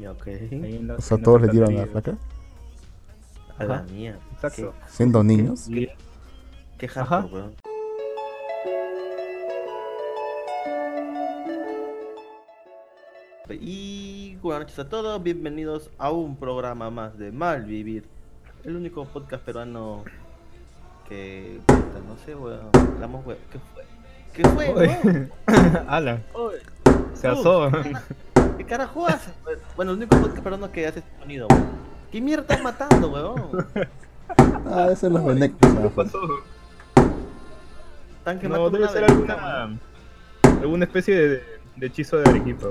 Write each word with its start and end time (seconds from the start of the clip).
Ya, 0.00 0.12
ok. 0.12 0.26
ahí 0.26 0.48
en 0.76 0.88
la- 0.88 0.94
O 0.94 1.00
sea, 1.00 1.18
todos 1.18 1.42
le 1.42 1.48
dieron 1.48 1.76
a 1.76 1.80
la 1.82 1.86
flaca, 1.86 2.16
A 3.58 3.64
la 3.64 3.82
mía. 3.82 4.18
Exacto. 4.32 4.72
siendo 4.88 5.22
niños. 5.22 5.66
Qué, 5.68 5.92
qué 6.78 6.88
hardcore, 6.88 7.34
weón. 7.34 7.54
Y 13.48 14.36
buenas 14.42 14.62
noches 14.62 14.78
a 14.78 14.88
todos, 14.88 15.20
bienvenidos 15.22 15.90
a 15.98 16.10
un 16.12 16.36
programa 16.36 16.88
más 16.90 17.18
de 17.18 17.32
Malvivir, 17.32 18.04
el 18.64 18.76
único 18.76 19.04
podcast 19.06 19.42
peruano 19.44 20.04
que, 21.08 21.58
puta, 21.66 21.98
no 22.06 22.16
sé, 22.24 22.36
weón, 22.36 22.68
hablamos, 22.72 23.26
weón, 23.26 23.40
¿qué 23.52 23.58
fue? 23.74 23.84
¿Qué 24.32 24.48
fue, 24.50 24.72
weón? 24.72 25.32
Oye, 25.48 25.78
Alan, 25.88 26.22
Oye, 26.34 26.58
se 27.14 27.26
asó. 27.26 27.70
¿Qué 28.60 28.66
carajo 28.66 29.06
haces? 29.06 29.32
weón? 29.46 29.58
Bueno, 29.74 29.92
el 29.92 29.96
único 29.96 30.18
podcast 30.18 30.42
peruano 30.42 30.70
que 30.70 30.86
hace 30.86 30.98
este 30.98 31.10
sonido, 31.18 31.46
weón. 31.48 31.64
¿Qué 32.12 32.20
mierda 32.20 32.42
estás 32.42 32.62
matando, 32.62 33.10
weón? 33.10 33.66
Ah, 34.66 34.84
esos 34.88 34.98
son 34.98 35.14
los 35.14 35.24
venectos. 35.24 35.72
¿Qué 35.72 35.88
pasó? 35.88 36.18
Están 38.18 38.36
No, 38.36 38.40
quemando 38.42 38.70
debe 38.70 38.84
una 38.84 38.92
ser 38.92 39.04
alguna, 39.04 39.78
alguna 40.60 40.84
especie 40.84 41.14
de, 41.16 41.42
de 41.76 41.86
hechizo 41.86 42.18
de 42.18 42.28
Arequipa. 42.28 42.66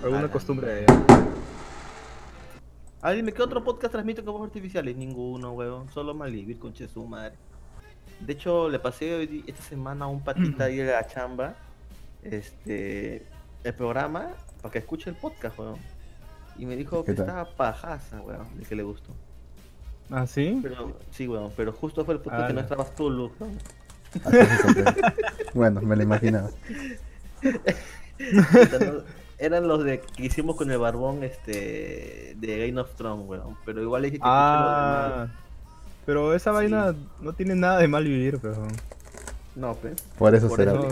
Alguna 0.00 0.20
Ala. 0.20 0.30
costumbre 0.30 0.68
de 0.68 0.86
A 3.02 3.10
dime, 3.10 3.32
¿qué 3.32 3.42
otro 3.42 3.64
podcast 3.64 3.90
transmite 3.90 4.22
con 4.22 4.34
voz 4.34 4.46
artificiales? 4.46 4.96
Ninguno, 4.96 5.54
weón. 5.54 5.90
Solo 5.90 6.14
Malvivir, 6.14 6.60
conche 6.60 6.86
su 6.86 7.04
madre. 7.04 7.34
De 8.20 8.32
hecho, 8.34 8.68
le 8.68 8.78
pasé 8.78 9.12
hoy 9.12 9.44
esta 9.44 9.64
semana 9.64 10.04
a 10.04 10.08
un 10.08 10.22
patita 10.22 10.64
ahí 10.66 10.76
de 10.76 10.92
la 10.92 11.04
chamba 11.04 11.56
este, 12.22 13.26
el 13.64 13.74
programa 13.74 14.30
para 14.62 14.72
que 14.72 14.78
escuche 14.78 15.10
el 15.10 15.16
podcast, 15.16 15.58
weón. 15.58 15.76
Y 16.58 16.66
me 16.66 16.76
dijo 16.76 17.04
¿Qué 17.04 17.12
que 17.12 17.16
tal? 17.18 17.26
estaba 17.28 17.50
pajaza, 17.56 18.20
weón, 18.20 18.46
de 18.58 18.64
que 18.64 18.74
le 18.74 18.82
gustó. 18.82 19.12
¿Ah, 20.10 20.26
sí? 20.26 20.58
Pero, 20.62 20.96
sí, 21.10 21.26
weón, 21.28 21.52
pero 21.56 21.72
justo 21.72 22.04
fue 22.04 22.14
el 22.14 22.20
podcast 22.20 22.40
que 22.46 22.52
Ala. 22.52 22.54
no 22.54 22.60
estabas 22.60 22.94
tú, 22.94 23.30
se 24.12 24.72
siente. 24.72 25.00
Bueno, 25.54 25.80
me 25.80 25.96
lo 25.96 26.02
imaginaba. 26.02 26.50
Eran 29.38 29.66
los 29.66 29.82
de 29.84 30.00
que 30.00 30.26
hicimos 30.26 30.54
con 30.56 30.70
el 30.70 30.78
barbón 30.78 31.24
este 31.24 32.34
de 32.38 32.66
Game 32.68 32.80
of 32.80 32.94
Thrones, 32.94 33.26
weón. 33.26 33.56
Pero 33.64 33.82
igual 33.82 34.02
dije 34.02 34.16
que. 34.18 34.22
Ah, 34.24 35.26
pero 36.06 36.34
esa 36.34 36.50
Sí. 36.50 36.54
vaina 36.56 36.94
no 37.20 37.32
tiene 37.32 37.54
nada 37.54 37.78
de 37.78 37.88
mal 37.88 38.04
vivir, 38.04 38.38
pero... 38.40 38.66
No, 39.56 39.74
pues. 39.74 39.94
Por 40.18 40.34
eso 40.34 40.48
Por 40.48 40.58
será. 40.58 40.72
eso, 40.72 40.88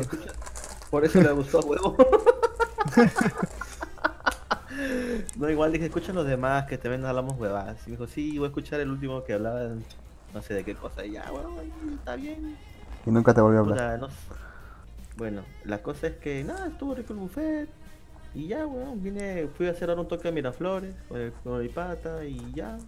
por 0.91 1.05
eso 1.05 1.21
le 1.21 1.33
gustó, 1.33 1.61
huevo. 1.61 1.97
no, 5.37 5.51
igual 5.51 5.73
dije, 5.73 5.87
escucha 5.87 6.13
los 6.13 6.27
demás 6.27 6.67
que 6.67 6.79
también 6.79 7.05
hablamos 7.05 7.39
huevadas. 7.39 7.79
Y 7.87 7.91
me 7.91 7.97
dijo, 7.97 8.07
sí, 8.07 8.39
voy 8.39 8.47
a 8.47 8.49
escuchar 8.49 8.81
el 8.81 8.91
último 8.91 9.25
que 9.25 9.35
hablaba, 9.35 9.69
no 10.35 10.43
sé 10.43 10.55
de 10.55 10.65
qué 10.65 10.75
cosa. 10.75 11.05
Y 11.05 11.13
ya, 11.13 11.31
bueno, 11.31 11.51
está 11.95 12.17
bien. 12.17 12.57
Y 13.07 13.11
nunca 13.11 13.33
te 13.35 13.41
volvió 13.41 13.61
a 13.61 13.63
hablar. 13.63 13.77
Puta, 13.77 13.99
no 13.99 14.11
sé. 14.11 14.17
Bueno, 15.17 15.43
la 15.65 15.83
cosa 15.83 16.07
es 16.07 16.17
que, 16.17 16.43
nada, 16.45 16.69
estuvo 16.69 16.95
rico 16.95 17.13
el 17.13 17.19
buffet. 17.19 17.69
Y 18.35 18.47
ya, 18.47 18.67
weón, 18.67 19.03
vine, 19.03 19.49
fui 19.57 19.67
a 19.67 19.73
hacer 19.73 19.91
ahora 19.91 20.03
un 20.03 20.09
toque 20.09 20.29
a 20.29 20.33
Miraflores 20.33 20.95
con 21.09 21.21
el, 21.21 21.33
con 21.33 21.61
el 21.61 21.69
pata 21.71 22.25
y 22.25 22.53
ya. 22.55 22.79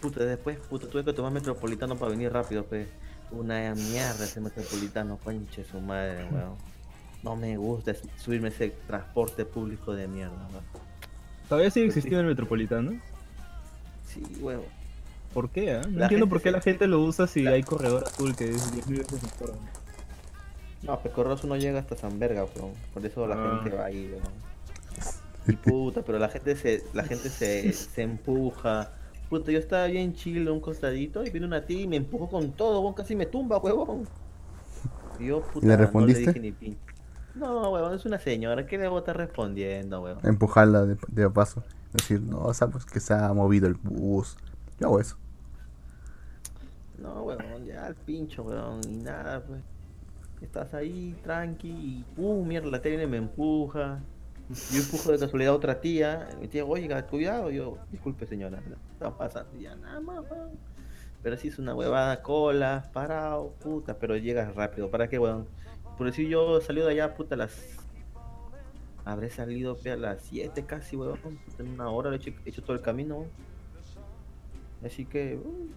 Puta, 0.00 0.24
después, 0.24 0.56
puta, 0.58 0.88
tuve 0.88 1.04
que 1.04 1.12
tomar 1.12 1.32
metropolitano 1.32 1.96
para 1.96 2.10
venir 2.12 2.32
rápido, 2.32 2.64
pues. 2.64 2.88
Una 3.32 3.74
mierda 3.74 4.24
ese 4.24 4.40
metropolitano, 4.40 5.16
conche 5.16 5.64
su 5.64 5.80
madre, 5.80 6.26
weón. 6.30 6.54
No 7.22 7.34
me 7.34 7.56
gusta 7.56 7.92
subirme 8.16 8.48
ese 8.48 8.70
transporte 8.86 9.44
público 9.44 9.94
de 9.94 10.06
mierda, 10.06 10.48
weón. 10.50 10.81
Todavía 11.52 11.70
sigue 11.70 11.84
sí. 11.86 11.98
existiendo 11.98 12.20
el 12.22 12.26
Metropolitano. 12.28 12.92
Sí, 14.06 14.22
weón. 14.40 14.62
¿Por 15.34 15.50
qué? 15.50 15.72
ah? 15.72 15.82
No 15.88 15.98
La 15.98 16.04
entiendo 16.06 16.28
por 16.28 16.38
qué 16.38 16.48
se- 16.48 16.52
la 16.52 16.60
gente 16.60 16.86
lo 16.86 17.00
usa 17.00 17.26
si 17.26 17.42
la- 17.42 17.52
hay 17.52 17.62
corredor 17.62 18.04
azul 18.04 18.34
que 18.34 18.48
es 18.50 18.72
10 18.72 18.86
mil 18.86 18.98
veces 19.00 19.22
mejor. 19.22 19.54
No, 20.82 20.98
pues 21.00 21.14
Corroso 21.14 21.46
no 21.46 21.56
llega 21.56 21.78
hasta 21.80 21.96
San 21.96 22.18
Verga, 22.18 22.44
weón. 22.56 22.72
Por 22.92 23.04
eso 23.06 23.26
la 23.26 23.34
Ah. 23.36 23.60
gente 23.62 23.76
va 23.76 23.84
ahí, 23.86 24.10
weón. 24.12 24.22
Y 25.48 25.52
puta, 25.56 26.02
pero 26.02 26.18
la 26.18 26.28
gente 26.28 26.54
se, 26.56 26.84
la 26.94 27.04
gente 27.04 27.28
se, 27.28 27.72
se 27.72 28.02
empuja. 28.02 28.90
Puta, 29.28 29.50
yo 29.52 29.58
estaba 29.58 29.86
bien 29.86 30.14
chill 30.14 30.48
un 30.48 30.60
costadito 30.60 31.24
y 31.24 31.30
vino 31.30 31.46
una 31.46 31.64
tía 31.64 31.80
y 31.80 31.86
me 31.88 31.96
empujó 31.96 32.28
con 32.28 32.52
todo, 32.52 32.80
weón, 32.80 32.94
casi 32.94 33.14
me 33.16 33.26
tumba, 33.26 33.58
huevón. 33.58 34.06
Y 35.18 35.26
yo, 35.26 35.42
puta, 35.42 35.66
le 35.66 35.72
no 35.74 35.78
respondiste? 35.82 36.20
dije 36.26 36.40
ni 36.40 36.52
pin. 36.52 36.76
No, 37.34 37.70
huevón, 37.70 37.94
es 37.94 38.04
una 38.04 38.18
señora, 38.18 38.66
¿qué 38.66 38.76
le 38.78 38.88
voy 38.88 38.96
a 38.96 39.00
estar 39.00 39.16
respondiendo, 39.16 40.02
huevón? 40.02 40.24
Empujarla 40.24 40.84
de, 40.84 40.96
de 41.08 41.30
paso. 41.30 41.62
Decir, 41.92 42.20
no, 42.20 42.52
sabes 42.54 42.84
que 42.84 43.00
se 43.00 43.14
ha 43.14 43.32
movido 43.32 43.66
el 43.66 43.74
bus. 43.74 44.36
Yo 44.78 44.88
hago 44.88 45.00
eso. 45.00 45.16
No, 46.98 47.22
huevón, 47.22 47.64
ya 47.64 47.86
al 47.86 47.94
pincho, 47.94 48.42
huevón, 48.42 48.80
y 48.88 48.96
nada, 48.96 49.40
pues. 49.40 49.60
Estás 50.40 50.74
ahí, 50.74 51.16
tranqui, 51.22 51.68
y 51.68 52.04
pum, 52.16 52.46
mierda, 52.46 52.68
la 52.68 52.88
y 52.88 53.06
me 53.06 53.16
empuja. 53.16 54.00
Yo 54.70 54.80
empujo 54.80 55.12
de 55.12 55.18
casualidad 55.18 55.54
a 55.54 55.56
otra 55.56 55.80
tía, 55.80 56.28
mi 56.40 56.48
tía, 56.48 56.64
oiga, 56.64 57.06
cuidado, 57.06 57.50
yo, 57.50 57.78
disculpe 57.90 58.26
señora, 58.26 58.60
no, 58.68 58.76
está 58.92 59.16
pasando, 59.16 59.56
y 59.56 59.62
ya 59.62 59.76
nada 59.76 60.00
más. 60.00 60.24
Pero 61.22 61.36
sí 61.36 61.48
es 61.48 61.58
una 61.58 61.74
huevada, 61.74 62.22
cola, 62.22 62.90
parado, 62.92 63.52
puta, 63.60 63.96
pero 63.98 64.16
llegas 64.16 64.54
rápido, 64.54 64.90
¿para 64.90 65.08
qué, 65.08 65.18
huevón? 65.18 65.46
Por 66.02 66.10
decir 66.10 66.26
yo 66.26 66.60
salí 66.60 66.80
de 66.80 66.90
allá, 66.90 67.14
puta, 67.14 67.36
a 67.36 67.38
las... 67.38 67.78
Habré 69.04 69.30
salido 69.30 69.76
pe, 69.76 69.92
a 69.92 69.96
las 69.96 70.20
7 70.22 70.64
casi, 70.66 70.96
puta, 70.96 71.16
en 71.60 71.68
una 71.68 71.90
hora 71.90 72.10
he 72.10 72.16
hecho, 72.16 72.32
he 72.44 72.48
hecho 72.48 72.60
todo 72.60 72.74
el 72.74 72.82
camino. 72.82 73.26
Así 74.84 75.04
que, 75.04 75.36
uh, 75.36 75.70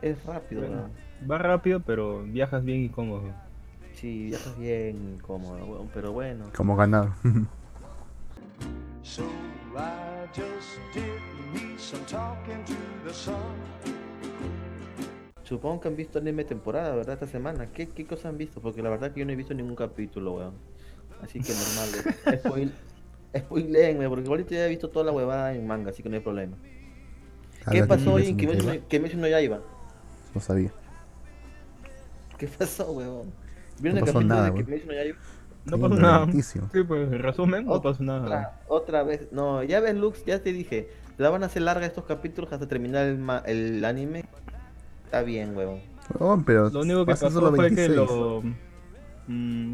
es 0.00 0.24
rápido, 0.24 0.60
Bueno. 0.60 0.90
Va 1.28 1.38
rápido, 1.38 1.80
pero 1.80 2.22
viajas 2.22 2.64
bien 2.64 2.84
y 2.84 2.88
cómodo. 2.88 3.34
Sí, 3.94 4.26
viajas 4.26 4.56
bien 4.56 5.18
cómodo, 5.22 5.66
weón, 5.66 5.90
pero 5.92 6.12
bueno. 6.12 6.44
Como 6.56 6.76
ganado. 6.76 7.12
So 9.02 9.24
I 9.76 10.28
just 10.32 10.78
did 10.94 11.20
me 11.52 11.76
some 11.76 12.04
talking 12.04 12.64
to 12.64 12.74
the 13.04 13.12
sun. 13.12 13.42
Supongo 15.48 15.80
que 15.80 15.88
han 15.88 15.96
visto 15.96 16.18
anime 16.18 16.44
temporada, 16.44 16.94
¿verdad? 16.94 17.14
Esta 17.14 17.26
semana. 17.26 17.66
¿Qué, 17.72 17.88
qué 17.88 18.04
cosas 18.06 18.26
han 18.26 18.36
visto? 18.36 18.60
Porque 18.60 18.82
la 18.82 18.90
verdad 18.90 19.12
que 19.12 19.20
yo 19.20 19.26
no 19.26 19.32
he 19.32 19.36
visto 19.36 19.54
ningún 19.54 19.76
capítulo, 19.76 20.34
weón. 20.34 20.52
Así 21.22 21.40
que 21.40 21.52
normal. 22.26 22.38
Spoil, 22.40 22.72
spoilenme, 23.36 24.08
porque 24.10 24.28
ahorita 24.28 24.54
ya 24.54 24.66
he 24.66 24.68
visto 24.68 24.90
toda 24.90 25.06
la 25.06 25.12
huevada 25.12 25.54
en 25.54 25.66
manga, 25.66 25.90
así 25.90 26.02
que 26.02 26.08
no 26.10 26.16
hay 26.16 26.20
problema. 26.22 26.56
¿Qué 27.70 27.84
pasó 27.84 28.14
hoy 28.14 28.26
en 28.26 28.36
Kimetsu 28.36 29.16
no- 29.18 29.26
Yaiba? 29.28 29.60
No 30.34 30.40
sabía. 30.40 30.70
¿Qué 32.36 32.46
pasó, 32.46 32.92
weón? 32.92 33.32
¿Vieron 33.80 34.00
No 34.00 34.06
el 34.06 34.12
pasó 34.12 34.18
capítulo 34.18 34.34
nada, 34.34 34.50
de. 34.50 34.64
Kimetsu 34.64 34.86
no 34.86 34.92
Yaiba? 34.92 35.18
No 35.64 35.76
Sí, 35.76 35.82
pasa 35.82 35.94
nada. 36.00 36.20
lentísimo. 36.26 36.68
Sí, 36.72 36.82
pues 36.82 37.12
en 37.12 37.18
resumen, 37.22 37.64
no 37.66 37.82
pasa 37.82 38.02
nada. 38.02 38.60
otra 38.68 39.02
vez. 39.02 39.28
No, 39.32 39.62
ya 39.62 39.80
ves, 39.80 39.94
Lux, 39.96 40.24
ya 40.24 40.42
te 40.42 40.52
dije. 40.52 40.88
La 41.18 41.30
van 41.30 41.42
a 41.42 41.46
hacer 41.46 41.62
larga 41.62 41.84
estos 41.84 42.04
capítulos 42.04 42.52
hasta 42.52 42.68
terminar 42.68 43.06
el, 43.06 43.18
ma- 43.18 43.42
el 43.46 43.84
anime. 43.84 44.24
Está 45.08 45.22
bien, 45.22 45.56
weón. 45.56 45.80
Oh, 46.18 46.38
pero 46.44 46.68
Lo 46.68 46.80
único 46.80 47.06
que 47.06 47.12
pasó 47.12 47.30
solo 47.30 47.48
fue 47.54 47.70
que 47.70 47.88
26. 47.88 47.96
lo. 47.96 48.42
mm, 49.26 49.72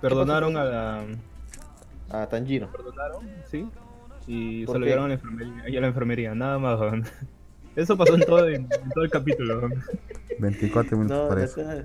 perdonaron 0.00 0.56
a 0.56 0.64
la. 0.64 1.04
A 2.10 2.26
Tanjiro. 2.28 2.70
Perdonaron, 2.70 3.28
sí. 3.50 3.68
Y 4.28 4.64
¿Por 4.64 4.76
se 4.76 4.78
lo 4.78 4.86
llevaron 4.86 5.06
a 5.06 5.08
la 5.08 5.14
enfermería, 5.14 5.68
y 5.68 5.76
a 5.76 5.80
la 5.80 5.86
enfermería, 5.88 6.34
nada 6.36 6.58
más. 6.60 6.78
weón. 6.78 7.04
Eso 7.74 7.96
pasó 7.96 8.14
en 8.14 8.20
todo, 8.20 8.46
en, 8.48 8.54
en 8.72 8.90
todo 8.94 9.02
el 9.02 9.10
capítulo. 9.10 9.58
weón. 9.58 9.74
24 10.38 10.96
minutos 10.96 11.18
No, 11.18 11.28
parece. 11.28 11.84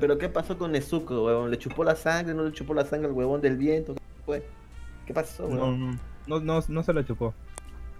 Pero 0.00 0.18
¿qué 0.18 0.28
pasó 0.28 0.56
con 0.56 0.70
Nezuko, 0.70 1.24
huevón? 1.24 1.50
¿Le 1.50 1.58
chupó 1.58 1.82
la 1.82 1.96
sangre? 1.96 2.32
¿No 2.32 2.44
le 2.44 2.52
chupó 2.52 2.74
la 2.74 2.84
sangre 2.84 3.08
al 3.08 3.12
huevón 3.12 3.40
del 3.40 3.56
viento? 3.56 3.94
¿Qué 3.94 4.00
fue? 4.24 4.46
¿Qué 5.04 5.12
pasó, 5.12 5.48
No, 5.48 5.48
huevón? 5.48 5.98
no, 6.28 6.38
no, 6.38 6.60
no, 6.60 6.64
no 6.68 6.82
se 6.84 6.92
la 6.92 7.04
chupó. 7.04 7.34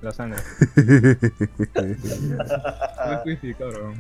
La 0.02 0.12
sangre. 0.12 0.40
No 3.06 3.12
es 3.12 3.20
juicio, 3.22 3.56
cabrón. 3.58 3.94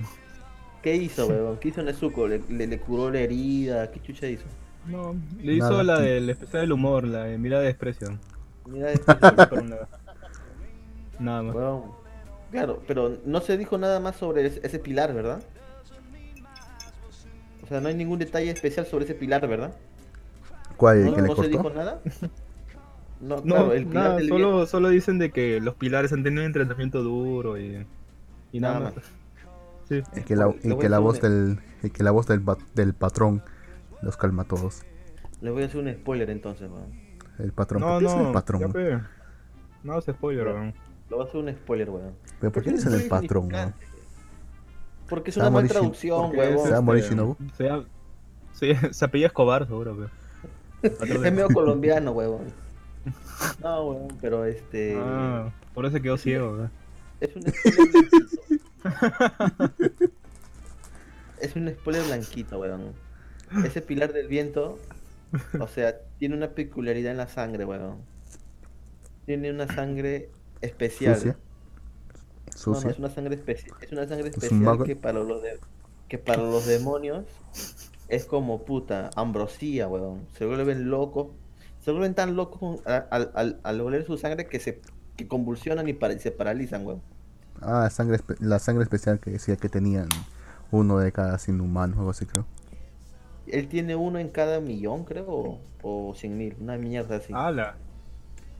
¿Qué 0.82 0.96
hizo, 0.96 1.26
huevón? 1.28 1.58
¿Qué 1.58 1.68
hizo 1.68 1.82
Nezuko? 1.82 2.26
¿Le, 2.26 2.42
le, 2.48 2.66
le 2.66 2.80
curó 2.80 3.10
la 3.10 3.20
herida? 3.20 3.90
¿Qué 3.90 4.02
chucha 4.02 4.26
hizo? 4.26 4.44
No, 4.84 5.14
le 5.40 5.54
hizo 5.54 5.70
Nada. 5.70 5.84
la 5.84 6.00
del 6.00 6.28
especial 6.28 6.62
del 6.62 6.72
humor, 6.72 7.06
la 7.06 7.24
de 7.24 7.38
mirada 7.38 7.62
de 7.62 7.68
desprecio. 7.68 8.18
Mira 8.66 8.90
esto, 8.90 9.16
Por 9.48 9.60
un 9.60 9.70
lado. 9.70 9.88
Nada 11.20 11.42
más. 11.42 11.56
Claro, 12.50 12.82
pero 12.86 13.18
no 13.24 13.40
se 13.40 13.56
dijo 13.56 13.78
nada 13.78 14.00
más 14.00 14.16
sobre 14.16 14.46
ese, 14.46 14.60
ese 14.64 14.78
pilar, 14.80 15.14
¿verdad? 15.14 15.42
O 17.62 17.66
sea, 17.66 17.80
no 17.80 17.88
hay 17.88 17.94
ningún 17.94 18.18
detalle 18.18 18.50
especial 18.50 18.86
sobre 18.86 19.04
ese 19.04 19.14
pilar, 19.14 19.46
¿verdad? 19.46 19.72
¿Cuál? 20.76 20.98
¿El 20.98 21.04
¿No, 21.06 21.14
que 21.14 21.22
le 21.22 21.28
no 21.28 21.36
se 21.36 21.48
dijo 21.48 21.70
nada? 21.70 22.00
No, 23.22 23.36
No, 23.36 23.42
claro, 23.42 23.72
el 23.72 23.86
pilar 23.86 24.04
nada, 24.04 24.16
del 24.16 24.28
solo, 24.28 24.66
solo 24.66 24.88
dicen 24.88 25.18
de 25.18 25.30
que 25.30 25.60
los 25.60 25.74
pilares 25.76 26.12
han 26.12 26.22
tenido 26.24 26.42
un 26.42 26.46
entrenamiento 26.46 27.02
duro 27.02 27.56
y, 27.58 27.86
y 28.52 28.60
nada, 28.60 28.80
Nada 28.80 28.92
más. 28.96 29.04
Sí. 29.88 30.00
El 30.14 30.24
que 30.24 30.36
la, 30.36 30.46
voy 30.46 30.78
que 30.78 30.88
la 30.88 30.98
voz 31.00 31.20
del, 31.20 31.58
el 31.82 31.92
que 31.92 32.02
la 32.02 32.12
voz 32.12 32.26
del, 32.26 32.42
del 32.74 32.94
patrón 32.94 33.42
los 34.00 34.16
calma 34.16 34.42
a 34.42 34.46
todos. 34.46 34.82
Les 35.40 35.52
voy 35.52 35.64
a 35.64 35.66
hacer 35.66 35.80
un 35.80 35.92
spoiler 35.92 36.30
entonces, 36.30 36.70
weón. 36.70 36.92
El 37.38 37.52
patrón. 37.52 37.80
No, 37.82 37.88
¿Por 37.88 37.98
qué 37.98 38.04
dicen 38.04 38.22
no, 38.22 38.26
el 38.28 38.32
patrón? 38.32 38.72
weón? 38.74 39.08
No, 39.82 39.98
es 39.98 40.04
spoiler, 40.04 40.46
weón. 40.46 40.74
Lo 41.10 41.18
va 41.18 41.24
a 41.24 41.26
hacer 41.26 41.40
un 41.40 41.52
spoiler, 41.52 41.90
weón. 41.90 42.14
¿Pero 42.40 42.52
por 42.52 42.62
qué 42.62 42.70
dicen 42.70 42.94
es 42.94 43.02
el 43.02 43.08
patrón, 43.08 43.52
weón? 43.52 43.74
Porque 45.08 45.30
es 45.30 45.36
una 45.36 45.50
mala 45.50 45.68
traducción, 45.68 46.30
huevón. 46.34 46.64
¿Se 46.66 46.72
va 46.72 46.78
a 46.78 46.80
morir 46.80 47.02
este, 47.02 47.14
Shinobu? 47.14 47.36
Se 47.56 47.64
llama- 47.64 47.84
Sí, 48.52 48.72
se 48.92 49.04
apellida 49.04 49.26
Escobar, 49.26 49.66
seguro, 49.66 49.96
pe. 50.80 50.88
Es 51.04 51.20
medio 51.20 51.48
colombiano, 51.48 52.12
huevón. 52.12 52.61
No, 53.62 53.84
huevón, 53.88 54.08
pero 54.20 54.44
este. 54.44 54.96
Ah, 54.98 55.52
por 55.74 55.86
eso 55.86 56.00
quedó 56.00 56.16
ciego, 56.16 56.52
weón. 56.52 56.70
Es 57.20 57.34
un 57.36 57.42
spoiler 57.42 58.02
blanquito. 58.02 59.72
es 61.40 61.56
un 61.56 61.68
spoiler 61.70 62.02
blanquito, 62.04 62.58
weón. 62.60 62.92
Ese 63.64 63.82
pilar 63.82 64.12
del 64.12 64.28
viento, 64.28 64.78
o 65.60 65.68
sea, 65.68 65.98
tiene 66.18 66.36
una 66.36 66.50
peculiaridad 66.50 67.12
en 67.12 67.18
la 67.18 67.28
sangre, 67.28 67.64
weón. 67.64 67.98
Tiene 69.26 69.50
una 69.50 69.66
sangre 69.72 70.30
especial. 70.60 71.16
Sucia. 71.16 71.36
No, 72.66 72.80
no, 72.84 72.90
es 72.90 72.98
una 72.98 73.10
sangre 73.10 73.34
especial. 73.34 73.76
Es 73.80 73.92
una 73.92 74.06
sangre 74.06 74.28
¿Es 74.28 74.36
un 74.36 74.42
especial 74.44 74.84
que 74.84 74.96
para 74.96 75.20
los 75.20 75.42
de- 75.42 75.58
que 76.08 76.18
para 76.18 76.42
los 76.42 76.66
demonios 76.66 77.24
es 78.08 78.26
como 78.26 78.64
puta 78.64 79.10
ambrosía, 79.16 79.88
weón. 79.88 80.26
Se 80.36 80.44
vuelven 80.44 80.90
locos. 80.90 81.28
Se 81.84 81.90
vuelven 81.90 82.14
tan 82.14 82.36
locos 82.36 82.80
al, 82.86 83.30
al, 83.34 83.60
al 83.62 83.80
oler 83.80 84.06
su 84.06 84.16
sangre 84.16 84.46
que 84.46 84.58
se 84.60 84.80
que 85.16 85.28
convulsionan 85.28 85.86
y 85.88 85.92
para- 85.92 86.18
se 86.18 86.30
paralizan, 86.30 86.86
weón. 86.86 87.02
Ah, 87.60 87.88
sangre 87.90 88.18
la 88.40 88.58
sangre 88.58 88.84
especial 88.84 89.20
que 89.20 89.30
decía 89.32 89.56
que 89.56 89.68
tenían 89.68 90.08
uno 90.70 90.98
de 90.98 91.12
cada 91.12 91.38
100 91.38 91.60
humanos, 91.60 91.98
algo 91.98 92.10
así 92.10 92.24
creo. 92.24 92.46
Él 93.46 93.68
tiene 93.68 93.94
uno 93.96 94.18
en 94.18 94.28
cada 94.28 94.60
millón, 94.60 95.04
creo, 95.04 95.26
o, 95.28 95.60
o 95.82 96.14
cien 96.14 96.38
mil, 96.38 96.56
una 96.60 96.76
mierda 96.78 97.16
así. 97.16 97.32
¡Hala! 97.34 97.74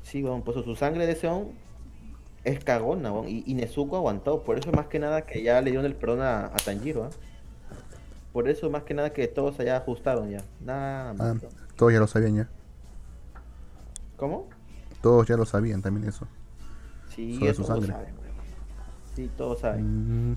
Sí, 0.03 0.23
weón, 0.23 0.43
pues 0.43 0.63
su 0.65 0.75
sangre 0.77 1.07
de 1.07 1.13
ese 1.13 1.27
weón 1.29 1.49
es 2.45 2.63
cagona, 2.63 3.13
weón. 3.13 3.29
Y, 3.29 3.45
y 3.47 3.55
Nezuko 3.55 3.97
aguantó. 3.97 4.43
Por 4.43 4.59
eso 4.59 4.73
más 4.73 4.87
que 4.89 4.99
nada 4.99 5.23
que 5.23 5.43
ya 5.43 5.61
le 5.63 5.71
dieron 5.71 5.87
el 5.87 5.95
perdón 5.95 6.21
a, 6.21 6.47
a 6.47 6.57
Tanjiro, 6.57 7.05
¿ah? 7.05 7.11
Por 8.33 8.49
eso 8.49 8.69
más 8.71 8.83
que 8.83 8.95
nada 8.95 9.13
que 9.13 9.27
todos 9.29 9.59
allá 9.61 9.77
ajustaron 9.79 10.29
ya. 10.31 10.43
Nada 10.61 11.15
más. 11.15 11.21
Ah, 11.21 11.39
weón. 11.41 11.55
todos 11.77 11.93
ya 11.93 11.99
lo 12.01 12.07
sabían 12.07 12.35
ya. 12.37 12.49
¿Cómo? 14.23 14.47
Todos 15.01 15.27
ya 15.27 15.37
lo 15.37 15.45
sabían 15.45 15.83
también 15.83 16.07
eso. 16.09 16.29
Sí, 17.13 17.35
Sobre 17.35 17.51
eso 17.51 17.63
su 17.63 17.67
todos 17.69 17.87
sangre. 17.87 17.93
saben. 18.05 18.15
Sí, 19.17 19.29
todos 19.37 19.59
saben. 19.59 20.31
Mm, 20.31 20.37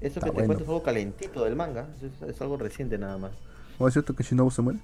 Eso 0.00 0.02
está 0.20 0.20
que 0.20 0.26
te 0.26 0.30
bueno. 0.30 0.46
cuento 0.46 0.62
es 0.62 0.68
algo 0.68 0.82
calentito 0.84 1.42
del 1.42 1.56
manga. 1.56 1.88
Es, 2.00 2.22
es 2.28 2.40
algo 2.40 2.56
reciente 2.56 2.96
nada 2.96 3.18
más. 3.18 3.32
¿O 3.76 3.88
es 3.88 3.94
cierto 3.94 4.14
que 4.14 4.22
Shinobu 4.22 4.52
se 4.52 4.62
muere? 4.62 4.78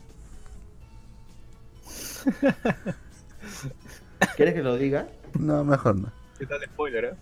¿Quieres 4.35 4.55
que 4.55 4.63
lo 4.65 4.77
diga? 4.77 5.07
No, 5.39 5.63
mejor 5.63 5.95
no. 5.95 6.11
¿Qué 6.41 6.47
tal 6.47 6.61
spoiler, 6.65 7.05
eh? 7.05 7.15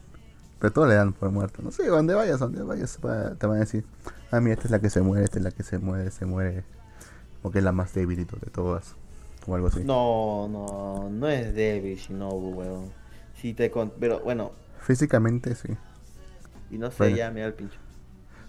Pero 0.60 0.72
todos 0.72 0.88
le 0.88 0.94
dan 0.94 1.12
por 1.12 1.30
muerto. 1.30 1.60
No 1.60 1.70
sé, 1.72 1.88
donde 1.88 2.14
vayas, 2.14 2.40
donde 2.40 2.62
vayas, 2.62 2.98
va- 3.04 3.34
te 3.34 3.46
van 3.46 3.58
a 3.58 3.60
decir, 3.60 3.84
ah, 4.30 4.40
mira, 4.40 4.54
esta 4.54 4.64
es 4.64 4.70
la 4.70 4.80
que 4.80 4.88
se 4.88 5.02
muere, 5.02 5.24
esta 5.24 5.40
es 5.40 5.44
la 5.44 5.50
que 5.50 5.62
se 5.62 5.78
muere, 5.78 6.10
se 6.10 6.24
muere. 6.24 6.64
Porque 7.42 7.58
es 7.58 7.64
la 7.64 7.72
más 7.72 7.92
débil 7.92 8.18
y 8.20 8.24
todo 8.24 8.40
de 8.42 8.50
todas. 8.50 8.94
O 9.48 9.54
algo 9.54 9.68
así. 9.68 9.82
No, 9.84 10.46
no, 10.48 11.08
no 11.10 11.28
es 11.28 11.54
débil 11.54 11.96
Shinobu, 11.96 12.50
weón. 12.54 12.92
Si 13.40 13.54
te 13.54 13.70
con... 13.70 13.90
Pero 13.98 14.20
bueno, 14.20 14.52
Físicamente 14.80 15.54
sí. 15.54 15.68
y 16.70 16.78
no 16.78 16.90
sé, 16.90 16.96
Bueno. 16.98 17.16
ya 17.16 17.30
me 17.30 17.40
da 17.40 17.46
el 17.46 17.54
pincho. 17.54 17.78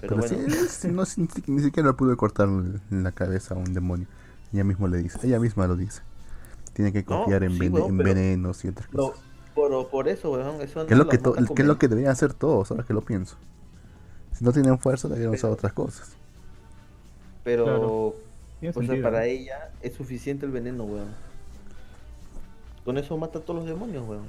Pero, 0.01 0.15
Pero, 0.17 0.27
bueno. 0.37 0.49
sí, 0.69 0.87
es- 0.87 0.93
no, 0.93 1.03
ni, 1.47 1.61
siquiera 1.61 1.89
le 1.89 1.93
pudo 1.93 2.15
cortar 2.17 2.47
en 2.49 3.03
la 3.03 3.11
cabeza 3.11 3.53
a 3.55 3.57
un 3.57 3.73
demonio. 3.73 4.07
Ella 4.51 4.63
mismo 4.63 4.87
le 4.87 4.97
dice, 4.97 5.19
ella 5.23 5.39
misma 5.39 5.67
lo 5.67 5.75
dice. 5.75 6.01
Tiene 6.73 6.91
que 6.91 7.01
No, 7.01 7.05
confiar 7.19 7.43
en, 7.43 7.51
sí, 7.53 7.59
vene- 7.59 7.75
weón, 7.79 7.91
en 7.91 7.97
pero 7.97 8.09
venenos 8.15 8.63
y 8.65 8.67
otras 8.69 8.87
cosas. 8.89 9.21
por, 9.55 9.89
por 9.89 10.07
eso, 10.07 10.31
weón, 10.31 10.61
eso 10.61 10.85
Que 10.85 10.93
es 10.93 10.97
no 10.97 11.03
lo 11.05 11.09
que, 11.09 11.17
to- 11.17 11.33
que 11.33 11.61
es 11.61 11.67
lo 11.67 11.77
que 11.77 11.87
deberían 11.87 12.11
hacer 12.11 12.33
todos, 12.33 12.71
ahora 12.71 12.83
que 12.83 12.93
lo 12.93 13.01
pienso. 13.01 13.35
Si 14.33 14.43
no 14.43 14.51
tienen 14.53 14.79
fuerza, 14.79 15.07
deberían 15.07 15.31
usar 15.33 15.49
Pero- 15.49 15.53
otras 15.53 15.73
cosas. 15.73 16.11
Pero, 17.43 17.63
Claro. 17.65 18.15
O 18.75 18.83
sea, 18.83 19.01
para 19.01 19.25
ella 19.25 19.71
es 19.81 19.93
suficiente 19.93 20.45
el 20.45 20.51
veneno, 20.51 20.83
weón. 20.83 21.07
Con 22.85 22.97
eso 22.97 23.17
mata 23.17 23.39
a 23.39 23.41
todos 23.41 23.59
los 23.61 23.69
demonios, 23.69 24.07
weón. 24.07 24.25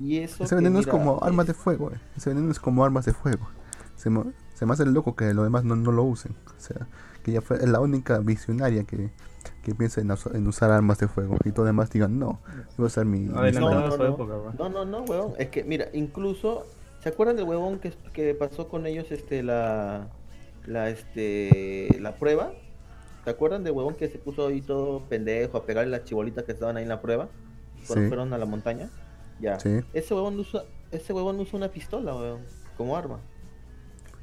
Y 0.00 0.18
eso. 0.18 0.44
Ese 0.44 0.50
que, 0.50 0.56
veneno 0.56 0.78
es 0.78 0.86
como 0.86 1.22
armas 1.22 1.46
de 1.46 1.54
fuego. 1.54 1.90
eh. 1.92 2.00
Ese 2.16 2.30
veneno 2.30 2.50
es 2.50 2.58
como 2.60 2.84
armas 2.84 3.04
de 3.06 3.12
fuego. 3.12 3.48
Se 3.96 4.10
me, 4.10 4.24
se 4.54 4.66
me 4.66 4.72
hace 4.72 4.84
loco 4.84 5.16
que 5.16 5.32
los 5.32 5.44
demás 5.44 5.64
no, 5.64 5.76
no 5.76 5.92
lo 5.92 6.02
usen. 6.04 6.34
O 6.56 6.60
sea, 6.60 6.86
que 7.22 7.30
ella 7.30 7.40
fue 7.40 7.56
es 7.56 7.68
la 7.68 7.80
única 7.80 8.18
visionaria 8.18 8.84
que, 8.84 9.10
que 9.62 9.74
piensa 9.74 10.00
en, 10.00 10.10
us- 10.10 10.26
en 10.34 10.46
usar 10.46 10.70
armas 10.70 10.98
de 10.98 11.08
fuego. 11.08 11.36
Y 11.44 11.52
todos 11.52 11.66
demás 11.66 11.90
digan, 11.90 12.18
no, 12.18 12.40
voy 12.76 12.84
a 12.84 12.86
usar 12.86 13.04
mi... 13.06 13.20
No, 13.20 13.40
no, 13.50 13.96
no. 13.96 14.04
época, 14.04 14.36
weón. 14.36 14.56
No, 14.58 14.68
no, 14.68 14.84
no, 14.84 15.02
weón. 15.02 15.32
Es 15.38 15.48
que, 15.48 15.64
mira, 15.64 15.86
incluso. 15.92 16.66
¿Se 17.02 17.10
acuerdan 17.10 17.36
del 17.36 17.44
huevón 17.46 17.78
que, 17.78 17.92
que 18.12 18.34
pasó 18.34 18.68
con 18.68 18.86
ellos 18.86 19.06
este 19.12 19.42
la. 19.42 20.08
La 20.66 20.88
este. 20.90 21.96
la 22.00 22.16
prueba? 22.16 22.52
¿Se 23.24 23.30
acuerdan 23.30 23.64
del 23.64 23.72
huevón 23.72 23.94
que 23.94 24.08
se 24.08 24.18
puso 24.18 24.46
ahí 24.46 24.60
todo 24.60 25.00
pendejo 25.08 25.58
a 25.58 25.64
pegarle 25.66 25.90
las 25.90 26.04
chibolitas 26.04 26.44
que 26.44 26.52
estaban 26.52 26.76
ahí 26.76 26.84
en 26.84 26.88
la 26.88 27.00
prueba? 27.00 27.28
Cuando 27.86 28.04
Sí. 28.04 28.08
fueron 28.08 28.32
a 28.32 28.38
la 28.38 28.46
montaña. 28.46 28.88
Ya. 29.40 29.58
Sí. 29.60 29.80
Ese 29.92 30.14
huevón 30.14 30.38
usa. 30.38 30.62
Ese 30.90 31.12
huevón 31.12 31.38
usa 31.40 31.56
una 31.56 31.68
pistola, 31.68 32.14
weón. 32.14 32.40
Como 32.76 32.96
arma. 32.96 33.18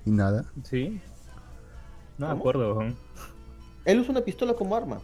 Y 0.06 0.12
nada. 0.12 0.45
Sí. 0.63 1.01
No 2.18 2.28
me 2.28 2.34
acuerdo, 2.34 2.75
weón. 2.75 2.96
Él 3.86 4.00
usa 4.00 4.12
una 4.12 4.22
pistola 4.22 4.54
como 4.54 4.75
arma. 4.75 5.00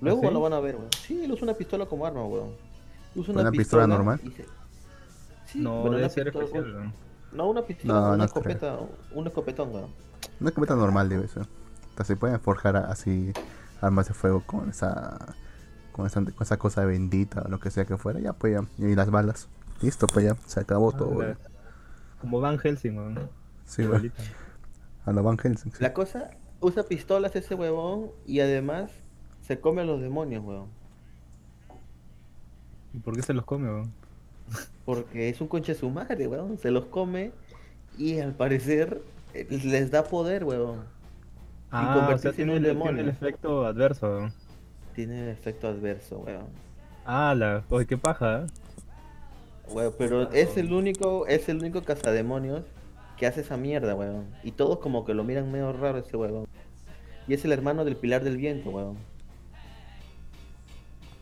Luego 0.00 0.20
¿Ah, 0.24 0.28
sí? 0.28 0.34
lo 0.34 0.40
van 0.40 0.52
a 0.52 0.60
ver, 0.60 0.76
weón. 0.76 0.88
Sí, 1.00 1.24
él 1.24 1.32
usa 1.32 1.44
una 1.44 1.54
pistola 1.54 1.86
como 1.86 2.06
arma, 2.06 2.24
weón. 2.24 2.52
Usa 3.14 3.32
¿Una 3.34 3.50
pistola 3.50 3.86
normal? 3.86 4.20
se- 4.20 4.44
Sí, 5.46 5.60
No, 5.60 5.80
pero 5.82 5.94
debe 5.94 6.02
una 6.04 6.08
ser 6.10 6.24
pistola 6.24 6.44
especial. 6.44 6.92
No, 7.36 7.48
una 7.50 7.62
pistola, 7.62 7.92
No, 7.94 8.06
una 8.08 8.16
no 8.16 8.24
escopeta, 8.24 8.78
un 9.12 9.26
escopetón, 9.26 9.72
weón. 9.74 9.90
Una 10.40 10.48
escopeta 10.50 10.74
normal 10.74 11.08
debe 11.08 11.28
ser. 11.28 11.42
O 11.42 11.96
sea, 11.96 12.04
se 12.04 12.16
pueden 12.16 12.40
forjar 12.40 12.76
así 12.76 13.32
armas 13.80 14.08
de 14.08 14.14
fuego 14.14 14.42
con 14.46 14.68
esa... 14.70 15.34
Con 15.92 16.06
esa, 16.06 16.20
con 16.22 16.34
esa 16.42 16.58
cosa 16.58 16.84
bendita 16.84 17.42
o 17.42 17.48
lo 17.48 17.58
que 17.58 17.70
sea 17.70 17.84
que 17.86 17.96
fuera. 17.96 18.20
Ya, 18.20 18.32
pues 18.34 18.54
ya. 18.54 18.64
Y 18.86 18.94
las 18.94 19.10
balas. 19.10 19.48
Listo, 19.80 20.06
pues 20.06 20.24
ya. 20.26 20.36
Se 20.46 20.60
acabó 20.60 20.92
Ah, 20.94 20.98
todo. 20.98 21.08
weón. 21.10 21.38
Como 22.20 22.40
Van 22.40 22.58
Helsing, 22.58 22.96
weón. 22.98 23.30
Sí, 23.64 23.82
weón. 23.86 24.12
A 25.06 25.12
la 25.12 25.22
Van 25.22 25.38
Helsing. 25.38 25.72
sí. 25.72 25.78
La 25.82 25.92
cosa, 25.94 26.30
usa 26.60 26.82
pistolas 26.82 27.34
ese 27.36 27.54
huevón 27.54 28.10
y 28.26 28.40
además 28.40 28.90
se 29.40 29.58
come 29.60 29.82
a 29.82 29.84
los 29.84 30.00
demonios, 30.00 30.44
weón. 30.44 30.66
¿Y 32.92 32.98
por 32.98 33.14
qué 33.14 33.22
se 33.22 33.32
los 33.34 33.44
come, 33.44 33.68
weón? 33.68 33.92
Porque 34.84 35.28
es 35.28 35.40
un 35.40 35.48
conche 35.48 35.74
su 35.74 35.90
madre, 35.90 36.26
weón. 36.26 36.58
Se 36.58 36.70
los 36.70 36.86
come 36.86 37.32
y 37.98 38.18
al 38.20 38.34
parecer 38.34 39.02
eh, 39.34 39.46
les 39.64 39.90
da 39.90 40.04
poder, 40.04 40.44
weón. 40.44 40.84
Ah, 41.70 41.90
o 41.90 41.98
convertirse 41.98 42.22
sea, 42.22 42.30
en 42.30 42.36
tiene 42.36 42.52
un 42.52 42.64
el, 42.64 42.82
tiene 42.82 43.00
el 43.00 43.08
efecto 43.08 43.66
adverso, 43.66 44.06
weón. 44.08 44.32
Tiene 44.94 45.22
el 45.24 45.28
efecto 45.28 45.68
adverso, 45.68 46.18
weón. 46.18 46.46
Ah, 47.04 47.34
la... 47.36 47.64
Oye, 47.68 47.86
qué 47.86 47.98
paja, 47.98 48.42
¿eh? 48.42 48.46
Weón, 49.68 49.92
pero 49.98 50.30
es 50.30 50.56
el 50.56 50.72
único, 50.72 51.26
es 51.26 51.48
el 51.48 51.58
único 51.58 51.82
cazademonios 51.82 52.62
que 53.16 53.26
hace 53.26 53.40
esa 53.40 53.56
mierda, 53.56 53.94
weón. 53.94 54.26
Y 54.44 54.52
todos 54.52 54.78
como 54.78 55.04
que 55.04 55.14
lo 55.14 55.24
miran 55.24 55.50
medio 55.50 55.72
raro 55.72 55.98
ese 55.98 56.16
weón. 56.16 56.46
Y 57.26 57.34
es 57.34 57.44
el 57.44 57.50
hermano 57.52 57.84
del 57.84 57.96
Pilar 57.96 58.22
del 58.22 58.36
Viento, 58.36 58.70
weón. 58.70 58.96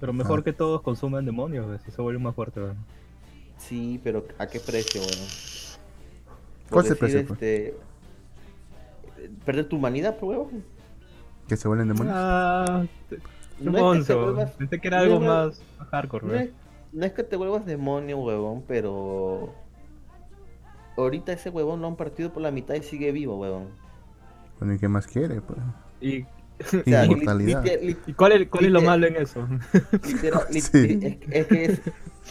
Pero 0.00 0.12
mejor 0.12 0.40
Ah. 0.40 0.44
que 0.44 0.52
todos 0.52 0.82
consuman 0.82 1.24
demonios, 1.24 1.66
weón, 1.66 1.80
si 1.80 1.90
se 1.90 2.02
vuelven 2.02 2.22
más 2.22 2.34
fuertes, 2.34 2.62
weón. 2.62 2.76
Sí, 3.58 4.00
pero 4.04 4.26
¿a 4.38 4.46
qué 4.46 4.60
precio, 4.60 5.00
weón? 5.00 5.28
¿Cuál 6.70 6.84
es 6.84 6.90
el 6.90 6.96
precio, 6.96 7.26
pues? 7.26 7.42
este... 7.42 7.76
Perder 9.44 9.68
tu 9.68 9.76
humanidad, 9.76 10.16
pues, 10.18 10.36
weón. 10.38 10.64
Que 11.48 11.56
se 11.56 11.68
vuelven 11.68 11.88
demonios. 11.88 12.14
Ah, 12.18 12.84
te- 13.08 13.18
No 13.60 13.92
es 13.92 13.98
que 14.00 14.04
te 14.06 14.14
vuelvas- 14.14 14.50
Pensé 14.52 14.80
que 14.80 14.88
era 14.88 15.00
algo 15.00 15.20
más 15.20 15.60
más 15.78 15.88
hardcore, 15.88 16.26
No 16.26 16.34
es, 16.34 16.50
no 16.92 17.04
es 17.06 17.12
que 17.12 17.22
te 17.22 17.36
vuelvas 17.36 17.64
demonio, 17.66 18.18
huevón, 18.18 18.64
pero... 18.66 19.54
Ahorita 20.96 21.32
ese 21.32 21.50
huevón 21.50 21.80
lo 21.80 21.88
han 21.88 21.96
partido 21.96 22.32
por 22.32 22.42
la 22.42 22.50
mitad 22.52 22.74
y 22.74 22.82
sigue 22.82 23.10
vivo, 23.12 23.38
huevón. 23.38 23.68
Bueno, 24.60 24.74
¿y 24.74 24.78
qué 24.78 24.88
más 24.88 25.06
quiere? 25.06 25.40
Pues? 25.40 25.58
¿Y, 26.00 26.22
O 26.22 26.82
sea, 26.84 27.04
y 27.06 28.12
cuál 28.14 28.32
es, 28.32 28.48
cuál 28.48 28.64
es 28.66 28.70
lo 28.70 28.80
malo 28.80 29.06
en 29.08 29.16
eso? 29.16 29.46
literal- 30.06 30.46
li- 30.50 30.60
Sí. 30.60 31.00
es, 31.02 31.16
es 31.30 31.46
que 31.48 31.64
es... 31.64 31.80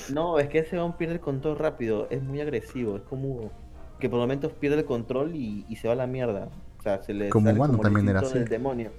No, 0.09 0.39
es 0.39 0.49
que 0.49 0.59
ese 0.59 0.75
huevón 0.75 0.97
pierde 0.97 1.15
el 1.15 1.19
control 1.19 1.57
rápido, 1.57 2.07
es 2.09 2.21
muy 2.21 2.41
agresivo, 2.41 2.97
es 2.97 3.03
como... 3.03 3.51
Que 3.99 4.09
por 4.09 4.19
momentos 4.19 4.51
pierde 4.53 4.79
el 4.79 4.85
control 4.85 5.35
y, 5.35 5.65
y 5.69 5.75
se 5.77 5.87
va 5.87 5.93
a 5.93 5.97
la 5.97 6.07
mierda. 6.07 6.49
O 6.79 6.81
sea, 6.83 7.01
se 7.01 7.13
le 7.13 7.29
Como 7.29 7.47
sale 7.47 7.59
Wano 7.59 7.75
el 7.75 7.79
también 7.79 8.09
era 8.09 8.19
así. 8.19 8.33
del 8.33 8.49
demonio. 8.49 8.91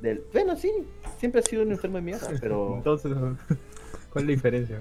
Del... 0.00 0.22
Bueno, 0.32 0.54
sí, 0.56 0.70
siempre 1.18 1.40
ha 1.40 1.44
sido 1.44 1.62
un 1.62 1.72
enfermo 1.72 1.96
de 1.96 2.02
mierda, 2.02 2.28
pero... 2.40 2.74
Entonces, 2.76 3.12
¿cuál 3.12 4.24
es 4.24 4.24
la 4.24 4.32
diferencia? 4.32 4.80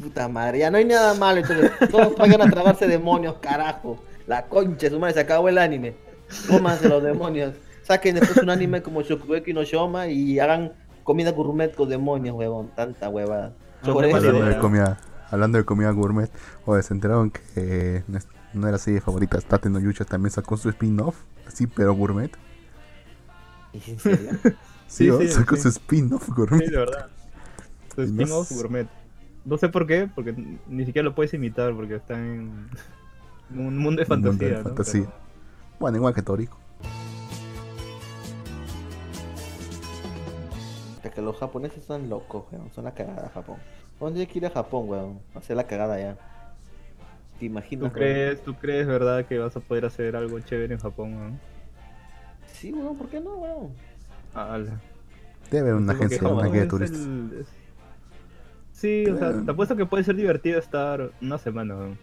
Puta 0.00 0.28
madre, 0.28 0.60
ya 0.60 0.70
no 0.70 0.78
hay 0.78 0.84
nada 0.84 1.14
malo, 1.14 1.40
entonces 1.40 1.72
todos 1.90 2.16
vayan 2.16 2.40
a 2.40 2.48
tragarse 2.48 2.86
demonios, 2.86 3.36
carajo. 3.38 3.98
La 4.26 4.46
concha, 4.46 4.88
su 4.88 5.00
madre, 5.00 5.14
se 5.14 5.20
acabó 5.20 5.48
el 5.48 5.58
anime. 5.58 5.94
Cómanse 6.48 6.88
los 6.88 7.02
demonios. 7.02 7.54
Saquen 7.82 8.16
después 8.16 8.38
un 8.38 8.50
anime 8.50 8.82
como 8.82 9.02
Shokugeki 9.02 9.52
no 9.52 9.64
Shoma 9.64 10.08
y 10.08 10.38
hagan 10.38 10.72
comida 11.02 11.32
gourmet 11.32 11.74
con 11.74 11.88
demonios, 11.88 12.36
huevón. 12.36 12.70
Tanta 12.74 13.08
huevada. 13.08 13.54
Por 13.92 14.04
eso, 14.04 14.16
Hablando 14.16 14.44
de 14.46 14.58
comida, 14.58 14.98
hablando 15.30 15.58
de 15.58 15.64
comida 15.64 15.90
gourmet, 15.90 16.30
o 16.64 16.80
se 16.80 16.94
enteraron 16.94 17.30
que 17.30 18.04
no 18.08 18.18
es- 18.18 18.28
no 18.54 18.68
era 18.68 18.78
serie 18.78 19.00
favorita, 19.00 19.40
Tate 19.40 19.68
no 19.68 19.78
Yucha 19.80 20.04
también 20.04 20.30
sacó 20.30 20.56
su 20.56 20.68
spin-off, 20.70 21.16
así 21.46 21.66
pero 21.66 21.94
gourmet. 21.94 22.30
¿Es 23.72 23.88
en 23.88 23.98
serio? 23.98 24.30
Sí, 24.88 25.10
Sí, 25.10 25.16
sí, 25.18 25.28
sacó 25.28 25.56
sí. 25.56 25.62
su 25.62 25.68
spin-off 25.70 26.26
Sí, 26.26 26.32
gourmet. 26.36 26.70
de 26.70 26.76
verdad. 26.76 27.08
Su 27.94 28.00
no 28.02 28.06
spin-off 28.06 28.52
gourmet. 28.52 28.88
No 29.44 29.58
sé 29.58 29.68
por 29.68 29.86
qué, 29.86 30.08
porque 30.14 30.32
ni 30.68 30.86
siquiera 30.86 31.04
lo 31.08 31.14
puedes 31.14 31.34
imitar, 31.34 31.74
porque 31.74 31.96
está 31.96 32.14
en 32.14 32.70
un 33.50 33.78
mundo 33.78 34.02
de 34.02 34.06
Un 34.12 34.22
mundo 34.22 34.30
fantasía. 34.30 34.48
de 34.48 34.56
¿no? 34.58 34.62
fantasía. 34.62 35.02
Pero- 35.02 35.12
Bueno, 35.80 35.96
igual 35.98 36.14
que 36.14 36.22
Torico. 36.22 36.56
Que 41.14 41.22
los 41.22 41.38
japoneses 41.38 41.82
son 41.84 42.10
locos. 42.10 42.44
Son 42.74 42.84
la 42.84 42.92
cagada 42.92 43.22
de 43.22 43.28
Japón. 43.30 43.56
¿Dónde 44.00 44.20
hay 44.20 44.26
que 44.26 44.38
ir 44.38 44.46
a 44.46 44.50
Japón, 44.50 44.88
weón? 44.88 45.20
Hacer 45.34 45.56
la 45.56 45.64
cagada 45.66 45.98
ya. 45.98 46.16
¿Te 47.38 47.46
imaginas? 47.46 47.92
¿Tú 47.92 47.98
weón? 47.98 48.12
crees, 48.12 48.42
¿Tú 48.42 48.54
crees, 48.54 48.86
verdad, 48.86 49.24
que 49.26 49.38
vas 49.38 49.56
a 49.56 49.60
poder 49.60 49.84
hacer 49.86 50.16
algo 50.16 50.38
chévere 50.40 50.74
en 50.74 50.80
Japón? 50.80 51.14
¿no? 51.32 51.38
Sí, 52.52 52.72
weón, 52.72 52.96
¿por 52.96 53.08
qué 53.08 53.20
no, 53.20 53.36
weón? 53.36 53.72
Ala. 54.34 54.80
Debe 55.50 55.70
haber 55.70 55.74
una 55.74 55.92
agencia, 55.92 56.28
una 56.28 56.48
guía 56.48 56.62
de 56.62 56.66
turistas. 56.66 57.00
el- 57.00 57.46
Sí, 58.72 59.06
o 59.06 59.16
sea, 59.16 59.32
te 59.42 59.50
apuesto 59.50 59.74
que 59.74 59.86
puede 59.86 60.04
ser 60.04 60.16
divertido 60.16 60.58
estar 60.58 61.10
una 61.22 61.38
semana. 61.38 61.74
¿no? 61.74 61.96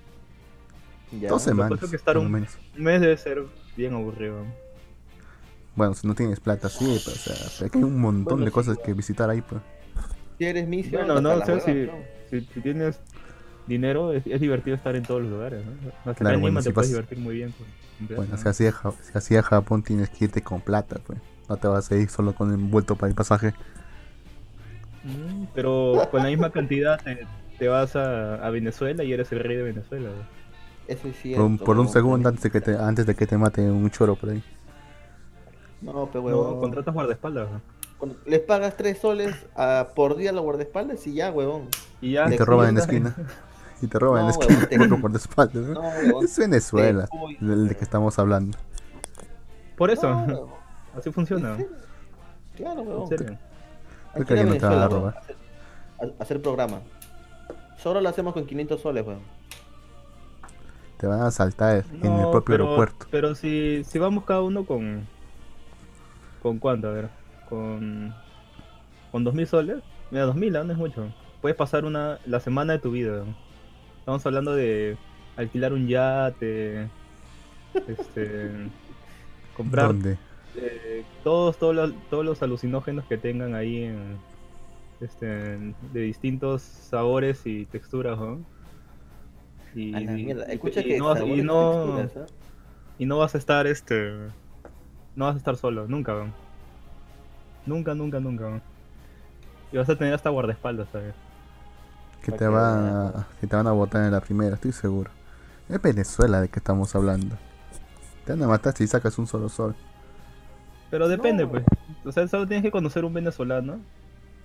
Ya. 1.19 1.29
Dos 1.29 1.43
semanas. 1.43 1.65
apuesto 1.67 1.89
que 1.91 1.95
estar 1.97 2.17
un- 2.17 2.31
menos. 2.31 2.57
Mes 2.75 2.99
debe 2.99 3.15
ser 3.17 3.43
bien 3.77 3.93
aburrido. 3.93 4.43
¿no? 4.43 4.51
Bueno, 5.75 5.93
si 5.93 6.07
no 6.07 6.15
tienes 6.15 6.39
plata, 6.39 6.69
sí, 6.69 6.99
pero 7.05 7.15
o 7.15 7.19
sea, 7.19 7.67
hay 7.71 7.83
un 7.83 7.99
montón 7.99 8.23
Bueno, 8.37 8.45
de 8.45 8.51
sí, 8.51 8.53
cosas 8.55 8.75
weón. 8.77 8.85
que 8.87 8.93
visitar 8.93 9.29
ahí, 9.29 9.41
pues. 9.41 9.61
Si 10.43 10.49
eres 10.49 10.67
misio, 10.67 10.99
Bueno, 10.99 11.21
no, 11.21 11.35
o 11.35 11.45
sea, 11.45 11.59
si, 11.59 11.71
weón. 11.71 12.03
si, 12.29 12.41
si 12.41 12.61
tienes 12.61 12.99
dinero, 13.65 14.11
es, 14.13 14.25
es 14.27 14.41
divertido 14.41 14.75
estar 14.75 14.95
en 14.95 15.03
todos 15.03 15.21
los 15.21 15.31
lugares. 15.31 15.63
¿no? 15.65 16.11
Hasta 16.11 16.15
Claro, 16.15 16.35
en 16.35 16.41
bueno, 16.41 16.59
Lima 16.59 16.61
si 16.61 16.69
te 16.69 16.73
puedes 16.73 16.89
divertir 16.89 17.17
muy 17.19 17.35
bien. 17.35 17.53
Plata, 17.53 17.71
Bueno, 18.15 18.31
¿no? 18.31 18.37
si 18.37 18.47
así, 18.49 18.65
si 19.01 19.17
así 19.17 19.35
a 19.37 19.43
Japón 19.43 19.83
tienes 19.83 20.09
que 20.09 20.25
irte 20.25 20.41
con 20.41 20.61
plata, 20.61 20.99
pues. 21.05 21.19
No 21.49 21.57
te 21.57 21.67
vas 21.67 21.91
a 21.91 21.95
ir 21.95 22.09
solo 22.09 22.33
con 22.35 22.51
el 22.51 22.57
vuelto 22.57 22.95
para 22.95 23.09
el 23.09 23.15
pasaje. 23.15 23.53
Mm, 25.03 25.45
Pero 25.53 26.07
con 26.11 26.23
la 26.23 26.29
misma 26.29 26.51
cantidad 26.51 26.99
te, 27.01 27.25
te 27.59 27.67
vas 27.67 27.95
a, 27.95 28.35
a 28.45 28.49
Venezuela 28.49 29.03
y 29.03 29.13
eres 29.13 29.31
el 29.31 29.39
rey 29.39 29.57
de 29.57 29.63
Venezuela. 29.63 30.09
¿no? 30.09 30.27
Eso 30.87 31.07
es 31.09 31.15
Por 31.35 31.41
un, 31.45 31.57
por 31.57 31.77
un 31.79 31.87
weón. 31.87 31.93
segundo 31.93 32.29
antes 32.29 32.43
de 32.43 32.51
que 32.51 32.61
te, 32.61 32.75
antes 32.77 33.05
de 33.05 33.15
que 33.15 33.27
te 33.27 33.37
mate 33.37 33.61
un 33.69 33.89
choro 33.91 34.15
por 34.15 34.29
ahí. 34.31 34.43
No, 35.81 36.07
pero 36.11 36.21
No, 36.29 36.43
huevón. 36.43 36.59
contratas 36.59 36.93
guardaespaldas. 36.93 37.49
¿no? 37.51 37.61
Cuando 38.03 38.19
Les 38.25 38.41
pagas 38.41 38.75
3 38.75 38.97
soles 38.97 39.33
a- 39.55 39.87
por 39.95 40.17
día 40.17 40.31
a 40.31 40.33
los 40.33 40.43
guardaespaldas 40.43 41.07
y 41.07 41.13
ya, 41.13 41.31
huevón. 41.31 41.69
Y 42.01 42.11
ya. 42.11 42.27
Y 42.27 42.31
Te 42.31 42.37
te 42.39 42.43
roban 42.43 42.67
en 42.67 42.75
la 42.75 42.81
esquina. 42.81 43.15
Y 43.81 43.87
te 43.87 43.97
roban 43.97 44.19
en 44.21 44.25
la 44.27 44.31
esquina 44.33 44.59
huevón, 44.59 44.69
te- 44.69 44.89
por 44.89 44.99
guardaespaldas, 44.99 45.55
¿no? 45.67 45.73
No, 45.75 45.79
huevón. 45.87 46.25
Es 46.25 46.37
Venezuela, 46.37 47.07
del 47.39 47.69
de 47.69 47.75
que 47.77 47.83
estamos 47.85 48.19
hablando. 48.19 48.57
Por 49.77 49.89
eso, 49.89 50.09
así 50.97 51.13
funciona. 51.13 51.51
¿En 51.51 51.55
serio? 51.59 51.71
Claro, 52.57 52.81
En 52.81 52.87
huevón. 52.89 53.07
serio. 53.07 53.37
Hay 54.13 54.23
Creo 54.25 54.43
que 54.43 54.49
no 54.49 54.57
te 54.57 54.65
van 54.65 54.79
a 54.79 54.87
robar. 54.89 55.17
hacer- 55.17 56.13
hacer 56.19 56.41
programa. 56.41 56.81
Solo 57.77 58.01
lo 58.01 58.09
hacemos 58.09 58.33
con 58.33 58.45
500 58.45 58.81
soles, 58.81 59.07
weón. 59.07 59.21
Te 60.97 61.07
van 61.07 61.21
a 61.21 61.27
asaltar 61.27 61.85
en 62.01 62.05
el 62.05 62.21
propio 62.31 62.43
pero, 62.43 62.63
aeropuerto. 62.65 63.05
Pero 63.11 63.33
si, 63.33 63.85
si 63.85 63.97
vamos 63.97 64.25
cada 64.25 64.41
uno 64.41 64.65
con. 64.65 65.07
¿Con 66.41 66.59
cuánto? 66.59 66.89
A 66.89 66.91
ver. 66.91 67.22
Con. 67.53 68.15
Con 69.11 69.23
2000 69.23 69.47
soles. 69.47 69.77
Mira, 70.09 70.25
2000 70.25 70.55
¿ah? 70.55 70.63
no 70.63 70.71
es 70.71 70.77
mucho. 70.79 71.13
Puedes 71.39 71.55
pasar 71.55 71.85
una 71.85 72.17
la 72.25 72.39
semana 72.39 72.73
de 72.73 72.79
tu 72.79 72.89
vida. 72.89 73.23
Estamos 73.99 74.25
hablando 74.25 74.55
de 74.55 74.97
alquilar 75.35 75.71
un 75.73 75.87
yate. 75.87 76.89
Este. 77.87 78.51
Comprar 79.55 79.87
¿Dónde? 79.87 80.17
eh, 80.55 81.03
todos, 81.23 81.57
todos, 81.57 81.75
los, 81.75 81.93
todos 82.09 82.25
los 82.25 82.41
alucinógenos 82.41 83.05
que 83.05 83.17
tengan 83.19 83.53
ahí 83.53 83.83
en, 83.83 84.17
este, 84.99 85.27
de 85.27 86.01
distintos 86.01 86.63
sabores 86.63 87.45
y 87.45 87.65
texturas, 87.65 88.17
¿no? 88.17 88.39
Y, 89.75 89.91
no 89.91 91.05
vas, 91.05 91.21
no- 91.21 92.09
no 92.99 93.23
a 93.23 93.25
estar 93.25 93.67
este 93.67 94.11
no 95.15 95.25
vas 95.25 95.35
a 95.35 95.37
estar 95.37 95.55
solo, 95.55 95.87
nunca, 95.87 96.15
weón. 96.15 96.42
Nunca, 97.65 97.93
nunca, 97.93 98.19
nunca. 98.19 98.61
Y 99.71 99.77
vas 99.77 99.89
a 99.89 99.95
tener 99.95 100.13
hasta 100.13 100.29
guardaespaldas, 100.29 100.87
¿sabes? 100.91 101.13
Que 102.21 102.31
te, 102.31 102.37
que 102.39 102.47
van 102.47 102.85
a, 102.85 103.27
que 103.41 103.47
te 103.47 103.55
van 103.55 103.67
a 103.67 103.71
botar 103.71 104.03
en 104.05 104.11
la 104.11 104.21
primera, 104.21 104.55
estoy 104.55 104.71
seguro. 104.71 105.09
Es 105.69 105.81
Venezuela 105.81 106.41
de 106.41 106.49
que 106.49 106.59
estamos 106.59 106.95
hablando. 106.95 107.35
Te 108.25 108.33
van 108.33 108.43
a 108.43 108.47
matar 108.47 108.73
si 108.75 108.87
sacas 108.87 109.17
un 109.17 109.27
solo 109.27 109.49
sol. 109.49 109.75
Pero 110.89 111.07
depende, 111.07 111.43
No. 111.43 111.51
pues. 111.51 111.65
O 112.05 112.11
sea, 112.11 112.27
solo 112.27 112.47
tienes 112.47 112.63
que 112.63 112.71
conocer 112.71 113.03
un 113.05 113.13
venezolano 113.13 113.79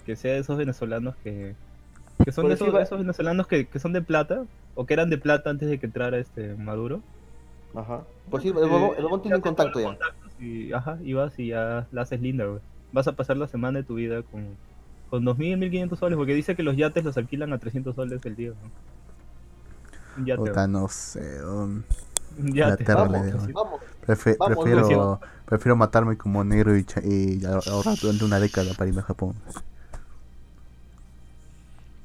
que 0.06 0.16
sea 0.16 0.32
de 0.32 0.38
esos 0.38 0.56
venezolanos 0.56 1.14
que 1.22 1.54
que 2.24 2.32
son 2.32 2.48
de 2.48 2.54
esos, 2.54 2.66
decir, 2.66 2.76
va- 2.76 2.82
esos 2.82 2.98
venezolanos 2.98 3.46
que, 3.46 3.66
que 3.68 3.78
son 3.78 3.92
de 3.92 4.02
plata 4.02 4.44
o 4.74 4.86
que 4.86 4.94
eran 4.94 5.08
de 5.10 5.18
plata 5.18 5.50
antes 5.50 5.68
de 5.68 5.78
que 5.78 5.86
entrara 5.86 6.18
este 6.18 6.54
Maduro. 6.56 7.00
Ajá. 7.76 8.02
Si 8.40 8.48
el 8.48 8.56
huevón 8.56 8.96
el 8.96 9.04
huevón 9.04 9.22
tiene 9.22 9.36
un 9.36 9.42
contacto 9.42 9.80
ya. 9.80 9.96
Y, 10.40 10.72
ajá, 10.72 10.98
y 11.02 11.12
vas 11.12 11.38
y 11.38 11.48
ya 11.48 11.86
la 11.92 12.02
haces 12.02 12.20
linda, 12.20 12.44
güey. 12.46 12.60
Vas 12.92 13.06
a 13.08 13.12
pasar 13.12 13.36
la 13.36 13.46
semana 13.48 13.78
de 13.80 13.84
tu 13.84 13.94
vida 13.96 14.22
con, 14.22 14.46
con 15.10 15.24
2.000, 15.24 15.58
1.500 15.58 15.96
soles, 15.98 16.16
porque 16.16 16.34
dice 16.34 16.56
que 16.56 16.62
los 16.62 16.76
yates 16.76 17.04
los 17.04 17.16
alquilan 17.16 17.52
a 17.52 17.58
300 17.58 17.94
soles 17.94 18.24
el 18.24 18.36
día, 18.36 18.50
¿no? 18.50 18.70
Un 20.18 20.26
yate, 20.26 20.38
Puta, 20.38 20.62
güey. 20.66 20.68
no 20.72 20.88
sé. 20.88 21.44
um, 21.44 21.82
Un 22.38 22.46
la 22.50 22.70
yate. 22.70 22.84
terra 22.84 23.02
Vamos, 23.04 23.26
le 23.26 23.32
vamos. 23.52 23.80
Prefe- 24.06 24.36
Vamos, 24.38 24.64
prefiero, 24.64 25.20
prefiero 25.44 25.76
matarme 25.76 26.16
como 26.16 26.42
negro 26.44 26.76
y, 26.76 26.84
cha- 26.84 27.02
y 27.04 27.44
ahorrar 27.44 27.96
durante 28.00 28.24
una 28.24 28.40
década 28.40 28.72
para 28.74 28.88
irme 28.88 29.00
a 29.00 29.04
Japón. 29.04 29.34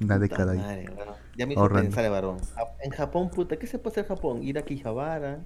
Una 0.00 0.14
Puta 0.16 0.18
década 0.18 0.52
ahí. 0.52 0.58
madre, 0.58 0.90
weón. 0.96 1.14
Ya 1.36 1.46
me 1.46 1.54
hizo 1.54 1.68
pensar, 1.68 2.10
varón. 2.10 2.38
Ja- 2.54 2.68
En 2.82 2.90
Japón, 2.90 3.30
puta, 3.30 3.56
¿qué 3.56 3.66
se 3.66 3.78
puede 3.78 3.94
hacer 3.94 4.04
en 4.04 4.08
Japón? 4.08 4.42
Ir 4.42 4.58
a 4.58 4.62
Kishabara, 4.62 5.38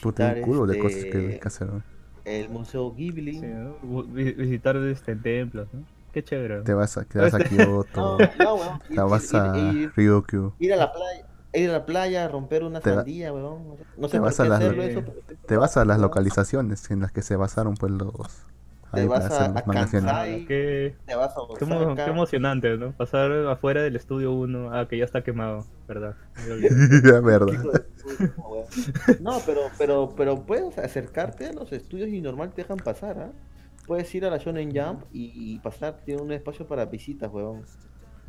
Puta, 0.00 0.34
visitar 0.34 0.36
un 0.36 0.42
culo 0.42 0.66
de 0.66 0.74
este, 0.76 0.82
cosas 0.82 1.04
que 1.06 1.18
hay 1.18 1.38
que 1.40 1.48
hacer. 1.48 1.68
¿no? 1.68 1.82
El 2.24 2.48
Museo 2.48 2.92
Ghibli. 2.94 3.34
Sí, 3.40 3.46
¿no? 3.46 4.02
Vi- 4.04 4.32
Visitar 4.32 4.76
este, 4.76 5.16
templos, 5.16 5.68
¿no? 5.72 5.80
Qué 6.12 6.22
chévere. 6.22 6.60
Te 6.62 6.74
vas 6.74 6.96
a, 6.98 7.04
te 7.04 7.18
vas 7.18 7.32
a 7.34 7.38
Kioto, 7.44 8.18
No, 8.18 8.44
no, 8.44 8.54
weón. 8.56 8.78
te 8.88 9.00
vas 9.00 9.34
a 9.34 9.56
ir- 9.56 9.92
Ryukyu, 9.96 10.52
Ir 10.58 10.72
a 10.74 10.76
la 10.76 10.92
playa, 10.92 11.26
ir 11.54 11.70
a 11.70 11.72
la 11.72 11.86
playa, 11.86 12.28
romper 12.28 12.64
una 12.64 12.80
sandía, 12.82 13.32
weón. 13.32 13.76
No 13.96 14.08
sé- 14.08 14.12
te 14.12 14.18
por 14.18 14.26
vas 14.26 14.36
qué 14.36 14.42
a 14.42 14.44
las- 14.46 14.58
hacerlo 14.60 14.82
eso, 14.82 15.02
te 15.46 15.56
vas 15.56 15.76
a 15.76 15.84
las 15.84 15.98
localizaciones 15.98 16.90
en 16.90 17.00
las 17.00 17.12
que 17.12 17.22
se 17.22 17.36
basaron 17.36 17.74
pues 17.74 17.92
los 17.92 18.10
Te 18.94 19.06
vas 19.06 19.30
a- 19.30 19.44
a. 19.46 19.62
Kansai. 19.64 20.44
Qué, 20.46 20.94
Te 21.06 21.14
vas 21.14 21.32
a 21.32 21.40
qué 21.58 21.64
emo- 21.64 21.76
Osaka. 21.86 22.04
qué 22.04 22.10
emocionante, 22.10 22.76
¿no? 22.76 22.92
Pasar 22.92 23.32
afuera 23.48 23.82
del 23.82 23.96
estudio 23.96 24.32
1, 24.32 24.70
ah, 24.72 24.86
que 24.88 24.98
ya 24.98 25.04
está 25.04 25.22
quemado, 25.22 25.64
¿verdad? 25.88 26.14
Olvidé. 26.50 26.68
verdad. 27.22 27.84
No, 29.20 29.40
pero, 29.46 29.60
pero, 29.78 30.14
pero 30.16 30.42
puedes 30.44 30.78
acercarte 30.78 31.46
a 31.46 31.52
los 31.52 31.72
estudios 31.72 32.08
y 32.08 32.20
normal 32.20 32.52
te 32.52 32.62
dejan 32.62 32.78
pasar, 32.78 33.18
¿ah? 33.18 33.32
Puedes 33.86 34.14
ir 34.14 34.24
a 34.24 34.30
la 34.30 34.38
Shonen 34.38 34.70
Jump 34.74 35.02
y, 35.12 35.32
y 35.34 35.58
pasar, 35.58 35.98
tiene 36.04 36.22
un 36.22 36.30
espacio 36.32 36.66
para 36.66 36.84
visitas, 36.86 37.30
weón. 37.32 37.62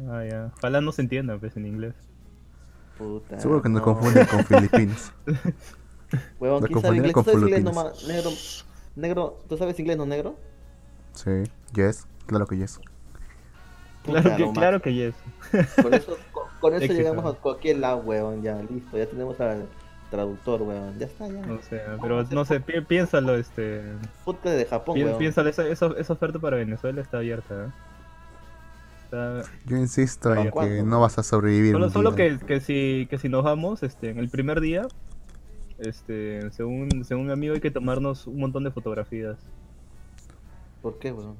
Ah, 0.10 0.24
ya. 0.30 0.52
Ojalá 0.58 0.82
no 0.82 0.92
se 0.92 1.02
entienda, 1.04 1.38
pues, 1.38 1.56
en 1.58 1.68
inglés. 1.68 1.94
Puta. 2.98 3.40
Seguro 3.40 3.62
que 3.62 3.70
nos 3.70 3.82
confunden 3.82 4.26
con 4.26 4.44
filipinos. 4.46 5.12
Weón, 6.40 6.62
Lo 6.62 6.68
¿quién 6.68 6.82
sabe 6.82 6.98
inglés? 6.98 7.14
¿Tú 7.14 7.24
sabes 7.24 7.42
inglés 7.42 7.64
nomás? 7.64 8.08
Negro, 8.08 8.30
negro, 8.96 9.40
¿tú 9.48 9.58
sabes 9.58 9.80
inglés 9.80 9.98
no 9.98 10.06
negro? 10.06 10.38
Sí, 11.14 11.44
yes, 11.76 12.08
claro 12.26 12.46
que 12.48 12.58
yes. 12.58 12.80
Claro 14.04 14.36
que, 14.36 14.46
no 14.46 14.54
claro 14.54 14.82
que 14.82 14.94
yes. 14.94 15.16
Con 15.82 15.94
eso, 15.94 16.18
con, 16.32 16.44
con 16.60 16.74
eso 16.82 16.92
llegamos 16.94 17.26
a 17.26 17.38
cualquier 17.38 17.78
lado, 17.80 17.98
weón, 18.00 18.42
ya, 18.42 18.62
listo, 18.62 18.98
ya 18.98 19.06
tenemos 19.08 19.40
al 19.40 19.66
traductor, 20.12 20.62
weón, 20.62 20.98
ya 21.00 21.06
está, 21.06 21.28
ya. 21.28 21.42
O 21.52 21.62
sea, 21.62 21.98
pero 22.02 22.24
no 22.24 22.46
sé, 22.46 22.60
pi- 22.60 22.82
piénsalo, 22.82 23.36
este. 23.36 23.82
Podcast 24.26 24.58
de 24.58 24.66
Japón, 24.66 24.96
pi- 24.96 25.04
weón. 25.06 25.18
piénsalo, 25.18 25.50
esa, 25.50 25.68
esa, 25.68 25.88
esa 25.98 26.14
oferta 26.14 26.40
para 26.40 26.58
Venezuela 26.58 27.00
está 27.02 27.18
abierta, 27.18 27.66
¿eh? 27.66 27.70
Está- 29.06 29.44
Yo 29.66 29.78
insisto 29.78 30.30
¿Para 30.30 30.42
en 30.42 30.52
que 30.52 30.84
no 30.84 31.00
vas 31.00 31.18
a 31.18 31.24
sobrevivir. 31.24 31.74
Solo, 31.92 32.16
que 32.16 32.60
si 32.60 33.08
que 33.10 33.18
si 33.18 33.30
nos 33.30 33.44
vamos, 33.44 33.84
este, 33.84 34.10
en 34.10 34.18
el 34.18 34.30
primer 34.30 34.60
día, 34.60 34.88
este, 35.80 36.52
según, 36.52 37.04
según 37.06 37.28
mi 37.28 37.32
amigo 37.32 37.54
hay 37.54 37.62
que 37.62 37.72
tomarnos 37.72 38.28
un 38.28 38.40
montón 38.40 38.64
de 38.64 38.72
fotografías. 38.72 39.38
¿Por 40.84 41.00
qué, 41.00 41.12
weón? 41.12 41.36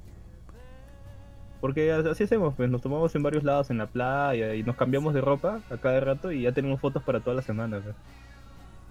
Porque 1.62 1.92
así 1.92 2.24
hacemos, 2.24 2.56
pues 2.56 2.70
nos 2.70 2.82
tomamos 2.82 3.14
en 3.16 3.22
varios 3.24 3.44
lados 3.44 3.70
en 3.70 3.78
la 3.78 3.86
playa 3.88 4.56
y 4.56 4.64
nos 4.64 4.76
cambiamos 4.76 5.14
de 5.14 5.22
ropa 5.22 5.62
a 5.70 5.78
cada 5.78 6.00
rato 6.02 6.32
y 6.32 6.42
ya 6.42 6.52
tenemos 6.52 6.82
fotos 6.82 7.04
para 7.04 7.20
toda 7.20 7.36
la 7.36 7.42
semana. 7.44 7.80
pues. 7.80 7.96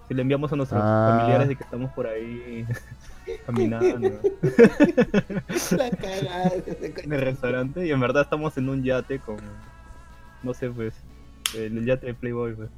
si 0.07 0.13
le 0.13 0.21
enviamos 0.21 0.51
a 0.51 0.55
nuestros 0.55 0.81
Ah. 0.83 1.15
familiares 1.17 1.47
de 1.49 1.55
que 1.55 1.63
estamos 1.63 1.91
por 1.93 2.07
ahí 2.07 2.65
caminando 3.45 3.89
La 5.77 5.89
cagada. 5.91 6.51
en 7.03 7.13
el 7.13 7.21
restaurante 7.21 7.85
y 7.85 7.91
en 7.91 7.99
verdad 7.99 8.23
estamos 8.23 8.57
en 8.57 8.69
un 8.69 8.83
yate 8.83 9.19
con, 9.19 9.37
no 10.43 10.53
sé, 10.53 10.69
pues, 10.69 10.93
el 11.55 11.85
yate 11.85 12.07
de 12.07 12.13
Playboy, 12.15 12.53
pues. 12.55 12.69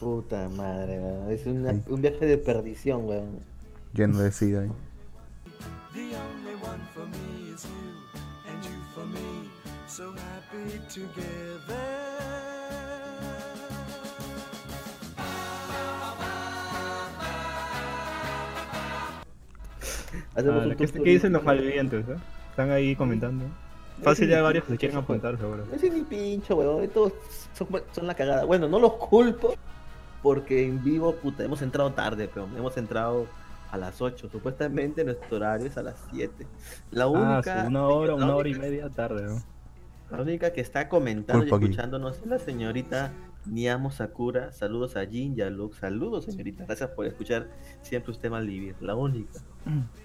Puta 0.00 0.48
madre, 0.48 1.00
weón. 1.00 1.30
Es 1.30 1.44
una- 1.46 1.74
un 1.88 2.00
viaje 2.00 2.24
de 2.24 2.38
perdición, 2.38 3.04
weón. 3.06 3.40
Lleno 3.94 4.18
de 4.20 4.30
sida 4.32 4.60
ahí. 4.62 4.70
One 6.62 6.80
for 6.94 7.06
me 7.06 7.52
is 7.54 7.64
you, 7.64 8.50
and 8.50 8.64
you 8.64 8.76
for 8.94 9.06
me, 9.06 9.48
so 9.86 10.12
happy 10.12 10.80
together. 10.88 12.08
Hacemos 20.34 20.66
Ah, 20.70 20.74
¿qué, 20.76 20.86
dicen 21.10 21.32
los 21.32 21.44
malvivientes? 21.44 22.08
eh? 22.08 22.16
Están 22.50 22.70
ahí 22.70 22.96
comentando. 22.96 23.44
Fácil 24.02 24.28
ya 24.28 24.42
varios 24.42 24.64
sí, 24.66 24.72
se 24.72 24.78
quieren 24.78 24.96
apuntar, 24.96 25.36
seguro. 25.36 25.64
No 25.70 25.78
sé 25.78 25.90
ni 25.90 26.02
pincho, 26.02 26.56
weón. 26.56 26.88
Todos 26.88 27.12
son, 27.56 27.68
son 27.92 28.06
la 28.06 28.14
cagada. 28.14 28.44
Bueno, 28.44 28.68
no 28.68 28.78
los 28.78 28.92
culpo 28.94 29.54
porque 30.22 30.66
en 30.66 30.82
vivo, 30.82 31.14
puta, 31.14 31.44
hemos 31.44 31.62
entrado 31.62 31.92
tarde, 31.92 32.28
pero 32.32 32.48
hemos 32.56 32.76
entrado 32.76 33.26
a 33.70 33.76
las 33.76 34.00
8. 34.00 34.28
Supuestamente 34.30 35.04
nuestro 35.04 35.36
horario 35.36 35.66
es 35.66 35.76
a 35.76 35.82
las 35.82 35.96
7. 36.10 36.46
La 36.90 37.04
Ah, 37.04 37.08
única, 37.08 37.62
sí, 37.62 37.66
una 37.68 37.86
hora, 37.86 38.14
una 38.14 38.34
hora 38.36 38.48
y 38.48 38.54
media 38.54 38.88
tarde, 38.88 39.22
¿no? 39.24 39.42
La 40.10 40.22
única 40.22 40.52
que 40.52 40.60
está 40.60 40.88
comentando 40.88 41.44
y 41.44 41.48
Culpa 41.50 41.64
escuchándonos 41.64 42.18
es 42.18 42.26
la 42.26 42.38
señorita 42.38 43.12
Niamo 43.44 43.90
Sakura. 43.90 44.52
Saludos 44.52 44.96
a 44.96 45.04
Jin 45.04 45.34
y 45.36 45.42
a 45.42 45.50
Luke. 45.50 45.76
Saludos, 45.76 46.24
señorita. 46.24 46.64
Gracias 46.64 46.90
por 46.90 47.06
escuchar 47.06 47.48
siempre 47.82 48.12
usted 48.12 48.30
mal 48.30 48.46
vivir. 48.46 48.74
La 48.80 48.94
única. 48.94 49.40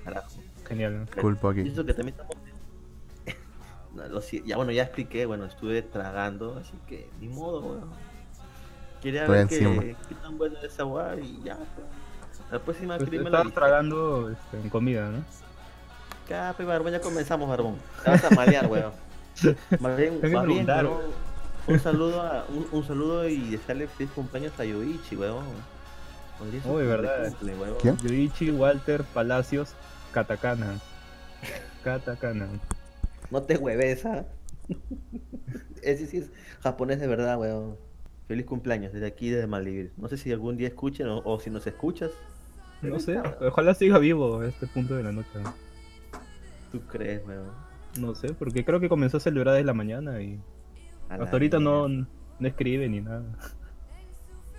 Carajo. 0.04 0.30
Genial. 0.68 1.06
¿no? 1.16 1.22
Culpa 1.22 1.52
aquí. 1.52 1.62
eso 1.62 1.86
que 1.86 1.94
también 1.94 2.18
estamos. 2.20 2.36
Lo 4.10 4.20
ya 4.46 4.58
bueno, 4.58 4.72
ya 4.72 4.84
expliqué, 4.84 5.26
bueno, 5.26 5.46
estuve 5.46 5.82
tragando, 5.84 6.58
así 6.58 6.74
que 6.88 7.10
ni 7.22 7.30
modo, 7.30 7.62
weón. 7.62 7.90
Quería 9.02 9.22
Estoy 9.22 9.78
ver 9.78 9.96
qué 10.08 10.16
tan 10.16 10.38
bueno 10.38 10.58
es 10.58 10.64
esa 10.64 10.86
weá 10.86 11.18
y 11.20 11.42
ya, 11.44 11.56
pues. 11.58 11.88
La 12.54 12.60
próxima 12.60 12.98
Pues, 12.98 13.10
crimen 13.10 13.26
estabas 13.26 13.52
tragando 13.52 14.30
este, 14.30 14.58
en 14.58 14.70
comida, 14.70 15.10
¿no? 15.10 15.24
Acá, 16.24 16.54
pe, 16.56 16.64
Barbón, 16.64 16.92
ya 16.92 17.02
comenzamos, 17.02 17.50
Barbón. 17.50 17.78
Te 18.04 18.12
vas 18.12 18.24
a 18.26 18.30
malear, 18.30 18.68
weón. 18.68 18.92
Más 19.80 19.98
bien, 19.98 20.20
más 20.22 20.46
bien, 20.46 20.68
weón, 20.68 21.00
un 21.66 21.80
saludo 21.80 22.22
a, 22.22 22.46
un, 22.50 22.68
un 22.72 22.86
saludo 22.86 23.28
y 23.28 23.50
desearle 23.50 23.88
feliz 23.88 24.12
cumpleaños 24.14 24.52
a 24.60 24.66
Yoichi, 24.66 25.16
weón. 25.16 25.46
Uy, 26.66 26.84
verdad. 26.86 27.30
cumple, 27.30 27.56
weón. 27.56 27.76
¿Quién? 27.82 27.98
Yoichi 27.98 28.52
Walter 28.52 29.04
Palacios 29.04 29.74
Katakana. 30.12 30.80
Katakana. 31.84 32.50
No 33.32 33.42
te 33.42 33.58
hueves, 33.58 34.06
¿ah? 34.06 34.26
Ese 35.82 36.06
sí 36.06 36.18
es 36.18 36.30
japonés 36.62 37.00
de 37.00 37.08
verdad, 37.08 37.40
weón. 37.40 37.78
Feliz 38.28 38.46
cumpleaños 38.46 38.94
desde 38.94 39.08
aquí, 39.08 39.32
desde 39.32 39.48
Malvivir. 39.48 39.92
No 39.98 40.08
sé 40.08 40.18
si 40.18 40.32
algún 40.32 40.56
día 40.56 40.68
escuchen 40.68 41.08
o, 41.08 41.24
o 41.26 41.40
si 41.40 41.50
nos 41.50 41.66
escuchas. 41.66 42.12
No 42.84 43.00
sé, 43.00 43.20
ojalá 43.42 43.74
siga 43.74 43.98
vivo 43.98 44.40
a 44.42 44.48
este 44.48 44.68
punto 44.68 44.96
de 44.96 45.04
la 45.04 45.12
noche. 45.12 45.30
¿no? 45.42 45.54
¿Tú 46.72 46.82
crees, 46.82 47.26
weón? 47.28 47.48
No 48.00 48.16
sé, 48.16 48.34
porque 48.34 48.66
creo 48.66 48.80
que 48.80 48.90
comenzó 48.90 49.18
a 49.18 49.20
celebrar 49.20 49.54
desde 49.56 49.66
la 49.66 49.74
mañana 49.74 50.22
y 50.22 50.40
A 51.10 51.16
hasta 51.16 51.32
ahorita 51.32 51.60
no, 51.60 51.88
no 51.88 52.08
escribe 52.42 52.90
ni 52.90 53.02
nada. 53.02 53.24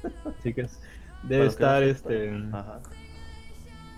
Así 0.39 0.55
que 0.55 0.63
Bueno, 0.63 0.79
debe 1.25 1.43
que 1.45 1.49
estar 1.49 1.81
no 1.83 1.87
sé, 1.87 1.91
este. 1.91 2.09
pero- 2.09 2.57
Ajá. 2.57 2.81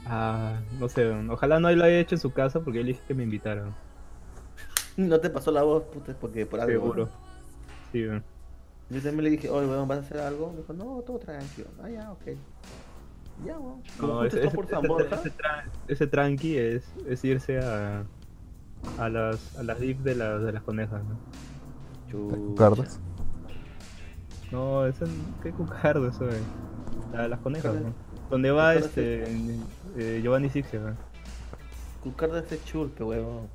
Ah, 0.09 0.61
no 0.79 0.89
sé, 0.89 1.11
ojalá 1.29 1.59
no 1.59 1.71
lo 1.71 1.85
haya 1.85 1.99
hecho 1.99 2.15
en 2.15 2.21
su 2.21 2.33
casa 2.33 2.61
porque 2.61 2.79
yo 2.79 2.85
le 2.85 2.93
dije 2.93 3.03
que 3.09 3.15
me 3.15 3.25
invitaron. 3.25 3.75
No 4.97 5.19
te 5.21 5.29
pasó 5.31 5.51
la 5.51 5.63
voz, 5.63 5.83
puta, 5.85 6.15
porque 6.19 6.47
por 6.47 6.61
algo. 6.61 6.73
Seguro. 6.73 7.09
Sí, 7.93 8.07
weón. 8.07 8.25
Yo 8.89 9.03
también 9.03 9.25
le 9.25 9.31
dije, 9.31 9.51
oye, 9.51 9.67
weón, 9.67 9.89
¿vas 9.89 9.99
a 9.99 10.01
hacer 10.03 10.19
algo? 10.19 10.53
Me 10.53 10.59
dijo, 10.59 10.73
no, 10.73 11.03
todo 11.03 11.19
tranquilo. 11.19 11.69
Ah, 11.83 11.91
ya, 11.91 12.13
ok. 12.13 12.23
Ya, 13.45 13.59
weón. 13.59 13.83
No, 14.01 14.25
ese, 14.25 14.37
está 14.37 14.49
ese- 14.49 14.57
por 14.57 14.67
San 14.69 14.79
ese- 14.81 14.89
Borja. 14.89 15.17
ese 15.17 15.33
tra- 15.37 15.65
ese 15.89 16.07
tranqui 16.07 16.57
es, 16.57 16.85
es 17.07 17.25
irse 17.25 17.59
a, 17.61 18.05
a 18.99 19.09
las 19.09 19.57
a 19.57 19.63
las 19.63 19.79
dips 19.81 20.03
de 20.05 20.15
las 20.15 20.43
de 20.43 20.53
las 20.53 20.63
conejas, 20.63 21.03
¿no? 21.05 21.17
Chucha. 22.11 22.37
¿Cardas? 22.57 23.01
No, 24.53 24.87
eso 24.87 25.07
qué 25.43 25.51
cucardo 25.51 26.09
eso 26.09 26.29
eh. 26.31 26.41
A 27.17 27.29
las 27.29 27.41
conejas, 27.41 27.73
Cucardas- 27.75 27.83
¿no? 27.83 27.95
Donde 28.31 28.51
va 28.51 28.73
cucardas 28.75 28.97
este 28.97 29.25
eh, 29.97 30.21
Giovanni 30.23 30.49
Sixia, 30.51 30.81
¿no? 30.81 30.97
Cucarda 32.03 32.41
ese 32.41 32.63
chulpe, 32.65 33.05
weón. 33.05 33.49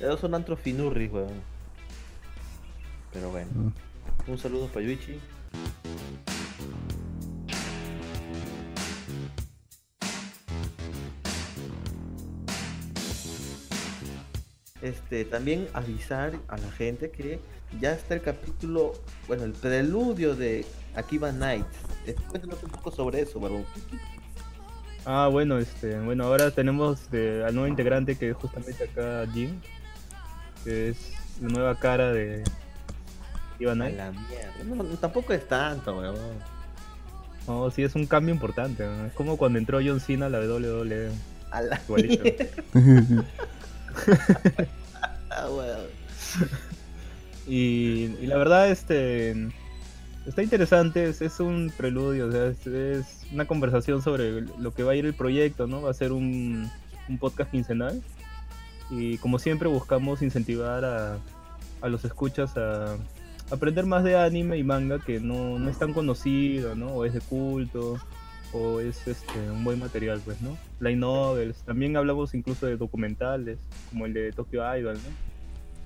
Esos 0.00 0.20
son 0.20 0.34
antrofinurris, 0.34 1.12
weón. 1.12 1.54
Pero 3.12 3.30
bueno. 3.30 3.50
Mm. 3.54 4.30
Un 4.30 4.38
saludo 4.38 4.66
para 4.68 4.80
Yuichi. 4.86 5.20
Este, 14.84 15.24
también 15.24 15.66
avisar 15.72 16.34
a 16.46 16.58
la 16.58 16.70
gente 16.72 17.10
que 17.10 17.40
ya 17.80 17.92
está 17.92 18.12
el 18.12 18.20
capítulo, 18.20 18.92
bueno, 19.26 19.44
el 19.44 19.52
preludio 19.52 20.36
de 20.36 20.66
Akiba 20.94 21.32
Nights. 21.32 21.78
Eh, 22.06 22.14
Cuéntanos 22.28 22.62
un 22.62 22.68
poco 22.68 22.90
sobre 22.90 23.22
eso, 23.22 23.40
barbón. 23.40 23.64
Ah, 25.06 25.30
bueno, 25.32 25.58
este, 25.58 25.98
bueno, 26.00 26.24
ahora 26.24 26.50
tenemos 26.50 27.10
de, 27.10 27.42
al 27.46 27.54
nuevo 27.54 27.66
integrante 27.66 28.16
que 28.16 28.28
es 28.28 28.36
justamente 28.36 28.84
acá 28.84 29.26
Jim, 29.32 29.58
que 30.64 30.90
es 30.90 31.12
la 31.40 31.48
nueva 31.48 31.78
cara 31.78 32.12
de 32.12 32.44
Ivan 33.58 33.80
A 33.80 33.88
la 33.88 34.12
mierda. 34.12 34.64
No, 34.66 34.82
no, 34.82 34.84
tampoco 34.98 35.32
es 35.32 35.48
tanto, 35.48 35.96
weón. 35.96 36.16
No, 37.46 37.70
sí 37.70 37.82
es 37.82 37.94
un 37.94 38.04
cambio 38.04 38.34
importante, 38.34 38.84
¿no? 38.84 39.06
Es 39.06 39.14
como 39.14 39.38
cuando 39.38 39.58
entró 39.58 39.80
John 39.82 40.00
Cena 40.00 40.26
a 40.26 40.28
la 40.28 40.40
WWE, 40.40 41.10
A 41.50 41.62
la 41.62 41.80
igualito. 41.88 42.24
Y, 47.46 48.08
la 48.26 48.38
verdad, 48.38 48.70
este 48.70 49.34
está 50.26 50.42
interesante, 50.42 51.04
es, 51.04 51.20
es 51.20 51.40
un 51.40 51.70
preludio, 51.76 52.28
o 52.28 52.32
sea, 52.32 52.46
es, 52.46 52.66
es 52.66 53.26
una 53.30 53.46
conversación 53.46 54.00
sobre 54.00 54.40
lo 54.40 54.72
que 54.72 54.82
va 54.82 54.92
a 54.92 54.94
ir 54.94 55.04
el 55.04 55.12
proyecto, 55.12 55.66
¿no? 55.66 55.82
Va 55.82 55.90
a 55.90 55.94
ser 55.94 56.12
un, 56.12 56.70
un 57.08 57.18
podcast 57.18 57.50
quincenal. 57.50 58.02
Y 58.90 59.18
como 59.18 59.38
siempre 59.38 59.68
buscamos 59.68 60.22
incentivar 60.22 60.84
a, 60.84 61.18
a 61.82 61.88
los 61.88 62.04
escuchas 62.04 62.56
a 62.56 62.96
aprender 63.50 63.84
más 63.84 64.04
de 64.04 64.16
anime 64.16 64.56
y 64.56 64.64
manga 64.64 64.98
que 64.98 65.20
no, 65.20 65.58
no 65.58 65.70
es 65.70 65.78
tan 65.78 65.92
conocido, 65.92 66.74
¿no? 66.74 66.88
O 66.88 67.04
es 67.04 67.12
de 67.12 67.20
culto, 67.20 67.98
o 68.54 68.80
es 68.80 69.06
este, 69.06 69.38
un 69.50 69.64
buen 69.64 69.78
material, 69.80 70.20
pues, 70.24 70.40
¿no? 70.40 70.56
Light 70.80 70.96
novels, 70.98 71.58
también 71.64 71.96
hablamos 71.96 72.34
incluso 72.34 72.66
de 72.66 72.76
documentales, 72.76 73.58
como 73.90 74.06
el 74.06 74.14
de 74.14 74.32
Tokyo 74.32 74.62
Idol, 74.76 74.94
¿no? 74.94 75.10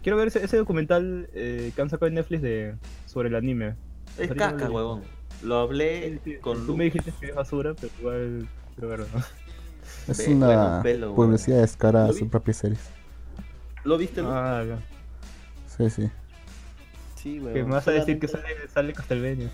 Quiero 0.02 0.16
ver 0.18 0.28
ese, 0.28 0.44
ese 0.44 0.56
documental 0.58 1.28
eh, 1.34 1.72
que 1.74 1.82
han 1.82 1.90
sacado 1.90 2.06
en 2.06 2.14
Netflix 2.14 2.42
de, 2.42 2.76
sobre 3.06 3.28
el 3.28 3.34
anime. 3.34 3.74
Es 4.18 4.34
no 4.34 4.56
lo- 4.56 4.74
huevón. 4.74 5.02
Lo 5.42 5.58
hablé 5.60 6.20
con 6.40 6.58
Tú 6.66 6.72
Lu. 6.72 6.76
me 6.76 6.84
dijiste 6.84 7.12
que 7.18 7.26
es 7.26 7.34
basura, 7.34 7.74
pero 7.74 7.92
igual 8.00 8.48
quiero 8.74 8.88
verlo, 8.88 9.06
¿no? 9.14 9.22
Es 10.12 10.18
Ve, 10.18 10.34
una 10.34 10.46
bueno, 10.46 10.80
pelo, 10.82 11.14
publicidad 11.14 11.60
descarada 11.60 12.06
¿Lo 12.06 12.10
a 12.10 12.16
su 12.16 12.24
vi? 12.24 12.30
propia 12.30 12.54
serie. 12.54 12.78
¿Lo 13.84 13.96
viste, 13.96 14.20
Lu? 14.22 14.28
Ah, 14.30 14.64
ya. 14.66 14.78
Sí, 15.76 15.88
sí. 15.90 16.10
Sí, 17.16 17.38
huevón. 17.38 17.52
que 17.54 17.62
me 17.64 17.70
vas 17.70 17.88
a 17.88 17.92
decir 17.92 18.18
que 18.18 18.28
sale, 18.28 18.44
sale 18.72 18.92
Castlevania. 18.92 19.50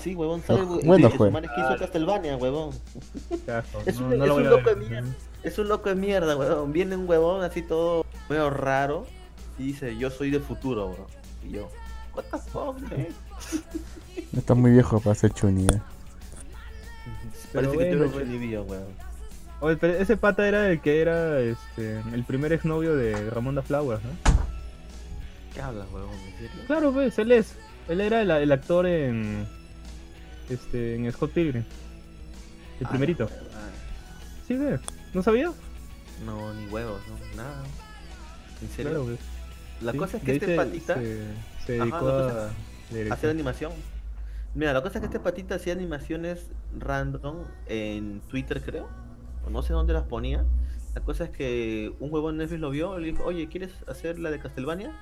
Sí, 0.00 0.14
huevón. 0.14 0.42
Sale, 0.42 0.60
Oh, 0.62 0.78
el 0.80 0.86
bueno 0.86 1.08
de 1.40 1.48
que 1.48 1.60
hizo 1.60 1.76
Castlevania, 1.78 2.36
huevón. 2.36 2.70
Es 3.86 4.00
no, 4.00 4.06
un- 4.06 4.18
no 4.18 4.24
es 4.24 4.28
lo 4.28 4.34
voy 4.34 4.42
un 4.44 4.50
loco 4.50 4.70
de 4.70 4.76
mierda. 4.76 5.08
Es 5.42 5.58
un 5.58 5.68
loco 5.68 5.88
de 5.88 5.94
mierda, 5.96 6.36
huevón. 6.36 6.72
Viene 6.72 6.96
un 6.96 7.08
huevón 7.08 7.42
así 7.44 7.62
todo 7.62 8.04
medio 8.28 8.50
raro 8.50 9.06
y 9.58 9.64
dice, 9.64 9.96
yo 9.96 10.10
soy 10.10 10.30
del 10.30 10.42
futuro, 10.42 10.90
bro. 10.90 11.06
Y 11.46 11.52
yo, 11.52 11.68
what 12.14 12.24
the 12.30 12.38
fuck, 12.38 12.78
man? 12.80 13.06
Está 14.36 14.54
muy 14.54 14.70
viejo 14.72 15.00
para 15.00 15.14
ser 15.14 15.32
Chuni. 15.32 15.64
eh. 15.66 15.80
Parece 17.52 17.72
que 17.72 17.76
bueno, 17.76 18.04
tú 18.06 18.10
pues. 18.12 18.22
eres 18.22 18.32
Chunibyo, 18.34 18.62
huevón. 18.62 18.86
Oye, 19.60 19.76
pero 19.76 19.94
ese 19.94 20.16
pata 20.16 20.48
era 20.48 20.70
el 20.70 20.80
que 20.80 21.00
era 21.02 21.38
este, 21.38 22.00
el 22.12 22.24
primer 22.24 22.52
exnovio 22.52 22.96
de 22.96 23.30
Ramón 23.30 23.54
da 23.54 23.62
Flowers, 23.62 24.02
¿no? 24.02 24.10
¿Qué 25.54 25.60
hablas, 25.60 25.86
huevón? 25.92 26.10
¿En 26.14 26.32
serio? 26.32 26.50
Claro, 26.66 26.92
pues, 26.92 27.18
él 27.18 27.30
es. 27.32 27.54
Él 27.88 28.00
era 28.00 28.22
el, 28.22 28.30
el 28.30 28.50
actor 28.52 28.86
en. 28.86 29.46
Este, 30.48 30.96
en 30.96 31.10
Scott 31.12 31.32
Pilgrim. 31.32 31.64
El 32.80 32.86
Ah, 32.86 32.90
primerito. 32.90 33.24
huevada. 33.26 33.70
Sí, 34.46 34.56
ve. 34.56 34.78
¿No 35.14 35.22
sabía? 35.22 35.52
No, 36.26 36.52
ni 36.54 36.66
huevos, 36.66 37.00
no, 37.08 37.36
nada. 37.42 37.62
¿En 38.60 38.68
serio? 38.68 38.90
Claro, 38.90 39.04
pues. 39.04 39.18
La 39.82 39.92
Sí, 39.92 39.98
cosa 39.98 40.16
es 40.18 40.22
que 40.22 40.32
este 40.34 40.46
se- 40.46 40.56
patita 40.56 40.94
Se, 40.94 41.26
se 41.66 41.72
dedicó 41.72 42.08
la 42.08 42.50
a. 43.10 43.14
hacer 43.14 43.30
animación. 43.30 43.72
Mira, 44.54 44.72
la 44.72 44.82
cosa 44.82 44.98
es 44.98 45.00
que 45.00 45.06
este 45.06 45.18
patita 45.20 45.54
hacía 45.56 45.72
animaciones 45.72 46.46
random 46.78 47.38
en 47.66 48.20
Twitter, 48.28 48.62
creo. 48.62 48.88
O 49.46 49.50
no 49.50 49.62
sé 49.62 49.72
dónde 49.72 49.92
las 49.92 50.04
ponía. 50.04 50.44
La 50.94 51.00
cosa 51.00 51.24
es 51.24 51.30
que 51.30 51.92
un 52.00 52.12
huevón 52.12 52.36
Netflix 52.36 52.60
lo 52.60 52.70
vio 52.70 52.98
y 52.98 53.02
le 53.02 53.12
dijo, 53.12 53.24
oye, 53.24 53.48
¿quieres 53.48 53.70
hacer 53.88 54.18
la 54.18 54.30
de 54.30 54.38
Castlevania? 54.38 54.92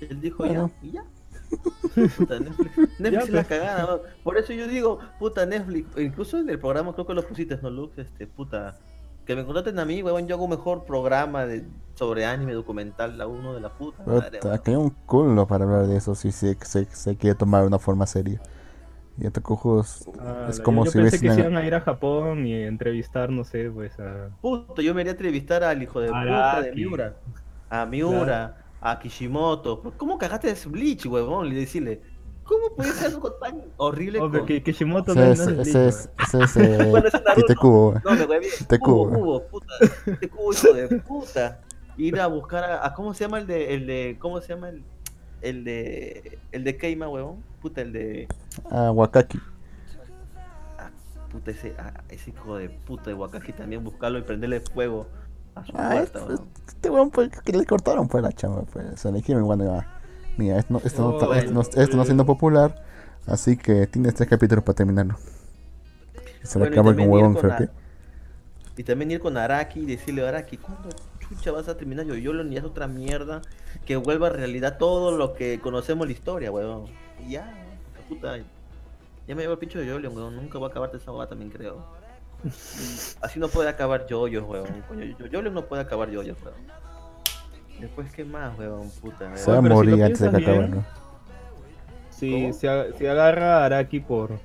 Y 0.00 0.04
él 0.04 0.20
dijo, 0.20 0.44
Bueno. 0.44 0.70
ya, 0.82 0.88
y 0.88 0.92
ya. 0.92 1.04
Puta, 2.16 2.38
Netflix, 2.38 3.00
Netflix 3.00 3.24
es 3.24 3.30
la 3.30 3.44
cagada, 3.44 3.82
¿no? 3.82 4.00
Por 4.22 4.36
eso 4.38 4.52
yo 4.52 4.68
digo, 4.68 4.98
puta, 5.18 5.46
Netflix. 5.46 5.96
Incluso 5.98 6.38
en 6.38 6.48
el 6.50 6.58
programa 6.60 6.92
creo 6.94 7.06
que 7.06 7.14
lo 7.14 7.26
pusiste, 7.26 7.58
¿no, 7.62 7.70
Lux? 7.70 7.98
Este, 7.98 8.26
puta. 8.26 8.78
Que 9.24 9.34
me 9.36 9.44
contraten 9.44 9.78
a 9.78 9.84
mí, 9.84 10.02
huevón, 10.02 10.26
yo 10.26 10.36
hago 10.36 10.44
un 10.44 10.50
mejor 10.50 10.84
programa 10.84 11.44
de, 11.46 11.66
sobre 11.94 12.24
anime 12.24 12.54
documental, 12.54 13.18
la 13.18 13.26
uno 13.26 13.52
de 13.54 13.60
la 13.60 13.76
puta 13.76 14.04
madre, 14.06 14.40
Puta, 14.40 14.48
huevón. 14.48 14.62
que 14.62 14.70
hay 14.70 14.76
un 14.76 14.90
culo 14.90 15.46
para 15.46 15.64
hablar 15.64 15.86
de 15.86 15.96
eso 15.96 16.14
si 16.14 16.32
se, 16.32 16.56
se, 16.62 16.86
se 16.86 17.16
quiere 17.16 17.34
tomar 17.36 17.64
una 17.66 17.78
forma 17.78 18.06
seria. 18.06 18.40
Y 19.20 19.26
a 19.26 19.30
Tokujos 19.32 20.08
Ah, 20.18 20.46
es 20.48 20.60
como 20.60 20.84
yo 20.84 20.92
si 20.92 20.98
pensé 20.98 21.20
que 21.20 21.30
se 21.30 21.40
iban 21.40 21.56
a 21.56 21.64
ir 21.66 21.74
a 21.74 21.80
Japón 21.80 22.46
y 22.46 22.54
entrevistar, 22.54 23.30
no 23.30 23.44
sé, 23.44 23.70
pues 23.70 23.98
a... 23.98 24.30
Puto, 24.40 24.80
yo 24.80 24.94
me 24.94 25.00
iría 25.02 25.12
a 25.12 25.14
entrevistar 25.16 25.64
al 25.64 25.82
hijo 25.82 26.00
de 26.00 26.08
puta 26.08 26.62
de. 26.62 26.72
Miura. 26.72 27.16
A 27.68 27.84
Miura, 27.86 28.56
a 28.80 28.98
Kishimoto. 28.98 29.80
¿Por 29.82 29.96
¿Cómo 29.96 30.18
cagaste 30.18 30.50
ese 30.50 30.68
Bleach, 30.68 31.06
huevón? 31.06 31.46
Y 31.48 31.54
decirle, 31.54 32.00
¿cómo 32.44 32.74
puede 32.76 32.92
ser 32.92 33.12
algo 33.12 33.32
tan 33.32 33.62
horrible 33.76 34.18
con... 34.18 34.46
que 34.46 34.62
Kishimoto 34.62 35.14
no, 35.14 35.22
es, 35.24 35.40
ese 35.40 35.52
Bleach, 35.52 35.74
es, 35.74 36.10
ese 36.22 36.42
es 36.42 36.56
eh, 36.56 36.86
Bueno, 36.90 37.08
ese 37.08 37.16
es 37.18 37.24
Naruto. 37.24 37.46
Kitekubo. 37.46 37.94
No, 38.04 38.14
me 38.14 38.24
hueví. 38.24 38.46
Te 38.68 38.78
Cubo, 38.78 39.08
cubo. 39.10 39.42
puta. 39.48 39.66
Te 40.20 40.28
cubo, 40.28 40.52
hijo 40.52 40.72
de 40.72 40.88
puta. 41.00 41.60
Ir 41.96 42.20
a 42.20 42.26
buscar 42.28 42.64
a, 42.64 42.86
a- 42.86 42.94
¿cómo 42.94 43.12
se 43.14 43.24
llama 43.24 43.38
el 43.38 43.46
de, 43.46 43.74
el 43.74 43.86
de, 43.86 44.16
cómo 44.20 44.40
se 44.40 44.48
llama 44.54 44.68
el, 44.68 44.82
el 45.42 45.64
de, 45.64 46.38
el 46.52 46.62
de 46.64 46.76
Keima, 46.76 47.08
huevón? 47.08 47.42
Puta, 47.60 47.80
el 47.80 47.92
de, 47.92 48.28
Ah, 48.70 48.92
Wakaki. 48.92 49.40
ah, 50.78 50.90
puta, 51.32 51.50
ese, 51.50 51.74
ah, 51.78 51.92
ese 52.08 52.30
hijo 52.30 52.56
de 52.56 52.68
puta 52.70 53.10
de 53.10 53.14
Wakaki 53.14 53.52
también, 53.52 53.82
buscarlo 53.82 54.18
y 54.18 54.22
prenderle 54.22 54.60
fuego 54.60 55.08
a 55.58 55.66
su 55.66 55.72
Ah, 55.74 55.90
puerta, 55.90 56.20
este, 56.30 56.34
este 56.66 56.90
weón 56.90 57.10
pues, 57.10 57.30
que 57.42 57.52
le 57.52 57.66
cortaron 57.66 58.08
pues 58.08 58.22
la 58.22 58.32
chamba, 58.32 58.62
pues. 58.72 59.00
Se 59.00 59.10
le 59.10 59.18
dijeron, 59.18 59.44
bueno, 59.44 59.64
ya, 59.64 59.86
mira, 60.36 60.58
esto 60.58 60.74
no, 60.74 60.80
esto, 60.84 61.02
no, 61.02 61.08
Oh, 61.08 61.34
esto, 61.34 61.52
no, 61.52 61.62
bueno. 61.62 61.70
esto 61.74 61.96
no 61.96 62.04
siendo 62.04 62.26
popular, 62.26 62.82
así 63.26 63.56
que 63.56 63.86
tienes 63.86 64.14
tres 64.14 64.28
capítulos 64.28 64.64
para 64.64 64.76
terminarlo. 64.76 65.16
Se 66.42 66.58
Bueno, 66.58 66.72
acaba 66.72 66.94
con 66.94 67.08
huevón, 67.08 67.34
creo 67.36 67.56
que. 67.56 67.70
Y 68.76 68.84
también 68.84 69.10
ir 69.10 69.20
con 69.20 69.36
Araki 69.36 69.80
y 69.80 69.86
decirle, 69.86 70.26
Araki, 70.26 70.56
¿cuándo 70.58 70.88
chucha 71.20 71.52
vas 71.52 71.68
a 71.68 71.76
terminar 71.76 72.06
yo? 72.06 72.14
Yo 72.14 72.32
ni 72.44 72.56
es 72.56 72.64
otra 72.64 72.86
mierda 72.88 73.42
que 73.84 73.96
vuelva 73.96 74.28
a 74.28 74.30
realidad 74.30 74.78
todo 74.78 75.16
lo 75.16 75.34
que 75.34 75.60
conocemos 75.60 76.06
la 76.06 76.12
historia, 76.12 76.50
weón. 76.52 76.86
Y 77.18 77.32
ya, 77.32 77.52
puta. 78.08 78.38
Ya 79.26 79.34
me 79.34 79.42
llevo 79.42 79.54
el 79.54 79.58
pincho 79.58 79.78
de 79.80 79.90
Jolion, 79.90 80.16
weón. 80.16 80.36
Nunca 80.36 80.58
va 80.58 80.68
a 80.68 80.70
acabarte 80.70 80.96
esa 80.98 81.10
boda 81.10 81.28
también, 81.28 81.50
creo. 81.50 81.97
Así 83.20 83.38
no 83.40 83.48
puede 83.48 83.68
acabar 83.68 84.06
Yoyos, 84.06 84.44
weón. 84.48 84.82
Coño, 84.88 85.04
Yo- 85.04 85.26
Jolion 85.30 85.54
no 85.54 85.64
puede 85.66 85.82
acabar 85.82 86.10
Yoyos, 86.10 86.36
weón. 86.42 86.56
Después, 87.80 88.12
¿qué 88.12 88.24
más, 88.24 88.58
weón? 88.58 88.90
Puta, 89.00 89.36
Se 89.36 89.50
va 89.50 89.58
a 89.58 89.62
si 89.62 89.68
morir 89.68 89.96
lo 89.98 90.04
antes 90.04 90.20
de 90.20 90.44
que. 90.44 90.80
Si, 92.10 92.52
si, 92.52 92.66
si 92.98 93.06
agarra 93.06 93.58
a 93.58 93.64
Araki 93.66 94.00
por, 94.00 94.38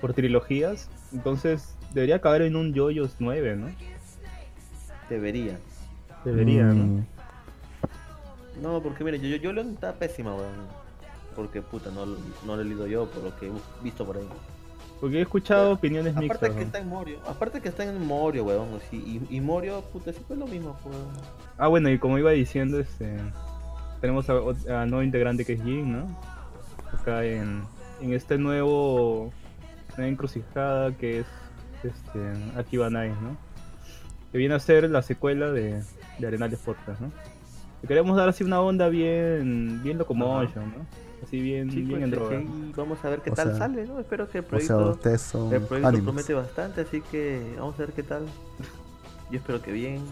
por 0.00 0.12
trilogías, 0.12 0.88
entonces 1.12 1.74
debería 1.94 2.16
acabar 2.16 2.42
en 2.42 2.56
un 2.56 2.74
JoJo's 2.74 3.16
9, 3.18 3.56
¿no? 3.56 3.68
Debería. 5.08 5.58
Debería, 6.24 6.64
¿no? 6.64 6.74
Mm, 6.74 7.06
No, 8.62 8.82
porque 8.82 9.04
mire, 9.04 9.18
yo, 9.18 9.28
yo, 9.28 9.38
Jolion 9.48 9.70
está 9.74 9.94
pésima, 9.94 10.34
weón. 10.34 10.66
Porque, 11.34 11.62
puta, 11.62 11.90
no, 11.90 12.04
no 12.04 12.56
lo 12.56 12.60
he 12.60 12.64
leído 12.64 12.86
yo 12.86 13.06
por 13.06 13.22
lo 13.24 13.36
que 13.38 13.46
he 13.48 13.52
visto 13.82 14.04
por 14.04 14.18
ahí. 14.18 14.28
Porque 15.02 15.18
he 15.18 15.22
escuchado 15.22 15.72
opiniones 15.72 16.12
Aparte 16.12 16.28
mixtas. 16.28 16.48
que 16.50 16.54
¿no? 16.54 16.60
está 16.60 16.78
en 16.78 16.88
Morio, 16.88 17.18
aparte 17.26 17.60
que 17.60 17.68
está 17.70 17.82
en 17.82 18.06
Morio, 18.06 18.44
weón, 18.44 18.68
sí, 18.88 19.20
y, 19.28 19.36
y 19.36 19.40
Morio, 19.40 19.80
puta, 19.92 20.12
siempre 20.12 20.34
es 20.34 20.38
lo 20.38 20.46
mismo, 20.46 20.78
weón. 20.84 21.08
Ah, 21.58 21.66
bueno, 21.66 21.90
y 21.90 21.98
como 21.98 22.18
iba 22.18 22.30
diciendo, 22.30 22.78
este, 22.78 23.16
tenemos 24.00 24.30
a, 24.30 24.34
a 24.34 24.86
nuevo 24.86 25.02
integrante 25.02 25.44
que 25.44 25.54
es 25.54 25.62
Jin, 25.64 25.90
¿no? 25.90 26.06
Acá 26.92 27.24
en, 27.24 27.64
en 28.00 28.12
este 28.12 28.38
nuevo 28.38 29.32
nueva 29.96 30.08
encrucijada 30.08 30.96
que 30.96 31.18
es 31.18 31.26
este, 31.82 32.20
Akiba 32.56 32.88
Night, 32.88 33.16
¿no? 33.22 33.36
Que 34.30 34.38
viene 34.38 34.54
a 34.54 34.60
ser 34.60 34.88
la 34.88 35.02
secuela 35.02 35.50
de, 35.50 35.82
de 36.20 36.26
Arenales 36.28 36.60
Podcast, 36.60 37.00
¿no? 37.00 37.10
Le 37.82 37.88
queremos 37.88 38.16
dar 38.16 38.28
así 38.28 38.44
una 38.44 38.60
onda 38.60 38.88
bien, 38.88 39.82
bien 39.82 39.98
locomotion, 39.98 40.66
¿no? 40.66 40.86
Así 41.22 41.40
bien, 41.40 41.70
Sí, 41.70 41.82
bien 41.82 41.90
pues, 41.90 42.02
en 42.02 42.10
droga. 42.10 42.42
vamos 42.76 43.04
a 43.04 43.08
ver 43.10 43.20
qué 43.20 43.30
O 43.30 43.34
tal 43.34 43.48
sea- 43.50 43.58
sale, 43.58 43.86
¿no? 43.86 44.00
Espero 44.00 44.28
que 44.28 44.38
el 44.38 44.44
O 44.44 44.60
sea, 44.60 44.76
proyecto, 44.76 45.18
son 45.18 45.52
el 45.54 45.62
proyecto 45.62 45.88
animes. 45.88 46.04
promete 46.04 46.34
bastante, 46.34 46.80
así 46.80 47.00
que 47.00 47.54
vamos 47.58 47.74
a 47.76 47.78
ver 47.78 47.92
qué 47.92 48.02
tal. 48.02 48.26
Yo 49.30 49.38
espero 49.38 49.62
que 49.62 49.70
bien. 49.72 50.02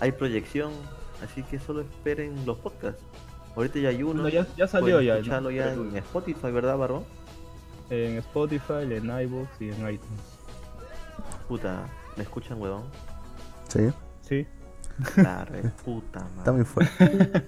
Hay 0.00 0.12
proyección, 0.12 0.72
así 1.22 1.42
que 1.44 1.58
solo 1.60 1.82
esperen 1.82 2.44
los 2.44 2.58
podcasts. 2.58 3.02
Ahorita 3.54 3.78
ya 3.78 3.90
hay 3.90 4.02
uno. 4.02 4.22
Bueno, 4.22 4.28
ya, 4.30 4.46
ya 4.56 4.66
salió 4.66 5.00
ya, 5.00 5.20
¿no? 5.20 5.50
en 5.50 5.96
Spotify, 5.96 6.50
¿verdad, 6.50 6.76
Barro? 6.76 7.04
En 7.90 8.16
Spotify, 8.18 8.82
en 8.90 9.04
iVoox 9.10 9.48
y 9.60 9.68
en 9.68 9.74
iTunes. 9.90 10.20
Puta, 11.48 11.86
¿me 12.16 12.22
escuchan, 12.24 12.60
huevón? 12.60 12.84
Sí, 13.68 13.90
Sí. 14.22 14.46
La 15.16 15.44
re 15.44 15.62
puta 15.84 16.18
está 16.38 16.52
madre. 16.52 16.52
muy 16.52 16.64
fuerte. 16.64 17.42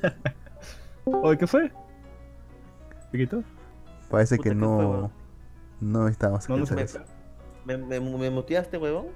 Oye, 1.04 1.38
¿qué 1.38 1.46
fue? 1.46 1.72
¿Te 3.14 3.18
quitó? 3.18 3.44
Parece 4.10 4.36
Puta, 4.38 4.48
que 4.50 4.54
¿qué 4.56 4.60
fue, 4.60 4.66
no, 4.66 5.12
no 5.80 6.08
estábamos 6.08 6.48
No, 6.48 6.56
no 6.56 6.64
escuchando 6.64 6.88
se 6.90 6.98
eso. 6.98 7.04
¿Me, 7.64 7.76
me, 7.78 8.00
me 8.00 8.28
muteaste, 8.28 8.76
huevón? 8.76 9.06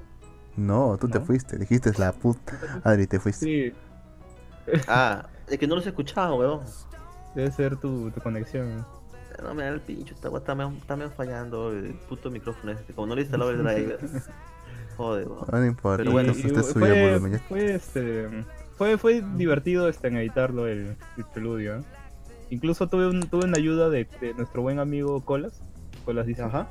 No, 0.56 0.96
tú 1.00 1.08
te 1.08 1.18
fuiste, 1.18 1.58
dijiste 1.58 1.90
la 1.98 2.12
puta. 2.12 2.56
Adri, 2.84 3.08
te 3.08 3.18
fuiste. 3.18 3.44
Sí, 3.44 3.72
Ah, 4.86 5.26
es 5.48 5.58
que 5.58 5.66
no 5.66 5.74
los 5.74 5.84
he 5.86 5.88
escuchado, 5.88 6.36
huevón. 6.36 6.60
debe 7.34 7.50
ser 7.50 7.76
tu, 7.76 8.12
tu 8.12 8.20
conexión. 8.20 8.86
No 9.42 9.52
me 9.52 9.64
da 9.64 9.70
el 9.70 9.80
pincho, 9.80 10.14
está, 10.14 10.28
está, 10.28 10.54
medio- 10.54 10.76
está 10.78 10.94
medio 10.94 11.10
fallando 11.10 11.72
el 11.72 11.94
puto 12.08 12.30
micrófono 12.30 12.70
este. 12.70 12.92
Como 12.92 13.08
no 13.08 13.16
le 13.16 13.22
he 13.22 13.24
instalado 13.24 13.50
el 13.50 13.58
driver. 13.64 13.98
Joder, 14.96 15.26
weón. 15.26 15.44
No, 15.50 15.58
no 15.58 15.66
importa, 15.66 15.96
Pero 15.98 16.12
bueno, 16.12 16.28
Y- 16.36 16.46
usted 16.46 16.62
subió 16.62 16.72
fue, 16.86 17.10
volumen. 17.10 17.40
fue, 17.48 17.74
este, 17.74 18.44
fue, 18.76 18.96
fue 18.96 19.24
divertido 19.34 19.88
este, 19.88 20.06
en 20.06 20.18
editarlo 20.18 20.68
el, 20.68 20.96
el 21.16 21.24
preludio. 21.34 21.78
¿eh? 21.80 21.82
Incluso 22.50 22.88
tuve, 22.88 23.06
un, 23.08 23.20
tuve 23.22 23.44
una 23.44 23.58
ayuda 23.58 23.88
de, 23.90 24.06
de 24.20 24.34
nuestro 24.34 24.62
buen 24.62 24.78
amigo 24.78 25.20
Colas. 25.24 25.60
Colas 26.04 26.26
dice. 26.26 26.42
Ajá. 26.42 26.68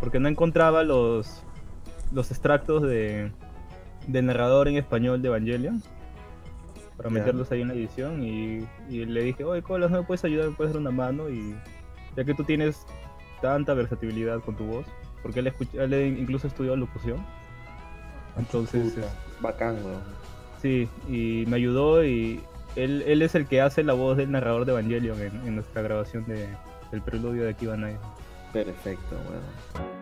Porque 0.00 0.18
no 0.18 0.28
encontraba 0.28 0.82
los, 0.82 1.42
los 2.12 2.30
extractos 2.30 2.82
de, 2.82 3.30
del 4.06 4.26
narrador 4.26 4.68
en 4.68 4.76
español 4.76 5.22
de 5.22 5.28
Evangelion. 5.28 5.82
Para 6.96 7.10
meterlos 7.10 7.50
ahí 7.52 7.60
en 7.62 7.68
la 7.68 7.74
edición. 7.74 8.22
Y, 8.22 8.66
y 8.88 9.04
le 9.04 9.22
dije, 9.22 9.44
oye 9.44 9.62
Colas, 9.62 9.90
¿no 9.90 9.98
me 9.98 10.04
puedes 10.04 10.24
ayudar? 10.24 10.48
¿Me 10.50 10.54
puedes 10.56 10.72
dar 10.72 10.80
una 10.80 10.90
mano? 10.90 11.28
Y 11.28 11.54
ya 12.16 12.24
que 12.24 12.34
tú 12.34 12.44
tienes 12.44 12.86
tanta 13.42 13.74
versatilidad 13.74 14.40
con 14.40 14.56
tu 14.56 14.64
voz. 14.64 14.86
Porque 15.22 15.40
él, 15.40 15.46
escucha- 15.46 15.82
él 15.84 16.16
incluso 16.18 16.46
estudió 16.46 16.76
locución. 16.76 17.24
Entonces, 18.36 18.92
Puta, 18.94 19.06
bacán, 19.40 19.76
weón. 19.84 20.00
Sí, 20.60 20.88
y 21.08 21.44
me 21.48 21.56
ayudó 21.56 22.04
y 22.04 22.40
él, 22.76 23.02
él 23.06 23.22
es 23.22 23.34
el 23.34 23.46
que 23.46 23.60
hace 23.60 23.82
la 23.82 23.92
voz 23.92 24.16
del 24.16 24.30
narrador 24.30 24.64
de 24.64 24.72
Evangelion 24.72 25.20
en, 25.20 25.34
en 25.46 25.54
nuestra 25.56 25.82
grabación 25.82 26.24
de, 26.26 26.48
del 26.90 27.02
preludio 27.02 27.44
de 27.44 27.50
Akiba 27.50 27.76
Night. 27.76 27.98
Perfecto, 28.52 29.16
weón. 29.28 29.94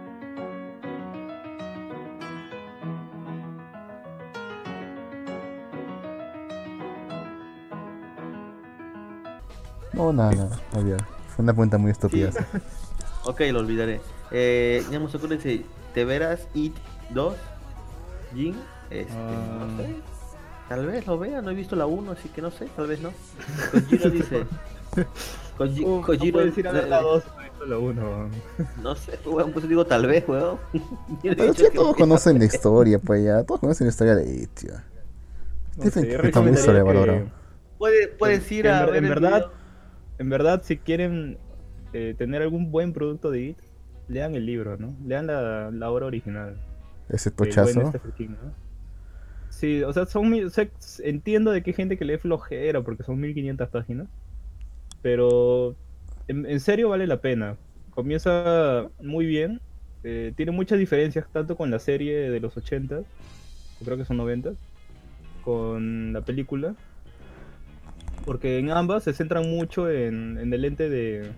No, 9.92 10.12
nada, 10.12 10.32
nada, 10.32 10.60
olvidar. 10.74 11.04
Fue 11.34 11.42
una 11.42 11.52
pregunta 11.52 11.78
muy 11.78 11.90
estúpida. 11.90 12.32
Sí. 12.32 12.38
Ok, 13.24 13.40
lo 13.52 13.60
olvidaré. 13.60 14.00
Eh, 14.32 14.84
ya 14.90 14.98
me 14.98 15.06
dice, 15.06 15.64
¿te 15.94 16.04
verás 16.04 16.48
It 16.54 16.74
2? 17.10 17.36
Jin, 18.34 18.56
este, 18.90 19.12
Ah. 19.14 19.64
no 19.68 19.76
sé. 19.76 19.94
Tal 20.74 20.86
vez 20.86 21.06
lo 21.06 21.18
vea, 21.18 21.42
no 21.42 21.50
he 21.50 21.54
visto 21.54 21.76
la 21.76 21.84
1, 21.84 22.12
así 22.12 22.28
que 22.30 22.40
no 22.40 22.50
sé, 22.50 22.66
tal 22.74 22.86
vez 22.86 23.00
no. 23.02 23.10
Kojiro 23.72 24.10
dice. 24.10 24.44
Koji- 25.58 25.84
Uh, 25.84 26.00
no 26.00 26.02
Kojiro, 26.06 26.32
puedes 26.38 26.56
ir 26.56 26.66
a 26.68 26.72
ver 26.72 26.88
la 26.88 27.00
eh, 27.00 27.02
2, 27.02 27.24
no 27.26 27.40
he 27.40 27.44
visto 27.44 27.66
la 27.66 27.78
1. 27.78 28.30
No 28.82 28.94
sé, 28.96 29.18
weón, 29.26 29.52
pues 29.52 29.68
digo 29.68 29.84
tal 29.86 30.06
vez, 30.06 30.24
weón. 30.26 30.56
Pero 31.22 31.52
ya 31.52 31.70
que- 31.70 31.76
todos 31.76 31.94
conocen 31.96 32.38
la 32.38 32.46
historia, 32.46 32.98
pues 32.98 33.22
ya. 33.22 33.42
Todos 33.44 33.60
conocen 33.60 33.86
la 33.86 33.90
historia 33.90 34.14
de 34.16 34.34
It, 34.34 34.50
tío. 34.54 34.72
No 35.76 35.90
sé, 35.90 36.14
está 36.24 36.40
muy 36.40 36.56
sobrevalorado. 36.56 37.26
Puede- 37.78 38.08
puedes 38.08 38.50
ir 38.50 38.66
en 38.66 38.72
a 38.72 38.80
ver- 38.86 38.92
ver 38.94 39.02
en 39.04 39.08
verdad. 39.10 39.46
En 40.18 40.28
verdad, 40.30 40.62
si 40.64 40.78
quieren 40.78 41.36
eh, 41.92 42.14
tener 42.16 42.40
algún 42.40 42.70
buen 42.70 42.92
producto 42.94 43.30
de 43.30 43.40
IT, 43.40 43.58
lean 44.08 44.34
el 44.34 44.46
libro, 44.46 44.76
¿no? 44.78 44.94
Lean 45.06 45.26
la, 45.26 45.70
la 45.70 45.90
obra 45.90 46.06
original. 46.06 46.56
Ese 47.10 47.30
tochazo. 47.30 47.80
¿no? 47.82 47.92
Sí, 49.62 49.80
o 49.84 49.92
sea, 49.92 50.06
son 50.06 50.34
o 50.34 50.48
entiendo 51.04 51.52
de 51.52 51.62
que 51.62 51.70
hay 51.70 51.74
gente 51.74 51.96
que 51.96 52.04
lee 52.04 52.18
flojera 52.18 52.82
porque 52.82 53.04
son 53.04 53.20
1500 53.20 53.68
páginas, 53.68 54.08
pero 55.02 55.76
en, 56.26 56.58
serio 56.58 56.88
vale 56.88 57.06
la 57.06 57.20
pena. 57.20 57.56
comienza 57.90 58.88
muy 59.00 59.24
bien. 59.24 59.60
eh, 60.02 60.32
tiene 60.36 60.50
muchas 60.50 60.80
diferencias 60.80 61.28
tanto 61.32 61.56
con 61.56 61.70
la 61.70 61.78
serie 61.78 62.28
de 62.28 62.40
los 62.40 62.56
80, 62.56 63.02
o 63.02 63.84
creo 63.84 63.96
que 63.96 64.04
son 64.04 64.16
90, 64.16 64.54
con 65.44 66.12
la 66.12 66.22
película. 66.22 66.74
Porque 68.24 68.58
en 68.58 68.72
ambas 68.72 69.04
se 69.04 69.12
centran 69.12 69.48
mucho 69.48 69.88
en, 69.88 70.38
en 70.38 70.52
el 70.52 70.64
ente 70.64 70.88
de. 70.90 71.30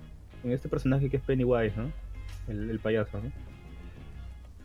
en 0.45 0.51
este 0.51 0.71
personaje 0.71 1.11
que 1.11 1.19
es 1.19 1.23
Pennywise, 1.23 1.77
¿no? 1.77 1.93
El, 2.49 2.71
el 2.71 2.79
payaso, 2.79 3.21
¿no? 3.23 3.31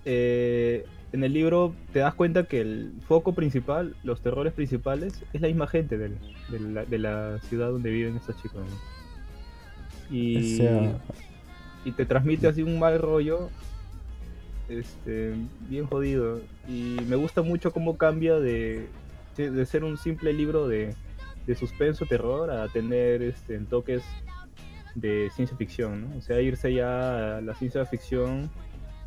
Eh, 0.06 0.86
en 1.12 1.24
el 1.24 1.34
libro 1.34 1.74
te 1.94 2.00
das 2.00 2.14
cuenta 2.14 2.44
que 2.44 2.62
el 2.62 2.92
foco 3.08 3.34
principal, 3.34 3.96
los 4.04 4.22
terrores 4.22 4.54
principales, 4.54 5.24
es 5.34 5.42
la 5.42 5.48
misma 5.48 5.68
gente 5.68 5.98
del- 5.98 6.18
de, 6.50 6.60
la, 6.60 6.86
de 6.86 6.98
la 7.00 7.40
ciudad 7.50 7.70
donde 7.72 7.90
viven 7.90 8.16
estos 8.18 8.36
chicos. 8.42 8.62
¿no? 8.70 10.16
Y, 10.16 10.54
O 10.54 10.58
sea- 10.58 11.00
y 11.86 11.92
te 11.94 12.06
transmite 12.06 12.48
así 12.48 12.62
un 12.62 12.78
mal 12.78 13.00
rollo, 13.00 13.50
este, 14.68 15.34
bien 15.70 15.86
jodido. 15.88 16.42
Y 16.68 16.98
me 17.08 17.16
gusta 17.16 17.42
mucho 17.42 17.72
cómo 17.72 17.98
cambia 17.98 18.36
de, 18.40 18.88
de 19.38 19.66
ser 19.66 19.84
un 19.84 19.98
simple 19.98 20.34
libro 20.34 20.68
de, 20.68 20.94
de 21.48 21.56
suspenso, 21.56 22.06
terror, 22.06 22.52
a 22.52 22.68
tener 22.68 23.22
este, 23.24 23.58
toques 23.60 24.04
de 24.96 25.30
ciencia 25.36 25.56
ficción, 25.58 26.02
¿no? 26.10 26.18
O 26.18 26.22
sea, 26.22 26.42
irse 26.42 26.74
ya 26.74 27.38
a 27.38 27.42
la 27.42 27.56
ciencia 27.56 27.86
ficción 27.86 28.50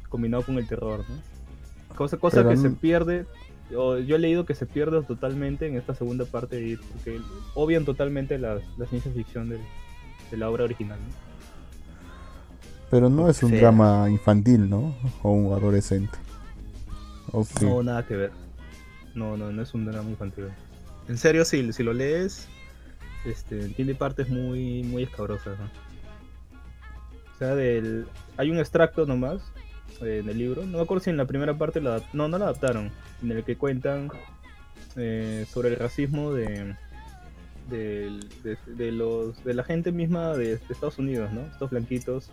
combinado 0.09 0.45
con 0.45 0.57
el 0.59 0.67
terror, 0.67 1.05
¿no? 1.09 1.32
Cosa, 1.97 2.17
cosa 2.17 2.39
Pero 2.39 2.51
que 2.51 2.57
no- 2.57 2.63
se 2.63 2.71
pierde, 2.71 3.27
o 3.77 3.99
yo 3.99 4.17
he 4.17 4.19
leído 4.19 4.45
que 4.47 4.55
se 4.55 4.67
pierde 4.67 5.03
totalmente 5.03 5.67
en 5.67 5.77
esta 5.77 5.95
segunda 5.95 6.25
parte 6.25 6.57
de 6.57 6.69
It, 6.71 6.81
porque 6.93 7.21
obvian 7.55 7.85
totalmente 7.85 8.39
la, 8.39 8.59
la 8.79 8.87
ciencia 8.87 9.11
ficción 9.13 9.49
de 9.49 9.59
la 10.37 10.49
obra 10.51 10.65
original, 10.65 10.99
¿no? 10.99 11.33
Pero 12.91 13.09
no 13.09 13.29
es 13.31 13.43
un 13.43 13.51
Sí. 13.51 13.57
drama 13.57 14.09
infantil, 14.11 14.69
¿no? 14.69 14.95
O 15.23 15.31
un 15.33 15.53
adolescente. 15.55 16.19
No, 17.63 17.83
nada 17.83 18.07
que 18.07 18.17
ver. 18.17 18.33
No, 19.15 19.37
no, 19.39 19.51
no 19.51 19.63
es 19.63 19.73
un 19.73 19.87
drama 19.87 20.11
infantil. 20.11 20.47
En 21.09 21.17
serio, 21.17 21.45
si, 21.47 21.73
si 21.73 21.83
lo 21.83 21.93
lees, 21.95 22.49
este, 23.25 23.69
tiene 23.71 23.95
partes 23.95 24.29
muy, 24.29 24.83
muy 24.83 25.05
escabrosas. 25.05 25.59
¿no? 25.59 25.65
O 27.35 27.39
sea, 27.39 27.55
del, 27.55 28.07
hay 28.37 28.51
un 28.51 28.59
extracto 28.59 29.07
nomás 29.07 29.41
eh, 30.03 30.19
en 30.23 30.29
el 30.29 30.39
libro. 30.39 30.63
No 30.67 30.79
me 30.79 30.83
acuerdo 30.83 31.05
si 31.05 31.11
en 31.11 31.17
la 31.17 31.25
primera 31.27 31.57
parte 31.59 31.81
la 31.81 32.03
no, 32.13 32.29
no 32.29 32.39
la 32.39 32.47
adaptaron. 32.47 32.91
En 33.23 33.31
el 33.33 33.45
que 33.45 33.57
cuentan 33.57 34.11
eh, 34.97 35.47
sobre 35.49 35.69
el 35.71 35.77
racismo 35.77 36.33
de, 36.33 36.75
de, 37.71 38.21
de 38.67 38.93
los, 38.93 39.43
de 39.45 39.55
la 39.55 39.65
gente 39.65 39.93
misma 39.93 40.33
de, 40.37 40.57
de 40.57 40.61
Estados 40.71 40.99
Unidos, 40.99 41.33
¿no? 41.33 41.43
Estos 41.43 41.71
blanquitos 41.71 42.31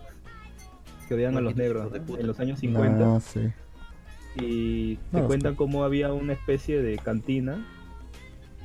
que 1.08 1.14
odian 1.14 1.36
a 1.36 1.40
los 1.40 1.56
negros 1.56 1.92
en 2.18 2.26
los 2.26 2.38
años 2.38 2.60
50 2.60 3.16
Ah, 3.16 3.20
sí. 3.20 3.40
y 4.36 4.96
te 4.96 5.18
No, 5.20 5.26
cuentan 5.26 5.56
cómo 5.56 5.82
había 5.84 6.12
una 6.12 6.32
especie 6.34 6.82
de 6.82 6.98
cantina 6.98 7.66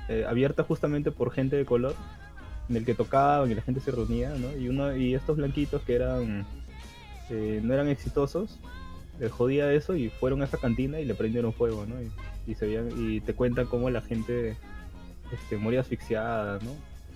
eh, 0.10 0.26
abierta 0.28 0.64
justamente 0.64 1.12
por 1.12 1.32
gente 1.32 1.56
de 1.56 1.66
color 1.66 1.96
en 2.70 2.76
el 2.76 2.86
que 2.86 2.94
tocaban 2.94 3.50
y 3.50 3.56
la 3.56 3.64
gente 3.64 3.80
se 3.82 3.90
reunía 3.90 4.30
¿no? 4.36 4.56
y 4.56 4.70
uno 4.70 4.96
y 4.96 5.16
estos 5.16 5.38
blanquitos 5.38 5.82
que 5.82 5.96
eran 5.96 6.46
eh, 7.32 7.62
no 7.64 7.74
eran 7.74 7.88
exitosos 7.88 8.60
jodía 9.30 9.72
eso 9.74 9.96
y 9.96 10.10
fueron 10.10 10.42
a 10.42 10.46
esa 10.46 10.58
cantina 10.58 11.00
y 11.00 11.06
le 11.06 11.16
prendieron 11.16 11.54
fuego 11.54 11.86
¿no? 11.86 11.96
y, 12.02 12.12
y 12.52 12.56
se 12.56 12.66
veían 12.68 12.90
y 12.98 13.22
te 13.22 13.34
cuentan 13.34 13.66
cómo 13.68 13.90
la 13.90 14.02
gente 14.02 14.58
este, 15.32 15.58
moría 15.58 15.80
asfixiada 15.82 16.60
¿no? 16.64 16.72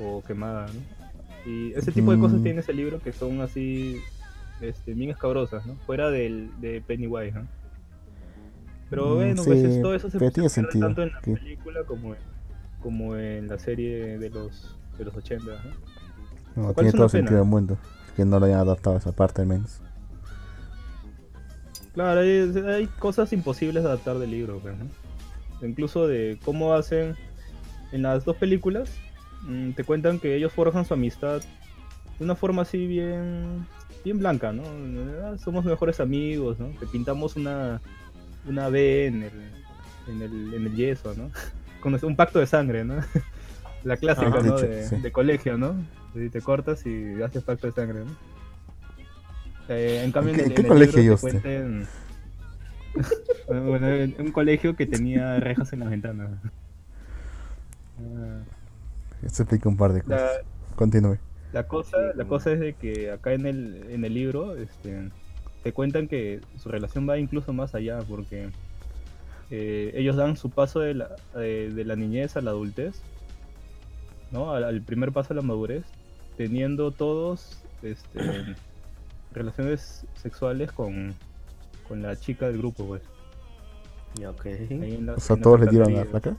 o 0.05 0.23
quemada 0.23 0.67
¿no? 0.67 1.51
y 1.51 1.73
ese 1.73 1.91
tipo 1.91 2.11
de 2.11 2.19
cosas 2.19 2.39
Mm. 2.39 2.43
tiene 2.43 2.59
ese 2.61 2.73
libro 2.73 2.99
que 2.99 3.11
son 3.13 3.41
así 3.41 3.97
este, 4.61 4.93
bien 4.93 5.09
escabrosas 5.09 5.65
¿no? 5.65 5.75
fuera 5.85 6.09
del, 6.09 6.49
de 6.61 6.81
Pennywise 6.81 7.33
¿no? 7.35 7.47
Pero 8.89 9.09
Mm, 9.11 9.15
bueno, 9.15 9.43
pues 9.43 9.61
sí, 9.75 9.81
todo 9.81 9.93
eso 9.93 10.09
se, 10.09 10.17
se 10.17 10.31
pierde 10.31 10.49
sentido, 10.49 10.87
tanto 10.87 11.03
en 11.03 11.11
la 11.11 11.21
que- 11.21 11.33
película 11.35 11.83
como 11.83 12.13
en, 12.15 12.19
como 12.81 13.15
en 13.15 13.47
la 13.47 13.59
serie 13.59 14.17
de 14.17 14.29
los 14.31 14.75
de 14.97 15.05
los 15.05 15.15
80. 15.15 15.45
¿no? 16.55 16.73
Tiene 16.73 16.91
todo 16.91 17.07
sentido 17.07 17.37
del 17.39 17.47
mundo. 17.47 17.77
Que 18.17 18.25
no 18.25 18.39
lo 18.39 18.47
hayan 18.47 18.59
adaptado 18.61 18.97
esa 18.97 19.11
parte 19.13 19.41
al 19.41 19.47
menos. 19.47 19.79
Claro, 21.99 22.21
hay, 22.21 22.53
hay 22.65 22.87
cosas 22.87 23.33
imposibles 23.33 23.83
de 23.83 23.89
adaptar 23.89 24.19
del 24.19 24.31
libro, 24.31 24.61
¿no? 24.63 25.67
Incluso 25.67 26.07
de 26.07 26.39
cómo 26.45 26.73
hacen 26.73 27.17
en 27.91 28.03
las 28.03 28.23
dos 28.23 28.37
películas, 28.37 28.89
mm, 29.41 29.71
te 29.71 29.83
cuentan 29.83 30.17
que 30.17 30.33
ellos 30.33 30.53
forjan 30.53 30.85
su 30.85 30.93
amistad 30.93 31.41
de 32.17 32.23
una 32.23 32.35
forma 32.35 32.61
así 32.61 32.87
bien 32.87 33.67
bien 34.05 34.17
blanca, 34.17 34.53
¿no? 34.53 34.63
Ah, 35.25 35.35
Somos 35.43 35.65
mejores 35.65 35.99
amigos, 35.99 36.57
¿no? 36.57 36.67
Te 36.79 36.87
pintamos 36.87 37.35
una 37.35 37.81
una 38.47 38.69
B 38.69 39.07
en 39.07 39.23
el 39.23 39.31
en 40.07 40.21
el, 40.21 40.53
en 40.53 40.67
el 40.67 40.75
yeso, 40.77 41.13
¿no? 41.15 41.31
Con 41.81 41.99
un 42.01 42.15
pacto 42.15 42.39
de 42.39 42.47
sangre, 42.47 42.85
¿no? 42.85 42.95
La 43.83 43.97
clásica. 43.97 44.41
¿no? 44.41 44.57
De, 44.57 44.87
sí. 44.87 44.95
de 44.95 45.11
colegio, 45.11 45.57
¿no? 45.57 45.75
Y 46.15 46.29
te 46.29 46.39
cortas 46.39 46.85
y 46.85 47.21
haces 47.21 47.43
pacto 47.43 47.67
de 47.67 47.73
sangre, 47.73 48.05
¿no? 48.05 48.38
Eh, 49.69 50.01
en 50.03 50.11
cambio, 50.11 50.33
¿En 50.33 50.37
qué- 50.39 50.45
en, 50.45 50.51
en 50.51 50.51
el- 50.51 50.55
qué 50.55 50.61
el 50.61 50.67
libro 50.67 50.91
colegio 50.91 51.17
te 51.17 51.25
usted? 51.27 51.41
cuentan- 51.41 51.87
bueno, 53.47 53.87
en 53.87 54.15
un 54.19 54.31
colegio 54.31 54.75
que 54.75 54.85
tenía 54.85 55.39
rejas 55.39 55.71
en 55.73 55.79
las 55.79 55.89
ventanas. 55.89 56.29
Ah, 57.99 58.39
explica 59.23 59.69
un 59.69 59.77
par 59.77 59.93
de 59.93 60.01
cosas. 60.01 60.21
La, 60.21 60.75
Continúe. 60.75 61.17
la 61.53 61.67
cosa, 61.67 61.97
la 62.15 62.25
cosa 62.25 62.51
es 62.53 62.59
de 62.59 62.73
que 62.73 63.11
acá 63.11 63.33
en 63.33 63.45
el, 63.45 63.85
en 63.89 64.05
el 64.05 64.13
libro 64.13 64.55
este, 64.55 65.09
te 65.63 65.73
cuentan 65.73 66.07
que 66.07 66.39
su 66.57 66.69
relación 66.69 67.07
va 67.07 67.17
incluso 67.19 67.51
más 67.53 67.75
allá 67.75 67.99
porque 68.07 68.49
eh, 69.51 69.91
ellos 69.95 70.15
dan 70.15 70.37
su 70.37 70.49
paso 70.49 70.79
de 70.79 70.93
la, 70.93 71.09
de 71.35 71.83
la 71.85 71.95
niñez 71.95 72.37
a 72.37 72.41
la 72.41 72.51
adultez, 72.51 73.01
¿no? 74.31 74.51
Al, 74.51 74.63
al 74.63 74.81
primer 74.81 75.11
paso 75.11 75.33
a 75.33 75.35
la 75.35 75.41
madurez, 75.41 75.83
teniendo 76.37 76.91
todos 76.91 77.61
este, 77.83 78.19
relaciones 79.33 80.05
sexuales 80.15 80.71
con, 80.71 81.13
con 81.87 82.01
la 82.01 82.15
chica 82.15 82.47
del 82.47 82.57
grupo, 82.57 82.85
pues. 82.85 83.01
Ya, 84.15 84.31
ok. 84.31 84.45
la- 85.01 85.13
O 85.13 85.19
sea, 85.19 85.35
todos 85.37 85.59
le 85.59 85.67
dieron 85.67 85.93
la 85.93 86.05
flaca. 86.05 86.35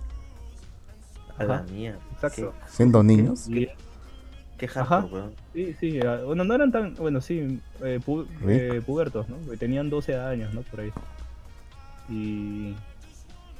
A 1.38 1.44
la 1.44 1.54
Ajá. 1.56 1.64
mierda. 1.72 2.00
Exacto. 2.12 2.52
Siendo 2.68 3.02
niños. 3.02 3.46
Qué, 3.48 3.72
qué 4.58 4.66
Ajá. 4.66 4.84
hardcore, 4.84 5.14
weón. 5.22 5.34
Sí, 5.54 5.76
sí, 5.80 6.00
bueno, 6.26 6.44
no 6.44 6.54
eran 6.54 6.70
tan, 6.72 6.94
bueno, 6.96 7.20
sí, 7.20 7.60
eh, 7.82 8.00
pu- 8.04 8.26
eh, 8.48 8.82
pubertos, 8.84 9.28
¿no? 9.28 9.36
Tenían 9.56 9.88
12 9.88 10.16
años, 10.16 10.52
¿no? 10.52 10.62
Por 10.62 10.80
ahí. 10.80 10.92
Y, 12.08 12.74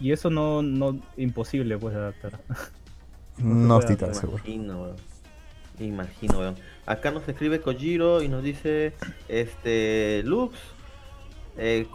y 0.01 0.13
eso 0.13 0.29
no, 0.29 0.61
no, 0.63 0.99
imposible, 1.17 1.79
pues, 1.79 1.95
de 1.95 2.01
adaptar. 2.01 2.39
No 3.39 3.77
puede 3.79 3.93
estoy 3.93 3.97
tan 4.09 4.15
seguro. 4.15 4.37
Imagino, 4.45 4.83
weón. 4.83 4.97
Imagino, 5.81 6.39
weón. 6.39 6.57
Acá 6.87 7.11
nos 7.11 7.27
escribe 7.29 7.61
Kojiro 7.61 8.23
y 8.23 8.29
nos 8.29 8.43
dice, 8.43 8.93
este, 9.29 10.23
Lux, 10.25 10.55
eh, 11.57 11.87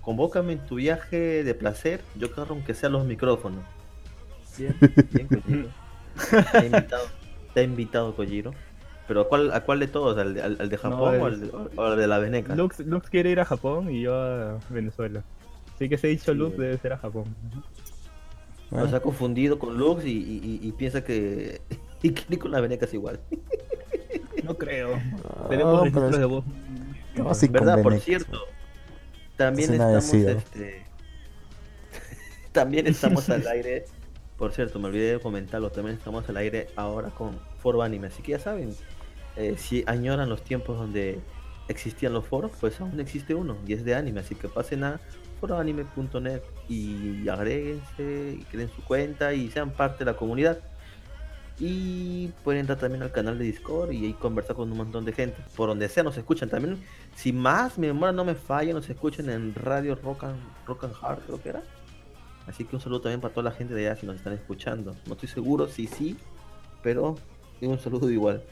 convócame 0.00 0.54
en 0.54 0.66
tu 0.66 0.76
viaje 0.76 1.42
de 1.44 1.54
placer. 1.54 2.00
Yo 2.16 2.30
quiero 2.32 2.52
aunque 2.54 2.74
sea 2.74 2.88
los 2.88 3.04
micrófonos. 3.04 3.64
Bien, 4.58 4.74
bien, 5.12 5.28
Kojiro. 5.28 5.68
Te 6.52 6.58
ha 6.58 6.64
invitado, 6.64 7.04
te 7.54 7.60
ha 7.60 7.62
invitado 7.62 8.14
Kojiro. 8.16 8.52
Pero 9.08 9.20
¿a 9.22 9.28
cuál, 9.28 9.52
a 9.52 9.60
cuál 9.64 9.78
de 9.80 9.86
todos? 9.86 10.18
¿Al, 10.18 10.34
de- 10.34 10.42
al- 10.42 10.56
al 10.60 10.68
de 10.68 10.78
Japón 10.78 11.20
o, 11.20 11.26
al 11.26 11.40
de, 11.40 11.50
o 11.76 11.82
al 11.82 11.96
de 11.96 12.06
la 12.08 12.18
Veneca? 12.18 12.54
Lux, 12.56 12.80
Lux 12.80 13.08
quiere 13.08 13.30
ir 13.30 13.38
a 13.40 13.44
Japón 13.44 13.90
y 13.90 14.02
yo 14.02 14.14
a 14.20 14.58
Venezuela. 14.70 15.22
Así 15.74 15.88
que 15.88 15.96
se 15.98 16.06
ha 16.08 16.10
dicho 16.10 16.32
Sí, 16.32 16.38
Lux 16.38 16.56
güey. 16.56 16.68
debe 16.68 16.78
ser 16.78 16.92
a 16.92 16.98
Japón. 16.98 17.24
Nos 18.70 18.92
ha 18.92 19.00
confundido 19.00 19.58
con 19.60 19.78
Lux 19.78 20.04
y, 20.04 20.10
y- 20.10 20.58
y- 20.62 20.68
y 20.68 20.72
piensa 20.72 21.04
que, 21.04 21.60
y 22.02 22.10
que 22.10 22.38
con 22.38 22.50
la 22.50 22.60
Veneca 22.60 22.86
es 22.86 22.94
igual. 22.94 23.20
No 24.44 24.56
creo. 24.56 24.94
Ah, 25.24 25.46
Tenemos 25.48 25.72
pero 25.72 25.82
registros 25.82 26.12
es- 26.12 26.18
de 26.20 26.24
voz. 26.26 26.44
No, 27.16 27.34
sí, 27.34 27.48
¿Verdad? 27.48 27.82
Por 27.82 27.98
cierto, 27.98 28.38
también 29.36 29.72
estamos, 29.72 30.14
este, 30.14 30.84
también 32.52 32.86
estamos 32.86 33.28
al 33.28 33.46
aire. 33.48 33.86
Por 34.36 34.52
cierto, 34.52 34.78
me 34.78 34.86
olvidé 34.88 35.14
de 35.14 35.20
comentarlo. 35.20 35.70
También 35.70 35.96
estamos 35.96 36.28
al 36.28 36.36
aire 36.36 36.68
ahora 36.76 37.10
con 37.10 37.38
Foro 37.60 37.82
Anime. 37.82 38.06
Así 38.08 38.22
que 38.22 38.32
ya 38.32 38.38
saben, 38.38 38.74
eh, 39.36 39.56
si 39.58 39.82
añoran 39.86 40.28
los 40.28 40.42
tiempos 40.42 40.78
donde 40.78 41.18
existían 41.68 42.12
los 42.12 42.24
foros, 42.26 42.52
pues 42.60 42.80
aún 42.80 43.00
existe 43.00 43.34
uno 43.34 43.56
y 43.66 43.72
es 43.72 43.84
de 43.84 43.94
anime. 43.96 44.20
Así 44.20 44.34
que 44.36 44.48
pasen 44.48 44.84
a 44.84 45.00
foroanime.net 45.40 46.42
y 46.68 47.28
agréguense 47.28 48.36
y 48.38 48.44
creen 48.50 48.70
su 48.74 48.84
cuenta 48.84 49.32
y 49.34 49.50
sean 49.50 49.70
parte 49.70 50.04
de 50.04 50.12
la 50.12 50.16
comunidad. 50.16 50.60
Y 51.58 52.28
pueden 52.44 52.60
entrar 52.60 52.78
también 52.78 53.02
al 53.02 53.12
canal 53.12 53.38
de 53.38 53.44
Discord 53.44 53.92
y 53.92 54.04
ahí 54.04 54.12
conversar 54.12 54.56
con 54.56 54.70
un 54.70 54.76
montón 54.76 55.04
de 55.04 55.12
gente. 55.12 55.42
Por 55.56 55.68
donde 55.68 55.88
sea 55.88 56.02
nos 56.02 56.16
escuchan 56.16 56.50
también. 56.50 56.82
Si 57.14 57.32
más 57.32 57.78
mi 57.78 57.86
memoria 57.86 58.12
no 58.12 58.24
me 58.24 58.34
falla, 58.34 58.74
nos 58.74 58.88
escuchan 58.90 59.30
en 59.30 59.54
Radio 59.54 59.94
Rock 59.94 60.24
and, 60.24 60.38
Rock 60.66 60.84
and 60.84 60.94
Hard, 61.00 61.20
creo 61.20 61.42
que 61.42 61.48
era. 61.48 61.62
Así 62.46 62.64
que 62.64 62.76
un 62.76 62.82
saludo 62.82 63.00
también 63.00 63.20
para 63.20 63.32
toda 63.32 63.50
la 63.50 63.56
gente 63.56 63.74
de 63.74 63.88
allá 63.88 64.00
si 64.00 64.06
nos 64.06 64.16
están 64.16 64.34
escuchando. 64.34 64.94
No 65.06 65.14
estoy 65.14 65.28
seguro 65.28 65.66
si 65.66 65.86
sí, 65.86 66.16
pero 66.82 67.16
un 67.60 67.78
saludo 67.80 68.10
igual. 68.10 68.42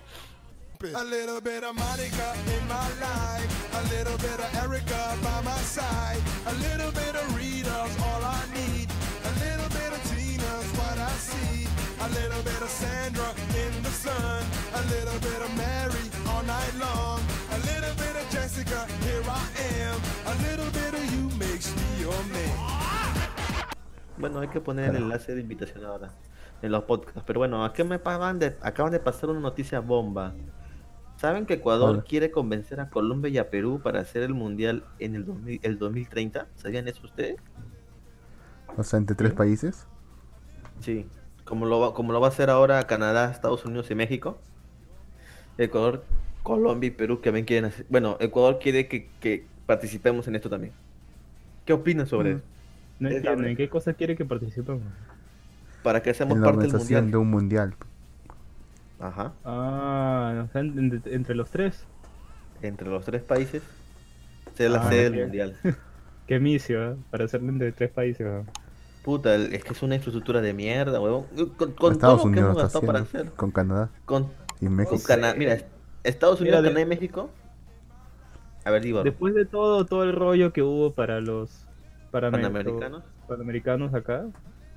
A 12.05 12.09
little 12.09 12.43
bit 12.43 12.61
of 12.61 12.69
Sandra 12.69 13.29
in 13.57 13.73
the 13.83 13.91
sun, 13.91 14.45
a 14.75 14.83
little 14.93 15.19
bit 15.21 15.41
of 15.41 15.51
Mary 15.57 16.05
all 16.29 16.43
night 16.45 16.75
long, 16.79 17.21
a 17.51 17.59
little 17.71 17.95
bit 17.97 18.15
of 18.21 18.25
Jessica, 18.31 18.87
here 19.01 19.25
I 19.25 19.45
am, 19.81 19.97
a 20.27 20.35
little 20.47 20.71
bit 20.79 20.93
of 20.93 21.05
you 21.15 21.25
makes 21.39 21.73
me 21.75 22.03
your 22.03 22.21
man. 22.33 22.57
Bueno, 24.19 24.41
hay 24.41 24.49
que 24.49 24.61
poner 24.61 24.91
el 24.91 24.97
enlace 24.97 25.35
de 25.35 25.41
invitación 25.41 25.83
ahora 25.87 26.11
en 26.61 26.73
los 26.73 26.85
podcasts. 26.85 27.23
Pero 27.27 27.41
bueno, 27.41 27.65
aquí 27.65 27.83
me 27.85 27.95
acaban 27.95 28.39
de, 28.39 28.55
acaban 28.61 28.93
de 28.93 29.01
pasar 29.01 29.31
una 29.31 29.41
noticia 29.41 29.81
bomba. 29.81 30.35
¿Saben 31.17 31.47
que 31.47 31.55
Ecuador 31.55 31.91
Hola. 31.91 32.03
quiere 32.03 32.31
convencer 32.31 32.81
a 32.81 32.91
Colombia 32.91 33.31
y 33.31 33.39
a 33.39 33.49
Perú 33.49 33.81
para 33.83 34.01
hacer 34.01 34.25
el 34.25 34.35
mundial 34.35 34.85
en 34.99 35.15
el, 35.15 35.25
2000 35.25 35.61
el 35.63 35.79
2030? 35.79 36.49
¿Sabían 36.57 36.87
eso 36.87 37.01
ustedes? 37.05 37.37
O 38.77 38.83
sea, 38.83 38.99
entre 38.99 39.17
tres 39.17 39.33
países. 39.33 39.87
Sí. 40.81 41.07
Como 41.45 41.67
lo, 41.67 41.79
va, 41.81 41.95
como 41.95 42.13
lo 42.13 42.21
va 42.21 42.29
a 42.29 42.31
hacer 42.31 42.49
ahora 42.51 42.83
Canadá, 42.87 43.31
Estados 43.31 43.65
Unidos 43.65 43.91
y 43.91 43.95
México. 43.95 44.39
Ecuador, 45.59 46.05
Colombia 46.43 46.89
y 46.89 46.91
Perú 46.91 47.21
que 47.21 47.31
ven 47.31 47.45
quieren 47.45 47.67
hacer. 47.67 47.87
Bueno, 47.89 48.17
Ecuador 48.21 48.59
quiere 48.59 48.89
que, 48.89 49.09
que 49.21 49.45
participemos 49.67 50.27
en 50.29 50.37
esto 50.37 50.49
también. 50.51 50.73
¿Qué 51.65 51.73
opinan 51.73 52.07
sobre 52.07 52.35
Mm. 52.35 52.37
eso? 52.37 52.45
No 53.01 53.09
entiendo, 53.11 53.45
¿en 53.47 53.57
qué 53.57 53.69
cosas 53.69 53.97
quiere 53.97 54.17
que 54.17 54.25
participemos? 54.25 54.83
Para 55.83 56.01
que 56.03 56.15
seamos 56.15 56.37
En 56.37 56.43
la 56.43 56.47
parte 56.47 56.63
del 56.67 56.73
mundial. 56.77 57.11
de 57.11 57.17
un 57.17 57.31
mundial. 57.31 57.75
Ajá. 59.01 59.33
Ah, 59.45 60.45
o 60.49 60.53
sea, 60.53 60.61
en- 60.63 60.79
en- 60.79 61.03
entre 61.07 61.35
los 61.35 61.51
tres. 61.51 61.85
Entre 62.63 62.89
los 62.89 63.05
tres 63.05 63.23
países. 63.23 63.63
Ser 64.55 64.71
la 64.71 64.81
Ah, 64.81 64.89
sede 64.89 65.11
del 65.11 65.21
mundial. 65.25 65.57
Qué 66.27 66.39
misio, 66.41 66.93
¿eh? 66.93 66.97
Para 67.11 67.25
hacerlo 67.25 67.51
entre 67.51 67.73
tres 67.73 67.91
países. 67.91 68.27
¿no? 68.27 68.47
Puta, 69.05 69.35
el- 69.35 69.55
es 69.55 69.63
que 69.63 69.73
es 69.75 69.83
una 69.83 69.95
infraestructura 69.97 70.41
de 70.41 70.53
mierda, 70.55 71.01
huevón. 71.01 71.27
Con, 71.37 71.73
con 71.73 71.75
todo 71.75 71.93
Estados 71.93 72.17
lo 72.19 72.23
que 72.25 72.29
Unidos 72.31 72.51
hemos 72.51 72.63
gastado 72.63 72.87
para 72.87 72.99
hacer. 73.01 73.31
Con 73.33 73.51
Canadá 73.51 73.91
Con, 74.07 74.29
y 74.61 74.67
con 74.67 74.75
México. 74.77 74.99
Cana- 75.07 75.35
Mira, 75.35 75.59
Estados 76.03 76.41
Unidos, 76.41 76.61
Mira, 76.61 76.63
de- 76.63 76.69
Canadá 76.69 76.81
y 76.81 76.87
México. 76.89 77.31
A 78.65 78.71
ver, 78.71 78.83
digo, 78.83 79.03
Después 79.05 79.35
de 79.35 79.45
todo, 79.45 79.85
todo 79.85 80.05
el 80.05 80.15
rollo 80.15 80.53
que 80.53 80.63
hubo 80.63 80.93
para 80.93 81.21
los 81.21 81.67
para 82.11 82.31
Panamericanos. 82.31 83.03
panamericanos 83.29 83.93
acá. 83.93 84.25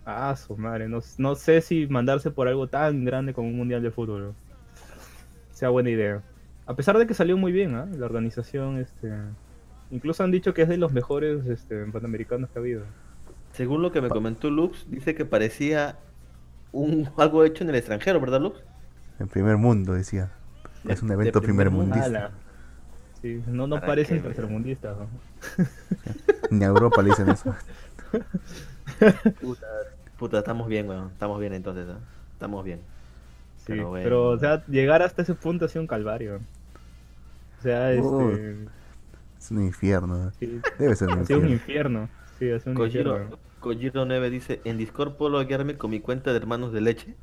Ah, 0.06 0.36
su 0.36 0.58
madre, 0.58 0.90
no, 0.90 1.00
no 1.18 1.36
sé 1.36 1.62
si 1.62 1.88
mandarse 1.88 2.32
por 2.32 2.48
algo 2.48 2.68
tan 2.68 3.06
grande 3.06 3.34
como 3.34 3.48
un 3.48 3.56
mundial 3.58 3.82
de 3.82 3.92
fútbol. 3.92 4.24
¿no? 4.24 4.36
Sea 5.52 5.70
buena 5.70 5.90
idea. 5.90 6.22
A 6.66 6.76
pesar 6.76 6.98
de 6.98 7.08
que 7.08 7.14
salió 7.14 7.38
muy 7.38 7.52
bien, 7.54 7.76
¿ah? 7.76 7.88
La 7.98 8.06
organización, 8.06 8.78
este. 8.78 9.10
Incluso 9.92 10.24
han 10.24 10.32
dicho 10.32 10.54
que 10.54 10.64
es 10.64 10.68
de 10.70 10.76
los 10.78 10.92
mejores 10.92 11.46
este, 11.48 11.86
panamericanos 11.86 12.50
que 12.50 12.60
ha 12.60 12.62
habido. 12.62 12.84
Según 13.54 13.82
lo 13.82 13.92
que 13.92 14.02
me 14.02 14.10
comentó 14.10 14.50
Lux, 14.50 14.86
dice 14.90 15.16
que 15.16 15.26
parecía 15.26 15.98
un 16.72 17.10
algo 17.18 17.44
hecho 17.44 17.64
en 17.64 17.70
el 17.70 17.76
extranjero, 17.76 18.20
¿verdad, 18.20 18.42
Lux? 18.42 18.62
En 19.20 19.28
primer 19.28 19.58
mundo, 19.58 19.94
decía. 19.94 20.32
De- 20.84 20.94
Es 20.94 21.02
un 21.02 21.12
evento 21.12 21.42
primer 21.42 21.68
primer 21.68 21.72
mundo. 21.72 21.96
mundista. 21.96 22.28
Ala. 22.28 22.32
Sí, 23.22 23.44
no 23.48 23.66
nos 23.68 23.80
¿Para 23.80 23.88
parecen 23.88 24.22
tercermundistas. 24.22 24.96
¿no? 24.98 25.08
Ni 26.52 26.64
a 26.64 26.68
Europa 26.68 27.02
le 27.02 27.10
dicen 27.10 27.30
eso. 27.30 27.56
Puta, 29.42 29.68
puta, 30.18 30.38
estamos 30.40 30.68
bien, 30.68 30.88
weón. 30.88 31.10
Estamos 31.12 31.40
bien 31.40 31.54
entonces, 31.54 31.88
¿ah? 31.90 32.00
Estamos 32.34 32.64
bien. 32.64 32.80
Sí, 33.58 33.74
Pero 34.04 34.30
o 34.30 34.38
sea, 34.40 34.64
llegar 34.68 35.02
hasta 35.02 35.24
ese 35.24 35.34
punto 35.36 35.66
ha 35.66 35.68
sido 35.70 35.82
un 35.82 35.88
calvario. 35.88 36.40
O 37.60 37.62
sea, 37.62 37.92
este. 37.92 38.68
Es 39.40 39.52
un 39.52 39.64
infierno. 39.64 40.32
sí, 40.40 40.62
Debe 40.80 40.96
ser 40.96 41.10
un 41.10 41.20
ha 41.20 41.26
sido 41.26 41.40
un 41.40 41.50
infierno. 41.50 42.10
Sí, 42.40 42.46
sido 42.46 42.62
un 42.66 42.74
Kojiro. 42.76 43.40
Kojiro 43.60 44.06
9 44.06 44.30
dice, 44.30 44.62
¿en 44.66 44.78
Discord 44.78 45.14
puedo 45.14 45.44
guiarme 45.46 45.78
con 45.78 45.90
mi 45.92 46.00
cuenta 46.00 46.32
de 46.32 46.38
hermanos 46.38 46.72
de 46.74 46.82
leche? 46.82 47.16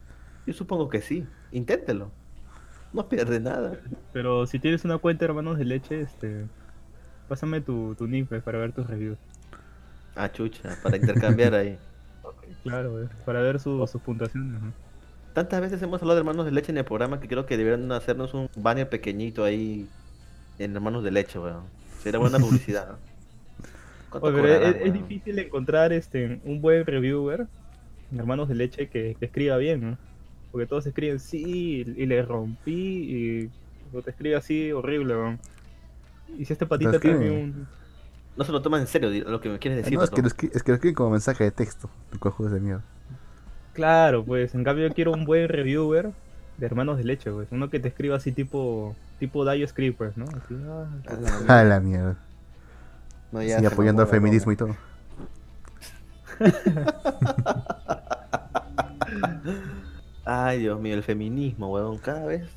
Yo 0.47 0.53
supongo 0.53 0.89
que 0.89 1.01
sí. 1.01 1.27
Inténtelo. 1.53 2.11
No 2.93 3.09
pierde 3.09 3.41
nada. 3.41 3.79
Pero 4.13 4.47
si 4.47 4.59
tienes 4.59 4.85
una 4.85 4.99
cuenta 4.99 5.25
de 5.25 5.31
hermanos 5.31 5.59
de 5.59 5.65
leche, 5.65 6.01
este. 6.01 6.47
Pásame 7.29 7.61
tu, 7.61 7.95
tu 7.95 8.07
nick 8.07 8.29
pues, 8.29 8.43
para 8.43 8.59
ver 8.59 8.73
tus 8.73 8.87
reviews. 8.87 9.19
Ah, 10.15 10.31
chucha, 10.31 10.77
para 10.83 10.97
intercambiar 10.97 11.55
ahí. 11.55 11.79
Claro, 12.63 12.93
güey, 12.93 13.09
para 13.27 13.41
ver 13.43 13.61
su- 13.61 13.87
sus 13.87 14.01
puntuaciones. 14.01 14.63
¿no? 14.63 14.73
Tantas 15.35 15.61
veces 15.61 15.83
hemos 15.83 16.01
hablado 16.01 16.15
de 16.17 16.21
hermanos 16.21 16.47
de 16.47 16.53
leche 16.53 16.73
en 16.73 16.79
el 16.79 16.85
programa 16.85 17.21
que 17.21 17.29
creo 17.29 17.45
que 17.45 17.59
deberían 17.59 17.91
hacernos 17.93 18.33
un 18.33 18.49
banner 18.57 18.89
pequeñito 18.89 19.45
ahí 19.45 19.87
en 20.59 20.75
hermanos 20.75 21.05
de 21.05 21.11
leche, 21.11 21.39
weón. 21.39 21.65
Sería 21.99 22.19
buena 22.21 22.39
publicidad. 22.39 22.89
¿no? 22.93 23.14
¿Cuánto 24.21 24.39
Oye, 24.39 24.43
pero 24.43 24.87
es, 24.87 24.93
difícil 24.93 25.39
encontrar 25.39 25.93
este 25.93 26.41
un 26.45 26.61
buen 26.61 26.87
reviewer, 26.87 27.47
hermanos 28.17 28.49
de 28.49 28.55
leche, 28.55 28.89
que, 28.89 29.17
que 29.19 29.25
escriba 29.27 29.57
bien, 29.57 29.91
¿no? 29.91 29.99
Porque 30.53 30.67
todos 30.67 30.87
escriben 30.87 31.19
sí 31.19 31.85
y, 31.87 32.03
y 32.03 32.07
le 32.07 32.23
rompí 32.23 32.73
y 32.73 33.51
o 33.97 34.03
te 34.03 34.11
escribe 34.11 34.37
así 34.37 34.73
horrible, 34.73 35.15
¿no? 35.15 35.39
Y 36.39 36.45
si 36.45 36.53
este 36.53 36.67
patita 36.67 36.99
tiene 36.99 37.31
un... 37.31 37.67
No 38.37 38.45
se 38.45 38.51
lo 38.51 38.61
toman 38.63 38.81
en 38.81 38.87
serio 38.89 39.11
lo 39.29 39.41
que 39.41 39.49
me 39.49 39.59
quieres 39.61 39.85
decir. 39.85 39.97
No, 39.97 40.03
es 40.03 40.11
que, 40.11 40.23
lo 40.23 40.29
es 40.29 40.35
que 40.35 40.49
lo 40.49 40.75
escriben 40.75 40.95
como 40.95 41.11
mensaje 41.11 41.45
de 41.45 41.53
texto. 41.53 41.89
Cojudos 42.19 42.53
de 42.53 42.61
mierda. 42.61 42.83
Claro, 43.75 44.25
pues 44.25 44.55
en 44.55 44.65
cambio 44.65 44.89
yo 44.89 44.95
quiero 44.95 45.13
un 45.13 45.25
buen 45.25 45.49
reviewer 45.49 46.11
de 46.59 46.67
hermanos 46.67 46.99
de 46.99 47.05
leche, 47.05 47.31
pues. 47.31 47.49
Uno 47.53 47.71
que 47.71 47.79
te 47.79 47.89
escriba 47.89 48.17
así 48.17 48.33
tipo 48.33 48.97
tipo 49.21 49.49
Dio 49.51 49.67
Script, 49.69 49.99
pues, 49.99 50.17
¿no? 50.17 50.25
Así, 50.25 50.57
ah, 50.69 50.89
A 51.61 51.65
la 51.65 51.81
mierda. 51.81 52.17
No, 53.33 53.43
ya 53.43 53.59
se 53.61 53.67
apoyando 53.67 54.03
al 54.03 54.09
feminismo 54.09 54.53
y 54.53 54.57
todo. 54.57 54.77
Ay, 60.25 60.61
Dios 60.61 60.81
mío, 60.81 60.95
el 60.95 61.03
feminismo, 61.03 61.71
weón. 61.73 61.99
Cada 61.99 62.25
vez. 62.27 62.49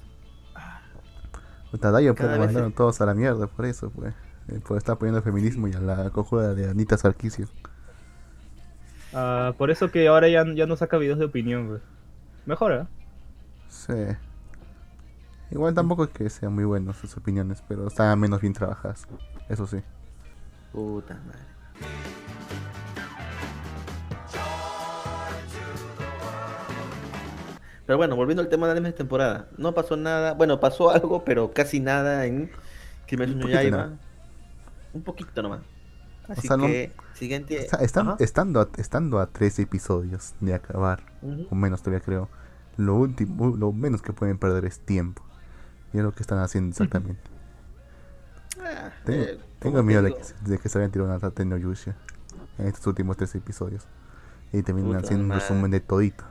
Puta, 1.71 1.91
Dayo, 1.91 2.13
pues, 2.15 2.21
Cada 2.25 2.35
lo 2.35 2.41
vez 2.41 2.47
mandaron 2.49 2.71
se- 2.71 2.77
todos 2.77 3.01
a 3.01 3.05
la 3.05 3.13
mierda 3.13 3.47
por 3.47 3.65
eso, 3.65 3.89
pues. 3.89 4.13
Eh, 4.47 4.59
Por 4.65 4.77
estar 4.77 4.93
apoyando 4.95 5.17
el 5.17 5.23
feminismo 5.23 5.67
y 5.67 5.73
a 5.73 5.79
la 5.81 6.09
cojuda 6.11 6.53
de 6.55 6.69
Anita 6.69 6.97
Sarkisio. 6.97 7.47
ah, 9.13 9.53
por 9.57 9.69
eso 9.71 9.91
que 9.91 10.07
ahora 10.07 10.29
ya, 10.29 10.45
ya 10.53 10.65
no 10.65 10.77
saca 10.77 10.97
videos 10.97 11.19
de 11.19 11.25
opinión, 11.25 11.67
pues. 11.67 11.81
Mejora. 12.45 12.87
Sí. 13.67 13.93
Igual 15.51 15.73
tampoco 15.73 16.05
es 16.05 16.09
que 16.11 16.29
sean 16.29 16.53
muy 16.53 16.63
buenos 16.63 16.95
sus 16.97 17.15
opiniones, 17.17 17.61
pero 17.67 17.87
están 17.87 18.17
menos 18.19 18.39
bien 18.39 18.53
trabajadas. 18.53 19.05
Eso 19.49 19.67
sí. 19.67 19.81
Puta 20.71 21.15
madre. 21.25 21.45
Pero 27.85 27.97
bueno, 27.97 28.15
volviendo 28.17 28.41
al 28.41 28.49
tema 28.49 28.65
de 28.67 28.73
animes 28.73 28.91
de 28.93 28.97
temporada. 28.97 29.47
No 29.57 29.73
pasó 29.73 29.95
nada. 29.95 30.33
Bueno, 30.33 30.59
pasó 30.59 30.89
algo, 30.91 31.23
pero 31.23 31.51
casi 31.53 31.79
nada 31.79 32.25
en 32.25 32.51
Kimetsu 33.05 33.35
no 33.37 33.47
Yaiba. 33.47 33.91
Un 34.93 35.03
poquito 35.03 35.41
nomás. 35.41 35.61
Así 36.27 36.47
sea, 36.47 36.57
no- 36.57 36.65
que, 36.67 36.91
siguiente. 37.13 37.57
Está- 37.57 37.77
están- 37.77 38.15
estando, 38.19 38.59
a, 38.61 38.69
estando 38.77 39.19
a 39.19 39.27
tres 39.27 39.57
episodios 39.59 40.33
de 40.41 40.53
acabar, 40.53 41.01
o 41.49 41.55
menos 41.55 41.81
todavía 41.81 42.03
creo, 42.03 42.27
lo 42.75 42.95
último, 42.95 43.55
lo 43.55 43.71
menos 43.71 44.01
que 44.01 44.11
pueden 44.11 44.37
perder 44.37 44.65
es 44.65 44.81
tiempo. 44.81 45.23
Y 45.93 45.99
es 45.99 46.03
lo 46.03 46.11
que 46.11 46.21
están 46.21 46.39
haciendo 46.39 46.71
exactamente. 46.71 47.21
Ah, 48.61 48.91
eh, 49.07 49.39
tengo 49.59 49.83
miedo 49.83 50.01
de 50.03 50.13
que, 50.13 50.21
de 50.49 50.57
que 50.59 50.69
se 50.69 50.77
vayan 50.77 50.89
a 50.89 50.91
tirar 50.93 51.07
una 51.07 51.19
rata 51.19 51.41
en 51.43 51.53
Oyusha 51.53 51.95
en 52.57 52.67
estos 52.67 52.85
últimos 52.87 53.17
tres 53.17 53.33
episodios. 53.35 53.85
Y 54.53 54.63
terminan 54.63 54.87
Puta 54.93 54.99
haciendo 54.99 55.25
un 55.25 55.31
resumen 55.31 55.71
de 55.71 55.79
todito. 55.79 56.23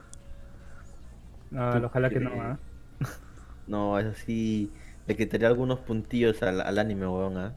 Ah, 1.54 1.80
ojalá 1.84 2.10
que 2.10 2.20
no? 2.20 2.30
¿ah? 2.40 2.58
No, 3.66 3.98
eso 3.98 4.12
sí, 4.24 4.72
le 5.06 5.16
quitaría 5.16 5.48
algunos 5.48 5.80
puntillos 5.80 6.42
al, 6.42 6.60
al 6.60 6.78
anime, 6.78 7.06
weón, 7.08 7.36
¿ah? 7.36 7.52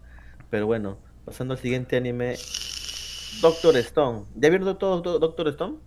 Pero 0.50 0.66
bueno, 0.66 0.98
pasando 1.26 1.54
al 1.54 1.60
siguiente 1.60 1.98
anime, 1.98 2.36
Doctor 3.42 3.78
Stone. 3.78 4.26
¿Ya 4.36 4.50
vieron 4.50 4.78
todo 4.78 5.02
Do- 5.02 5.20
Doctor 5.20 5.48
Stone? 5.50 5.78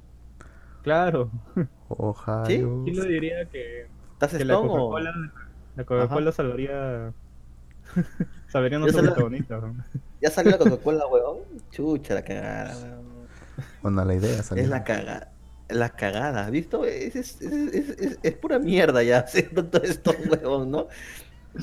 Claro. 0.82 1.30
Ojalá. 1.88 2.46
¿Quién 2.46 2.96
lo 2.96 3.04
diría 3.04 3.44
que, 3.46 3.86
¿Estás 4.12 4.34
que 4.34 4.44
la 4.44 4.54
Stone 4.54 4.70
o...? 4.70 4.90
Coca-Cola 4.90 5.14
la 5.74 5.84
Coca-Cola 5.84 6.32
salvaría 6.32 7.12
protagonista? 9.02 9.56
¿no? 9.58 9.74
¿Ya 10.20 10.30
salió 10.30 10.52
la 10.52 10.58
Coca-Cola, 10.58 11.06
weón? 11.06 11.38
Chucha, 11.70 12.14
la 12.14 12.22
cagada, 12.22 12.76
weón. 12.76 13.02
Bueno, 13.82 14.04
la 14.04 14.14
idea 14.14 14.42
salió. 14.42 14.62
Es 14.64 14.70
la 14.70 14.84
cagada. 14.84 15.32
La 15.68 15.88
cagada, 15.90 16.50
¿visto? 16.50 16.84
Es, 16.84 17.16
es, 17.16 17.40
es, 17.40 17.52
es, 17.74 17.88
es- 17.98 18.18
es 18.22 18.32
pura 18.34 18.58
mierda 18.58 19.02
ya, 19.02 19.18
hacer 19.20 19.52
Doctor 19.52 19.84
Stone, 19.86 20.18
weón, 20.28 20.70
¿no? 20.70 20.88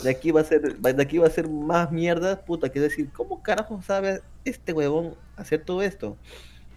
De 0.04 0.10
aquí 0.12 0.32
va 0.32 0.42
a 0.42 0.44
ser, 0.44 0.78
de 0.78 1.02
aquí 1.04 1.18
va 1.18 1.28
a 1.28 1.32
ser 1.32 1.50
más 1.50 1.92
mierda, 1.92 2.42
puta, 2.46 2.70
que 2.70 2.80
decir, 2.80 3.10
¿cómo 3.12 3.42
carajo 3.42 3.82
sabe 3.82 4.22
este 4.46 4.72
huevón 4.74 5.16
hacer 5.36 5.64
todo 5.64 5.82
esto? 5.82 6.16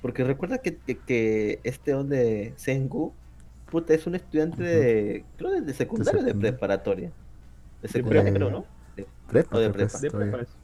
Porque 0.00 0.24
recuerda 0.24 0.58
que, 0.58 0.76
que, 0.78 0.98
que 0.98 1.60
este 1.62 1.92
donde 1.92 2.54
Sengu, 2.56 3.12
puta, 3.70 3.92
es 3.94 4.06
un 4.06 4.14
estudiante 4.14 4.62
de, 4.62 5.24
creo 5.36 5.50
de, 5.52 5.60
de 5.60 5.74
secundario 5.74 6.20
o 6.20 6.22
de 6.24 6.30
secundaria. 6.30 6.52
preparatoria. 6.58 7.12
De 7.82 7.88
secundaria, 7.88 8.32
prepa. 8.32 8.38
creo, 8.38 8.50
¿no? 8.50 8.66
Prepa, 9.32 9.56
o 9.56 9.60
de 9.60 9.70
creo 9.70 9.76
que 9.76 9.82
es 9.84 9.92
prepa. 9.92 10.02
De 10.02 10.10
todavía. 10.10 10.32
prepa 10.32 10.42
es- 10.50 10.56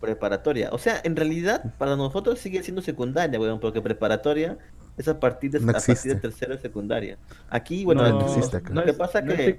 preparatoria. 0.00 0.68
O 0.72 0.78
sea, 0.78 1.00
en 1.02 1.16
realidad, 1.16 1.74
para 1.76 1.96
nosotros 1.96 2.38
sigue 2.38 2.62
siendo 2.62 2.82
secundaria, 2.82 3.38
weón, 3.40 3.58
porque 3.58 3.80
preparatoria 3.82 4.56
es 4.96 5.08
a 5.08 5.18
partir 5.18 5.50
de, 5.50 5.60
No 5.60 5.70
a 5.70 5.72
partir 5.72 5.96
de 5.96 6.14
tercero 6.16 6.54
de 6.54 6.60
secundaria. 6.60 7.18
Aquí, 7.50 7.84
bueno, 7.84 8.02
No, 8.08 8.20
no 8.20 8.26
existe 8.26 8.58
acá. 8.58 8.72
lo 8.74 8.84
que 8.84 8.92
pasa 8.92 9.20
no 9.22 9.34
que... 9.34 9.56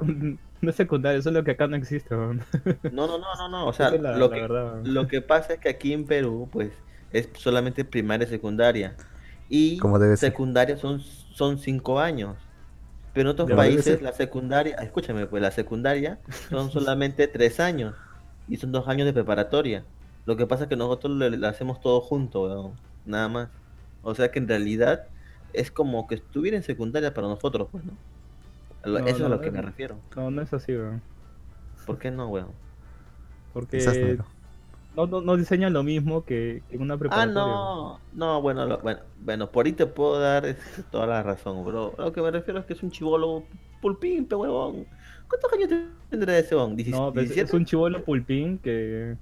No 0.61 0.69
es 0.69 0.75
secundario, 0.77 1.19
eso 1.19 1.29
es 1.29 1.35
lo 1.35 1.43
que 1.43 1.51
acá 1.51 1.67
no 1.67 1.75
existe. 1.75 2.15
weón. 2.15 2.41
No, 2.91 3.07
no, 3.07 3.17
no, 3.17 3.35
no, 3.37 3.49
no, 3.49 3.67
o 3.67 3.73
sea, 3.73 3.87
Esa 3.87 3.95
es 3.97 4.01
la- 4.01 4.15
lo, 4.17 4.29
la 4.29 4.35
que, 4.35 4.41
verdad, 4.41 4.73
weón. 4.75 4.93
lo 4.93 5.07
que 5.07 5.21
pasa 5.21 5.53
es 5.55 5.59
que 5.59 5.69
aquí 5.69 5.91
en 5.93 6.05
Perú, 6.05 6.47
pues, 6.51 6.71
es 7.11 7.27
solamente 7.35 7.83
primaria 7.83 8.25
y 8.25 8.29
secundaria. 8.29 8.95
Y 9.49 9.77
Como 9.79 9.99
debe 9.99 10.15
ser. 10.15 10.31
secundaria 10.31 10.77
son, 10.77 11.01
son 11.01 11.57
cinco 11.57 11.99
años. 11.99 12.37
Pero 13.13 13.29
en 13.31 13.33
otros 13.33 13.51
países 13.51 14.01
la 14.01 14.13
secundaria, 14.13 14.75
escúchame, 14.75 15.25
pues 15.25 15.41
la 15.41 15.51
secundaria 15.51 16.19
son 16.49 16.69
solamente 16.71 17.27
tres 17.27 17.59
años. 17.59 17.93
Y 18.49 18.57
son 18.57 18.71
dos 18.71 18.87
años 18.87 19.05
de 19.05 19.13
preparatoria. 19.13 19.85
Lo 20.25 20.35
que 20.37 20.47
pasa 20.47 20.63
es 20.63 20.69
que 20.69 20.75
nosotros 20.75 21.13
lo, 21.17 21.29
lo 21.29 21.47
hacemos 21.47 21.79
todo 21.81 22.01
junto, 22.01 22.43
weón, 22.43 22.73
nada 23.05 23.29
más. 23.29 23.49
O 24.01 24.15
sea 24.15 24.31
que 24.31 24.39
en 24.39 24.47
realidad 24.47 25.07
es 25.53 25.71
como 25.71 26.07
que 26.07 26.15
estuviera 26.15 26.57
en 26.57 26.63
secundaria 26.63 27.13
para 27.13 27.27
nosotros, 27.27 27.67
pues, 27.71 27.83
¿no? 27.85 27.93
Eso 28.83 29.17
es 29.17 29.21
a 29.21 29.29
lo 29.29 29.41
que 29.41 29.51
me 29.51 29.61
refiero. 29.61 29.95
No, 30.15 30.31
no 30.31 30.41
es 30.41 30.53
así, 30.53 30.73
weón. 30.75 31.01
¿Por 31.85 31.97
qué 31.99 32.11
no, 32.11 32.27
weón? 32.29 32.51
Porque 33.53 34.17
no, 34.95 35.07
no, 35.07 35.21
no 35.21 35.37
diseñan 35.37 35.73
lo 35.73 35.83
mismo 35.83 36.25
que 36.25 36.63
que 36.69 36.75
en 36.75 36.81
una 36.81 36.93
Ah, 36.95 36.97
preparatoria. 36.99 37.45
weón. 37.45 37.75
no, 37.75 37.99
no, 38.13 38.41
bueno, 38.41 38.65
lo- 38.65 38.79
bueno, 38.79 39.01
bueno, 39.17 39.51
por 39.51 39.65
ahí 39.65 39.73
te 39.73 39.85
puedo 39.87 40.19
dar 40.19 40.45
este, 40.45 40.83
toda 40.83 41.07
la 41.07 41.23
razón, 41.23 41.63
bro. 41.65 41.93
A 41.97 42.03
Lo 42.05 42.13
que 42.13 42.21
me 42.21 42.31
refiero 42.31 42.59
es 42.59 42.65
que 42.65 42.73
es 42.73 42.83
un 42.83 42.91
chivolo 42.91 43.43
pulpín, 43.81 44.27
pe 44.27 44.35
huevón. 44.35 44.87
¿Cuántos 45.29 45.53
años 45.53 45.69
tendrá 46.09 46.37
ese? 46.37 46.55
¿Dieci- 46.55 46.89
No, 46.89 47.13
pues, 47.13 47.29
es 47.29 47.35
17? 47.35 47.55
un 47.55 47.65
chivolo 47.65 48.03
pulpín 48.03 48.57
que 48.57 49.15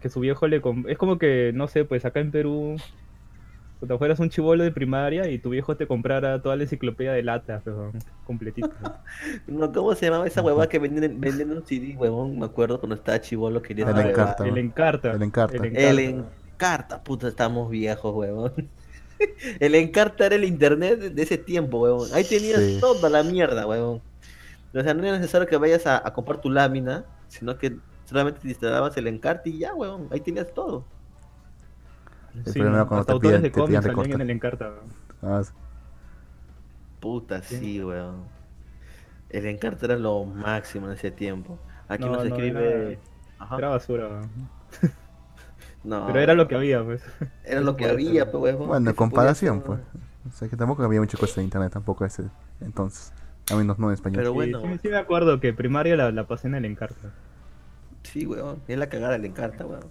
que 0.00 0.08
su 0.08 0.20
viejo 0.20 0.48
le 0.48 0.62
comp- 0.62 0.86
es 0.88 0.96
como 0.96 1.18
que 1.18 1.52
no 1.54 1.68
sé, 1.68 1.84
pues 1.84 2.04
acá 2.06 2.20
en 2.20 2.30
Perú 2.30 2.76
cuando 3.78 3.98
fueras 3.98 4.18
un 4.20 4.30
chivolo 4.30 4.64
de 4.64 4.70
primaria 4.72 5.28
y 5.30 5.38
tu 5.38 5.50
viejo 5.50 5.76
te 5.76 5.86
comprara 5.86 6.40
toda 6.42 6.56
la 6.56 6.62
enciclopedia 6.64 7.12
de 7.12 7.22
latas, 7.22 7.62
weón, 7.66 7.92
completita. 8.26 8.70
No, 9.46 9.70
¿cómo 9.72 9.94
se 9.94 10.06
llamaba 10.06 10.26
esa 10.26 10.40
huevada 10.42 10.68
que 10.68 10.78
vendían, 10.78 11.20
vendían 11.20 11.50
un 11.50 11.66
CD, 11.66 11.96
huevón? 11.96 12.38
Me 12.38 12.46
acuerdo 12.46 12.78
cuando 12.80 12.94
estaba 12.96 13.20
chivolo 13.20 13.60
quería 13.62 13.84
El 13.84 13.90
esa 13.90 13.98
huevada. 14.06 14.22
Encarta, 14.22 14.46
el 14.48 14.58
encarta. 14.58 15.12
El 15.12 15.22
Encarta. 15.22 15.56
El 15.66 15.98
Encarta, 15.98 17.02
puta, 17.04 17.28
estamos 17.28 17.70
viejos, 17.70 18.14
huevón. 18.14 18.52
El 19.60 19.74
Encarta 19.74 20.24
era 20.26 20.34
el 20.36 20.44
internet 20.44 20.98
de- 20.98 21.10
de 21.10 21.22
ese 21.22 21.36
tiempo, 21.36 21.78
huevón. 21.80 22.08
Ahí 22.14 22.24
tenías 22.24 22.58
Sí. 22.58 22.78
toda 22.80 23.10
la 23.10 23.22
mierda, 23.22 23.66
huevón. 23.66 24.00
O 24.74 24.80
sea, 24.82 24.94
no 24.94 25.02
era 25.04 25.18
necesario 25.18 25.46
que 25.48 25.56
vayas 25.56 25.86
a, 25.86 25.96
a 26.06 26.12
comprar 26.12 26.40
tu 26.40 26.48
lámina, 26.50 27.04
sino 27.28 27.58
que 27.58 27.76
solamente 28.04 28.40
te 28.40 28.48
instalabas 28.48 28.96
el 28.96 29.06
Encarta 29.08 29.48
y 29.48 29.58
ya, 29.58 29.74
huevón. 29.74 30.08
Ahí 30.10 30.20
tenías 30.20 30.52
todo. 30.54 30.84
El 32.34 32.44
Sí, 32.44 32.52
problema 32.60 32.78
¿no? 32.78 32.86
cuando 32.86 33.00
Hasta 33.00 33.10
te 33.10 33.12
autores 33.14 33.38
piden- 33.40 33.42
de 33.42 33.50
te 33.50 33.62
piden 33.66 33.82
recortar. 33.82 34.14
en 34.14 34.20
el 34.20 34.30
encarta. 34.30 34.70
weón. 34.70 34.84
Ah, 35.22 35.42
Puta, 37.00 37.42
Sí. 37.42 37.56
sí, 37.58 37.82
weón. 37.84 38.24
El 39.30 39.46
Encarta 39.46 39.86
era 39.86 39.96
lo 39.96 40.24
máximo 40.24 40.86
en 40.88 40.92
ese 40.94 41.10
tiempo. 41.10 41.58
Aquí 41.88 42.04
No, 42.04 42.12
nos 42.12 42.24
no, 42.28 42.34
escribe... 42.36 42.92
era- 42.92 43.00
Ajá. 43.38 43.56
Era 43.58 43.68
basura, 43.70 44.08
weón. 44.08 44.30
No, 45.82 46.06
pero 46.08 46.20
era 46.20 46.34
lo 46.34 46.46
que 46.46 46.54
había, 46.56 46.84
pues. 46.84 47.02
Era 47.42 47.60
lo 47.62 47.74
que 47.76 47.86
había, 47.86 48.30
pues, 48.30 48.42
huevón. 48.42 48.68
bueno, 48.68 48.84
¿Qué 48.84 48.90
en 48.90 48.96
podía 48.96 48.96
comparación, 48.96 49.60
pues. 49.62 49.80
O 50.28 50.32
sea 50.32 50.46
que 50.48 50.56
tampoco 50.56 50.82
había 50.82 51.00
mucho 51.00 51.16
cosa 51.16 51.36
de 51.36 51.44
internet 51.44 51.72
tampoco 51.72 52.04
ese 52.04 52.24
entonces. 52.60 53.12
A 53.50 53.56
menos 53.56 53.78
no 53.78 53.88
en 53.88 53.94
español. 53.94 54.18
Pero 54.18 54.32
bueno. 54.32 54.60
sí, 54.62 54.78
sí 54.82 54.88
me 54.88 54.96
acuerdo 54.96 55.40
que 55.40 55.52
primaria 55.52 55.96
la, 55.96 56.10
la 56.12 56.24
pasé 56.26 56.48
en 56.48 56.54
el 56.56 56.64
encarta. 56.64 57.10
Sí, 58.02 58.26
weón. 58.26 58.60
Es 58.68 58.78
la 58.78 58.88
cagada, 58.88 59.18
le 59.18 59.26
encanta, 59.28 59.66
weón. 59.66 59.84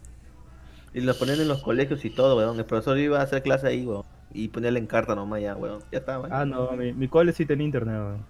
Y 0.93 1.01
lo 1.01 1.13
ponen 1.17 1.39
en 1.39 1.47
los 1.47 1.61
colegios 1.61 2.03
y 2.05 2.09
todo, 2.09 2.37
weón. 2.37 2.57
El 2.57 2.65
profesor 2.65 2.97
iba 2.97 3.19
a 3.19 3.23
hacer 3.23 3.43
clase 3.43 3.67
ahí, 3.67 3.85
weón. 3.85 4.03
Y 4.33 4.47
ponía 4.49 4.71
la 4.71 4.79
encarta 4.79 5.15
nomás 5.15 5.41
ya, 5.41 5.55
weón. 5.55 5.79
Ya 5.91 5.99
está, 5.99 6.19
weón. 6.19 6.31
Ah, 6.33 6.45
no, 6.45 6.71
mi, 6.71 6.93
mi 6.93 7.07
cole 7.07 7.33
sí 7.33 7.45
tenía 7.45 7.65
internet, 7.65 7.95
weón. 7.95 8.25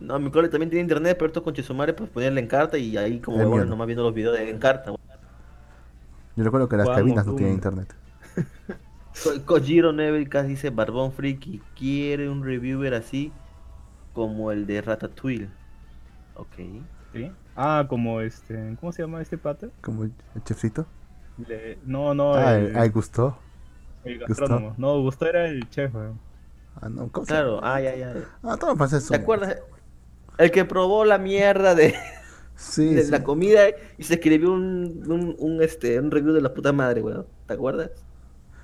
No, 0.00 0.18
mi 0.18 0.30
cole 0.30 0.48
también 0.48 0.70
tiene 0.70 0.82
internet, 0.82 1.16
pero 1.18 1.28
estos 1.28 1.42
con 1.42 1.54
Chesumare, 1.54 1.92
pues 1.94 2.10
ponían 2.10 2.36
encarta 2.38 2.76
y 2.78 2.96
ahí 2.96 3.20
como 3.20 3.36
weón, 3.38 3.50
mierda. 3.50 3.66
nomás 3.66 3.86
viendo 3.86 4.02
los 4.02 4.14
videos 4.14 4.36
de 4.36 4.50
encarta, 4.50 4.90
weón. 4.90 5.00
Yo 6.36 6.42
recuerdo 6.42 6.68
que 6.68 6.76
las 6.76 6.88
cabinas 6.88 7.24
no 7.26 7.32
Doom. 7.32 7.36
tenían 7.36 7.54
internet. 7.54 7.94
Ko- 9.22 9.44
Kojiro 9.44 9.92
Nevelcast 9.92 10.48
dice 10.48 10.70
Barbón 10.70 11.12
Friki 11.12 11.60
quiere 11.78 12.28
un 12.28 12.42
reviewer 12.42 12.94
así 12.94 13.30
como 14.14 14.52
el 14.52 14.66
de 14.66 14.80
Ratatouille. 14.80 15.50
Ok. 16.36 16.56
¿Sí? 17.12 17.30
Ah, 17.56 17.86
como 17.88 18.20
este. 18.22 18.76
¿Cómo 18.80 18.92
se 18.92 19.02
llama 19.02 19.22
este 19.22 19.38
pata? 19.38 19.68
Como 19.82 20.04
el 20.04 20.12
chefcito. 20.44 20.86
Le- 21.36 21.78
No, 21.84 22.14
no, 22.14 22.34
Ah, 22.34 22.56
el, 22.56 22.76
el, 22.76 22.90
gustó. 22.92 23.38
Gusto. 24.04 24.26
gastrónomo. 24.28 24.74
No, 24.78 25.00
Gusto 25.02 25.26
era 25.26 25.46
el 25.48 25.68
chef, 25.70 25.94
weón. 25.94 26.20
Ah, 26.80 26.88
no, 26.88 27.10
¿cómo 27.10 27.26
se 27.26 27.32
Claro, 27.32 27.56
llama? 27.56 27.74
ah, 27.76 27.80
ya, 27.80 27.96
ya. 27.96 28.14
Ah, 28.42 28.56
todos 28.56 28.70
los 28.70 28.76
franceses 28.78 29.08
¿Te 29.10 29.16
son- 29.16 29.22
acuerdas? 29.22 29.58
El 30.38 30.50
que 30.50 30.64
probó 30.64 31.04
la 31.04 31.18
mierda 31.18 31.74
de, 31.74 31.94
Sí, 32.56 32.94
de 32.94 33.04
sí. 33.04 33.10
la 33.10 33.22
comida 33.24 33.62
y 33.98 34.02
se 34.04 34.14
escribió 34.14 34.52
un, 34.52 35.02
un, 35.10 35.36
un, 35.38 35.62
este, 35.62 35.98
un 36.00 36.10
review 36.10 36.32
de 36.34 36.40
la 36.42 36.54
puta 36.54 36.72
madre, 36.72 37.02
weón. 37.02 37.26
¿Te 37.46 37.54
acuerdas? 37.54 37.90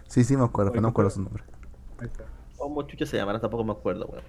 Sí, 0.09 0.25
sí 0.25 0.37
me 0.37 0.45
acuerdo, 0.45 0.73
pero 0.73 0.83
no 0.83 0.89
me 0.89 0.91
acuerdo 0.91 1.11
su 1.11 1.23
nombre. 1.23 1.45
Ahí 1.99 2.07
está. 2.07 2.25
¿Cómo 2.57 2.83
chucha 2.83 3.07
se 3.07 3.17
llamará? 3.17 3.41
Tampoco 3.41 3.65
me 3.65 3.73
acuerdo, 3.73 4.07
weón. 4.07 4.25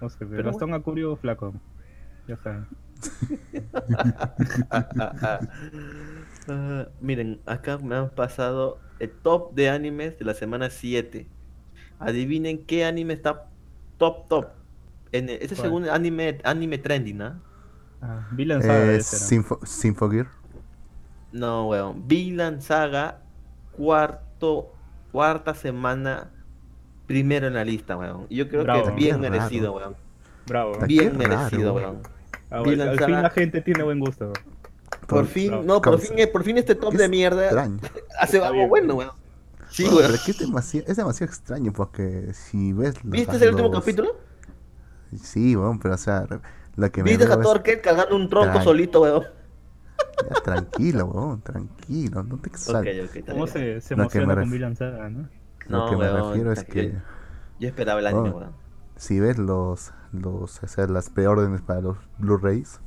No 0.00 0.08
sé, 0.08 0.16
pero 0.20 0.30
Pero 0.30 0.50
Gastón 0.50 0.74
Acurio 0.74 1.16
flaco. 1.16 1.54
Ya 2.26 2.34
está. 2.34 2.66
Ah, 6.48 6.88
miren, 7.00 7.40
acá 7.46 7.78
me 7.78 7.94
han 7.94 8.10
pasado 8.10 8.78
el 8.98 9.10
top 9.10 9.54
de 9.54 9.68
animes 9.70 10.18
de 10.18 10.24
la 10.24 10.34
semana 10.34 10.70
7. 10.70 11.26
Adivinen 11.98 12.64
qué 12.66 12.84
anime 12.84 13.14
está 13.14 13.46
top 13.98 14.28
top. 14.28 14.46
En 15.12 15.28
el- 15.28 15.36
ese 15.42 15.54
¿Cuál? 15.54 15.56
según 15.56 15.88
anime 15.88 16.38
anime 16.44 16.78
trending, 16.78 17.18
¿no? 17.18 17.40
Ah, 18.02 18.26
Villain 18.32 18.62
Saga 18.62 18.92
Eh, 18.94 18.96
¿no? 18.96 19.02
Sinfo- 19.02 19.66
Sinfogear. 19.66 20.26
No, 21.32 21.68
weón. 21.68 22.06
Vinland 22.08 22.60
Saga, 22.60 23.22
cuarto, 23.70 24.74
cuarta 25.12 25.54
semana, 25.54 26.30
primero 27.10 27.48
en 27.48 27.54
la 27.54 27.64
lista, 27.64 27.96
weón. 27.96 28.26
Y 28.28 28.36
yo 28.36 28.48
creo 28.48 28.62
Bravo. 28.62 28.84
que 28.84 28.88
es 28.90 28.94
bien 28.94 29.16
raro. 29.22 29.30
merecido, 29.30 29.72
weón. 29.74 29.96
Bravo. 30.46 30.72
Está- 30.74 30.86
Bien 30.86 31.18
raro, 31.18 31.18
merecido, 31.18 31.74
weón. 31.74 31.90
weón. 31.90 32.02
Ah, 32.50 32.56
al 32.58 32.64
fin 33.04 33.12
la 33.22 33.30
gente 33.30 33.60
tiene 33.62 33.82
buen 33.82 33.98
gusto. 33.98 34.26
weón. 34.26 34.34
Por 35.00 35.08
Por- 35.08 35.26
fin, 35.26 35.48
bravo. 35.48 35.62
no, 35.64 35.74
por 35.80 35.98
Causa. 35.98 36.14
fin, 36.14 36.28
por 36.32 36.44
fin 36.44 36.58
este 36.58 36.74
top 36.76 36.94
de 36.94 37.08
mierda 37.08 37.44
Extraño. 37.46 37.78
hace 38.20 38.40
algo 38.40 38.68
bueno, 38.68 38.94
weón. 38.94 39.08
weón. 39.10 39.20
Sí, 39.70 39.84
No, 39.84 39.90
weón. 39.90 40.02
pero 40.02 40.14
es 40.14 40.20
que 40.24 40.30
es 40.30 40.38
demasiado, 40.38 40.86
es 40.88 40.96
demasiado 40.96 41.32
extraño 41.32 41.72
porque 41.72 42.32
si 42.32 42.72
ves 42.72 42.94
los- 43.02 43.12
¿Viste 43.12 43.36
el 43.36 43.50
último 43.50 43.68
los- 43.70 43.80
capítulo? 43.80 44.16
Sí, 45.20 45.56
bueno, 45.56 45.80
pero 45.82 45.94
o 45.94 45.98
sea, 45.98 46.26
lo 46.76 46.92
que 46.92 47.02
me 47.02 47.10
¿Viste 47.10 47.24
a 47.24 47.36
veo 47.36 47.54
es- 47.64 47.78
cargando 47.82 48.14
un 48.14 48.28
tronco 48.28 48.62
solito, 48.62 49.00
weón? 49.02 49.24
Ya, 50.28 50.40
tranquilo, 50.42 51.06
weón, 51.06 51.40
tranquilo, 51.42 52.22
no 52.22 52.38
te 52.38 52.48
exaltes. 52.50 53.10
ok, 53.10 53.16
está 53.16 53.32
¿Cómo 53.32 53.46
se, 53.48 53.80
se 53.80 53.94
emociona 53.94 54.34
con 54.34 54.44
ref- 54.44 54.50
Villain 54.52 54.76
Saga, 54.76 55.10
no? 55.70 55.78
Lo 55.78 55.84
No, 55.84 55.90
que 55.90 55.96
me 55.96 56.08
refiero 56.10 56.52
es 56.52 56.64
que. 56.64 56.98
Yo 57.58 57.68
esperaba 57.68 58.00
el 58.00 58.06
anime, 58.06 58.30
Oh. 58.30 58.36
weón. 58.38 58.52
si 58.96 59.18
ves 59.20 59.38
los, 59.38 59.92
los 60.12 60.62
o 60.62 60.66
sea, 60.66 60.86
las 60.86 61.08
preórdenes 61.10 61.62
para 61.62 61.80
los 61.80 61.96
Blu-rays, 62.18 62.80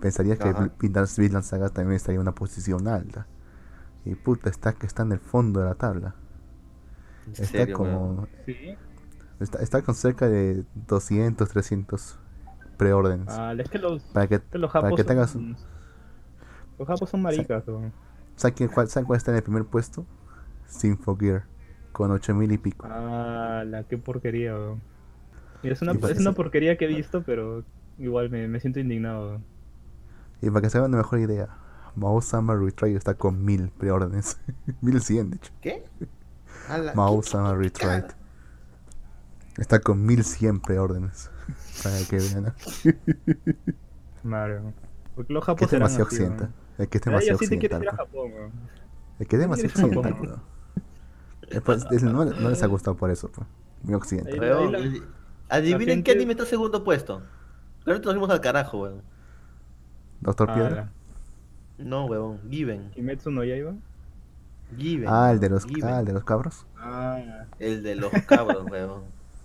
pensaría 0.00 0.36
que 0.36 0.48
Ajá. 0.48 0.70
Vinland 0.80 1.08
Vinland 1.16 1.44
Saga 1.44 1.68
también 1.70 1.96
estaría 1.96 2.16
en 2.16 2.22
una 2.22 2.34
posición 2.34 2.86
alta. 2.88 3.26
Y 4.04 4.14
puta, 4.14 4.48
está 4.50 4.72
que 4.72 4.86
está 4.86 5.02
en 5.02 5.12
el 5.12 5.20
fondo 5.20 5.60
de 5.60 5.66
la 5.66 5.74
tabla. 5.74 6.14
Está 7.32 7.44
serio, 7.44 7.76
como 7.76 8.26
Sí. 8.46 8.76
está, 9.40 9.58
está 9.60 9.82
con 9.82 9.94
cerca 9.94 10.28
de 10.28 10.64
200, 10.86 11.48
300 11.48 12.18
preórdenes. 12.78 13.28
Ah, 13.30 13.52
es 13.58 13.68
que 13.68 13.78
los, 13.78 14.02
para 14.04 14.26
que 14.26 14.40
que 14.40 14.58
los 14.58 14.70
para 14.72 14.90
que 14.92 15.04
tengas 15.04 15.30
son... 15.30 15.56
Los 16.78 16.86
japos 16.88 17.10
son 17.10 17.20
maricas, 17.22 17.66
weón. 17.66 17.92
¿Saben 18.36 18.54
quién- 18.54 18.70
cuál, 18.70 18.88
cuál 19.04 19.16
está 19.16 19.32
en 19.32 19.36
el 19.38 19.42
primer 19.42 19.64
puesto? 19.64 20.06
Sinfogear 20.66 21.44
con 21.98 22.12
8000 22.12 22.52
y 22.52 22.58
pico. 22.58 22.86
Ah, 22.88 23.64
la 23.66 23.82
qué 23.82 23.98
porquería. 23.98 24.54
Mira, 25.64 25.72
es 25.74 25.82
una, 25.82 25.90
es 25.92 25.98
que 25.98 26.12
una 26.12 26.30
se- 26.30 26.36
porquería 26.36 26.78
que 26.78 26.84
he 26.84 26.88
visto, 26.88 27.24
pero 27.24 27.64
igual 27.98 28.30
me, 28.30 28.46
me 28.46 28.60
siento 28.60 28.78
indignado. 28.78 29.40
Y 30.40 30.48
para 30.48 30.60
que 30.62 30.70
se 30.70 30.78
hagan 30.78 30.90
una 30.92 30.98
mejor 30.98 31.18
idea, 31.18 31.48
Mao 31.96 32.20
Sama 32.22 32.54
Retry 32.54 32.94
está 32.94 33.14
con 33.14 33.44
1000 33.44 33.70
preórdenes. 33.70 34.38
1100 34.80 35.30
de 35.30 35.36
hecho. 35.38 35.52
¿Qué? 35.60 35.82
Mao 36.94 37.20
¿qué- 37.20 37.28
Sama 37.28 37.52
Retry 37.56 38.04
está 39.56 39.80
con 39.80 40.06
1100 40.06 40.60
preórdenes. 40.60 41.32
Para 41.82 41.98
que 42.08 42.16
vean. 42.18 42.54
weón. 44.22 44.74
Porque 45.16 45.32
los 45.32 45.44
japos 45.44 45.62
es 45.64 45.70
demasiado 45.72 46.04
occidental. 46.04 46.52
El 46.78 46.88
que 46.88 46.98
es 46.98 47.04
demasiado 47.04 47.36
occidental. 47.38 47.88
El 49.18 49.26
que 49.26 49.34
es 49.34 49.40
demasiado 49.42 49.70
occidental. 49.72 50.40
Bro. 51.50 51.58
Eh, 51.58 51.60
pues, 51.64 51.84
es- 51.90 52.02
no, 52.02 52.24
no 52.24 52.48
les 52.50 52.62
ha 52.62 52.66
gustado 52.66 52.96
por 52.96 53.10
eso. 53.10 53.30
Pues. 53.30 53.46
Muy 53.82 53.94
occidental. 53.94 54.34
Ahí- 54.34 54.40
Weón, 54.40 54.72
la- 54.72 54.78
adi- 54.78 55.02
Adivinen 55.50 56.02
qué 56.02 56.12
anime 56.12 56.32
está 56.32 56.44
segundo 56.44 56.84
puesto. 56.84 57.22
Ahorita 57.86 58.04
nos 58.06 58.14
fuimos 58.14 58.30
al 58.30 58.40
carajo, 58.40 58.82
weón. 58.82 59.02
Doctor 60.20 60.50
Ah, 60.50 60.54
Piedra. 60.54 60.74
la- 61.78 61.84
No, 61.84 62.04
huevón. 62.06 62.40
Given. 62.50 62.90
Kimetsu 62.90 63.30
no 63.30 63.44
Yaiba. 63.44 63.74
Given. 64.76 65.08
Ah, 65.08 65.30
el 65.30 65.40
de 65.40 65.48
los, 65.48 65.64
Given. 65.64 65.84
ah, 65.84 66.00
el 66.00 66.04
de 66.06 66.12
los 66.12 66.24
cabros. 66.24 66.66
Ah, 66.76 67.18
El 67.58 67.82
de 67.82 67.94
los 67.94 68.12
cabros, 68.26 68.64
huevón. 68.70 69.04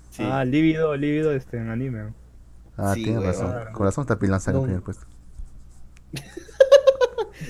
Sí. 0.10 0.24
ah 0.30 0.44
lívido, 0.44 0.96
lívido 0.98 1.32
este, 1.32 1.58
en 1.58 1.70
anime. 1.70 2.14
Ah, 2.76 2.94
Sí, 2.96 3.04
tiene 3.04 3.26
razón. 3.26 3.54
Con 3.74 3.86
razón 3.86 4.02
está 4.02 4.52
No. 4.52 4.60
en 4.60 4.64
primer 4.66 4.82
puesto. 4.84 5.06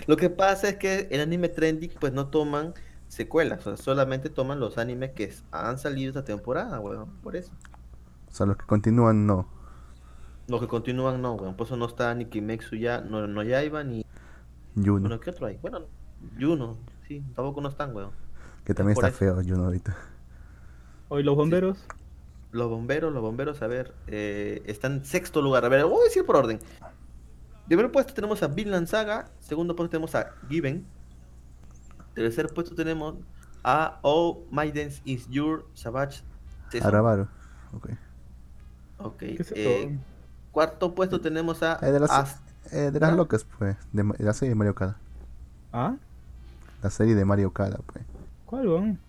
Lo 0.08 0.18
que 0.18 0.30
pasa 0.30 0.70
es 0.70 0.76
que 0.76 1.08
el 1.12 1.22
anime 1.22 1.50
trending 1.50 1.92
pues 2.00 2.14
no 2.14 2.28
toman 2.28 2.74
secuelas, 3.14 3.66
o 3.68 3.76
sea, 3.76 3.78
solamente 3.78 4.30
toman 4.30 4.60
los 4.60 4.78
animes 4.78 5.12
que 5.12 5.34
han 5.52 5.78
salido 5.78 6.10
esta 6.10 6.24
temporada, 6.26 6.80
weón, 6.80 7.10
por 7.22 7.36
eso. 7.36 7.52
O 8.28 8.34
sea, 8.34 8.46
los 8.46 8.58
que 8.58 8.66
continúan 8.66 9.28
no. 9.28 9.48
Los 10.48 10.60
que 10.60 10.68
continúan 10.68 11.22
no, 11.22 11.36
weón, 11.36 11.56
por 11.56 11.68
eso 11.68 11.78
no 11.78 11.86
está 11.86 12.14
ni 12.16 12.26
Kimetsu 12.26 12.76
ya, 12.76 13.02
no, 13.02 13.28
no 13.28 13.44
Yaiba 13.44 13.84
ni... 13.84 14.04
Juno. 14.76 15.02
Bueno, 15.02 15.20
¿qué 15.20 15.30
otro 15.30 15.46
hay? 15.46 15.58
Bueno, 15.62 15.82
Juno, 16.40 16.78
sí, 17.08 17.24
tampoco 17.36 17.62
no 17.62 17.70
están, 17.70 17.96
weón. 17.96 18.12
Que 18.66 18.74
también 18.74 18.96
por 18.96 19.06
está 19.06 19.26
eso. 19.26 19.36
feo 19.36 19.44
Juno 19.48 19.66
ahorita. 19.66 19.96
Hoy 21.10 21.22
los 21.22 21.36
bomberos. 21.36 21.86
Los 22.52 22.70
bomberos, 22.70 23.14
los 23.14 23.22
bomberos, 23.22 23.62
a 23.62 23.68
ver, 23.68 23.94
eh, 24.08 24.64
están 24.66 24.94
en 24.94 25.06
sexto 25.06 25.42
lugar. 25.42 25.66
A 25.66 25.70
ver, 25.70 25.86
voy 25.86 26.02
a 26.02 26.04
decir 26.06 26.26
por 26.26 26.36
orden. 26.36 26.60
Primer 27.68 27.92
puesto 27.92 28.14
tenemos 28.14 28.42
a 28.42 28.48
Vinland 28.48 28.88
Saga. 28.88 29.30
Segundo 29.40 29.76
puesto 29.76 29.92
tenemos 29.92 30.16
a 30.16 30.32
Given. 30.50 30.86
Tercer 32.14 32.48
puesto 32.54 32.76
tenemos 32.76 33.16
a 33.64 34.00
Oh 34.02 34.44
My 34.52 34.72
Dance 34.72 35.02
Is 35.06 35.28
Your 35.30 35.66
Savage 35.74 36.24
Season. 36.70 36.88
Arabaro. 36.88 37.28
Ok. 37.74 37.90
Ok. 39.00 39.18
¿Qué 39.18 39.38
es 39.40 39.52
eh, 39.56 40.00
cuarto 40.52 40.94
puesto 40.94 41.20
tenemos 41.22 41.64
a 41.64 41.80
Eh, 41.82 41.92
de 41.92 42.00
las, 42.00 42.42
eh, 42.72 42.92
de 42.92 43.00
las 43.00 43.12
¿Ah? 43.12 43.16
locas, 43.16 43.46
pues. 43.58 43.78
De, 43.92 44.04
la 44.20 44.34
serie 44.34 44.50
de 44.50 44.56
Mario 44.56 44.76
Kada. 44.76 44.98
¿Ah? 45.72 45.96
La 46.82 46.90
serie 46.90 47.16
de 47.16 47.26
Mario 47.26 47.52
Kada, 47.52 47.80
pues. 47.86 48.06
¿Cuál, 48.46 48.68
weón? 48.68 49.00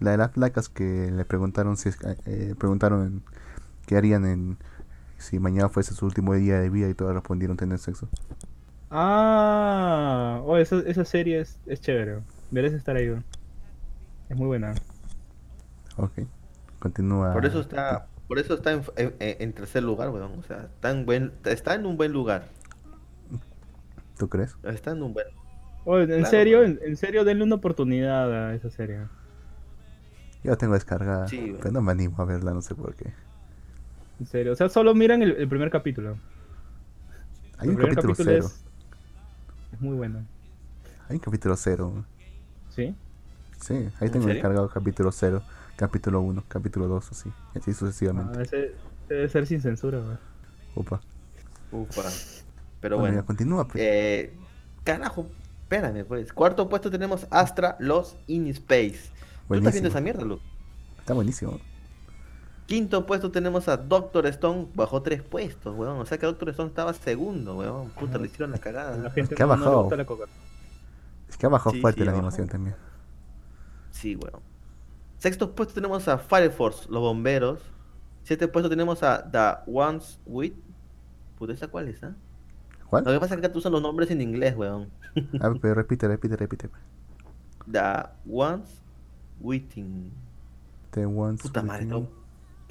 La 0.00 0.12
de 0.12 0.16
las 0.16 0.30
placas 0.30 0.68
que 0.68 1.10
le 1.10 1.24
preguntaron 1.24 1.76
si 1.76 1.90
es, 1.90 1.98
eh, 2.24 2.54
preguntaron 2.58 3.22
qué 3.86 3.96
harían 3.96 4.24
en 4.24 4.58
si 5.18 5.38
mañana 5.38 5.68
fuese 5.68 5.94
su 5.94 6.04
último 6.04 6.34
día 6.34 6.58
de 6.58 6.68
vida 6.70 6.88
y 6.88 6.94
todos 6.94 7.14
respondieron 7.14 7.56
tener 7.56 7.78
sexo. 7.78 8.08
Ah, 8.94 10.40
oh, 10.44 10.56
esa, 10.58 10.80
esa 10.80 11.04
serie 11.04 11.40
es, 11.40 11.58
es 11.66 11.80
chévere. 11.80 12.22
Merece 12.50 12.76
estar 12.76 12.96
ahí. 12.96 13.08
Es 14.28 14.36
muy 14.36 14.46
buena. 14.46 14.74
Ok. 15.96 16.12
Continúa. 16.78 17.32
Por 17.32 17.46
eso 17.46 17.60
está, 17.60 18.06
por 18.28 18.38
eso 18.38 18.54
está 18.54 18.72
en, 18.72 18.82
en- 18.96 19.14
en 19.20 19.52
tercer 19.52 19.82
lugar, 19.82 20.10
weón. 20.10 20.38
O 20.38 20.42
sea, 20.42 20.64
está 20.74 20.90
en, 20.90 21.06
buen, 21.06 21.32
está 21.44 21.74
en 21.74 21.86
un 21.86 21.96
buen 21.96 22.12
lugar. 22.12 22.48
¿Tú 24.18 24.28
crees? 24.28 24.56
Está 24.64 24.92
en 24.92 25.02
un 25.02 25.12
buen 25.14 25.26
Oh, 25.84 25.98
en 25.98 26.06
Claro, 26.08 26.24
serio, 26.24 26.62
en, 26.62 26.78
en 26.84 26.96
serio, 26.96 27.24
denle 27.24 27.44
una 27.44 27.56
oportunidad 27.56 28.32
a 28.50 28.54
esa 28.54 28.70
serie. 28.70 29.08
Yo 30.44 30.50
la 30.50 30.56
tengo 30.56 30.74
descargada. 30.74 31.26
Sí, 31.28 31.56
pero 31.58 31.72
no 31.72 31.82
me 31.82 31.92
animo 31.92 32.20
a 32.22 32.24
verla, 32.24 32.52
no 32.52 32.62
sé 32.62 32.74
por 32.74 32.94
qué. 32.96 33.12
En 34.20 34.26
serio. 34.26 34.52
O 34.52 34.56
sea, 34.56 34.68
solo 34.68 34.94
miran 34.94 35.22
el, 35.22 35.32
el 35.32 35.48
primer 35.48 35.70
capítulo. 35.70 36.18
Hay 37.58 37.68
el 37.68 37.70
un 37.70 37.76
primer 37.76 37.94
capítulo 37.94 38.30
cero. 38.30 38.38
es 38.38 38.64
muy 39.82 39.96
bueno. 39.96 40.24
Hay 41.08 41.16
un 41.16 41.20
capítulo 41.20 41.56
cero. 41.56 42.04
¿Sí? 42.70 42.94
Sí, 43.60 43.74
ahí 43.74 43.90
¿En 44.00 44.10
tengo 44.10 44.24
serio? 44.24 44.34
descargado 44.34 44.68
capítulo 44.68 45.12
0, 45.12 45.42
capítulo 45.76 46.20
1, 46.20 46.44
capítulo 46.48 46.88
2, 46.88 47.10
así. 47.12 47.30
Así 47.54 47.72
sucesivamente. 47.74 48.38
Ah, 48.38 48.42
ese 48.42 48.74
debe 49.08 49.28
ser 49.28 49.46
sin 49.46 49.60
censura, 49.60 49.98
weón. 49.98 50.18
Opa. 50.74 51.00
Ufa. 51.70 52.02
Pero 52.80 52.98
Bueno, 52.98 53.12
bueno. 53.14 53.22
ya 53.22 53.26
continúa, 53.26 53.68
pues. 53.68 53.76
Eh, 53.84 54.32
carajo, 54.84 55.26
espérame, 55.62 56.04
pues. 56.04 56.32
Cuarto 56.32 56.68
puesto 56.68 56.90
tenemos 56.90 57.26
Astra 57.30 57.76
Los 57.78 58.16
In 58.26 58.46
Space. 58.48 59.10
¿Tú 59.48 59.54
estás 59.54 59.72
viendo 59.74 59.90
esa 59.90 60.00
mierda, 60.00 60.24
Luke? 60.24 60.42
Está 60.98 61.14
buenísimo. 61.14 61.60
Quinto 62.66 63.06
puesto 63.06 63.30
tenemos 63.30 63.68
a 63.68 63.76
Doctor 63.76 64.26
Stone, 64.26 64.68
bajó 64.74 65.02
tres 65.02 65.22
puestos, 65.22 65.76
weón. 65.76 65.98
O 66.00 66.06
sea 66.06 66.18
que 66.18 66.26
Doctor 66.26 66.48
Stone 66.50 66.68
estaba 66.68 66.92
segundo, 66.94 67.56
weón. 67.58 67.90
Puta, 67.92 68.18
le 68.18 68.26
hicieron 68.26 68.50
la 68.52 68.58
La 68.58 68.60
cagada. 68.60 69.10
gente 69.10 69.34
que 69.34 69.42
ha 69.42 69.46
no 69.46 69.50
bajado. 69.56 69.88
la 69.96 70.04
coca. 70.06 70.24
Es 71.28 71.36
que 71.36 71.46
ha 71.46 71.48
bajado 71.48 71.74
Sí, 71.74 71.80
fuerte 71.80 72.00
sí, 72.00 72.04
la 72.04 72.12
bajó. 72.12 72.18
animación 72.18 72.48
también. 72.48 72.76
Sí, 73.90 74.16
weón. 74.16 74.42
Sexto 75.18 75.54
puesto 75.54 75.74
tenemos 75.74 76.08
a 76.08 76.18
Fire 76.18 76.50
Force, 76.52 76.88
los 76.90 77.00
bomberos. 77.00 77.60
Siete 78.24 78.48
puesto 78.48 78.68
tenemos 78.68 79.02
a 79.02 79.30
The 79.30 79.70
Ones 79.70 80.20
With. 80.26 80.54
Puta, 81.38 81.52
¿esa 81.52 81.68
cuál 81.68 81.88
es, 81.88 82.02
ah? 82.04 82.14
¿Cuál? 82.86 83.04
Lo 83.04 83.12
que 83.12 83.20
pasa 83.20 83.34
es 83.34 83.40
que 83.40 83.46
acá 83.46 83.52
tú 83.52 83.58
usan 83.58 83.72
los 83.72 83.82
nombres 83.82 84.10
en 84.10 84.20
inglés, 84.20 84.56
weón. 84.56 84.90
A 85.40 85.48
ver, 85.48 85.60
pero 85.60 85.74
repite, 85.74 86.08
repite, 86.08 86.36
repite. 86.36 86.70
The 87.70 88.08
Ones 88.26 88.82
Waiting. 89.40 90.12
The 90.90 91.06
ones 91.06 91.40
Puta 91.42 91.62
madre, 91.62 91.86
no. 91.86 92.08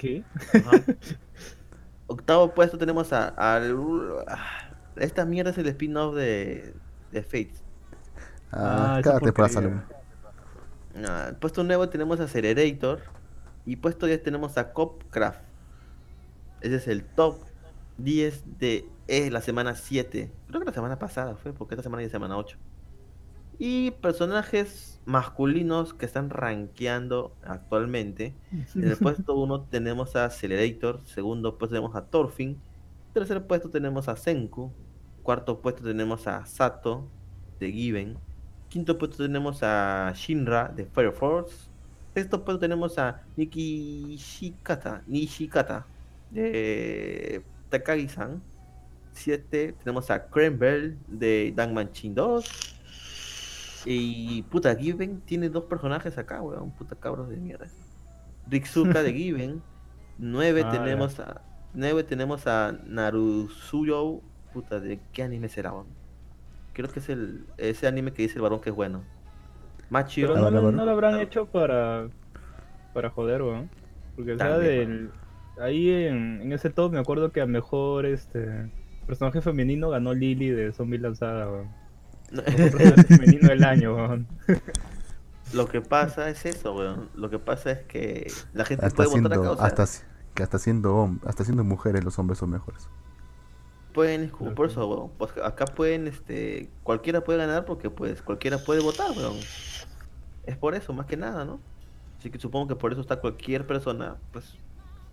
¿Qué? 0.02 0.26
Ajá. 0.52 0.84
Octavo 2.08 2.52
puesto 2.54 2.76
tenemos 2.78 3.12
a, 3.12 3.28
al- 3.28 4.24
ah, 4.26 4.74
esta 4.96 5.24
mierda 5.24 5.50
es 5.52 5.58
el 5.58 5.68
spin-off 5.68 6.14
de, 6.16 6.74
de 7.12 7.22
Fate. 7.22 7.54
Ah, 8.50 8.96
Ah, 8.96 9.00
esa 9.00 9.02
cada 9.02 9.20
temporada 9.20 9.52
porquería. 9.52 9.52
sale 9.52 9.66
uno. 9.68 9.84
Ah, 11.08 11.32
puesto 11.40 11.64
nuevo 11.64 11.88
tenemos 11.88 12.20
a 12.20 12.24
Accelerator 12.24 13.00
y 13.64 13.76
puesto 13.76 14.06
10 14.06 14.22
tenemos 14.22 14.58
a 14.58 14.72
Copcraft. 14.72 15.40
Ese 16.60 16.76
es 16.76 16.88
el 16.88 17.04
top 17.04 17.38
10 17.98 18.58
de 18.58 18.86
es 19.08 19.32
la 19.32 19.40
semana 19.40 19.74
7. 19.74 20.30
Creo 20.48 20.60
que 20.60 20.66
la 20.66 20.72
semana 20.74 20.98
pasada 20.98 21.36
fue, 21.36 21.52
porque 21.52 21.74
esta 21.74 21.82
semana 21.82 22.02
es 22.02 22.10
semana 22.10 22.36
8. 22.36 22.58
Y 23.58 23.92
personajes 23.92 24.92
masculinos 25.04 25.94
que 25.94 26.06
están 26.06 26.30
rankeando 26.30 27.34
actualmente. 27.44 28.34
En 28.74 28.84
el 28.84 28.96
puesto 28.98 29.34
1 29.34 29.62
tenemos 29.64 30.16
a 30.16 30.26
Accelerator, 30.26 31.00
segundo 31.04 31.58
puesto 31.58 31.74
tenemos 31.74 31.96
a 31.96 32.06
Thorfinn, 32.06 32.58
tercer 33.12 33.46
puesto 33.46 33.70
tenemos 33.70 34.08
a 34.08 34.16
Senku, 34.16 34.70
cuarto 35.22 35.60
puesto 35.60 35.82
tenemos 35.82 36.26
a 36.26 36.46
Sato 36.46 37.06
de 37.60 37.72
Given, 37.72 38.16
quinto 38.68 38.98
puesto 38.98 39.18
tenemos 39.18 39.62
a 39.62 40.12
Shinra 40.14 40.68
de 40.68 40.86
Fire 40.86 41.12
Force, 41.12 41.68
sexto 42.14 42.44
puesto 42.44 42.60
tenemos 42.60 42.98
a 42.98 43.22
Nikishikata, 43.36 45.02
Nishikata 45.06 45.86
de 46.30 47.42
Takagi-san, 47.70 48.40
siete 49.12 49.74
tenemos 49.82 50.10
a 50.10 50.26
Krembel 50.26 50.96
de 51.08 51.52
Dangmanchin 51.54 52.14
2 52.14 52.81
y 53.84 54.42
puta, 54.42 54.74
Given 54.76 55.20
tiene 55.22 55.48
dos 55.48 55.64
personajes 55.64 56.16
acá, 56.18 56.40
weón, 56.42 56.70
puta 56.72 56.96
cabros 56.96 57.28
de 57.28 57.36
mierda. 57.36 57.66
Riksuka 58.48 59.02
de 59.02 59.12
Given. 59.14 59.62
9 60.18 60.62
Ah, 60.64 60.70
tenemos 60.70 61.18
a 61.20 61.40
9 61.74 62.04
tenemos 62.04 62.46
a 62.46 62.72
Narusuyo, 62.86 64.20
puta, 64.52 64.78
¿de 64.78 65.00
qué 65.12 65.22
anime 65.22 65.48
será? 65.48 65.72
weón? 65.72 65.86
Creo 66.74 66.88
que 66.90 67.00
es 67.00 67.08
el 67.08 67.46
ese 67.56 67.86
anime 67.86 68.12
que 68.12 68.22
dice 68.22 68.36
el 68.36 68.42
varón 68.42 68.60
que 68.60 68.70
es 68.70 68.76
bueno. 68.76 69.02
Machi 69.90 70.22
Pero 70.22 70.36
no, 70.36 70.44
vale. 70.44 70.72
no 70.72 70.84
lo 70.84 70.90
habrán 70.90 71.18
hecho 71.20 71.46
para 71.46 72.08
para 72.94 73.10
joder, 73.10 73.42
weón. 73.42 73.70
Porque 74.16 74.32
o 74.34 74.38
sea, 74.38 74.50
También, 74.50 75.10
del, 75.56 75.62
ahí 75.62 75.90
en, 75.90 76.40
en 76.42 76.52
ese 76.52 76.70
top 76.70 76.92
me 76.92 76.98
acuerdo 77.00 77.32
que 77.32 77.40
a 77.40 77.46
mejor 77.46 78.06
este 78.06 78.70
personaje 79.06 79.40
femenino 79.40 79.90
ganó 79.90 80.14
Lily 80.14 80.50
de 80.50 80.72
Zombie 80.72 80.98
Lanzada, 80.98 81.50
weón. 81.50 81.81
Femenino 83.08 83.48
del 83.48 83.64
año, 83.64 83.94
weón. 83.94 84.26
Lo 85.52 85.66
que 85.66 85.80
pasa 85.80 86.30
es 86.30 86.46
eso, 86.46 86.74
weón. 86.74 87.10
Lo 87.14 87.30
que 87.30 87.38
pasa 87.38 87.72
es 87.72 87.84
que 87.84 88.32
la 88.54 88.64
gente 88.64 88.86
Hasta 88.86 89.04
puede 89.04 89.20
votar 89.20 89.38
acá, 89.38 89.50
o 89.50 89.56
sea, 89.56 89.66
hasta, 89.66 89.86
que 90.34 90.42
hasta 90.42 90.58
siendo 90.58 91.16
hasta 91.26 91.44
siendo 91.44 91.64
mujeres 91.64 92.04
los 92.04 92.18
hombres 92.18 92.38
son 92.38 92.50
mejores. 92.50 92.88
pueden 93.92 94.30
por 94.30 94.66
eso, 94.66 94.88
weón. 94.88 95.10
Pues 95.18 95.32
acá 95.44 95.66
pueden, 95.66 96.08
este, 96.08 96.70
cualquiera 96.82 97.22
puede 97.22 97.38
ganar 97.38 97.64
porque 97.64 97.90
pues 97.90 98.22
cualquiera 98.22 98.58
puede 98.58 98.80
votar, 98.80 99.10
weón. 99.10 99.36
Es 100.44 100.56
por 100.56 100.74
eso, 100.74 100.92
más 100.92 101.06
que 101.06 101.16
nada, 101.16 101.44
¿no? 101.44 101.60
Así 102.18 102.30
que 102.30 102.38
supongo 102.38 102.68
que 102.68 102.76
por 102.76 102.92
eso 102.92 103.00
está 103.00 103.20
cualquier 103.20 103.66
persona, 103.66 104.16
pues, 104.32 104.56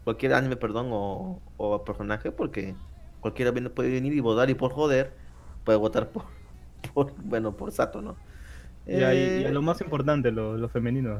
cualquier 0.03 0.33
anime, 0.33 0.55
perdón, 0.55 0.89
o, 0.91 1.41
o 1.57 1.83
personaje, 1.83 2.31
porque 2.31 2.75
cualquiera 3.19 3.51
puede 3.51 3.91
venir 3.91 4.13
y 4.13 4.19
votar 4.19 4.49
y 4.49 4.53
por 4.53 4.71
joder, 4.71 5.13
puede 5.65 5.77
votar 5.77 6.09
por, 6.09 6.25
por 6.93 7.13
bueno, 7.23 7.55
por 7.55 7.71
Sato, 7.71 8.01
¿no? 8.01 8.15
Y, 8.85 8.95
ahí- 9.03 9.43
Eh, 9.45 9.49
lo 9.51 9.61
más 9.61 9.81
importante, 9.81 10.31
lo, 10.31 10.57
lo 10.57 10.69
femenino. 10.69 11.19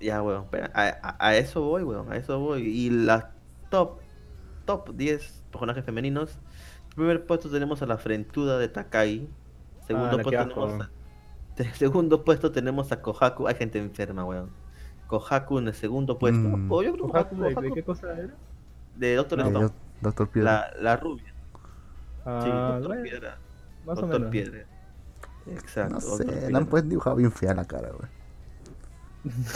Ya, 0.00 0.22
weón, 0.22 0.44
espera, 0.44 0.70
a, 0.74 1.16
a- 1.18 1.36
eso 1.36 1.62
voy, 1.62 1.82
weón, 1.82 2.12
a 2.12 2.16
eso 2.16 2.38
voy. 2.38 2.62
Y 2.66 2.90
las 2.90 3.26
top, 3.70 4.00
top 4.64 4.94
10 4.94 5.44
personajes 5.50 5.84
femeninos. 5.84 6.38
En 6.90 6.96
primer 6.96 7.24
puesto 7.26 7.50
tenemos 7.50 7.80
a 7.82 7.86
la 7.86 7.96
frentuda 7.98 8.58
de 8.58 8.68
Takai. 8.68 9.28
Segundo 9.86 10.18
Ah, 10.18 10.22
puesto 10.22 10.30
tenemos 10.48 10.80
a, 10.82 10.90
te- 11.56 11.72
segundo 11.74 12.24
puesto 12.24 12.50
tenemos 12.52 12.90
a 12.92 13.00
Kohaku. 13.00 13.46
Hay 13.48 13.54
gente 13.54 13.78
enferma, 13.78 14.24
weón. 14.24 14.50
Kohaku 15.06 15.58
en 15.60 15.68
el 15.68 15.74
segundo 15.74 16.18
puesto. 16.18 16.40
Mm. 16.40 16.72
Oh, 16.72 16.82
yo 16.82 16.92
creo 16.92 17.06
que 17.06 17.12
Kohaku, 17.12 17.36
¿de, 17.62 17.72
qué 17.72 17.82
cosa 17.84 18.12
era? 18.18 18.34
de 18.96 19.14
Doctor 19.14 19.40
Stone. 19.40 19.60
yo- 19.60 19.72
Doctor 20.00 20.28
Piedra. 20.28 20.70
La, 20.74 20.82
la 20.82 20.96
rubia. 20.96 21.24
Sí, 21.26 21.32
Ah, 22.26 22.70
Doctor 22.74 22.86
bueno, 22.88 23.02
Piedra. 23.02 23.38
Más 23.86 23.98
o 23.98 24.00
Doctor 24.02 24.18
menos. 24.20 24.32
Piedra. 24.32 24.64
Exacto. 25.50 25.94
No 25.94 26.00
sé, 26.00 26.50
le 26.50 26.56
han 26.56 26.66
pues 26.66 26.88
dibujado 26.88 27.16
bien 27.16 27.30
fea 27.32 27.54
la 27.54 27.64
cara, 27.64 27.90
güey. 27.90 28.08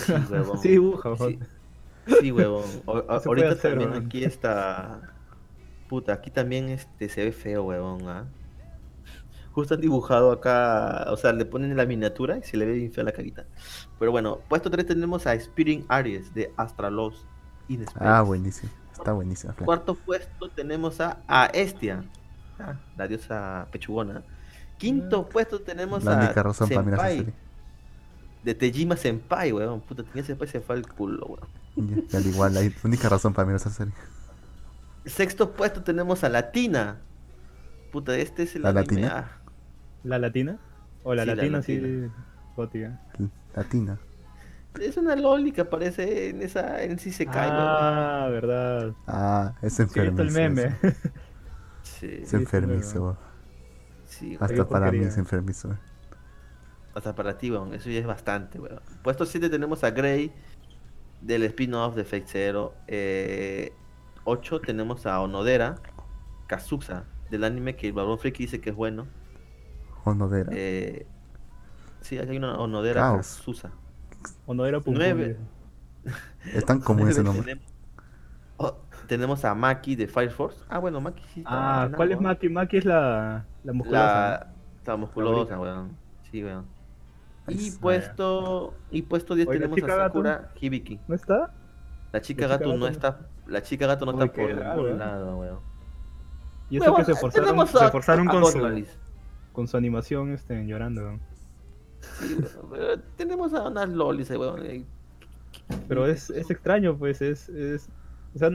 Sí, 0.07 0.13
huevón. 0.31 0.59
Sí, 0.59 0.69
dibuja, 0.69 1.11
Sí, 2.21 2.33
huevón. 2.33 2.65
O- 2.87 2.97
a- 3.09 3.17
ahorita 3.25 3.51
hacer, 3.51 3.71
también 3.73 3.91
huevón. 3.91 4.07
aquí 4.07 4.25
está. 4.25 5.01
Puta, 5.89 6.13
aquí 6.13 6.31
también 6.31 6.69
este 6.69 7.09
se 7.09 7.25
ve 7.25 7.33
feo, 7.33 7.65
huevón, 7.65 8.09
¿ah? 8.09 8.25
Justo 9.53 9.75
han 9.75 9.81
dibujado 9.81 10.31
acá, 10.31 11.07
o 11.09 11.17
sea, 11.17 11.33
le 11.33 11.45
ponen 11.45 11.77
la 11.77 11.85
miniatura 11.85 12.39
y 12.39 12.43
se 12.45 12.57
le 12.57 12.67
ve 12.67 12.73
bien 12.75 12.93
fea 12.93 13.03
la 13.03 13.13
carita. 13.13 13.45
Pero 13.99 14.13
bueno, 14.13 14.39
puesto 14.49 14.71
3 14.71 14.87
tenemos 14.87 15.27
a 15.27 15.35
Spirit 15.35 15.85
Aries 15.89 16.33
de 16.35 16.53
Astralos 16.57 17.27
Space. 17.69 17.93
Ah, 17.99 18.23
buenísimo. 18.23 18.71
Está 18.93 19.13
buenísima. 19.13 19.53
flaca. 19.53 19.65
Cuarto 19.67 19.95
puesto 19.97 20.49
tenemos 20.51 21.01
a 21.01 21.19
Aestia, 21.27 22.05
ah, 22.61 22.75
la 22.97 23.09
diosa 23.09 23.67
pechugona. 23.73 24.23
Quinto 24.81 25.29
puesto 25.29 25.63
tenemos 25.63 26.05
La 26.05 26.13
a 26.13 26.15
única 26.15 26.43
razón 26.43 26.73
para 26.73 26.85
mirar 26.85 27.01
esa 27.01 27.09
Senpai, 27.09 27.17
serie. 27.17 27.35
de 28.43 28.55
Tejima 28.55 28.97
Senpai, 28.97 29.53
weón. 29.53 29.81
Puta, 29.83 30.05
tenía 30.05 30.25
Senpai 30.25 30.49
se 30.49 30.61
fue 30.61 30.77
al 30.77 30.87
culo, 30.89 31.27
weón. 31.27 31.51
Y, 31.77 32.05
y 32.13 32.17
al 32.17 32.27
igual, 32.27 32.55
la 32.55 32.61
única 32.85 33.09
razón 33.09 33.33
para 33.35 33.47
mirar 33.47 33.61
esa 33.61 33.71
serie. 33.71 33.95
Sexto 35.05 35.57
puesto 35.57 35.83
tenemos 35.83 36.25
a 36.25 36.29
Latina. 36.29 37.07
Puta, 37.91 38.17
este 38.19 38.45
es 38.45 38.57
el 38.57 38.63
¿La 38.63 38.69
anime, 38.69 39.07
Latina? 39.07 39.09
ah, 39.09 39.43
¿La 40.03 40.19
latina? 40.19 40.59
O 41.03 41.15
la 41.15 41.25
Sí, 41.25 41.35
la 41.35 41.35
latina, 41.37 41.63
sí, 41.63 41.79
latina. 41.79 42.13
gótica. 42.57 43.01
Latina. 43.55 43.99
es 44.81 44.97
una 44.97 45.17
loli 45.17 45.53
que 45.53 45.63
aparece 45.63 46.29
en 46.31 46.43
esa 46.43 46.83
en 46.83 46.99
ese 46.99 47.13
se 47.13 47.29
cae, 47.31 47.53
Ah, 47.53 48.29
verdad. 48.31 48.97
Ah, 49.07 49.55
es 49.63 49.79
Sí, 49.83 49.83
enfermizo. 49.83 50.23
el 50.23 50.31
meme. 50.31 50.79
Sí, 51.83 52.07
Es 52.23 52.33
Sí, 52.33 52.37
enfermizo. 52.37 53.19
Sí, 54.21 54.37
Hasta 54.41 54.69
para 54.69 54.91
mí 54.93 55.05
es 55.05 55.17
enfermizo. 55.19 55.79
hasta 56.95 57.15
para 57.15 57.39
ti, 57.39 57.51
weón. 57.51 57.75
Eso 57.75 57.91
ya 57.91 58.01
es 58.01 58.07
bastante, 58.07 58.59
weón. 58.61 58.81
Puesto 59.03 59.27
7 59.27 59.49
tenemos 59.51 59.85
a 59.85 59.91
Grey 59.91 60.33
del 61.21 61.43
spin-off 61.45 61.95
de 61.97 62.05
Fate 62.05 62.27
Zero. 62.27 62.75
Eh, 62.87 63.73
8 64.25 64.63
tenemos 64.63 65.07
a 65.07 65.21
Onodera 65.21 65.83
Kazusa 66.47 67.05
del 67.31 67.45
anime 67.45 67.77
que 67.77 67.89
el 67.89 67.93
Barón 67.95 68.19
Friki 68.19 68.45
dice 68.45 68.61
que 68.61 68.71
es 68.71 68.77
bueno. 68.77 69.07
Onodera. 70.05 70.51
Eh, 70.55 71.07
sí, 72.01 72.19
hay 72.19 72.37
una 72.37 72.59
Onodera 72.59 73.03
Caos. 73.03 73.37
Kazusa. 73.39 73.73
O 74.47 74.55
no 74.55 74.67
era 74.67 74.81
pum 74.81 74.97
pum, 74.97 74.99
Nueve. 74.99 75.27
dice. 75.29 75.39
Es 76.45 76.65
tan 76.65 76.81
común 76.81 77.09
ese 77.09 77.23
nombre. 77.23 77.45
Tenemos, 77.45 77.75
oh, 78.57 78.87
tenemos 79.07 79.45
a 79.45 79.55
Maki 79.55 79.97
de 79.97 80.09
Fire 80.09 80.31
Force. 80.31 80.65
Ah, 80.69 80.79
bueno, 80.79 81.01
Maki 81.01 81.23
sí. 81.35 81.41
está 81.41 81.85
Ah, 81.85 81.91
¿cuál 81.95 82.13
es. 82.13 82.21
Maki? 82.21 82.49
Maki 82.49 82.79
es 82.79 82.85
la, 82.85 83.50
la 83.65 83.73
musculosa. 83.73 84.01
La, 84.05 84.53
la 84.87 84.97
musculosa, 84.97 85.61
weón. 85.61 85.97
Sí, 86.31 86.43
weón. 86.45 86.67
Y 87.49 87.71
puesto, 87.73 88.75
y 88.91 89.03
puesto 89.03 89.35
10 89.35 89.49
Oye, 89.49 89.59
¿la 89.59 89.69
tenemos 89.69 89.91
a 89.91 89.97
gato? 89.97 90.23
Sakura 90.23 90.51
Hibiki. 90.61 91.01
¿No 91.09 91.15
está? 91.15 91.53
La 92.13 92.21
chica 92.21 92.45
chica 92.45 92.47
gato 92.49 92.65
no 92.65 92.71
gato 92.75 92.79
no- 92.81 92.87
está, 92.89 93.19
la 93.47 93.63
chica 93.63 93.87
gato 93.87 94.07
no 94.07 94.13
Uy, 94.13 94.25
está 94.25 94.33
por 94.35 94.49
ningún 94.51 94.89
¿eh? 94.93 94.97
lado, 94.99 95.37
weón. 95.39 95.59
Y 96.69 96.77
eso 96.77 96.95
que 96.95 97.05
se 97.05 97.15
forzaron, 97.15 97.47
tenemos 97.49 97.71
se 97.71 97.89
forzaron 97.91 98.27
con, 98.29 98.47
su, 98.47 98.87
con 99.53 99.67
su 99.69 99.77
animación 99.77 100.33
este, 100.33 100.65
llorando. 100.67 101.19
Sí, 102.01 102.35
weón, 102.35 102.71
pero 102.71 103.01
tenemos 103.17 103.53
a 103.55 103.69
unas 103.69 103.89
lolis, 103.89 104.31
eh, 104.31 104.37
weón. 104.39 104.65
eh. 104.67 104.85
Pero 105.89 106.07
es, 106.07 106.31
es 106.31 106.51
extraño, 106.51 106.97
pues, 106.97 107.21
es, 107.23 107.49
es... 107.49 107.89
O 108.35 108.39
sea, 108.39 108.51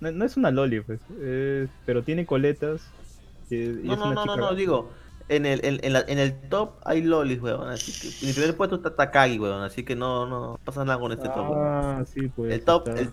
no, 0.00 0.10
no 0.10 0.24
es 0.24 0.36
una 0.36 0.50
loli, 0.50 0.80
pues, 0.80 1.00
es- 1.22 1.70
pero 1.86 2.02
tiene 2.02 2.26
coletas. 2.26 2.88
Y- 3.50 3.56
y 3.56 3.82
No, 3.84 3.96
no, 3.96 4.12
no, 4.14 4.24
no, 4.26 4.36
no, 4.36 4.54
digo, 4.54 4.90
en 5.28 5.46
el, 5.46 5.64
en, 5.64 5.80
en 5.82 5.92
la- 5.94 6.04
en 6.06 6.18
el 6.18 6.38
top 6.48 6.74
hay 6.84 7.02
lolis, 7.02 7.40
weón, 7.40 7.68
así 7.68 7.92
que 7.92 8.08
en 8.24 8.28
el 8.28 8.34
primer 8.34 8.56
puesto 8.56 8.76
está 8.76 8.94
Takagi, 8.94 9.38
weón, 9.38 9.62
así 9.62 9.82
que 9.84 9.96
no, 9.96 10.26
no 10.26 10.58
pasa 10.64 10.84
nada 10.84 10.98
con 10.98 11.12
este 11.12 11.28
top, 11.28 11.50
weón. 11.50 11.66
Ah, 11.66 12.04
sí, 12.12 12.28
pues. 12.28 12.52
El 12.52 12.62
top, 12.64 12.88
el, 12.88 13.10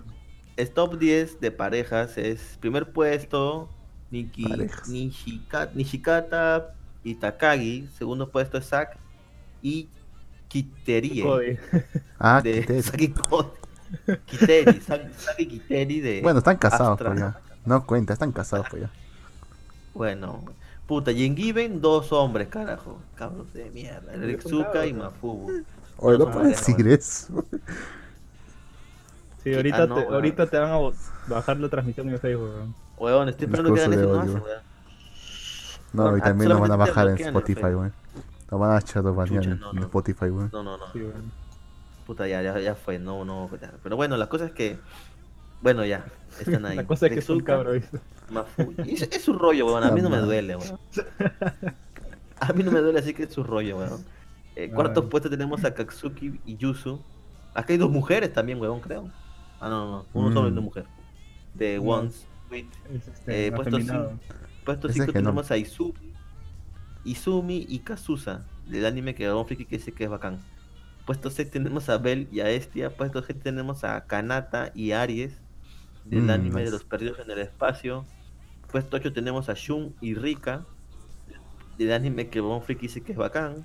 el 0.57 0.71
top 0.71 0.97
10 0.99 1.39
de 1.39 1.51
parejas 1.51 2.17
es 2.17 2.57
primer 2.59 2.91
puesto 2.91 3.69
Niki, 4.11 4.43
Nishikata 5.73 6.73
y 7.03 7.15
Takagi, 7.15 7.87
segundo 7.97 8.29
puesto 8.29 8.57
es 8.57 8.65
Zack 8.67 8.97
y 9.61 9.87
Kiterie 10.47 11.23
Cody. 11.23 11.57
Ah, 12.19 12.41
de 12.43 12.59
Kiteri. 12.61 12.81
Saki. 12.83 13.13
Kiteri, 14.25 14.79
Saki, 14.81 15.47
Kiteri 15.47 15.99
de 16.01 16.21
Bueno, 16.21 16.39
están 16.39 16.57
casados, 16.57 16.99
pues 16.99 17.19
ya. 17.19 17.39
No 17.65 17.85
cuenta, 17.85 18.13
están 18.13 18.31
casados, 18.31 18.67
pues 18.69 18.83
ya. 18.83 18.91
Bueno, 19.93 20.43
puta, 20.87 21.11
y 21.11 21.25
en 21.25 21.35
Given 21.35 21.81
dos 21.81 22.11
hombres, 22.11 22.47
carajo, 22.47 22.99
cabros 23.15 23.51
de 23.53 23.69
mierda, 23.71 24.13
Son 24.13 24.21
Rexuka 24.21 24.85
y 24.85 24.93
Mafubu. 24.93 25.65
Oye, 25.97 26.17
no 26.17 26.31
puedes 26.31 26.33
bueno, 26.33 26.49
decir 26.49 26.87
eso. 26.87 27.45
Sí, 29.43 29.53
ahorita, 29.53 29.83
Ah, 29.83 29.87
no, 29.87 29.95
te, 29.95 30.01
weón. 30.01 30.13
ahorita 30.13 30.47
te 30.47 30.57
van 30.59 30.71
a 30.71 30.77
bajar 31.27 31.57
la 31.59 31.69
transmisión 31.69 32.09
en 32.09 32.19
Facebook. 32.19 32.49
weón. 32.53 32.75
Weón, 32.97 33.29
estoy 33.29 33.45
esperando 33.45 33.73
que 33.73 33.79
hagan 33.81 33.93
eso, 33.93 34.07
no 34.07 34.11
weón. 34.11 34.43
No, 35.93 36.11
No, 36.11 36.17
y 36.17 36.21
ah, 36.21 36.23
también 36.23 36.49
lo 36.49 36.59
van 36.59 36.71
a 36.71 36.75
bajar 36.75 37.07
en 37.09 37.17
Spotify, 37.19 37.71
güey. 37.73 37.91
Lo 38.49 38.59
van 38.59 38.71
a 38.71 38.79
echar 38.79 39.03
de 39.03 39.11
banear 39.11 39.43
Chucha, 39.43 39.53
en, 39.55 39.59
no, 39.59 39.69
en 39.71 39.79
no. 39.79 39.81
Spotify, 39.83 40.29
güey. 40.29 40.47
No, 40.51 40.63
no, 40.63 40.77
no. 40.77 40.85
Sí, 40.93 40.99
weón. 41.01 41.31
Puta, 42.05 42.27
ya, 42.27 42.41
ya, 42.41 42.59
ya 42.59 42.75
fue, 42.75 42.99
no, 42.99 43.25
no, 43.25 43.49
ya. 43.59 43.71
Pero 43.83 43.95
bueno, 43.95 44.17
la 44.17 44.27
cosa 44.27 44.45
es 44.45 44.51
que, 44.51 44.79
bueno, 45.61 45.85
ya, 45.85 46.05
están 46.39 46.65
ahí. 46.65 46.75
La 46.77 46.85
cosa 46.85 47.07
es 47.07 47.13
que 47.13 47.19
es 47.19 47.29
un 47.29 47.43
y 48.85 48.93
Es, 48.93 49.01
es 49.03 49.21
su 49.21 49.33
rollo, 49.33 49.65
weón, 49.67 49.83
a 49.83 49.91
mí 49.91 50.01
no 50.01 50.09
me 50.09 50.17
duele, 50.17 50.55
weón. 50.55 50.79
A 52.39 52.53
mí 52.53 52.63
no 52.63 52.71
me 52.71 52.79
duele, 52.79 52.99
así 52.99 53.13
que 53.13 53.23
es 53.23 53.33
su 53.33 53.43
rollo, 53.43 53.77
weón. 53.77 54.03
Eh, 54.55 54.69
Ah, 54.71 54.75
cuarto 54.75 55.09
puesto 55.09 55.29
tenemos 55.29 55.63
a 55.63 55.73
Katsuki 55.73 56.39
y 56.45 56.57
Yusu. 56.57 57.01
Acá 57.53 57.73
hay 57.73 57.77
dos 57.77 57.89
mujeres 57.91 58.33
también, 58.33 58.59
weón, 58.59 58.79
creo. 58.81 59.09
Ah, 59.59 59.69
no, 59.69 59.85
no, 59.85 59.91
no, 59.91 60.05
uno 60.13 60.29
Mm. 60.29 60.33
solo 60.33 60.47
y 60.47 60.51
una 60.51 60.61
mujer. 60.61 60.85
De 61.53 61.77
No. 61.77 61.83
Once 61.91 62.25
Sweet. 62.47 62.67
Es 62.93 63.07
este, 63.07 63.47
Eh, 63.47 63.51
puesto 63.51 63.75
afeminado. 63.75 64.19
Puesto 64.65 64.87
Ese 64.87 64.93
5 64.95 65.03
es 65.05 65.13
que 65.13 65.19
no- 65.19 65.29
tenemos 65.29 65.51
a 65.51 65.57
Izumi, 65.57 66.13
Izumi 67.03 67.65
y 67.67 67.79
Kazusa, 67.79 68.45
del 68.67 68.85
anime 68.85 69.15
que 69.15 69.25
Dragon 69.25 69.45
Friki 69.47 69.65
que 69.65 69.77
dice 69.77 69.91
que 69.91 70.03
es 70.05 70.09
bacán. 70.09 70.39
Puesto 71.05 71.29
6 71.29 71.49
tenemos 71.49 71.89
a 71.89 71.97
Bell 71.97 72.27
y 72.31 72.41
a 72.41 72.49
Estia. 72.49 72.91
Puesto 72.91 73.21
7 73.23 73.41
tenemos 73.43 73.83
a 73.83 74.05
Kanata 74.05 74.71
y 74.75 74.91
Aries, 74.91 75.40
del 76.05 76.23
Mm, 76.23 76.29
anime 76.29 76.63
de 76.63 76.71
los 76.71 76.83
perdidos 76.83 77.19
en 77.19 77.31
el 77.31 77.39
espacio. 77.39 78.05
Puesto 78.71 78.97
8 78.97 79.13
tenemos 79.13 79.49
a 79.49 79.53
Shun 79.53 79.95
y 80.01 80.13
Rika, 80.13 80.65
del 81.77 81.91
anime 81.91 82.29
que 82.29 82.39
Dragon 82.39 82.61
Friki 82.61 82.87
dice 82.87 83.01
que 83.01 83.11
es 83.11 83.17
bacán. 83.17 83.63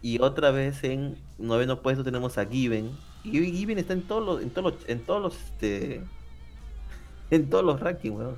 Y 0.00 0.20
otra 0.20 0.50
vez 0.50 0.82
en 0.84 1.16
noveno 1.38 1.80
puesto 1.80 2.02
tenemos 2.02 2.38
a 2.38 2.46
Given. 2.46 2.90
Y 3.24 3.30
Given 3.52 3.78
está 3.78 3.92
en 3.92 4.02
todos 4.02 4.24
los, 4.24 4.42
en 4.42 4.50
todos 4.50 4.72
los, 4.72 4.88
en 4.88 5.00
todos 5.00 5.22
los, 5.22 5.36
este, 5.36 6.02
en 7.30 7.50
todos 7.50 7.64
los 7.64 7.80
rankings, 7.80 8.16
weón. 8.16 8.36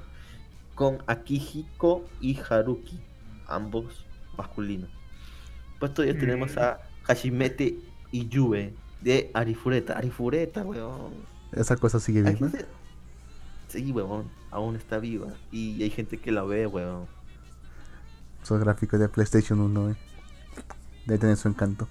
Con 0.74 0.98
Akihiko 1.06 2.04
y 2.20 2.38
Haruki, 2.38 3.00
ambos 3.46 4.04
masculinos. 4.36 4.90
Puesto 5.78 6.02
10 6.02 6.18
tenemos 6.18 6.56
a 6.56 6.80
Hashimete 7.04 7.78
y 8.10 8.28
Yue 8.28 8.74
de 9.00 9.30
Arifureta. 9.34 9.96
Arifureta, 9.96 10.62
weón. 10.64 11.12
Esa 11.52 11.76
cosa 11.76 12.00
sigue 12.00 12.22
viva. 12.22 12.50
Sí, 13.74 13.90
weón, 13.90 14.30
aún 14.52 14.76
está 14.76 14.98
viva. 15.00 15.26
Y 15.50 15.82
hay 15.82 15.90
gente 15.90 16.18
que 16.18 16.30
la 16.30 16.44
ve, 16.44 16.66
weón. 16.68 17.06
Esos 18.40 18.60
gráficos 18.60 19.00
de 19.00 19.08
PlayStation 19.08 19.58
1, 19.60 19.82
güey. 19.82 19.94
Debe 21.06 21.18
tener 21.18 21.36
su 21.36 21.48
encanto. 21.48 21.88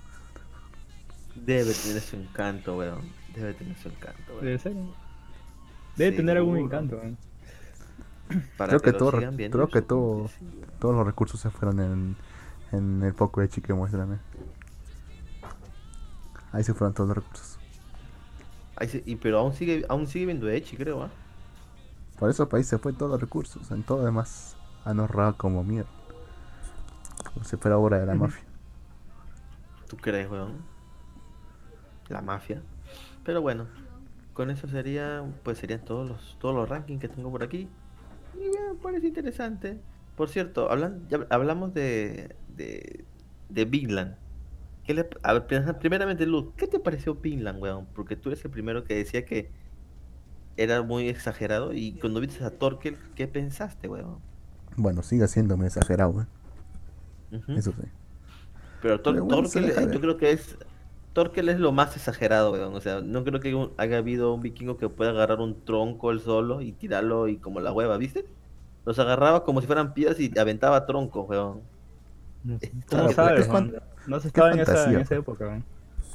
Debe 1.36 1.74
tener 1.74 2.02
su 2.02 2.16
encanto, 2.16 2.78
weón. 2.78 3.02
Debe 3.36 3.54
tener 3.54 3.76
su 3.78 3.90
encanto, 3.90 4.32
weón. 4.32 4.46
Debe 4.46 4.60
ser. 4.60 4.74
Debe 5.98 6.16
tener 6.16 6.38
algún 6.38 6.58
encanto. 6.58 6.96
weón. 6.96 7.18
Para 8.58 8.70
Creo 8.70 8.80
que 8.82 8.94
todo- 8.94 9.12
creo 9.12 9.68
que 9.68 9.82
todo- 9.82 10.30
sí. 10.30 10.46
Todos 10.80 10.96
los 10.96 11.06
recursos 11.06 11.40
se 11.42 11.50
fueron 11.50 11.82
en, 11.82 12.16
en 12.72 13.04
el 13.04 13.14
poco 13.14 13.42
Echi 13.42 13.60
que 13.62 13.74
muestran. 13.74 14.14
eh. 14.14 14.20
Ahí 16.54 16.64
se 16.64 16.74
fueron 16.74 16.94
todos 16.94 17.10
los 17.10 17.18
recursos. 17.18 17.60
Ahí 18.78 18.88
se- 18.88 19.04
y, 19.06 19.18
pero 19.18 19.40
aún 19.40 19.54
sigue, 19.54 19.86
aún 19.90 20.08
sigue 20.08 20.28
viendo 20.28 20.50
Echi, 20.50 20.78
creo, 20.78 21.04
¿ah? 21.04 21.10
Por 22.24 22.30
eso 22.30 22.48
país 22.48 22.68
se 22.68 22.78
fue 22.78 22.94
todos 22.94 23.12
los 23.12 23.20
recursos. 23.20 23.70
En 23.72 23.84
todo 23.84 24.06
demás 24.06 24.56
han 24.86 24.98
ahorrado 25.02 25.36
como 25.36 25.62
mierda. 25.62 25.90
Como 27.34 27.44
si 27.44 27.58
fuera 27.58 27.78
obra 27.78 28.00
de 28.00 28.06
la 28.06 28.16
mafia. 28.16 28.46
¿Tú 29.90 29.98
crees, 29.98 30.32
weón? 30.32 30.54
La 32.08 32.22
mafia. 32.22 32.62
Pero 33.26 33.42
bueno, 33.42 33.68
con 34.32 34.50
eso 34.52 34.70
sería, 34.70 35.22
pues 35.44 35.58
serían 35.58 35.84
todos 35.84 36.08
los, 36.08 36.38
todos 36.40 36.56
los 36.56 36.70
rankings 36.70 37.02
que 37.02 37.10
tengo 37.10 37.30
por 37.30 37.44
aquí. 37.44 37.68
Y 38.36 38.38
me 38.38 38.76
parece 38.82 39.08
interesante. 39.08 39.82
Por 40.16 40.30
cierto, 40.30 40.72
hablan, 40.72 41.06
ya 41.10 41.28
hablamos 41.30 41.74
de, 41.74 42.38
de, 42.56 43.04
de 43.50 43.66
Vinland. 43.66 44.16
¿Qué 44.86 44.94
le, 44.94 45.10
a 45.24 45.46
primeramente, 45.78 46.26
Luz, 46.26 46.54
¿qué 46.56 46.68
te 46.68 46.80
pareció 46.80 47.16
Vinland, 47.16 47.62
weón? 47.62 47.86
Porque 47.94 48.16
tú 48.16 48.30
eres 48.30 48.46
el 48.46 48.52
primero 48.52 48.86
que 48.86 48.96
decía 48.96 49.26
que 49.26 49.52
era 50.58 50.82
muy 50.84 51.08
exagerado. 51.10 51.74
Y 51.74 51.94
cuando 51.94 52.20
viste 52.20 52.44
a 52.44 52.52
Torkel, 52.52 52.98
¿qué 53.16 53.28
pensaste, 53.28 53.88
weón? 53.88 54.18
Bueno, 54.76 55.04
sigue 55.04 55.28
siéndome 55.28 55.68
exagerado. 55.68 56.28
Ujú. 57.32 57.52
Eso 57.54 57.72
sí. 57.72 57.88
Pero 58.82 59.02
Tor- 59.02 59.14
Pero 59.14 59.26
bueno, 59.26 59.48
se 59.48 59.62
Torkel, 59.62 59.90
eh, 59.90 59.94
yo 59.94 60.02
creo 60.02 60.18
que 60.18 60.32
es. 60.32 60.58
Torkel 61.14 61.50
es 61.50 61.60
lo 61.60 61.72
más 61.72 61.96
exagerado, 61.96 62.52
weón. 62.52 62.74
O 62.76 62.82
sea, 62.82 63.02
no 63.02 63.24
creo 63.24 63.40
que 63.40 63.54
un- 63.56 63.72
haya 63.78 63.98
habido 63.98 64.34
un 64.34 64.42
vikingo 64.42 64.78
que 64.78 64.90
pueda 64.90 65.12
agarrar 65.12 65.40
un 65.40 65.64
tronco 65.64 66.12
él 66.12 66.20
solo 66.20 66.62
y 66.62 66.72
tirarlo 66.72 67.28
y 67.28 67.38
como 67.38 67.60
la 67.60 67.72
hueva, 67.72 67.98
¿viste? 67.98 68.26
Los 68.86 69.00
agarraba 69.00 69.44
como 69.44 69.62
si 69.62 69.68
fueran 69.68 69.94
piedras 69.94 70.20
y 70.20 70.38
aventaba 70.38 70.86
troncos, 70.86 71.30
weón. 71.30 71.62
¿Cómo 72.44 72.60
Claro, 72.88 73.12
sabes, 73.14 73.42
es 73.42 73.48
fan- 73.48 73.72
man? 73.72 73.82
No 74.08 74.20
se 74.20 74.28
estaba 74.28 74.52
en 74.52 74.60
esa, 74.60 74.72
en 74.72 74.78
fantasía, 74.78 75.00
esa 75.02 75.16
época. 75.16 75.46
man. 75.46 75.64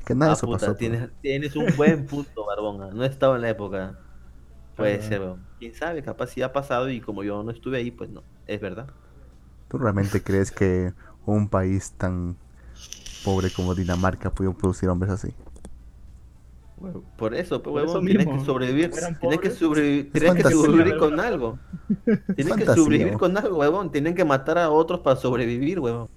Que 0.04 0.14
nada 0.14 0.26
de 0.26 0.30
Ah, 0.32 0.36
eso 0.36 0.46
puta, 0.46 0.58
pasó. 0.58 0.66
pues. 0.72 0.78
tienes, 0.78 1.10
tienes 1.22 1.56
un 1.56 1.66
buen 1.76 2.06
punto, 2.06 2.44
Barbón. 2.44 2.96
No 2.96 3.04
estaba 3.04 3.36
en 3.36 3.42
la 3.42 3.50
época. 3.50 3.98
Puede 4.78 5.02
ser, 5.02 5.20
weón. 5.20 5.46
Quién 5.58 5.74
sabe, 5.74 6.02
capaz 6.02 6.28
sí 6.28 6.40
ha 6.42 6.52
pasado 6.54 6.88
y 6.90 7.02
como 7.02 7.22
yo 7.24 7.42
no 7.44 7.50
estuve 7.50 7.76
ahí, 7.78 7.90
pues 7.90 8.08
no. 8.10 8.26
Es 8.46 8.60
verdad. 8.62 8.94
¿Tú 9.68 9.78
realmente 9.78 10.22
crees 10.22 10.50
que 10.52 10.94
un 11.26 11.48
país 11.48 11.92
tan 11.96 12.36
pobre 13.22 13.52
como 13.52 13.74
Dinamarca 13.74 14.34
pudo 14.34 14.54
producir 14.56 14.88
hombres 14.90 15.12
así? 15.12 15.34
Por 17.16 17.34
eso, 17.34 17.62
pues, 17.62 17.74
huevón, 17.74 18.06
tienes 18.06 18.26
mismo. 18.26 18.32
que 18.32 18.38
sobrevivir. 18.40 19.00
Tienes 19.18 19.40
que 19.40 19.50
sobrevivir, 19.50 20.12
Es 20.12 20.22
tienes 20.22 20.34
que 20.34 20.44
sobrevivir 20.44 20.96
con 20.96 21.18
algo. 21.20 21.60
Tienes 22.34 22.54
que 22.56 22.66
sobrevivir 22.66 23.16
con 23.16 23.36
algo, 23.38 23.58
huevón. 23.58 23.90
Tienen 23.92 24.14
que 24.14 24.24
matar 24.24 24.58
a 24.58 24.70
otros 24.70 25.00
para 25.00 25.16
sobrevivir, 25.16 25.80
huevón. 25.80 26.08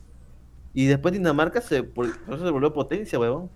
Y 0.73 0.87
después 0.87 1.13
Dinamarca 1.13 1.61
se, 1.61 1.83
por 1.83 2.07
eso 2.07 2.45
se 2.45 2.51
volvió 2.51 2.73
potencia, 2.73 3.19
huevón. 3.19 3.51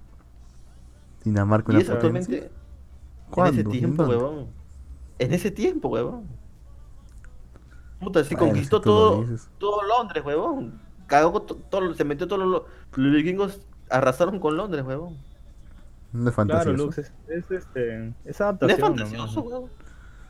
Dinamarca 1.24 1.72
Y 1.72 1.74
una 1.74 1.82
eso 1.82 1.94
potencia. 1.94 1.94
actualmente, 1.94 2.56
en 3.36 3.46
¿Cuándo? 3.46 3.48
ese 3.48 3.64
¿En 3.64 3.70
tiempo, 3.70 4.04
huevón. 4.06 4.55
En 5.20 5.34
ese 5.34 5.52
tiempo, 5.52 5.90
huevón. 5.90 6.28
Puta, 8.00 8.24
se 8.24 8.36
Bueno, 8.36 8.48
conquistó 8.48 8.78
si 8.78 8.84
todo, 8.84 9.26
todo 9.58 9.82
Londres, 9.84 10.24
huevón. 10.26 10.80
Cagó 11.08 11.42
to- 11.44 11.56
todo, 11.56 11.94
se 11.94 12.04
metió 12.04 12.28
todos 12.28 12.46
los, 12.48 12.64
los 12.96 13.14
vikingos 13.16 13.62
arrasaron 13.90 14.40
con 14.40 14.58
Londres, 14.58 14.84
huevón. 14.86 15.18
No 16.12 16.30
es 16.30 16.36
Claro, 16.46 16.76
fantasioso. 16.76 16.86
Lux, 16.86 16.98
es, 16.98 17.14
es, 17.28 17.52
este, 17.52 18.08
es 18.26 18.42
No 18.62 18.68
es 18.70 18.80
adaptación. 18.80 18.80
fantasioso, 18.80 19.42
huevón. 19.42 19.70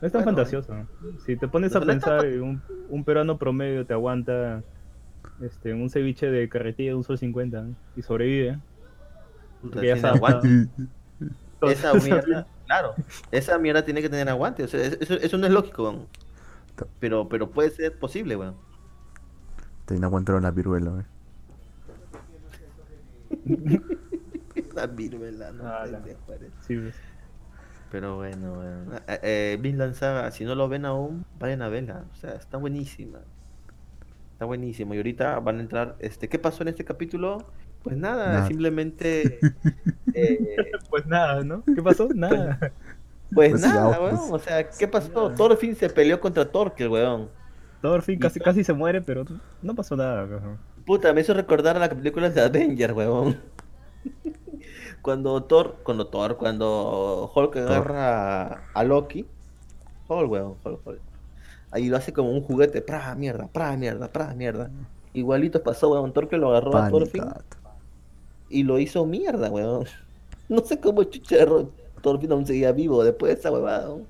No 0.00 0.06
es 0.06 0.12
tan 0.12 0.24
Bueno, 0.24 0.36
fantasioso. 0.36 0.74
Si 1.24 1.36
te 1.36 1.48
pones 1.48 1.74
a 1.74 1.80
no 1.80 1.86
pensar, 1.86 2.24
un, 2.26 2.62
un 2.88 3.04
peruano 3.04 3.38
promedio 3.38 3.86
te 3.86 3.94
aguanta 3.94 4.62
este, 5.40 5.72
un 5.74 5.90
ceviche 5.90 6.30
de 6.30 6.48
carretilla 6.48 6.90
de 6.90 6.96
un 6.96 7.04
sol 7.04 7.18
50 7.18 7.62
¿no? 7.62 7.74
y 7.96 8.02
sobrevive. 8.02 8.58
Puta, 9.62 9.74
Porque 9.74 9.86
ya 9.88 10.08
aguante. 10.10 10.48
Entonces, 11.54 11.78
Esa 11.78 11.94
mierda, 11.94 12.46
claro, 12.66 12.94
esa 13.30 13.58
mierda 13.58 13.84
tiene 13.84 14.02
que 14.02 14.08
tener 14.08 14.28
aguante, 14.28 14.64
o 14.64 14.68
sea, 14.68 14.80
es- 14.80 14.98
eso, 15.00 15.14
eso 15.14 15.38
no 15.38 15.46
es 15.46 15.52
lógico, 15.52 15.84
weón. 15.84 16.08
pero, 17.00 17.28
pero 17.28 17.50
puede 17.50 17.70
ser 17.70 17.98
posible, 17.98 18.36
weón. 18.36 18.56
Te 19.86 19.94
aguantaron 20.04 20.42
la 20.42 20.50
viruela, 20.50 21.00
eh. 21.00 21.04
La 24.74 24.86
viruela, 24.86 25.52
no 25.52 25.66
Ah, 25.66 25.86
la- 25.86 26.02
sí, 26.66 26.76
pues. 26.76 26.94
Pero 27.90 28.16
bueno, 28.16 28.52
weón. 28.54 28.92
Eh, 29.08 29.20
eh, 29.22 29.58
Vinland 29.60 29.94
Saga, 29.94 30.30
si 30.30 30.44
no 30.44 30.54
lo 30.54 30.68
ven 30.68 30.84
aún, 30.84 31.24
vayan 31.38 31.62
a 31.62 31.68
verla, 31.68 32.04
o 32.12 32.16
sea, 32.16 32.32
está 32.32 32.58
buenísima. 32.58 33.20
Está 34.32 34.44
buenísimo, 34.44 34.92
y 34.94 34.98
ahorita 34.98 35.38
van 35.40 35.58
a 35.58 35.60
entrar, 35.62 35.96
este, 35.98 36.28
¿qué 36.28 36.38
pasó 36.38 36.62
en 36.62 36.68
este 36.68 36.84
capítulo? 36.84 37.38
Pues 37.86 37.96
nada, 37.98 38.32
Nada. 38.32 38.46
simplemente, 38.48 39.38
eh, 40.12 40.72
Pues 40.90 41.06
nada, 41.06 41.44
¿no? 41.44 41.62
¿Qué 41.64 41.80
pasó? 41.80 42.08
Nada. 42.14 42.58
pues 43.32 43.52
Pues 43.52 43.60
nada, 43.62 43.92
ya, 43.92 43.98
pues. 44.00 44.14
weón, 44.14 44.32
o 44.32 44.38
sea, 44.40 44.68
¿qué 44.70 44.88
pasó? 44.88 45.30
Thorfinn 45.30 45.76
se 45.76 45.88
peleó 45.88 46.18
contra 46.18 46.50
Torkel, 46.50 46.88
weón. 46.88 47.28
Thorfinn 47.82 48.18
casi, 48.18 48.40
casi 48.40 48.64
se 48.64 48.72
muere, 48.72 49.02
pero 49.02 49.24
no 49.62 49.74
pasó 49.76 49.94
nada. 49.94 50.24
weón. 50.24 50.58
Puta, 50.84 51.12
me 51.12 51.20
hizo 51.20 51.32
recordar 51.32 51.76
a 51.76 51.78
las 51.78 51.90
películas 51.90 52.34
de 52.34 52.40
Avengers, 52.40 52.92
weón. 52.92 53.40
Cuando 55.00 55.40
Thor, 55.44 55.76
cuando 55.84 56.08
Thor, 56.08 56.36
cuando 56.36 57.30
Hulk 57.32 57.56
agarra 57.58 58.42
a, 58.42 58.60
a 58.74 58.82
Loki, 58.82 59.24
Hulk, 60.08 60.28
weón, 60.28 60.54
Hulk, 60.64 60.80
Hulk. 60.84 61.00
Ahí 61.70 61.88
lo 61.88 61.96
hace 61.96 62.12
como 62.12 62.30
un 62.32 62.40
juguete, 62.42 62.82
pra 62.82 63.14
mierda, 63.14 63.46
pra 63.46 63.76
mierda, 63.76 64.08
pra 64.08 64.34
mierda. 64.34 64.70
Igualito 65.12 65.62
pasó, 65.62 65.90
weón, 65.90 66.12
Thor 66.12 66.28
que 66.28 66.36
lo 66.36 66.50
agarró 66.50 66.76
a 66.76 66.90
Thorfinn. 66.90 67.22
Y 68.50 68.62
lo 68.62 68.78
hizo 68.78 69.06
mierda, 69.06 69.50
weón. 69.50 69.86
No 70.48 70.60
sé 70.64 70.78
cómo 70.78 71.02
chucharro 71.02 71.70
Thorfinn 72.02 72.30
aún 72.30 72.46
seguía 72.46 72.70
vivo 72.70 73.02
después 73.02 73.32
de 73.34 73.40
esa 73.40 73.50
huevada, 73.50 73.88
weón. 73.88 74.06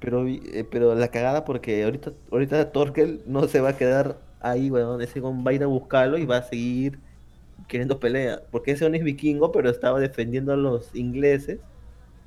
Pero, 0.00 0.26
eh, 0.28 0.66
pero 0.70 0.94
la 0.94 1.08
cagada 1.08 1.44
porque 1.44 1.82
ahorita, 1.84 2.12
ahorita 2.30 2.70
Torkel 2.70 3.22
no 3.26 3.48
se 3.48 3.60
va 3.60 3.70
a 3.70 3.76
quedar 3.76 4.18
ahí, 4.40 4.70
weón. 4.70 5.00
Ese 5.00 5.20
weón 5.20 5.44
va 5.46 5.50
a 5.50 5.54
ir 5.54 5.62
a 5.62 5.66
buscarlo 5.66 6.18
y 6.18 6.26
va 6.26 6.38
a 6.38 6.42
seguir 6.42 6.98
queriendo 7.68 7.98
pelea. 7.98 8.42
Porque 8.50 8.72
ese 8.72 8.84
weón 8.84 8.94
es 8.94 9.04
vikingo, 9.04 9.52
pero 9.52 9.70
estaba 9.70 9.98
defendiendo 9.98 10.52
a 10.52 10.56
los 10.56 10.94
ingleses 10.94 11.60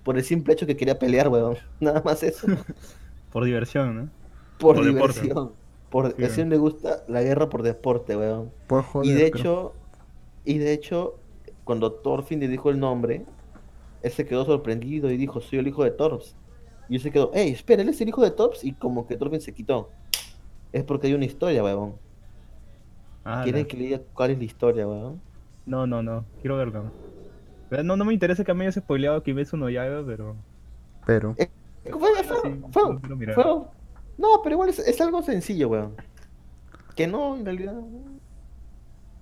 por 0.04 0.18
el 0.18 0.24
simple 0.24 0.54
hecho 0.54 0.66
que 0.66 0.76
quería 0.76 0.98
pelear, 0.98 1.30
weón. 1.30 1.58
Nada 1.80 2.02
más 2.04 2.24
eso. 2.24 2.48
Por 3.32 3.46
diversión, 3.46 3.96
¿no? 3.96 4.10
Por, 4.58 4.78
Por 4.78 4.86
deporte. 4.86 5.22
diversión. 5.22 5.52
Por, 5.92 6.16
Sí. 6.16 6.24
a 6.24 6.26
ese 6.26 6.42
weón 6.42 6.50
le 6.50 6.58
gusta 6.58 7.04
la 7.08 7.22
guerra 7.22 7.50
por 7.50 7.62
deporte, 7.62 8.18
weón. 8.18 8.52
Por 8.68 8.82
joder, 8.84 9.08
Y 9.08 9.14
de 9.14 9.30
creo. 9.32 9.42
hecho, 9.42 9.74
y 10.46 10.58
de 10.58 10.74
hecho, 10.74 11.16
cuando 11.64 11.92
Thorfinn 11.92 12.40
le 12.40 12.48
dijo 12.48 12.70
el 12.70 12.80
nombre, 12.80 13.26
él 14.02 14.12
se 14.12 14.26
quedó 14.26 14.46
sorprendido 14.46 15.12
y 15.12 15.18
dijo, 15.18 15.42
soy 15.42 15.60
el 15.60 15.68
hijo 15.68 15.84
de 15.84 15.92
Torps. 15.92 16.36
Y 16.88 16.96
él 16.96 17.02
se 17.02 17.12
quedó, 17.12 17.32
hey, 17.34 17.52
espera, 17.52 17.82
él 17.82 17.90
es 17.90 18.02
el 18.02 18.10
hijo 18.10 18.22
de 18.24 18.32
Torps, 18.32 18.64
y 18.64 18.74
como 18.74 19.06
que 19.06 19.16
Thorfinn 19.18 19.42
se 19.42 19.54
quitó. 19.54 19.90
Es 20.72 20.84
porque 20.84 21.08
hay 21.08 21.14
una 21.14 21.26
historia, 21.26 21.64
weón. 21.64 21.96
Ah, 23.24 23.42
¿Quieren 23.44 23.64
la- 23.64 23.68
que 23.68 23.78
le 23.78 23.84
diga 23.84 24.02
cuál 24.14 24.32
es 24.32 24.38
la 24.38 24.44
historia, 24.44 24.88
weón? 24.88 25.22
No, 25.66 25.86
no, 25.86 26.02
no. 26.02 26.26
Quiero 26.42 26.58
verlo. 26.58 26.92
Pero 27.70 27.84
No, 27.84 27.96
no 27.96 28.06
me 28.06 28.14
interesa 28.14 28.44
que 28.44 28.54
me 28.54 28.64
hayas 28.66 28.76
spoileado 28.76 29.22
Kimetsu 29.22 29.56
no 29.58 29.70
Yaiba, 29.70 30.04
pero... 30.06 30.36
Pero, 31.06 31.36
Eh, 31.38 31.50
Fue- 31.92 32.24
fue- 32.24 32.60
fue- 32.72 32.84
no 33.36 33.72
no, 34.18 34.42
pero 34.44 34.56
igual 34.56 34.70
es, 34.70 34.80
es 34.80 35.00
algo 35.00 35.22
sencillo, 35.22 35.70
weón. 35.70 35.96
Que 36.96 37.08
no, 37.08 37.38
en 37.38 37.46
realidad. 37.46 37.80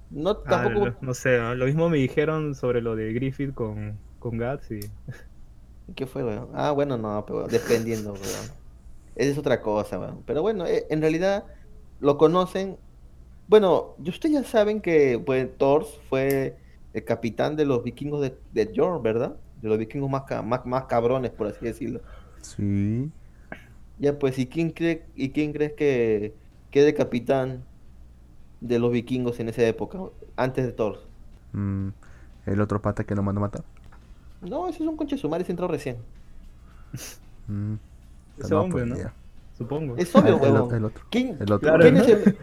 No, 0.10 0.38
Ah, 0.46 0.70
tampoco. 0.70 0.98
no 1.02 1.14
sé, 1.14 1.38
lo 1.56 1.66
mismo 1.66 1.90
me 1.90 1.98
dijeron 1.98 2.56
sobre 2.56 2.82
lo 2.82 2.96
de 2.96 3.14
Griffith 3.14 3.54
con, 3.54 4.02
con 4.20 4.38
Guts 4.38 4.72
y... 4.72 4.92
¿Qué 5.96 6.06
fue, 6.06 6.24
weón? 6.24 6.50
Ah, 6.54 6.72
bueno, 6.72 6.98
no, 6.98 7.26
pero 7.26 7.48
dependiendo, 7.48 8.18
weón. 8.18 8.54
Esa 9.16 9.32
es 9.32 9.38
otra 9.38 9.62
cosa, 9.62 10.00
weón. 10.00 10.24
Pero 10.26 10.42
bueno, 10.42 10.66
eh, 10.68 10.88
en 10.90 11.02
realidad 11.02 11.46
lo 12.00 12.18
conocen. 12.18 12.80
Bueno, 13.48 13.96
y 14.04 14.10
ustedes 14.10 14.36
ya 14.36 14.44
saben 14.44 14.82
que 14.82 15.20
pues, 15.26 15.58
Thor 15.58 15.86
fue 16.10 16.60
el 16.94 17.06
capitán 17.06 17.56
de 17.58 17.66
los 17.66 17.84
vikingos 17.84 18.22
de, 18.22 18.40
de 18.52 18.72
¿verdad? 19.02 19.42
De 19.56 19.70
los 19.70 19.78
vikingos 19.80 20.10
más, 20.12 20.24
ca- 20.26 20.44
más, 20.44 20.66
más 20.66 20.86
cabrones, 20.86 21.32
por 21.32 21.48
así 21.48 21.66
decirlo. 21.66 22.02
sí. 22.42 23.12
Ya, 23.98 24.20
pues, 24.20 24.38
¿y 24.40 24.48
quién 24.50 24.72
cree, 24.72 25.10
y 25.16 25.32
quién 25.34 25.54
crees 25.54 25.74
que 25.74 26.38
quede 26.70 26.94
capitán 26.94 27.68
de 28.62 28.80
los 28.80 28.92
vikingos 28.92 29.40
en 29.40 29.50
esa 29.50 29.64
época, 29.68 30.00
antes 30.36 30.66
de 30.66 30.72
Thor? 30.74 31.00
Mm, 31.54 31.90
el 32.46 32.62
otro 32.62 32.82
pata 32.82 33.04
que 33.04 33.16
lo 33.16 33.24
mandó 33.24 33.40
a 33.40 33.44
matar. 33.44 33.64
No, 34.42 34.68
ese 34.68 34.84
es 34.84 34.90
un 34.90 34.98
conche 34.98 35.18
sumari, 35.18 35.44
se 35.44 35.52
entró 35.52 35.68
recién. 35.68 35.98
Mm, 37.48 37.76
Ese 38.40 38.54
no, 38.54 38.62
hombre, 38.62 38.86
pues, 38.86 38.88
¿no? 38.88 38.98
ya. 38.98 39.14
Supongo. 39.58 39.98
Es 39.98 40.16
obvio, 40.16 40.40
Ah, 40.42 40.48
el, 40.48 40.54
huevón. 40.54 40.76
el 40.76 40.86
otro. 40.86 41.04
¿Quién, 41.10 41.38
El 41.40 41.52
otro. 41.52 41.60
Claro. 41.60 41.82
¿Quién 41.82 41.98
es 41.98 42.08
el, 42.08 42.38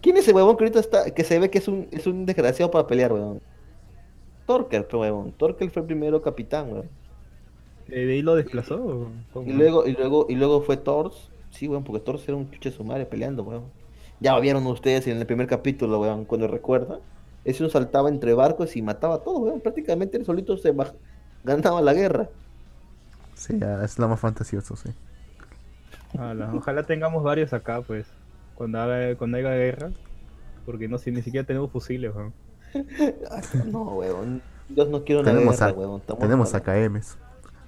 quién 0.00 0.16
es 0.16 0.22
ese 0.24 0.32
huevón 0.32 0.56
que 0.56 0.64
ahorita 0.64 0.80
está, 0.80 1.10
que 1.12 1.24
se 1.24 1.38
ve 1.38 1.50
que 1.50 1.58
es 1.58 1.68
un, 1.68 1.88
es 1.90 2.06
un 2.06 2.24
desgraciado 2.26 2.70
para 2.70 2.86
pelear, 2.86 3.12
huevón? 3.12 3.40
Torkel, 4.46 4.84
pues, 4.84 5.00
huevón. 5.00 5.32
Torkel 5.32 5.70
fue 5.70 5.82
el 5.82 5.86
primero 5.86 6.22
capitán, 6.22 6.68
huevón. 6.72 6.88
Eh, 7.88 8.04
¿De 8.06 8.12
ahí 8.14 8.22
lo 8.22 8.34
desplazó? 8.34 9.08
Y 9.44 9.52
luego, 9.52 9.86
y 9.86 9.92
luego, 9.92 10.26
y 10.28 10.34
luego 10.34 10.62
fue 10.62 10.76
Thors. 10.76 11.30
Sí, 11.50 11.68
huevón, 11.68 11.84
porque 11.84 12.00
Thors 12.00 12.26
era 12.28 12.36
un 12.36 12.50
chuche 12.50 12.70
sumario 12.70 13.08
peleando, 13.08 13.42
huevón. 13.42 13.70
Ya 14.20 14.38
vieron 14.40 14.66
ustedes 14.66 15.06
en 15.06 15.18
el 15.18 15.26
primer 15.26 15.46
capítulo, 15.46 16.00
huevón, 16.00 16.24
cuando 16.24 16.48
recuerdan. 16.48 17.00
Ese 17.44 17.62
uno 17.62 17.70
saltaba 17.70 18.08
entre 18.08 18.34
barcos 18.34 18.76
y 18.76 18.82
mataba 18.82 19.16
a 19.16 19.18
todos, 19.18 19.40
huevón. 19.40 19.60
Prácticamente 19.60 20.16
él 20.16 20.24
solito 20.24 20.56
se 20.56 20.74
baj- 20.74 20.94
ganaba 21.44 21.80
la 21.82 21.92
guerra. 21.94 22.28
Sí, 23.34 23.58
es 23.84 23.98
lo 23.98 24.08
más 24.08 24.18
fantasioso, 24.18 24.74
sí. 24.76 24.90
Ala, 26.18 26.50
ojalá 26.54 26.84
tengamos 26.84 27.22
varios 27.22 27.52
acá, 27.52 27.82
pues, 27.82 28.06
cuando 28.54 28.80
haga, 28.80 29.14
cuando 29.16 29.36
haya 29.36 29.50
guerra. 29.50 29.90
Porque 30.64 30.88
no, 30.88 30.98
si 30.98 31.10
ni 31.12 31.22
siquiera 31.22 31.46
tenemos 31.46 31.70
fusiles, 31.70 32.12
weón. 32.14 32.32
No, 33.70 33.82
huevón. 33.96 34.42
Dios 34.68 34.88
no 34.88 35.04
quiere 35.04 35.20
una 35.20 35.30
Tenemos, 35.32 35.58
guerra, 35.58 35.70
a- 35.70 35.74
huevón. 35.74 36.00
Estamos 36.00 36.20
tenemos 36.22 36.54
AKMs. 36.54 37.18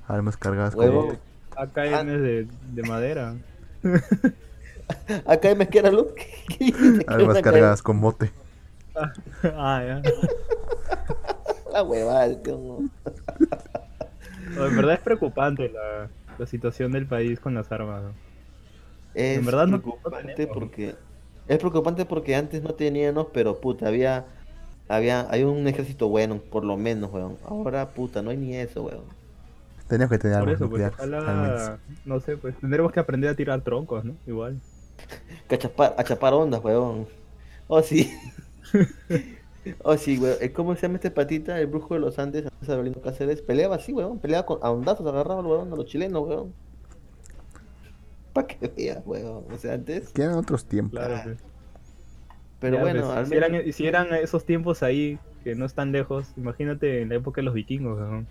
Armas 0.09 0.37
cargadas 0.37 0.75
Huevo. 0.75 1.09
con... 1.09 1.19
AKM 1.57 2.07
de, 2.07 2.49
de 2.73 2.83
madera. 2.83 3.37
Acá 5.27 5.55
me 5.55 5.69
queda 5.69 5.91
luz. 5.91 6.07
Armas 7.07 7.41
cargadas 7.43 7.83
con 7.83 7.97
mote. 7.99 8.31
ah, 9.45 9.83
ya. 9.87 10.03
La 11.73 11.83
huevada, 11.83 12.29
no. 12.47 12.79
No, 14.57 14.67
en 14.67 14.77
verdad 14.77 14.95
es 14.95 15.01
preocupante 15.01 15.69
la, 15.69 16.09
la 16.39 16.47
situación 16.47 16.93
del 16.93 17.07
país 17.07 17.39
con 17.39 17.55
las 17.55 17.71
armas. 17.71 18.03
¿no? 18.03 18.13
Es 19.15 19.39
En 19.39 19.45
verdad 19.45 19.67
no- 19.67 19.77
no 19.77 19.83
preocupante 19.83 20.33
tenemos. 20.35 20.57
porque 20.59 20.95
Es 21.47 21.59
preocupante 21.59 22.05
porque 22.07 22.35
antes 22.35 22.63
no 22.63 22.71
teníamos, 22.75 23.27
pero 23.33 23.61
puta, 23.61 23.87
había, 23.89 24.25
había, 24.89 25.31
hay 25.31 25.45
un 25.45 25.69
ejército 25.69 26.09
bueno, 26.09 26.39
por 26.39 26.65
lo 26.65 26.77
menos, 26.77 27.13
weón. 27.13 27.37
Ahora, 27.47 27.91
puta, 27.91 28.23
no 28.23 28.31
hay 28.31 28.39
ni 28.39 28.57
eso, 28.57 28.83
weón. 28.83 29.05
Tenemos 29.87 30.11
que 30.11 30.19
tener 30.19 30.39
Por 30.41 30.49
armas 30.49 30.61
eso, 30.61 30.71
pues, 30.71 30.93
ojalá, 30.93 31.79
no 32.05 32.21
sé, 32.21 32.37
pues 32.37 32.57
tendremos 32.59 32.93
que 32.93 33.01
aprender 33.01 33.31
a 33.31 33.35
tirar 33.35 33.61
troncos, 33.63 34.05
¿no? 34.05 34.15
Igual. 34.27 34.59
Que 35.49 35.55
a 35.55 35.59
chapar, 35.59 35.95
a 35.97 36.05
chapar 36.05 36.35
ondas, 36.35 36.63
weón. 36.63 37.07
Oh, 37.69 37.83
sí. 37.83 38.13
oh, 39.83 39.97
sí, 39.97 40.19
weón. 40.19 40.37
¿Cómo 40.55 40.75
se 40.75 40.83
llama 40.83 40.97
este 40.97 41.11
patita? 41.11 41.59
El 41.61 41.67
brujo 41.69 41.95
de 41.95 42.01
los 42.01 42.19
Andes, 42.19 42.45
antes 42.47 42.69
de 42.69 42.75
Avelino 42.75 43.01
Cáceres. 43.01 43.43
Peleaba 43.43 43.77
así, 43.77 43.93
weón. 43.93 44.19
Peleaba 44.19 44.47
con, 44.47 44.59
a 44.63 44.71
ondazos, 44.71 45.07
agarraba 45.07 45.41
al 45.41 45.47
weón 45.47 45.73
a 45.73 45.77
los 45.77 45.87
chilenos, 45.87 46.27
weón. 46.27 46.53
Pa' 48.33 48.47
que 48.47 48.69
veas, 48.69 49.03
weón. 49.07 49.45
O 49.53 49.57
sea, 49.59 49.75
antes. 49.75 50.11
Quedan 50.11 50.35
otros 50.35 50.65
tiempos. 50.67 50.99
Claro, 50.99 51.15
Ah, 51.17 51.21
pues. 51.25 51.39
Pero 52.61 52.77
Ya, 52.77 52.83
bueno, 52.83 53.01
pues, 53.05 53.17
al 53.17 53.27
si, 53.27 53.35
eran, 53.35 53.53
menos. 53.53 53.75
si 53.77 53.87
eran 53.87 54.15
esos 54.15 54.45
tiempos 54.45 54.83
ahí 54.83 55.19
que 55.45 55.55
no 55.55 55.65
están 55.65 55.93
lejos, 55.93 56.27
imagínate 56.37 57.03
en 57.03 57.09
la 57.11 57.15
época 57.15 57.41
de 57.41 57.45
los 57.45 57.55
vikingos, 57.55 57.99
¿no? 58.01 58.27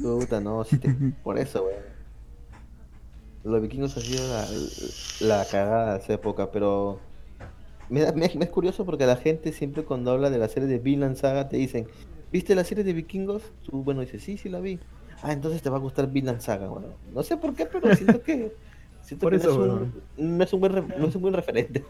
Puta, 0.00 0.40
no, 0.40 0.62
sí 0.64 0.78
te- 0.78 0.94
por 1.22 1.38
eso, 1.38 1.64
weón. 1.64 1.89
Los 3.42 3.62
vikingos 3.62 3.96
han 3.96 4.02
sido 4.02 4.26
la, 4.28 4.46
la 5.20 5.48
cagada 5.48 5.94
de 5.94 5.98
esa 6.00 6.12
época, 6.14 6.50
pero 6.50 7.00
me, 7.88 8.00
da- 8.02 8.12
me- 8.12 8.30
me 8.36 8.44
es 8.44 8.50
curioso 8.50 8.84
porque 8.86 9.06
la 9.06 9.16
gente 9.16 9.52
siempre 9.52 9.84
cuando 9.84 10.10
habla 10.12 10.30
de 10.30 10.38
la 10.38 10.48
serie 10.48 10.68
de 10.68 10.78
Vinland 10.78 11.16
Saga 11.16 11.48
te 11.48 11.56
dicen, 11.56 11.88
¿viste 12.30 12.54
la 12.54 12.64
serie 12.64 12.84
de 12.84 12.92
vikingos? 12.92 13.54
Tú, 13.62 13.82
bueno, 13.84 14.02
dices, 14.02 14.22
sí, 14.22 14.36
sí 14.38 14.48
la 14.48 14.60
vi. 14.60 14.80
Ah, 15.22 15.32
entonces 15.32 15.62
te 15.62 15.70
va 15.70 15.76
a 15.78 15.80
gustar 15.80 16.10
Vinland 16.10 16.40
Saga, 16.40 16.68
bueno. 16.68 16.98
No 17.12 17.22
sé 17.22 17.36
por 17.38 17.54
qué, 17.54 17.66
pero 17.66 17.92
siento 17.92 18.22
que, 18.22 18.52
siento 19.00 19.26
Por 19.26 19.32
que 19.32 19.36
eso, 19.36 19.66
no, 19.66 19.84
es 19.84 19.92
un, 20.16 20.36
no 20.38 20.44
es 20.44 20.52
un 20.52 20.60
buen, 20.60 20.94
no 20.96 21.06
es 21.06 21.14
un 21.14 21.22
buen 21.22 21.34
referente. 21.34 21.84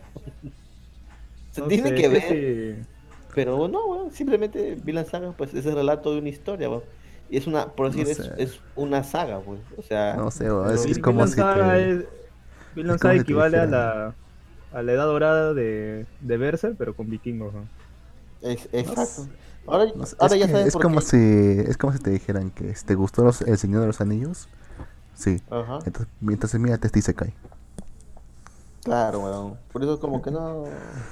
Se 1.51 1.61
No 1.65 1.69
tiene 1.69 1.91
sé, 1.91 1.95
que 1.95 2.09
ver. 2.09 2.23
sí- 2.23 2.89
Pero 3.35 3.69
no, 3.69 3.87
weón, 3.87 4.11
simplemente 4.13 4.75
Vinland 4.77 5.09
Saga, 5.09 5.37
pues 5.37 5.55
es 5.55 5.67
el 5.67 5.75
relato 5.75 6.13
de 6.13 6.19
una 6.21 6.29
historia, 6.29 6.69
weón. 6.71 6.85
Y 7.31 7.39
es 7.39 7.49
una, 7.49 7.75
por 7.77 7.89
decir, 7.89 8.07
No 8.07 8.11
es, 8.11 8.23
sé. 8.23 8.31
es 8.37 8.65
una 8.75 9.05
saga, 9.05 9.45
pues. 9.45 9.63
O 9.77 9.83
sea, 9.83 10.23
No 10.23 10.31
sé, 10.31 10.47
es, 10.73 10.87
como 11.01 11.27
si 11.27 11.37
Saga 11.37 11.79
te... 11.79 11.81
es- 11.81 12.07
Vinland 12.73 12.99
es 12.99 13.01
como 13.01 13.15
Saga 13.15 13.19
si 13.19 13.25
te 13.25 13.43
equivale 13.43 13.59
a 13.59 13.67
la, 13.67 14.17
a 14.71 14.83
la 14.83 14.93
edad 14.93 15.07
dorada 15.07 15.55
de, 15.55 16.09
de 16.21 16.37
Berserk, 16.39 16.77
pero 16.79 16.95
con 16.97 17.09
vikingos, 17.11 17.55
¿no? 17.55 17.71
es, 18.41 18.69
exacto. 18.73 19.29
Ahora, 19.67 19.93
no 19.95 20.07
sé, 20.07 20.17
ahora 20.19 20.37
es 20.37 20.37
ya 20.37 20.49
que 20.49 20.49
sabes 20.49 20.69
es 20.69 20.71
por 20.71 20.87
como 20.87 21.01
qué. 21.01 21.03
si 21.03 21.17
es 21.19 21.77
como 21.77 21.93
si 21.93 21.99
te 22.01 22.11
dijeran 22.11 22.51
que 22.51 22.75
si 22.75 22.85
te 22.87 22.95
gustó 22.95 23.25
los- 23.25 23.43
el 23.43 23.59
Señor 23.59 23.83
de 23.83 23.89
los 23.89 24.01
Anillos, 24.01 24.49
sí. 25.15 25.43
Ajá, 25.51 25.87
Entonces, 25.87 26.13
entonces 26.23 26.61
mira, 26.61 26.77
este 26.83 27.03
se 27.03 27.15
cae. 27.15 27.35
claro, 28.83 29.21
weón. 29.21 29.61
Por 29.71 29.83
eso 29.83 29.99
como 30.01 30.21
que 30.23 30.31
no... 30.31 31.09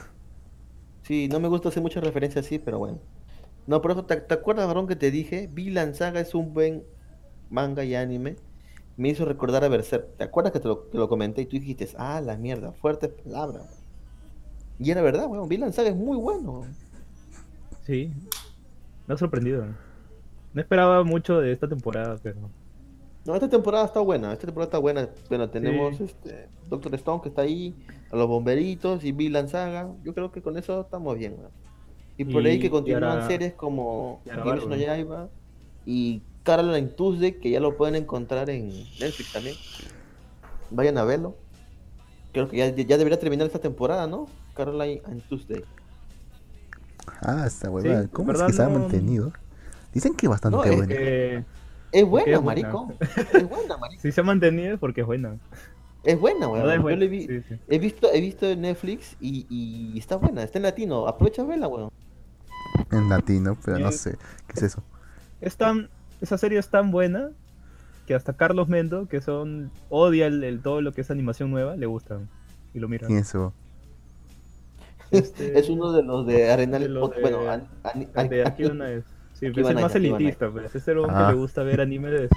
Sí, 1.02 1.26
no 1.28 1.40
me 1.40 1.48
gusta 1.48 1.70
hacer 1.70 1.82
muchas 1.82 2.04
referencias 2.04 2.44
así, 2.46 2.58
pero 2.60 2.78
bueno. 2.78 3.02
No, 3.68 3.82
por 3.82 3.90
eso, 3.92 4.04
¿te, 4.06 4.16
te 4.16 4.32
acuerdas, 4.34 4.66
varón, 4.66 4.86
que 4.86 4.96
te 4.96 5.10
dije? 5.10 5.48
Vinland 5.52 5.94
Saga 5.94 6.20
es 6.20 6.34
un 6.34 6.54
buen 6.54 6.82
manga 7.50 7.84
y 7.84 7.94
anime. 7.94 8.36
Me 8.96 9.10
hizo 9.10 9.24
recordar 9.26 9.62
a 9.62 9.68
Berserk. 9.68 10.16
¿Te 10.16 10.24
acuerdas 10.24 10.52
que 10.54 10.58
te 10.58 10.66
lo, 10.68 10.78
te 10.78 10.96
lo 10.96 11.06
comenté 11.08 11.42
y 11.42 11.46
tú 11.46 11.56
dijiste, 11.58 11.86
ah, 11.98 12.20
la 12.22 12.36
mierda, 12.38 12.72
fuertes 12.72 13.10
palabras, 13.10 13.62
weón"? 13.62 13.78
Y 14.80 14.90
era 14.90 15.02
verdad, 15.02 15.26
weón. 15.28 15.48
Vinland 15.48 15.74
Saga 15.74 15.90
es 15.90 15.96
muy 15.96 16.16
bueno. 16.16 16.62
Sí. 17.84 18.10
Me 19.06 19.14
ha 19.14 19.18
sorprendido. 19.18 19.66
No 20.54 20.60
esperaba 20.62 21.04
mucho 21.04 21.38
de 21.40 21.52
esta 21.52 21.68
temporada, 21.68 22.16
pero. 22.22 22.38
No, 23.26 23.34
esta 23.34 23.50
temporada 23.50 23.84
está 23.84 24.00
buena, 24.00 24.32
esta 24.32 24.46
temporada 24.46 24.68
está 24.68 24.78
buena. 24.78 25.10
Bueno, 25.28 25.50
tenemos 25.50 25.96
Sí. 25.98 26.04
este 26.04 26.48
Doctor 26.70 26.94
Stone 26.94 27.20
que 27.22 27.28
está 27.28 27.42
ahí, 27.42 27.74
a 28.10 28.16
los 28.16 28.26
bomberitos 28.26 29.04
y 29.04 29.12
Vinland 29.12 29.50
Saga. 29.50 29.92
Yo 30.02 30.14
creo 30.14 30.32
que 30.32 30.40
con 30.40 30.56
eso 30.56 30.80
estamos 30.80 31.18
bien, 31.18 31.34
weón. 31.38 31.67
Y 32.18 32.24
por 32.24 32.44
ahí 32.44 32.58
que 32.58 32.68
continúan 32.68 33.04
ahora- 33.04 33.26
series 33.26 33.54
como 33.54 34.20
Kimetsu 34.24 34.68
no. 34.68 34.76
Yaiba 34.76 35.28
y 35.86 36.20
Caroline 36.42 36.88
Tuesday, 36.88 37.32
que 37.38 37.50
ya 37.50 37.60
lo 37.60 37.76
pueden 37.76 37.94
encontrar 37.94 38.50
en 38.50 38.68
Netflix 39.00 39.32
también. 39.32 39.54
Vayan 40.70 40.98
a 40.98 41.04
verlo. 41.04 41.36
Creo 42.32 42.48
que 42.48 42.56
ya, 42.58 42.68
ya 42.74 42.98
debería 42.98 43.18
terminar 43.18 43.46
esta 43.46 43.58
temporada, 43.60 44.06
¿no? 44.06 44.26
Caroline 44.54 45.00
and 45.06 45.22
Tuesday. 45.28 45.62
Ah, 47.22 47.44
esta 47.46 47.70
huevada. 47.70 48.02
Sí, 48.02 48.08
¿Cómo 48.12 48.32
es 48.32 48.42
que 48.42 48.52
se 48.52 48.62
ha 48.62 48.68
No- 48.68 48.78
mantenido? 48.80 49.32
Dicen 49.94 50.14
que 50.14 50.28
bastante 50.28 50.56
No, 50.58 50.64
es 50.64 50.76
bueno. 50.76 50.92
Es 51.90 52.06
buena, 52.06 52.32
es 52.32 52.40
buena. 52.40 52.40
marico. 52.42 52.92
Es 53.32 53.48
buena, 53.48 53.76
marico. 53.78 54.02
si 54.02 54.12
se 54.12 54.20
ha 54.20 54.24
mantenido 54.24 54.74
es 54.74 54.78
porque 54.80 55.00
es 55.00 55.06
buena. 55.06 55.36
Es 56.04 56.20
buena, 56.20 56.48
weón. 56.48 56.70
Es 56.70 56.82
Yo 56.82 56.96
le 56.96 57.08
vi, 57.08 57.26
Sí, 57.26 57.40
sí. 57.48 57.54
He 57.68 57.78
visto, 57.78 58.08
he 58.12 58.20
visto 58.20 58.46
en 58.46 58.60
Netflix 58.60 59.16
y, 59.20 59.46
y 59.48 59.98
está 59.98 60.16
buena, 60.16 60.42
está 60.42 60.58
en 60.58 60.64
latino. 60.64 61.06
Aprovecha 61.08 61.42
a 61.42 61.46
verla, 61.46 61.68
weón. 61.68 61.90
En 62.90 63.08
latino, 63.08 63.56
pero 63.64 63.78
no 63.78 63.92
sé. 63.92 64.16
¿Qué 64.46 64.54
es 64.56 64.62
eso? 64.62 64.82
Es 65.40 65.56
tan- 65.56 65.88
esa 66.20 66.38
serie 66.38 66.58
es 66.58 66.68
tan 66.68 66.90
buena 66.90 67.30
que 68.06 68.14
hasta 68.14 68.32
Carlos 68.32 68.68
Mendo, 68.68 69.06
que 69.08 69.20
son 69.20 69.70
odia 69.90 70.26
el, 70.26 70.42
el- 70.42 70.60
todo 70.60 70.80
lo 70.80 70.92
que 70.92 71.02
es 71.02 71.10
animación 71.10 71.50
nueva, 71.50 71.76
le 71.76 71.86
gusta 71.86 72.18
y 72.74 72.78
lo 72.80 72.88
mira. 72.88 73.06
¿Quién 73.06 73.18
es 73.20 73.28
eso? 73.28 73.52
Este- 75.10 75.58
Es 75.58 75.68
uno 75.68 75.92
de 75.92 76.02
los 76.02 76.26
de 76.26 76.50
Arenales. 76.50 76.88
de 76.88 76.94
los 76.94 77.10
Bueno, 77.20 77.48
an- 77.50 77.66
an- 78.14 78.28
de 78.28 78.46
aquí 78.46 78.64
una 78.64 78.90
es. 78.90 79.04
Sí, 79.34 79.46
Aquí 79.46 79.54
pero 79.54 79.68
es 79.68 79.76
el 79.76 79.82
más 79.82 79.94
elitista, 79.94 80.50
pues. 80.50 80.74
Es 80.74 80.86
el 80.88 80.98
hombre 80.98 81.14
Ah. 81.16 81.26
que 81.28 81.34
le 81.34 81.38
gusta 81.38 81.62
ver 81.62 81.80
anime 81.80 82.10
de. 82.10 82.28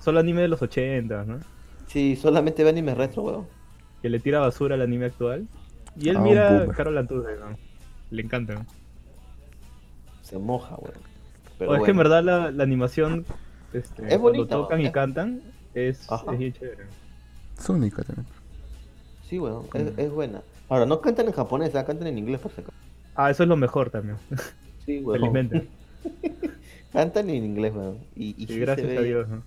Solo 0.00 0.20
anime 0.20 0.42
de 0.42 0.48
los 0.48 0.60
80, 0.62 1.24
¿no? 1.24 1.38
Sí, 1.86 2.16
solamente 2.16 2.64
ve 2.64 2.70
anime 2.70 2.94
retro, 2.94 3.22
weón. 3.22 3.46
Que 4.02 4.08
le 4.08 4.18
tira 4.18 4.40
basura 4.40 4.74
al 4.74 4.82
anime 4.82 5.06
actual. 5.06 5.46
Y 5.96 6.08
él 6.08 6.16
Ah, 6.16 6.20
un 6.20 6.24
mira. 6.24 6.66
Carol 6.76 6.96
Antunes, 6.98 7.38
¿no? 7.38 7.56
Le 8.10 8.22
encanta, 8.22 8.54
¿no? 8.54 8.66
Se 10.30 10.38
moja, 10.38 10.76
weón. 10.78 11.70
O 11.70 11.74
es 11.76 11.82
que 11.82 11.90
en 11.90 11.96
verdad 11.98 12.22
la, 12.24 12.50
la 12.50 12.62
animación, 12.62 13.26
este, 13.74 14.14
Es 14.14 14.18
cuando 14.18 14.46
tocan 14.46 14.80
y 14.80 14.90
cantan, 14.90 15.42
es, 15.74 16.10
Ajá. 16.10 16.32
es 16.32 16.38
bien 16.38 16.52
chévere. 16.54 16.84
Es 17.58 17.68
única 17.68 18.02
también. 18.02 18.26
Sí, 19.28 19.38
weón, 19.38 19.66
es, 19.74 19.98
es 19.98 20.10
buena. 20.10 20.40
Ahora, 20.68 20.86
no 20.86 21.00
cantan 21.00 21.26
en 21.26 21.32
japonés, 21.32 21.74
ah, 21.74 21.84
cantan 21.84 22.06
en 22.08 22.16
inglés, 22.18 22.40
por 22.40 22.52
si 22.52 22.60
acaso. 22.62 22.76
Ah, 23.14 23.30
eso 23.30 23.42
es 23.42 23.48
lo 23.48 23.56
mejor 23.56 23.90
también. 23.90 24.16
Sí, 24.86 25.00
weón. 25.00 25.20
Felizmente. 25.20 25.68
Cantan 26.92 27.28
en 27.30 27.44
inglés, 27.44 27.72
weón. 27.74 27.98
Y, 28.16 28.30
y 28.30 28.46
Sí, 28.46 28.46
sí 28.46 28.54
se 28.54 28.60
gracias 28.60 28.88
ve- 28.88 28.98
a 28.98 29.02
Dios, 29.02 29.28
¿no? 29.28 29.42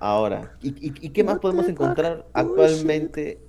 Ahora, 0.00 0.56
¿y, 0.60 0.70
y, 0.70 1.06
y 1.06 1.10
qué 1.10 1.24
más 1.24 1.38
podemos 1.38 1.68
encontrar 1.68 2.26
actualmente? 2.34 3.46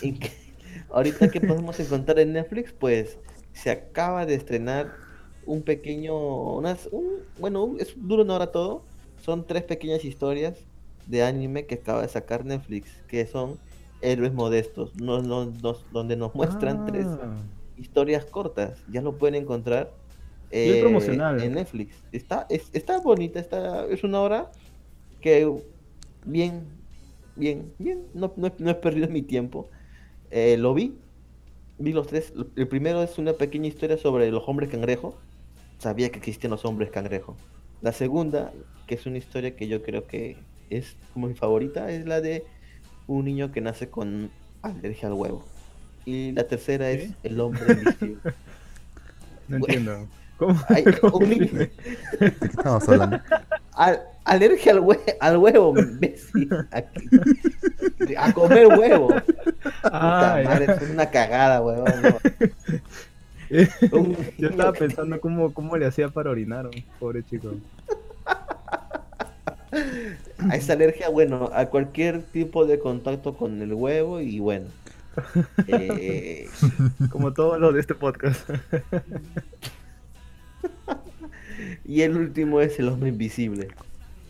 ¿En 0.00 0.18
qué- 0.18 0.32
Ahorita, 0.90 1.30
¿qué 1.30 1.40
podemos 1.40 1.80
encontrar 1.80 2.18
en 2.20 2.32
Netflix? 2.32 2.72
Pues 2.72 3.20
se 3.52 3.70
acaba 3.70 4.26
de 4.26 4.34
estrenar 4.34 4.98
un 5.42 5.64
pequeño, 5.64 6.16
unas, 6.56 6.88
un, 6.92 7.26
bueno, 7.38 7.64
un- 7.64 7.80
es 7.80 7.94
duro 7.96 8.24
no 8.24 8.34
ahora 8.34 8.52
todo. 8.52 8.90
Son 9.16 9.46
tres 9.46 9.64
pequeñas 9.64 10.04
historias 10.04 10.68
de 11.06 11.22
anime 11.24 11.66
que 11.66 11.76
acaba 11.76 12.02
de 12.02 12.08
sacar 12.08 12.44
Netflix, 12.44 13.02
que 13.08 13.26
son 13.26 13.60
héroes 14.00 14.32
modestos, 14.34 14.96
no, 14.96 15.22
no- 15.22 15.46
nos- 15.46 15.90
donde 15.90 16.16
nos 16.16 16.34
muestran 16.34 16.84
tres 16.84 17.06
Ah, 17.20 17.42
historias 17.76 18.26
cortas. 18.26 18.84
Ya 18.88 19.02
lo 19.02 19.18
pueden 19.18 19.34
encontrar 19.36 19.98
eh, 20.50 20.80
promocional. 20.80 21.40
en 21.40 21.54
Netflix. 21.54 22.04
Está, 22.12 22.46
es- 22.50 22.70
está 22.74 23.00
bonita, 23.00 23.40
está, 23.40 23.86
es 23.86 24.04
una 24.04 24.20
hora 24.20 24.50
que 25.22 25.50
bien, 26.26 26.84
bien, 27.36 27.74
bien, 27.78 28.08
no, 28.14 28.34
no, 28.38 28.48
he- 28.48 28.54
no 28.58 28.70
he 28.70 28.76
perdido 28.76 29.08
mi 29.08 29.22
tiempo. 29.22 29.70
Eh, 30.30 30.56
lo 30.58 30.74
vi, 30.74 31.04
vi 31.78 31.92
los 31.92 32.08
tres. 32.08 32.32
El 32.56 32.68
primero 32.68 33.02
es 33.02 33.18
una 33.18 33.34
pequeña 33.38 33.68
historia 33.68 33.98
sobre 33.98 34.30
los 34.30 34.44
hombres 34.48 34.70
cangrejo. 34.70 35.24
Sabía 35.78 36.12
que 36.12 36.18
existían 36.20 36.52
los 36.52 36.64
hombres 36.66 36.90
cangrejo. 36.90 37.42
La 37.80 37.92
segunda, 37.92 38.52
que 38.86 38.96
es 38.96 39.06
una 39.06 39.18
historia 39.18 39.56
que 39.56 39.68
yo 39.68 39.82
creo 39.82 40.06
que 40.06 40.46
es 40.70 40.98
como 41.12 41.28
mi 41.28 41.34
favorita, 41.34 41.90
es 41.92 42.06
la 42.06 42.20
de 42.22 42.52
un 43.06 43.26
niño 43.26 43.52
que 43.52 43.62
nace 43.62 43.90
con 43.90 44.36
alergia 44.62 45.08
al 45.08 45.14
huevo. 45.14 45.54
Y 46.04 46.32
la 46.32 46.48
tercera 46.48 46.90
es 46.92 47.16
el 47.22 47.40
hombre 47.40 47.72
invisible. 47.72 48.22
no 49.46 49.56
entiendo. 49.58 50.10
¿Cómo? 50.38 50.58
Ay, 50.68 50.84
cómo 51.00 51.18
un 51.18 51.70
estamos 52.42 52.88
hablando? 52.88 53.20
Al- 53.74 54.00
alergia 54.24 54.72
al, 54.72 54.80
hue- 54.80 55.16
al 55.20 55.36
huevo, 55.36 55.78
imbécil. 55.78 56.48
A, 56.72 56.82
a 58.26 58.32
comer 58.32 58.66
huevo. 58.66 59.14
Ah, 59.84 60.36
Puta 60.42 60.48
madre, 60.50 60.66
es 60.84 60.90
una 60.90 61.10
cagada, 61.10 61.60
huevón. 61.62 61.92
no. 62.02 62.18
Yo 64.38 64.48
estaba 64.48 64.72
pensando 64.72 65.20
cómo, 65.20 65.52
cómo 65.52 65.76
le 65.76 65.86
hacía 65.86 66.08
para 66.08 66.30
orinar, 66.30 66.68
pobre 66.98 67.22
chico. 67.22 67.54
A 70.50 70.56
esa 70.56 70.72
alergia, 70.74 71.08
bueno, 71.08 71.50
a 71.52 71.66
cualquier 71.66 72.22
tipo 72.22 72.64
de 72.66 72.78
contacto 72.78 73.34
con 73.34 73.60
el 73.62 73.72
huevo 73.74 74.20
y 74.20 74.38
bueno. 74.40 74.66
Eh, 75.68 76.48
Como 77.10 77.32
todos 77.34 77.60
los 77.60 77.74
de 77.74 77.80
este 77.80 77.94
podcast. 77.94 78.48
Y 81.84 82.02
el 82.02 82.16
último 82.16 82.60
es 82.60 82.78
El 82.78 82.88
Hombre 82.88 83.10
Invisible. 83.10 83.68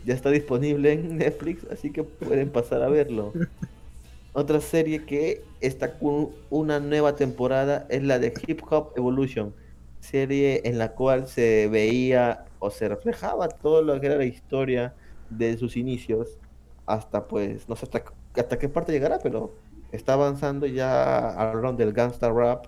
Ya 0.05 0.15
está 0.15 0.31
disponible 0.31 0.93
en 0.93 1.19
Netflix, 1.19 1.65
así 1.71 1.91
que 1.91 2.03
pueden 2.03 2.51
pasar 2.51 2.83
a 2.83 2.89
verlo. 2.89 3.33
Otra 4.33 4.61
serie 4.61 5.05
que 5.05 5.43
está 5.61 5.99
con 5.99 6.31
una 6.51 6.81
nueva 6.81 7.17
temporada 7.17 7.87
es 7.91 8.03
la 8.03 8.19
de 8.19 8.33
Hip 8.47 8.63
Hop 8.71 8.93
Evolution, 8.97 9.55
serie 10.01 10.63
en 10.65 10.79
la 10.79 10.93
cual 10.93 11.29
se 11.29 11.69
veía 11.69 12.47
o 12.59 12.71
se 12.71 12.89
reflejaba 12.89 13.49
todo 13.49 13.83
lo 13.83 14.01
que 14.01 14.07
era 14.07 14.17
la 14.17 14.25
historia 14.25 14.95
de 15.29 15.57
sus 15.59 15.77
inicios 15.77 16.39
hasta 16.87 17.27
pues, 17.29 17.69
no 17.69 17.77
sé 17.77 17.87
hasta, 17.87 18.05
hasta 18.37 18.59
qué 18.59 18.69
parte 18.69 18.93
llegará, 18.93 19.19
pero 19.23 19.55
está 19.93 20.15
avanzando 20.15 20.67
ya 20.67 21.31
alrededor 21.31 21.77
del 21.77 21.93
gangsta 21.93 22.31
rap. 22.31 22.67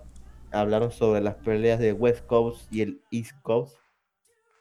Hablaron 0.51 0.91
sobre 0.91 1.21
las 1.21 1.35
peleas 1.35 1.79
de 1.79 1.91
West 1.93 2.25
Coast 2.27 2.71
y 2.71 2.81
el 2.81 3.01
East 3.11 3.33
Coast. 3.41 3.75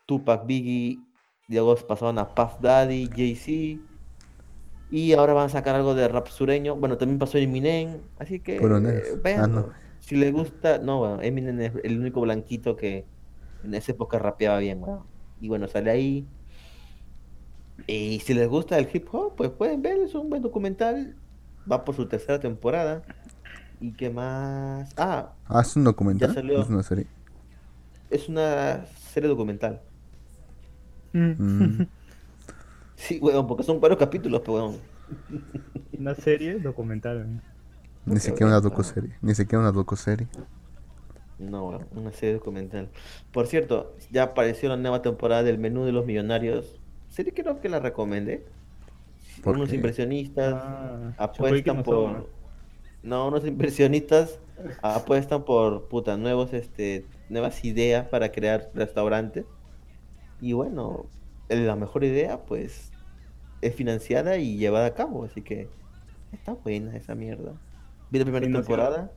Tupac, 0.06 0.46
Biggie, 0.46 0.98
luego 1.48 1.74
pasaron 1.76 2.18
a 2.18 2.34
Puff 2.34 2.60
Daddy, 2.60 3.08
Jay-Z. 3.14 3.80
Y 4.90 5.12
ahora 5.14 5.32
van 5.32 5.46
a 5.46 5.48
sacar 5.48 5.74
algo 5.74 5.94
de 5.94 6.06
rap 6.08 6.28
sureño. 6.28 6.76
Bueno, 6.76 6.96
también 6.98 7.18
pasó 7.18 7.38
Eminem. 7.38 8.00
Así 8.18 8.38
que 8.40 8.56
eh, 8.56 8.60
negro. 8.80 9.20
Ah, 9.24 9.46
no. 9.46 9.70
Si 9.98 10.16
les 10.16 10.32
gusta, 10.32 10.78
no, 10.78 10.98
bueno, 10.98 11.22
Eminem 11.22 11.60
es 11.60 11.72
el 11.82 11.98
único 11.98 12.20
blanquito 12.20 12.76
que 12.76 13.06
en 13.64 13.74
esa 13.74 13.92
época 13.92 14.18
rapeaba 14.18 14.58
bien, 14.58 14.82
weón. 14.82 15.00
Y 15.40 15.48
bueno, 15.48 15.66
sale 15.66 15.90
ahí. 15.90 16.26
Y 17.86 18.20
si 18.20 18.34
les 18.34 18.48
gusta 18.48 18.78
el 18.78 18.88
hip 18.92 19.08
hop, 19.12 19.34
pues 19.36 19.50
pueden 19.50 19.82
ver, 19.82 19.98
es 19.98 20.14
un 20.14 20.30
buen 20.30 20.42
documental. 20.42 21.16
Va 21.70 21.84
por 21.84 21.96
su 21.96 22.06
tercera 22.06 22.38
temporada. 22.38 23.02
¿Y 23.80 23.92
qué 23.92 24.10
más? 24.10 24.92
Ah, 24.96 25.32
Ah, 25.46 25.62
es 25.62 25.74
un 25.76 25.84
documental. 25.84 26.32
salió. 26.34 26.60
Es 26.62 26.68
una 26.68 26.82
serie. 26.82 27.06
es 28.10 28.28
una 28.28 28.86
serie 28.86 29.28
documental. 29.28 29.80
Mm. 31.14 31.86
Sí, 32.96 33.18
weón, 33.20 33.46
porque 33.46 33.62
son 33.64 33.80
varios 33.80 33.98
capítulos, 33.98 34.40
pues, 34.44 34.54
weón. 34.62 34.82
Una 35.96 36.14
serie 36.14 36.60
documental. 36.60 37.42
Ni 38.06 38.18
siquiera 38.20 38.46
una 38.52 38.60
docuserie. 38.62 39.18
Ni 39.20 39.34
siquiera 39.34 39.60
una 39.60 39.72
docuserie. 39.72 40.30
No, 41.38 41.68
weón, 41.68 41.88
una 41.92 42.12
serie 42.12 42.34
documental. 42.34 42.92
Por 43.32 43.46
cierto, 43.48 43.96
ya 44.10 44.24
apareció 44.24 44.68
la 44.68 44.76
nueva 44.76 45.02
temporada 45.02 45.42
del 45.42 45.58
Menú 45.58 45.84
de 45.84 45.92
los 45.92 46.06
Millonarios. 46.06 46.80
Serie 47.08 47.32
que 47.34 47.42
creo 47.42 47.60
que 47.60 47.68
la 47.68 47.80
recomendé. 47.80 48.52
¿Por 49.42 49.56
Unos 49.56 49.70
qué? 49.70 49.76
inversionistas 49.76 50.54
Ah, 50.54 51.14
apuestan 51.16 51.62
que 51.62 51.72
no 51.74 51.82
por... 51.82 52.30
No, 53.02 53.28
unos 53.28 53.46
inversionistas 53.46 54.40
apuestan 54.82 55.44
por, 55.44 55.88
puta, 55.88 56.16
nuevos, 56.16 56.52
este, 56.54 57.10
nuevas 57.28 57.64
ideas 57.64 58.08
para 58.08 58.32
crear 58.32 58.70
restaurantes. 58.74 59.46
Y 60.40 60.52
bueno, 60.52 61.06
la 61.48 61.76
mejor 61.76 62.04
idea, 62.04 62.44
pues, 62.44 62.92
es 63.60 63.74
financiada 63.74 64.38
y 64.38 64.56
llevada 64.56 64.86
a 64.86 64.94
cabo. 64.94 65.24
Así 65.24 65.42
que 65.42 65.68
está 66.32 66.54
buena 66.54 66.96
esa 66.96 67.14
mierda. 67.14 67.60
Vi 68.10 68.18
la 68.18 68.24
primera 68.24 68.46
Sí, 68.46 68.52
no, 68.52 68.62
sí, 68.62 68.66
temporada. 68.66 69.10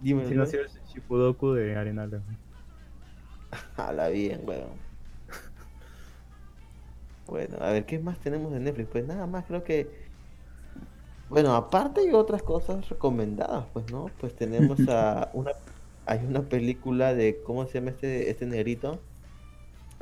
Dime, 0.00 0.26
Si 0.26 0.34
no 0.34 0.44
el 0.44 0.68
Shifudoku 0.86 1.52
de 1.52 1.76
Arenal. 1.76 2.22
Jala 3.76 4.08
bien, 4.08 4.42
weón. 4.46 4.82
Bueno, 7.26 7.56
a 7.60 7.70
ver, 7.72 7.86
¿qué 7.86 7.98
más 7.98 8.20
tenemos 8.20 8.52
en 8.54 8.64
Netflix? 8.64 8.88
Pues 8.90 9.06
nada 9.06 9.26
más, 9.26 9.46
creo 9.46 9.64
que. 9.64 9.90
Bueno, 11.28 11.54
aparte 11.54 12.00
hay 12.02 12.12
otras 12.12 12.42
cosas 12.42 12.88
recomendadas, 12.88 13.66
pues, 13.72 13.86
¿no? 13.88 14.14
Pues 14.18 14.34
tenemos 14.36 14.86
a 14.88 15.30
una. 15.34 15.52
Hay 16.06 16.24
una 16.26 16.48
película 16.48 17.14
de. 17.14 17.42
¿Cómo 17.42 17.66
se 17.66 17.74
llama 17.80 17.90
este, 17.90 18.30
este 18.30 18.46
negrito? 18.46 19.04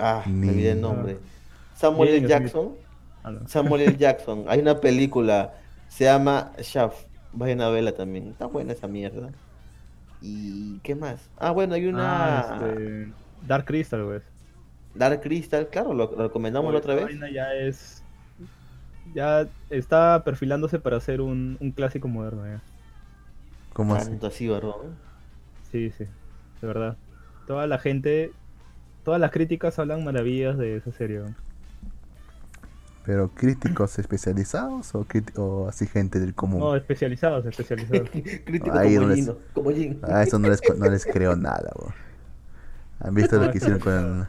Ah, 0.01 0.22
me 0.26 0.48
olvidé 0.51 0.70
el 0.72 0.76
Ni- 0.76 0.82
nombre. 0.82 1.18
Samuel 1.74 2.09
L. 2.14 2.28
Jackson. 2.28 2.74
Ah. 3.24 3.32
Samuel 3.46 3.82
L. 3.82 3.96
Jackson. 3.98 4.44
Hay 4.48 4.61
una 4.61 4.80
película. 4.80 5.55
Se 5.88 6.05
llama 6.05 6.53
Shaft. 6.59 7.07
Vayan 7.32 7.61
a 7.61 7.68
verla 7.68 7.92
también. 7.92 8.28
Está 8.28 8.46
buena 8.46 8.72
esa 8.72 8.86
mierda. 8.88 9.30
¿Y 10.22 10.78
qué 10.80 10.94
más? 10.94 11.28
Ah, 11.38 11.51
bueno, 11.53 11.74
hay 11.74 11.86
una. 11.86 12.40
Ah, 12.40 12.61
este, 12.62 13.09
Dark 13.46 13.64
Crystal, 13.64 14.05
pues. 14.05 14.22
Dark 14.94 15.20
Crystal, 15.22 15.68
claro, 15.68 15.94
lo, 15.94 16.11
lo 16.16 16.24
recomendamos 16.24 16.72
la 16.72 16.78
otra 16.78 16.94
Esta 16.94 17.07
vez. 17.07 17.18
vaina 17.20 17.34
ya 17.34 17.55
es. 17.55 18.03
Ya 19.14 19.46
está 19.70 20.22
perfilándose 20.24 20.78
para 20.78 21.01
ser 21.01 21.20
un, 21.20 21.57
un 21.61 21.70
clásico 21.72 22.07
moderno. 22.09 22.46
Ya. 22.46 22.61
¿Cómo 23.72 23.94
así? 23.94 24.11
Tanto 24.11 24.26
así, 24.26 24.48
¿verdad? 24.48 24.72
Sí, 25.70 25.90
sí, 25.96 26.05
de 26.61 26.66
verdad. 26.66 26.96
Toda 27.46 27.66
la 27.66 27.78
gente, 27.78 28.32
todas 29.05 29.20
las 29.20 29.30
críticas 29.30 29.78
hablan 29.78 30.05
maravillas 30.05 30.57
de 30.59 30.76
esa 30.76 30.92
serie. 30.92 31.20
¿no? 31.20 31.34
¿Pero 33.05 33.30
críticos 33.30 33.98
especializados 33.98 34.94
o, 34.94 35.07
o 35.36 35.68
así 35.68 35.86
gente 35.86 36.20
del 36.20 36.34
común? 36.34 36.61
No, 36.61 36.76
especializados, 36.76 37.46
especializados. 37.46 38.11
Crítico 38.44 38.76
Ahí 38.76 38.94
como 38.96 39.07
donde 39.09 39.16
Gino, 39.16 39.36
como 39.55 39.70
Jin. 39.70 39.98
A 40.03 40.22
eso 40.22 40.38
no 40.38 40.48
les, 40.48 40.61
no 40.76 40.88
les 40.90 41.07
creo 41.07 41.34
nada, 41.34 41.70
bro. 41.74 41.92
¿Han 43.01 43.14
visto 43.14 43.38
lo 43.40 43.51
que 43.51 43.57
hicieron 43.59 43.80
con... 43.80 44.28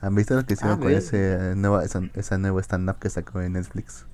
¿Han 0.00 0.14
visto 0.14 0.34
lo 0.36 0.46
que 0.46 0.52
hicieron 0.54 0.76
Ah, 0.76 0.78
con 0.78 0.88
bien. 0.88 0.98
ese 0.98 1.54
nueva, 1.56 1.84
esa, 1.84 2.00
esa 2.14 2.38
nueva 2.38 2.60
stand-up 2.62 2.98
que 3.00 3.10
sacó 3.10 3.40
en 3.40 3.54
Netflix? 3.54 4.06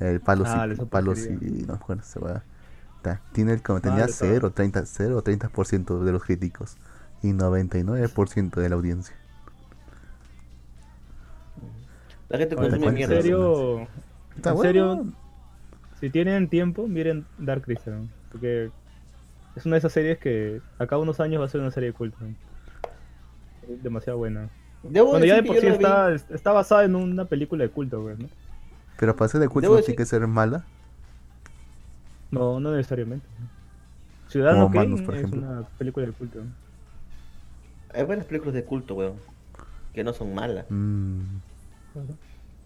El 0.00 0.20
Palos 0.20 0.48
Ah, 0.50 0.66
y... 0.68 0.72
esa 0.72 0.84
Palos 0.86 1.26
y... 1.26 1.64
No, 1.66 1.78
bueno, 1.86 2.02
se 2.02 2.18
va... 2.18 2.42
Tiene 3.32 3.52
el, 3.54 3.62
como 3.62 3.80
tenía 3.80 4.00
Madre, 4.00 4.10
está- 4.12 4.26
0, 4.26 4.50
30, 4.50 4.84
0 4.84 5.16
o 5.16 5.22
30% 5.24 6.02
de 6.04 6.12
los 6.12 6.24
críticos 6.24 6.76
y 7.22 7.28
99% 7.32 8.60
de 8.60 8.68
la 8.68 8.74
audiencia. 8.74 9.14
La 12.28 12.38
gente 12.38 12.54
consume 12.56 12.80
¿cuál 12.80 12.94
mierda. 12.94 13.14
En 13.16 13.22
serio, 13.22 13.88
Está 14.36 14.50
en 14.50 14.54
bueno. 14.56 14.62
serio, 14.68 15.04
si 16.00 16.10
tienen 16.10 16.48
tiempo, 16.48 16.86
miren 16.86 17.26
Dark 17.38 17.62
Crystal. 17.62 18.08
Porque 18.30 18.70
es 19.56 19.66
una 19.66 19.74
de 19.74 19.78
esas 19.78 19.92
series 19.92 20.18
que 20.18 20.60
a 20.78 20.86
cada 20.86 21.02
unos 21.02 21.18
años 21.20 21.40
va 21.40 21.46
a 21.46 21.48
ser 21.48 21.60
una 21.60 21.70
serie 21.70 21.88
de 21.90 21.92
culto. 21.94 22.16
demasiado 23.82 24.18
buena. 24.18 24.48
Debo 24.82 25.10
Bueno, 25.10 25.26
ya 25.26 25.36
de 25.36 25.42
por 25.44 25.56
sí 25.60 25.66
está, 25.66 26.12
está 26.14 26.52
basada 26.52 26.84
en 26.84 26.94
una 26.96 27.24
película 27.26 27.62
de 27.62 27.70
culto, 27.70 28.00
¿no? 28.18 28.28
Pero 28.98 29.14
para 29.14 29.28
ser 29.28 29.40
de 29.40 29.48
culto 29.48 29.68
no 29.68 29.74
decir- 29.76 29.86
tiene 29.86 29.96
que 29.98 30.06
ser 30.06 30.26
mala. 30.26 30.64
No, 32.30 32.58
no 32.60 32.74
necesariamente. 32.74 33.26
Ciudadano 34.28 34.70
Kane 34.70 34.94
es 34.94 35.08
ejemplo. 35.08 35.40
una 35.40 35.62
película 35.78 36.06
de 36.06 36.12
culto. 36.12 36.40
Hay 37.94 38.04
varias 38.04 38.26
películas 38.26 38.54
de 38.54 38.64
culto, 38.64 38.94
weón. 38.94 39.14
Que 39.94 40.04
no 40.04 40.12
son 40.12 40.34
malas. 40.34 40.66
Mm, 40.68 41.22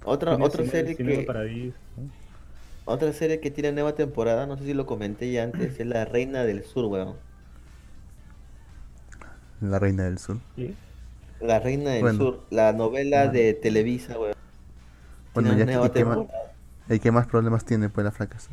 Otra, 0.05 0.35
otra 0.37 0.65
Cine- 0.65 0.71
serie 0.71 0.97
que. 0.97 1.73
Otra 2.87 3.13
serie 3.15 3.41
que 3.41 3.51
tiene 3.51 3.73
nueva 3.73 3.95
temporada, 3.95 4.47
no 4.47 4.59
sé 4.59 4.65
si 4.65 4.75
lo 4.75 4.85
comenté 4.85 5.33
ya 5.33 5.45
antes, 5.45 5.81
es 5.81 5.87
La 5.87 6.05
Reina 6.05 6.45
del 6.45 6.65
Sur, 6.65 6.85
weón. 6.87 7.15
la 9.63 9.79
Reina 9.79 10.05
del 10.05 10.19
Sur. 10.19 10.39
¿Sí? 10.57 10.75
La 11.41 11.59
Reina 11.61 11.91
del 11.93 12.03
Bueno. 12.03 12.19
Sur, 12.19 12.41
la 12.51 12.73
novela 12.75 13.29
de 13.29 13.55
Televisa, 13.55 14.19
weón. 14.19 14.35
Bueno, 15.33 15.51
Tiene 15.55 15.61
ya 15.73 15.79
nueva 15.79 15.91
que, 15.93 15.99
¿y 15.99 16.03
qué, 16.03 16.05
más, 16.05 16.17
temporada. 16.19 16.53
¿y 16.91 16.99
qué 17.01 17.11
más 17.11 17.27
problemas 17.27 17.65
tiene 17.65 17.89
pues 17.89 18.05
la 18.05 18.11
fracasa? 18.13 18.51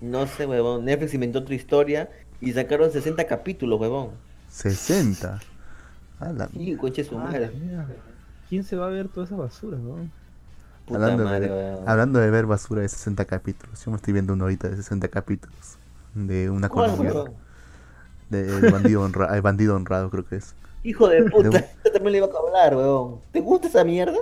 No 0.00 0.26
sé, 0.28 0.46
weón. 0.46 0.84
Netflix 0.84 1.14
inventó 1.14 1.40
otra 1.40 1.54
historia 1.56 2.08
y 2.40 2.52
sacaron 2.52 2.92
60 2.92 3.26
capítulos, 3.26 3.80
weón. 3.80 4.10
60. 4.50 5.40
A 6.20 6.32
la 6.32 6.48
Y 6.52 6.76
coche 6.76 7.04
su 7.04 7.18
Ah, 7.18 7.24
madre. 7.24 7.50
¿Quién 8.48 8.64
se 8.64 8.76
va 8.76 8.86
a 8.86 8.90
ver 8.90 9.08
toda 9.08 9.26
esa 9.26 9.36
basura, 9.36 9.78
no? 9.78 10.10
Puta 10.86 10.96
hablando, 10.96 11.24
madre, 11.24 11.48
de, 11.48 11.52
weón. 11.52 11.88
hablando 11.88 12.18
de 12.20 12.30
ver 12.30 12.46
basura 12.46 12.82
de 12.82 12.88
60 12.88 13.24
capítulos, 13.24 13.82
yo 13.84 13.90
me 13.90 13.96
estoy 13.96 14.12
viendo 14.12 14.32
una 14.34 14.44
horita 14.44 14.68
de 14.68 14.76
60 14.76 15.08
capítulos 15.08 15.78
de 16.14 16.50
una 16.50 16.68
¿Cuál, 16.68 16.90
colombiana, 16.90 17.30
de 18.28 18.58
el 18.58 18.68
bandido, 18.68 19.02
honra- 19.02 19.34
el 19.34 19.42
bandido 19.42 19.76
honrado 19.76 20.10
creo 20.10 20.26
que 20.26 20.36
es. 20.36 20.54
Hijo 20.82 21.08
de 21.08 21.22
puta, 21.24 21.48
De- 21.50 21.70
yo 21.84 21.92
también 21.92 22.12
le 22.12 22.18
iba 22.18 22.26
a 22.26 22.38
hablar, 22.38 22.76
weón. 22.76 23.20
¿Te 23.32 23.40
gusta 23.40 23.68
esa 23.68 23.84
mierda? 23.84 24.18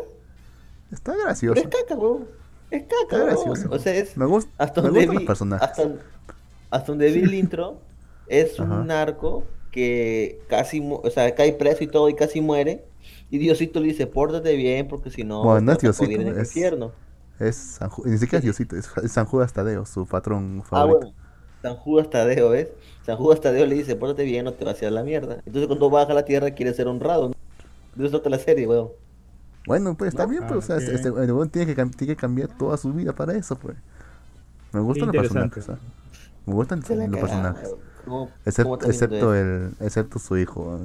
Está 0.91 1.13
Pero 1.13 1.25
gracioso. 1.25 1.61
es 1.61 1.69
caca, 1.69 1.95
weón. 1.97 2.29
Es 2.71 2.83
caca, 2.85 2.97
Está 3.03 3.17
weón. 3.17 3.27
gracioso. 3.27 3.69
O 3.71 3.79
sea, 3.79 3.95
es 3.95 4.17
Me, 4.17 4.27
gusta 4.27 4.51
hasta 4.59 4.83
me 4.83 4.89
donde 4.89 5.01
gustan 5.01 5.11
vi, 5.11 5.15
los 5.17 5.25
personajes. 5.25 5.69
hasta, 5.69 5.83
hasta 6.71 6.87
donde 6.93 7.11
vi 7.13 7.21
el 7.23 7.35
intro, 7.35 7.81
es 8.27 8.59
Ajá. 8.61 8.81
un 8.81 8.87
narco 8.87 9.45
que 9.73 10.41
casi, 10.49 10.81
mu- 10.81 11.01
o 11.03 11.11
sea, 11.11 11.35
cae 11.35 11.53
preso 11.55 11.83
y 11.83 11.89
todo 11.89 12.09
y 12.09 12.15
casi 12.15 12.41
muere. 12.41 12.85
Y 13.31 13.39
Diosito 13.39 13.81
le 13.81 13.89
dice, 13.89 14.07
pórtate 14.07 14.55
bien 14.55 14.87
porque 14.87 15.11
si 15.11 15.25
no, 15.25 15.43
Bueno, 15.43 15.61
no 15.63 15.73
es 15.73 15.79
Diosito, 15.79 16.11
en 16.13 16.29
el 16.29 16.39
es- 16.39 16.49
infierno. 16.49 16.93
Es 17.41 17.57
San 17.57 17.91
Ju- 17.91 18.05
ni 18.05 18.19
siquiera 18.19 18.39
es 18.39 18.45
Diosito, 18.45 18.77
es, 18.77 18.89
San 19.11 19.25
Judas 19.27 19.53
Tadeo, 19.53 19.85
su 19.87 20.07
patrón 20.07 20.61
Ah, 20.65 20.69
favorito. 20.69 20.99
bueno. 21.01 21.15
San 21.63 21.77
Judas 21.77 22.11
Tadeo, 22.11 22.51
¿ves? 22.51 22.69
San 23.07 23.17
Judas 23.17 23.41
Tadeo 23.41 23.67
le 23.67 23.75
dice, 23.75 23.97
pórtate 23.97 24.25
bien, 24.25 24.45
no 24.45 24.53
te 24.53 24.65
vas 24.65 24.77
a 24.77 24.85
ir 24.85 24.89
a 24.89 24.91
la 24.91 25.03
mierda. 25.03 25.39
Entonces 25.47 25.67
cuando 25.67 25.91
baja 25.91 26.13
a 26.13 26.15
la 26.15 26.25
tierra 26.25 26.51
quiere 26.53 26.75
ser 26.75 26.87
honrado. 26.89 27.29
¿no? 27.31 28.05
Eso 28.05 28.11
trata 28.21 28.31
la 28.31 28.39
serie, 28.39 28.67
weón. 28.67 28.91
Bueno, 29.67 29.97
pues 29.97 30.09
está 30.09 30.25
¿No? 30.25 30.31
bien, 30.31 30.43
pues, 30.47 30.59
o 30.59 30.63
sea, 30.63 30.77
Ah, 30.77 30.79
este, 30.81 30.95
este- 30.95 31.09
el 31.09 31.33
weón 31.33 31.49
tiene 31.51 31.75
que, 31.75 31.85
tiene 31.87 32.15
que 32.15 32.17
cambiar 32.17 32.49
toda 32.59 32.77
su 32.77 32.93
vida 32.93 33.13
para 33.15 33.33
eso, 33.35 33.57
pues. 33.57 33.77
Me 34.73 34.81
gustan 34.81 35.07
los 35.09 35.17
personajes, 35.17 35.69
¿ah? 35.69 35.79
Me 36.47 36.53
gustan 36.55 36.81
los 36.81 37.21
personajes. 37.21 37.75
¿Cómo- 38.05 38.31
Excep- 38.45 38.65
cómo 38.65 38.75
está 38.75 38.87
excepto, 38.89 39.35
el, 39.35 39.75
excepto 39.81 40.19
su 40.19 40.37
hijo. 40.39 40.81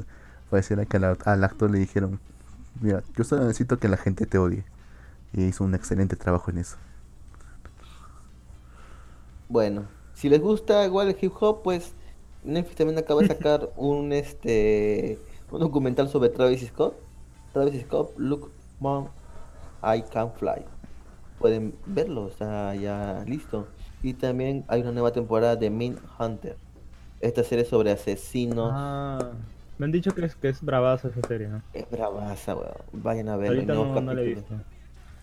Pareciera 0.49 0.85
que 0.85 0.97
al, 0.97 1.17
al 1.25 1.43
actor 1.43 1.69
le 1.71 1.79
dijeron, 1.79 2.19
mira, 2.81 3.03
yo 3.15 3.23
solo 3.23 3.43
necesito 3.45 3.79
que 3.79 3.87
la 3.89 3.97
gente 3.97 4.25
te 4.25 4.37
odie. 4.37 4.63
Y 5.33 5.45
hizo 5.45 5.63
un 5.63 5.75
excelente 5.75 6.15
trabajo 6.15 6.51
en 6.51 6.59
eso. 6.59 6.77
Bueno, 9.49 9.87
si 10.13 10.29
les 10.29 10.41
gusta 10.41 10.85
igual 10.85 11.09
el 11.09 11.17
hip 11.19 11.33
hop, 11.39 11.61
pues 11.63 11.93
Netflix 12.43 12.75
también 12.77 12.99
acaba 12.99 13.21
de 13.21 13.27
sacar 13.27 13.69
un 13.77 14.11
este 14.13 15.19
un 15.51 15.59
documental 15.61 16.09
sobre 16.09 16.29
Travis 16.29 16.67
Scott. 16.67 16.95
Travis 17.53 17.81
Scott, 17.83 18.11
Look 18.17 18.51
Mom, 18.79 19.07
I 19.83 20.03
Can 20.03 20.31
Fly. 20.33 20.65
Pueden 21.39 21.75
verlo, 21.85 22.27
está 22.29 22.75
ya 22.75 23.23
listo. 23.27 23.67
Y 24.03 24.13
también 24.13 24.65
hay 24.67 24.81
una 24.81 24.91
nueva 24.91 25.11
temporada 25.11 25.55
de 25.55 25.69
Min 25.69 25.99
Hunter. 26.19 26.57
Esta 27.19 27.43
serie 27.43 27.65
sobre 27.65 27.91
asesinos. 27.91 28.69
Ah, 28.73 29.31
me 29.77 29.85
han 29.85 29.91
dicho 29.91 30.13
que 30.13 30.25
es, 30.25 30.35
que 30.35 30.49
es 30.49 30.61
bravaza 30.61 31.07
esa 31.07 31.21
serie, 31.27 31.47
¿no? 31.47 31.61
Es 31.73 31.89
bravaza, 31.89 32.55
weón. 32.55 32.73
Vayan 32.93 33.29
a 33.29 33.37
nuevos 33.37 33.65
no, 33.65 34.01
no 34.01 34.13
la 34.13 34.21
he 34.21 34.25
visto. 34.25 34.55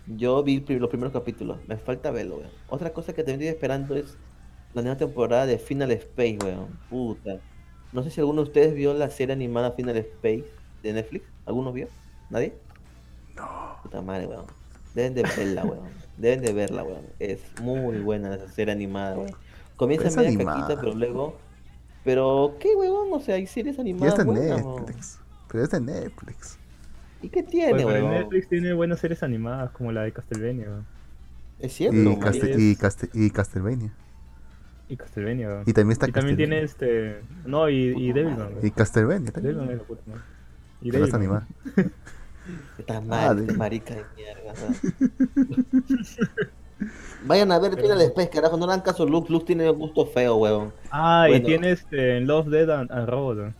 Yo 0.06 0.42
vi 0.42 0.60
los 0.60 0.90
primeros 0.90 1.12
capítulos, 1.12 1.58
me 1.66 1.76
falta 1.76 2.10
verlo, 2.10 2.36
weón. 2.36 2.50
Otra 2.68 2.92
cosa 2.92 3.12
que 3.12 3.22
también 3.22 3.40
estoy 3.40 3.54
esperando 3.54 3.96
es 3.96 4.16
la 4.74 4.82
nueva 4.82 4.96
temporada 4.96 5.46
de 5.46 5.58
Final 5.58 5.92
Space, 5.92 6.38
weón. 6.42 6.68
Puta. 6.90 7.38
No 7.92 8.02
sé 8.02 8.10
si 8.10 8.20
alguno 8.20 8.42
de 8.42 8.48
ustedes 8.48 8.74
vio 8.74 8.92
la 8.92 9.08
serie 9.10 9.32
animada 9.32 9.72
Final 9.72 9.96
Space 9.96 10.44
de 10.82 10.92
Netflix. 10.92 11.24
¿Alguno 11.46 11.72
vio? 11.72 11.88
¿Nadie? 12.28 12.54
No. 13.36 13.78
Puta 13.82 14.02
madre, 14.02 14.26
weón. 14.26 14.46
Deben 14.94 15.14
de 15.14 15.22
verla, 15.22 15.64
weón. 15.64 15.88
Deben 16.16 16.42
de 16.42 16.52
verla, 16.52 16.82
weón. 16.82 17.06
Es 17.18 17.40
muy 17.60 17.98
buena 18.00 18.34
esa 18.34 18.48
serie 18.48 18.72
animada, 18.72 19.16
weón. 19.16 19.30
Comienza 19.76 20.10
media 20.10 20.28
animada. 20.28 20.60
caquita, 20.60 20.80
pero 20.80 20.94
luego... 20.94 21.43
Pero, 22.04 22.56
¿qué, 22.60 22.68
weón? 22.76 23.08
O 23.12 23.20
sea, 23.20 23.36
hay 23.36 23.46
series 23.46 23.78
animadas 23.78 24.18
de 24.18 24.24
buenas, 24.24 24.62
weón. 24.62 24.84
Netflix. 24.84 25.18
Pero 25.50 25.64
es 25.64 25.70
de 25.70 25.80
Netflix. 25.80 26.58
¿Y 27.22 27.28
qué 27.30 27.42
tiene, 27.42 27.72
Pues, 27.82 27.86
weón? 27.86 28.10
Netflix 28.10 28.48
tiene 28.48 28.72
buenas 28.74 29.00
series 29.00 29.22
animadas 29.22 29.70
como 29.70 29.90
la 29.92 30.02
de 30.02 30.12
Castlevania 30.12 30.66
¿no? 30.66 30.84
Es 31.60 31.72
cierto, 31.72 31.96
Y, 31.96 32.00
man. 32.04 32.16
Caste- 32.20 32.50
es- 32.52 32.58
y, 32.58 32.76
Caste- 32.76 33.10
y 33.14 33.30
Castlevania. 33.30 33.92
y 34.88 34.96
Castlevania. 34.96 35.62
Y 35.64 35.72
también 35.72 35.92
está 35.92 36.08
Y 36.08 36.12
también 36.12 36.36
tiene 36.36 36.62
este. 36.62 37.22
No, 37.46 37.70
y, 37.70 37.94
y 37.96 38.12
Devilman. 38.12 38.50
Y 38.62 38.70
Castlevania 38.70 39.32
también. 39.32 39.54
Devilman 39.56 39.74
es 39.74 39.80
la 39.80 39.86
puta 39.86 40.02
madre. 40.06 40.22
Y 40.82 40.90
Pero 40.90 41.04
está 41.06 41.16
Devilman. 41.18 41.46
animada. 41.74 41.90
Está 42.76 42.98
Ah, 42.98 43.00
mal, 43.00 43.36
de- 43.36 43.42
este 43.44 43.56
marica 43.56 43.94
de 43.94 44.04
mierda. 44.16 44.52
Vayan 47.24 47.52
a 47.52 47.58
ver 47.58 47.74
Final 47.80 48.00
Space, 48.02 48.30
carajo, 48.30 48.56
no 48.56 48.66
le 48.66 48.72
hagan 48.72 48.84
caso 48.84 49.04
a 49.04 49.06
Lux, 49.06 49.30
Lux 49.30 49.44
tiene 49.46 49.70
un 49.70 49.78
gusto 49.78 50.04
feo, 50.06 50.36
huevón. 50.36 50.72
Ah, 50.90 51.24
Bueno. 51.28 51.42
y 51.42 51.46
tiene 51.46 51.70
este 51.72 52.18
en 52.18 52.26
Love, 52.26 52.48
Dead 52.48 52.68
and, 52.70 52.92
and 52.92 53.08
Robot. 53.08 53.52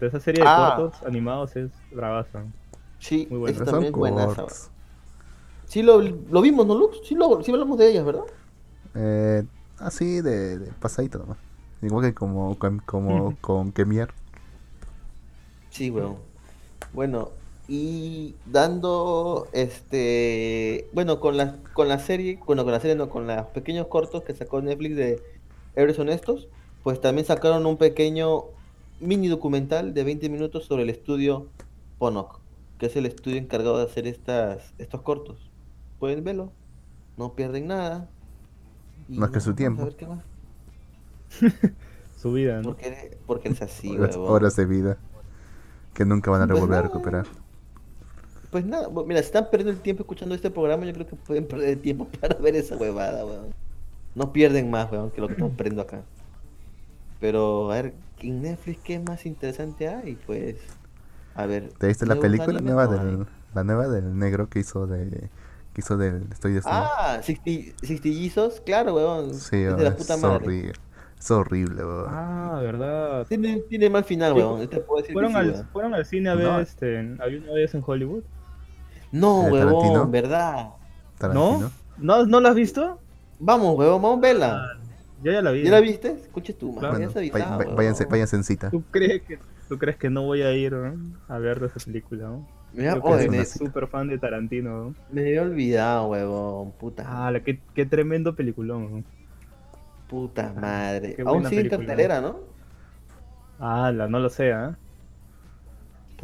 esa 0.00 0.20
serie 0.20 0.42
de 0.42 0.48
Ah. 0.50 0.74
cortos 0.76 1.02
animados 1.06 1.56
es 1.56 1.70
bravaza. 1.90 2.42
Sí, 2.98 3.26
Muy 3.30 3.38
bueno. 3.38 3.54
esa 3.54 3.64
Pero 3.64 3.72
también 3.72 3.92
buena. 3.92 4.28
Sí 5.66 5.82
lo, 5.82 6.00
lo 6.00 6.40
vimos, 6.42 6.66
¿no, 6.66 6.74
Lux? 6.74 7.00
Sí, 7.04 7.14
lo, 7.14 7.42
sí 7.42 7.52
hablamos 7.52 7.78
de 7.78 7.90
ellas, 7.90 8.04
¿verdad? 8.04 8.24
Eh, 8.94 9.44
así 9.78 10.20
de, 10.20 10.58
de 10.58 10.72
pasadito 10.72 11.18
nomás. 11.18 11.38
Igual 11.80 12.06
que 12.06 12.14
como, 12.14 12.58
con- 12.58 12.80
como 12.80 13.36
con 13.40 13.72
Kemier. 13.72 14.10
Sí, 15.70 15.90
weón. 15.90 16.16
Bueno, 16.92 17.30
y 17.68 18.36
dando 18.46 19.48
este, 19.52 20.90
bueno, 20.94 21.20
con 21.20 21.36
la 21.38 21.62
con 21.74 21.88
la 21.88 22.00
serie, 22.00 22.40
bueno, 22.46 22.64
con 22.64 22.72
la 22.72 22.80
serie 22.80 22.96
no, 22.96 23.10
con 23.10 23.26
los 23.28 23.46
pequeños 23.48 23.88
cortos 23.88 24.24
que 24.24 24.34
sacó 24.34 24.62
Netflix 24.62 24.96
de 24.96 25.22
Héroes 25.76 25.98
Honestos, 26.00 26.48
pues 26.82 27.00
también 27.00 27.26
sacaron 27.26 27.66
un 27.66 27.78
pequeño 27.78 28.44
mini 29.00 29.28
documental 29.28 29.94
de 29.94 30.04
20 30.04 30.30
minutos 30.30 30.66
sobre 30.66 30.84
el 30.84 30.90
estudio 30.90 31.52
Ponok, 31.98 32.40
que 32.78 32.86
es 32.86 32.96
el 32.96 33.06
estudio 33.06 33.38
encargado 33.38 33.78
de 33.78 33.84
hacer 33.84 34.06
estas 34.08 34.74
estos 34.78 35.02
cortos. 35.02 35.52
Pueden 35.98 36.24
verlo, 36.24 36.56
no 37.16 37.34
pierden 37.36 37.68
nada. 37.68 38.14
Y 39.08 39.18
Más 39.18 39.30
que 39.30 39.40
su 39.40 39.54
vamos 39.56 39.78
a 39.78 39.84
tiempo. 39.84 39.84
ver 39.84 39.96
qué 39.96 40.06
más. 40.06 40.24
Su 42.16 42.32
vida, 42.32 42.62
¿no? 42.62 42.76
Porque, 42.76 43.18
porque 43.26 43.48
es 43.48 43.62
así, 43.62 43.96
horas, 43.98 44.16
horas 44.24 44.56
de 44.56 44.66
vida. 44.66 44.98
Que 45.94 46.04
nunca 46.06 46.30
van 46.30 46.42
a 46.42 46.48
Pues 46.48 46.58
volver 46.58 46.78
a 46.78 46.82
nada. 46.82 46.82
recuperar. 46.82 47.26
Pues 48.50 48.64
nada, 48.64 48.88
mira, 49.06 49.20
si 49.20 49.26
están 49.26 49.48
perdiendo 49.50 49.72
el 49.72 49.80
tiempo 49.80 50.02
escuchando 50.02 50.34
este 50.34 50.50
programa, 50.50 50.84
yo 50.86 50.92
creo 50.94 51.06
que 51.06 51.16
pueden 51.16 51.46
perder 51.46 51.68
el 51.70 51.80
tiempo 51.80 52.06
para 52.20 52.34
ver 52.36 52.56
esa 52.56 52.76
huevada, 52.76 53.24
weón. 53.26 53.54
No 54.14 54.32
pierden 54.32 54.70
más, 54.70 54.90
weón, 54.90 55.10
que 55.10 55.20
lo 55.20 55.26
que 55.28 55.34
estamos 55.34 55.52
perdiendo 55.56 55.82
acá. 55.82 56.02
Pero, 57.20 57.70
a 57.70 57.74
ver, 57.82 57.94
en 58.20 58.42
Netflix, 58.42 58.80
¿qué 58.82 58.98
más 59.00 59.26
interesante 59.26 59.88
hay? 59.88 60.16
Pues, 60.26 60.56
a 61.34 61.46
ver. 61.46 61.70
¿Te 61.78 61.88
viste 61.88 62.06
la 62.06 62.16
película 62.16 62.60
nueva 62.60 62.86
no 62.86 62.92
del, 63.04 63.26
la 63.54 63.64
nueva 63.64 63.88
del 63.88 64.16
negro 64.18 64.48
que 64.48 64.60
hizo 64.60 64.86
de 64.86 65.30
que 65.74 65.80
hizo 65.82 65.96
del 65.96 66.24
Estoy 66.32 66.54
desnudo? 66.54 66.74
Ah, 66.76 67.20
Sixtillizos, 67.22 68.60
claro, 68.60 68.94
weón. 68.94 69.34
sí, 69.34 69.56
es 69.56 69.76
de 69.76 69.82
weón, 69.82 69.84
la 69.84 69.96
puta 69.96 70.14
es 70.14 70.20
madre. 70.22 70.36
horrible. 70.36 70.72
Es 71.18 71.30
horrible, 71.32 71.84
weón. 71.84 72.06
Ah, 72.08 72.60
verdad. 72.62 73.26
Tiene, 73.26 73.60
tiene 73.68 73.90
mal 73.90 74.04
final, 74.04 74.32
Sí, 74.32 74.38
weón. 74.38 74.68
Fueron 75.12 75.32
sí, 75.32 75.36
al, 75.36 75.66
fueron 75.72 75.94
al 75.94 76.06
cine 76.06 76.30
a 76.30 76.34
ver 76.36 76.46
No. 76.46 76.60
este. 76.60 76.98
Había 77.20 77.40
una 77.40 77.52
vez 77.52 77.74
en 77.74 77.82
Hollywood. 77.84 78.22
No, 79.12 79.44
¿De 79.44 79.50
weón, 79.52 79.68
Tarantino? 79.68 80.06
¿verdad? 80.08 80.68
Tarantino. 81.18 81.58
¿No? 81.60 81.70
¿No, 81.98 82.26
¿No 82.26 82.40
la 82.40 82.50
has 82.50 82.54
visto? 82.54 83.00
Vamos, 83.38 83.76
weón, 83.76 84.02
vamos 84.02 84.18
a 84.18 84.20
verla. 84.20 84.78
Yo 85.22 85.32
ya 85.32 85.42
la 85.42 85.50
vi. 85.50 85.64
¿Ya 85.64 85.70
la 85.70 85.80
viste? 85.80 86.12
Escuche 86.12 86.52
tú, 86.52 86.72
man. 86.72 86.80
Claro. 86.80 86.98
ya 86.98 87.30
Bueno, 87.56 87.74
váyanse, 87.74 88.04
váyanse 88.04 88.36
en 88.36 88.44
cita. 88.44 88.70
¿Tú 88.70 88.82
crees 88.90 89.22
que, 89.22 89.38
¿Tú 89.68 89.78
crees 89.78 89.96
que 89.96 90.10
no 90.10 90.22
voy 90.22 90.42
a 90.42 90.52
ir 90.52 90.72
¿no? 90.72 90.94
a 91.28 91.38
ver 91.38 91.62
esa 91.64 91.84
película? 91.84 92.28
¿no? 92.28 92.46
Mira, 92.72 92.96
me, 93.28 93.44
súper 93.44 93.88
fan 93.88 94.08
de 94.08 94.18
Tarantino. 94.18 94.70
¿no? 94.70 94.94
me 95.10 95.22
había 95.22 95.42
olvidado, 95.42 96.08
huevón. 96.08 96.72
Puta, 96.72 97.04
Ah, 97.06 97.30
la- 97.30 97.40
qué, 97.40 97.60
qué 97.74 97.86
tremendo 97.86 98.34
peliculón. 98.34 98.98
¿no? 98.98 99.04
puta 100.08 100.54
madre. 100.58 101.14
qué 101.16 101.22
Aún 101.22 101.44
sigue 101.46 101.60
en 101.62 101.68
película. 101.68 101.86
cartelera, 101.86 102.20
¿no? 102.20 102.38
Ah, 103.60 103.90
la, 103.92 104.08
no 104.08 104.18
lo 104.20 104.28
sé, 104.30 104.52
¿ah? 104.52 104.76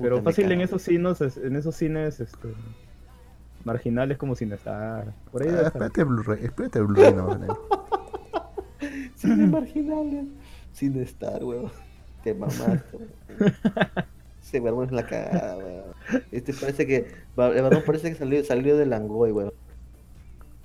Pero 0.01 0.23
fácil 0.23 0.51
en 0.53 0.61
esos 0.61 0.83
cines, 0.83 1.21
es- 1.21 1.37
en 1.37 1.57
esos 1.57 1.75
cines 1.77 2.21
este, 2.21 2.49
marginales 3.65 4.19
como 4.19 4.35
sin 4.35 4.53
estar. 4.53 5.13
Por 5.31 5.43
ahí 5.43 5.49
Ah, 5.51 5.63
espérate 5.69 6.05
Blu-ray, 6.05 6.45
espérate 6.45 6.81
Blu-ray 6.81 7.13
no, 7.15 7.27
weón. 7.27 7.47
Cine 9.17 9.47
marginales. 9.47 10.27
Sin 10.73 11.01
estar, 11.01 11.43
huevón. 11.45 11.71
Te 12.23 12.35
mamaste, 12.35 12.83
huevón. 12.93 13.55
Se 14.41 14.61
me 14.61 14.69
armó 14.69 14.83
en 14.85 14.95
la 14.95 15.07
cagada, 15.07 15.57
huevón. 15.57 15.95
Este 16.33 16.53
parece 16.53 16.87
que. 16.87 16.97
El 16.97 17.63
varón 17.63 17.83
parece 17.87 18.11
que 18.11 18.17
salió, 18.17 18.45
salió 18.45 18.77
de 18.77 18.87
Langoy, 18.87 19.31
huevón. 19.33 19.53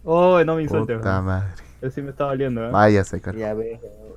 Oh, 0.03 0.43
no 0.43 0.55
me 0.55 0.63
insultes. 0.63 0.97
Puta 0.97 1.21
madre. 1.21 1.49
Eso 1.81 1.91
sí 1.91 2.01
me 2.01 2.09
está 2.09 2.25
valiendo, 2.25 2.65
¿eh? 2.65 2.71
Váyase, 2.71 3.21
carajo. 3.21 3.39
Ya 3.39 3.53
ves, 3.53 3.79
huevón. 3.81 4.08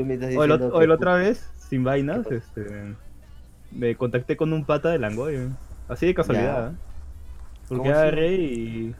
Tú 0.00 0.06
me 0.06 0.14
estás 0.14 0.34
O 0.34 0.44
el, 0.44 0.52
o 0.52 0.94
otra 0.94 1.16
vez, 1.16 1.46
sin 1.58 1.84
vainas, 1.84 2.26
¿Qué 2.26 2.36
este, 2.36 2.94
me 3.70 3.94
contacté 3.96 4.34
con 4.34 4.50
un 4.54 4.64
pata 4.64 4.88
de 4.88 4.98
Langoy, 4.98 5.34
¿eh? 5.34 5.48
así 5.88 6.06
de 6.06 6.14
casualidad. 6.14 6.72
¿eh? 6.72 6.76
Porque 7.68 7.90
agarré 7.90 8.32
y, 8.32 8.94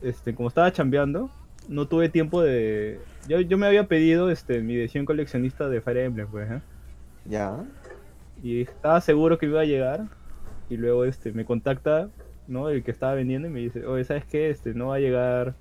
este, 0.00 0.34
como 0.34 0.48
estaba 0.48 0.72
chambeando, 0.72 1.30
no 1.68 1.88
tuve 1.88 2.08
tiempo 2.08 2.40
de... 2.40 3.00
Yo, 3.28 3.38
yo 3.42 3.58
me 3.58 3.66
había 3.66 3.86
pedido 3.86 4.30
este, 4.30 4.62
mi 4.62 4.76
edición 4.76 5.04
coleccionista 5.04 5.68
de 5.68 5.82
Fire 5.82 5.98
Emblem, 5.98 6.26
pues, 6.28 6.50
¿eh? 6.50 6.62
Ya. 7.26 7.62
y 8.42 8.62
estaba 8.62 8.98
seguro 9.02 9.36
que 9.36 9.44
iba 9.44 9.60
a 9.60 9.66
llegar 9.66 10.06
y 10.70 10.78
luego 10.78 11.04
este 11.04 11.32
me 11.32 11.44
contacta 11.44 12.08
no 12.48 12.70
el 12.70 12.82
que 12.82 12.90
estaba 12.90 13.12
vendiendo 13.12 13.46
y 13.46 13.50
me 13.50 13.60
dice 13.60 13.84
oye 13.84 14.04
sabes 14.04 14.24
qué 14.24 14.48
este 14.48 14.72
no 14.72 14.86
va 14.86 14.94
a 14.94 15.00
llegar 15.00 15.54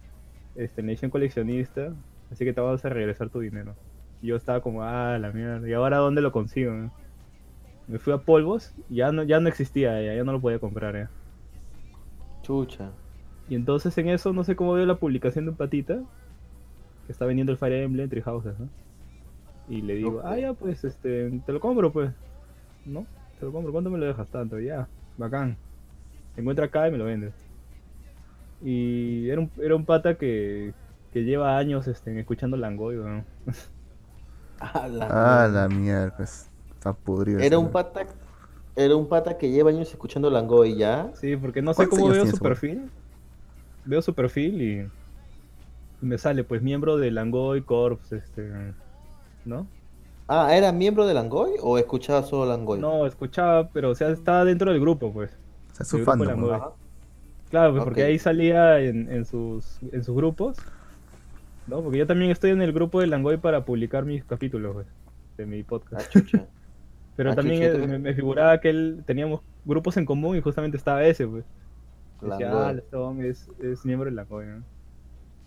este 0.56 0.81
la 0.81 0.91
edición 0.91 1.11
coleccionista 1.11 1.91
así 2.31 2.45
que 2.45 2.53
te 2.53 2.61
vamos 2.61 2.85
a 2.85 2.89
regresar 2.89 3.30
tu 3.30 3.41
dinero 3.41 3.76
y 4.21 4.27
yo 4.27 4.35
estaba 4.35 4.61
como 4.61 4.83
ah 4.83 5.17
la 5.19 5.31
mierda 5.31 5.67
y 5.67 5.73
ahora 5.73 5.97
dónde 5.97 6.21
lo 6.21 6.31
consigo 6.31 6.73
no? 6.73 6.91
me 7.87 7.99
fui 7.99 8.13
a 8.13 8.17
polvos 8.17 8.73
y 8.89 8.95
ya 8.97 9.11
no 9.11 9.23
ya 9.23 9.39
no 9.39 9.49
existía 9.49 10.01
ya, 10.01 10.13
ya 10.13 10.23
no 10.23 10.31
lo 10.31 10.41
podía 10.41 10.59
comprar 10.59 10.95
ya. 10.95 11.09
Chucha. 12.41 12.91
y 13.47 13.55
entonces 13.55 13.97
en 13.97 14.09
eso 14.09 14.33
no 14.33 14.43
sé 14.43 14.55
cómo 14.55 14.73
veo 14.73 14.85
la 14.85 14.95
publicación 14.95 15.45
de 15.45 15.51
un 15.51 15.57
patita 15.57 15.99
que 17.05 17.11
está 17.11 17.25
vendiendo 17.25 17.51
el 17.51 17.57
Fire 17.57 17.83
Emblem 17.83 18.09
Three 18.09 18.21
Houses 18.21 18.59
¿no? 18.59 18.69
y 19.67 19.81
le 19.81 19.95
digo 19.95 20.21
ah 20.23 20.37
ya 20.37 20.53
pues 20.53 20.83
este 20.83 21.41
te 21.45 21.53
lo 21.53 21.59
compro 21.59 21.91
pues 21.91 22.11
no 22.85 23.05
te 23.39 23.45
lo 23.45 23.51
compro 23.51 23.71
¿cuánto 23.71 23.89
me 23.89 23.97
lo 23.97 24.05
dejas 24.05 24.27
tanto? 24.29 24.59
ya 24.59 24.87
bacán 25.17 25.57
encuentra 26.37 26.65
acá 26.65 26.87
y 26.87 26.91
me 26.91 26.97
lo 26.97 27.05
vendes 27.05 27.33
y 28.61 29.29
era 29.29 29.39
un, 29.41 29.51
era 29.61 29.75
un 29.75 29.85
pata 29.85 30.15
que 30.15 30.73
que 31.11 31.23
lleva 31.23 31.57
años 31.57 31.87
este, 31.87 32.17
escuchando 32.19 32.57
Langoy, 32.57 32.97
weón. 32.97 33.25
Ah, 34.60 34.88
la 34.88 35.06
Ah, 35.10 35.48
mierda. 35.48 35.61
la 35.61 35.69
mierda, 35.69 36.18
pues, 36.18 36.49
está 36.73 36.94
podrido. 36.94 37.40
Era 37.40 37.57
un 37.57 37.72
pata. 37.72 38.06
Era 38.76 38.95
un 38.95 39.07
pata 39.07 39.38
que 39.38 39.49
lleva 39.52 39.69
años 39.72 39.90
escuchando 39.90 40.30
Langoy 40.30 40.76
ya. 40.77 41.11
Sí, 41.15 41.36
porque 41.36 41.61
no 41.61 41.73
sé 41.73 41.77
¿Cuántos 41.77 41.99
cómo 41.99 42.11
veo 42.11 42.26
su 42.26 42.38
perfil. 42.40 42.90
Veo 43.86 44.02
su 44.02 44.14
perfil 44.14 44.61
y, 44.61 44.80
y 46.02 46.06
me 46.06 46.18
sale, 46.18 46.44
pues, 46.44 46.61
miembro 46.61 46.98
de 46.98 47.11
Langoy 47.11 47.61
Corps, 47.64 48.11
este, 48.11 48.73
¿no? 49.45 49.68
Ah, 50.27 50.56
¿era 50.56 50.72
miembro 50.72 51.07
de 51.07 51.14
Langoy 51.14 51.53
o 51.61 51.77
escuchaba 51.77 52.23
solo 52.23 52.45
Langoy? 52.45 52.80
No, 52.80 53.06
escuchaba, 53.06 53.69
pero 53.69 53.90
o 53.90 53.95
sea, 53.95 54.10
estaba 54.10 54.45
dentro 54.45 54.72
del 54.72 54.80
grupo, 54.80 55.11
pues. 55.11 55.31
O 55.72 55.76
sea, 55.76 55.84
es 55.84 55.88
su. 55.90 55.98
Claro, 57.49 57.72
pues 57.72 57.84
porque 57.84 58.03
ahí 58.03 58.19
salía 58.19 58.80
en, 58.80 59.11
en 59.11 59.26
sus, 59.26 59.80
en 59.91 60.03
sus 60.03 60.15
grupos, 60.15 60.57
¿no? 61.69 61.81
Porque 61.81 61.99
yo 61.99 62.07
también 62.07 62.31
estoy 62.31 62.51
en 62.51 62.61
el 62.61 62.73
grupo 62.73 62.99
de 62.99 63.07
Langoy 63.07 63.37
para 63.37 63.65
publicar 63.65 64.05
mis 64.05 64.23
capítulos, 64.23 64.73
pues, 64.73 64.87
de 65.37 65.45
mi 65.45 65.61
Ah, 65.61 65.65
podcast. 65.67 66.11
chucha. 66.11 66.47
Pero 67.15 67.31
ah, 67.31 67.35
también 67.35 67.73
chucha, 67.73 67.97
me, 67.99 68.13
figuraba 68.13 68.59
que 68.59 68.69
él 68.69 69.03
teníamos 69.05 69.41
grupos 69.65 69.97
en 69.97 70.05
común 70.05 70.37
y 70.37 70.41
justamente 70.41 70.77
estaba 70.77 71.03
ese, 71.03 71.27
pues. 71.27 71.45
Decía, 72.21 72.51
ah, 72.51 72.73
es, 73.21 73.49
es 73.61 73.85
miembro 73.85 74.09
de 74.09 74.15
Langoy, 74.15 74.45
¿no? 74.45 74.63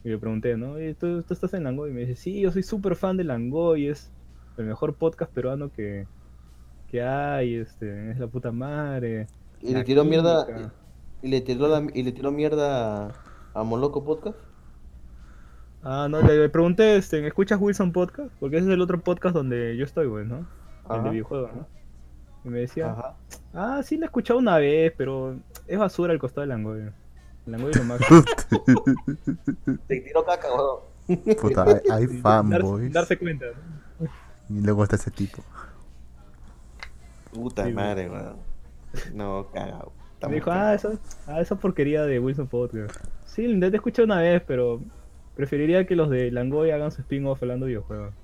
Y 0.04 0.08
le 0.08 0.18
pregunté, 0.18 0.56
¿no? 0.56 0.80
¿Y 0.80 0.94
tú, 0.94 1.22
tú 1.22 1.34
estás 1.34 1.54
en 1.54 1.64
Langoy? 1.64 1.90
Y 1.90 1.92
me 1.92 2.00
dice, 2.00 2.16
sí, 2.16 2.40
yo 2.40 2.50
soy 2.50 2.62
súper 2.62 2.96
fan 2.96 3.16
de 3.16 3.24
Langoy, 3.24 3.88
es 3.88 4.10
el 4.56 4.64
mejor 4.64 4.94
podcast 4.94 5.32
peruano 5.32 5.70
que, 5.70 6.06
que 6.88 7.02
hay, 7.02 7.54
este, 7.56 8.10
es 8.10 8.18
la 8.18 8.26
puta 8.26 8.52
madre. 8.52 9.28
Y 9.60 9.74
le 9.74 9.84
tiró 9.84 10.04
mierda. 10.04 10.46
química". 10.46 10.72
Y 11.22 11.28
le 11.28 11.40
tiró, 11.40 11.68
la, 11.68 11.86
y 11.94 12.02
le 12.02 12.12
tiró 12.12 12.32
mierda 12.32 13.14
a 13.54 13.62
Moloco 13.62 14.04
Podcast. 14.04 14.36
Ah, 15.82 16.06
no, 16.08 16.22
le, 16.22 16.36
le 16.38 16.48
pregunté, 16.48 16.96
este, 16.96 17.26
¿escuchas 17.26 17.58
Wilson 17.60 17.92
Podcast? 17.92 18.30
Porque 18.38 18.56
ese 18.58 18.66
es 18.68 18.72
el 18.74 18.80
otro 18.80 19.00
podcast 19.00 19.34
donde 19.34 19.76
yo 19.76 19.84
estoy, 19.84 20.06
güey, 20.06 20.24
¿no? 20.26 20.46
El 20.90 21.02
de 21.04 21.10
videojuegos, 21.10 21.50
¿no? 21.54 21.66
Y 22.44 22.48
me 22.48 22.60
decía, 22.60 22.92
Ajá. 22.92 23.14
ah, 23.54 23.82
sí, 23.84 23.96
la 23.96 24.04
he 24.04 24.06
escuchado 24.06 24.38
una 24.38 24.58
vez, 24.58 24.92
pero 24.96 25.36
es 25.66 25.78
basura 25.78 26.12
al 26.12 26.18
costado 26.18 26.42
de 26.42 26.46
Langoy. 26.48 26.90
Langoy 27.46 27.72
lo 27.72 27.84
más. 27.84 28.00
Te 29.88 30.00
tiró 30.00 30.24
caca, 30.24 30.48
weón. 30.54 30.80
Puta, 31.40 31.64
hay, 31.64 31.74
hay 31.90 32.06
Darse, 32.06 32.18
fanboys. 32.22 32.92
darse 32.92 33.18
cuenta. 33.18 33.46
¿no? 33.98 34.08
Y 34.56 34.60
luego 34.62 34.84
está 34.84 34.96
ese 34.96 35.10
tipo. 35.10 35.42
Puta 37.32 37.64
Sí, 37.64 37.72
madre, 37.72 38.08
weón. 38.08 38.36
No, 39.14 39.48
cagado. 39.52 39.92
Me 40.28 40.34
dijo, 40.36 40.50
ah, 40.52 40.74
esa, 40.74 40.90
ah, 41.26 41.40
esa 41.40 41.56
porquería 41.56 42.04
de 42.04 42.20
Wilson 42.20 42.46
Podcast. 42.46 42.94
Sí, 43.24 43.44
lo 43.46 43.54
intenté 43.54 43.76
escuchar 43.78 44.04
una 44.04 44.20
vez, 44.20 44.40
pero 44.46 44.80
preferiría 45.42 45.84
que 45.88 45.96
los 45.96 46.08
de 46.08 46.30
Langoy 46.30 46.70
hagan 46.70 46.92
su 46.92 47.00
spin-off 47.00 47.42
hablando 47.42 47.66
de 47.66 47.70
videojuegos. 47.70 48.14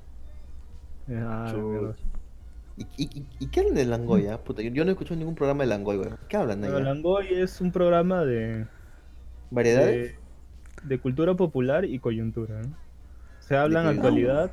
Eh, 1.08 1.20
Ah. 1.26 1.52
¿Y, 2.76 2.86
y, 2.96 3.26
y- 3.40 3.46
qué 3.48 3.58
hablan 3.58 3.74
de 3.74 3.84
Langoy, 3.86 4.28
ah? 4.28 4.38
Puta, 4.38 4.62
yo, 4.62 4.70
yo 4.70 4.84
no 4.84 4.90
he 4.90 4.92
escuchado 4.92 5.16
ningún 5.16 5.34
programa 5.34 5.64
de 5.64 5.70
Langoy, 5.70 5.96
weón. 5.98 6.16
¿Qué 6.28 6.36
hablan 6.36 6.62
ah? 6.64 6.68
Langoy 6.78 7.26
es 7.34 7.60
un 7.60 7.72
programa 7.72 8.24
de, 8.24 8.66
¿Variedades? 9.50 10.14
de, 10.84 10.88
de 10.88 11.00
cultura 11.00 11.34
popular 11.34 11.84
y 11.84 11.98
coyuntura. 11.98 12.62
¿no? 12.62 12.68
Se 13.40 13.56
hablan 13.56 13.88
actualidad 13.88 14.52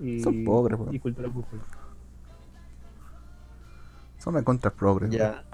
y, 0.00 0.18
Son 0.18 0.42
pobres, 0.44 0.76
y 0.90 0.98
cultura 0.98 1.28
popular. 1.28 1.64
Son 4.18 4.42
contra 4.42 4.72
progres. 4.72 5.10
Ya. 5.10 5.44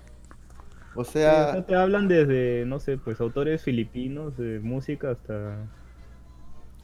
O 0.94 1.04
Sí, 1.04 1.10
o 1.10 1.12
sea, 1.12 1.52
sea, 1.52 1.66
te 1.66 1.74
hablan 1.74 2.08
desde, 2.08 2.64
no 2.64 2.78
sé, 2.78 2.96
pues 2.96 3.20
autores 3.20 3.62
filipinos 3.62 4.38
de 4.38 4.60
música 4.60 5.10
hasta... 5.10 5.58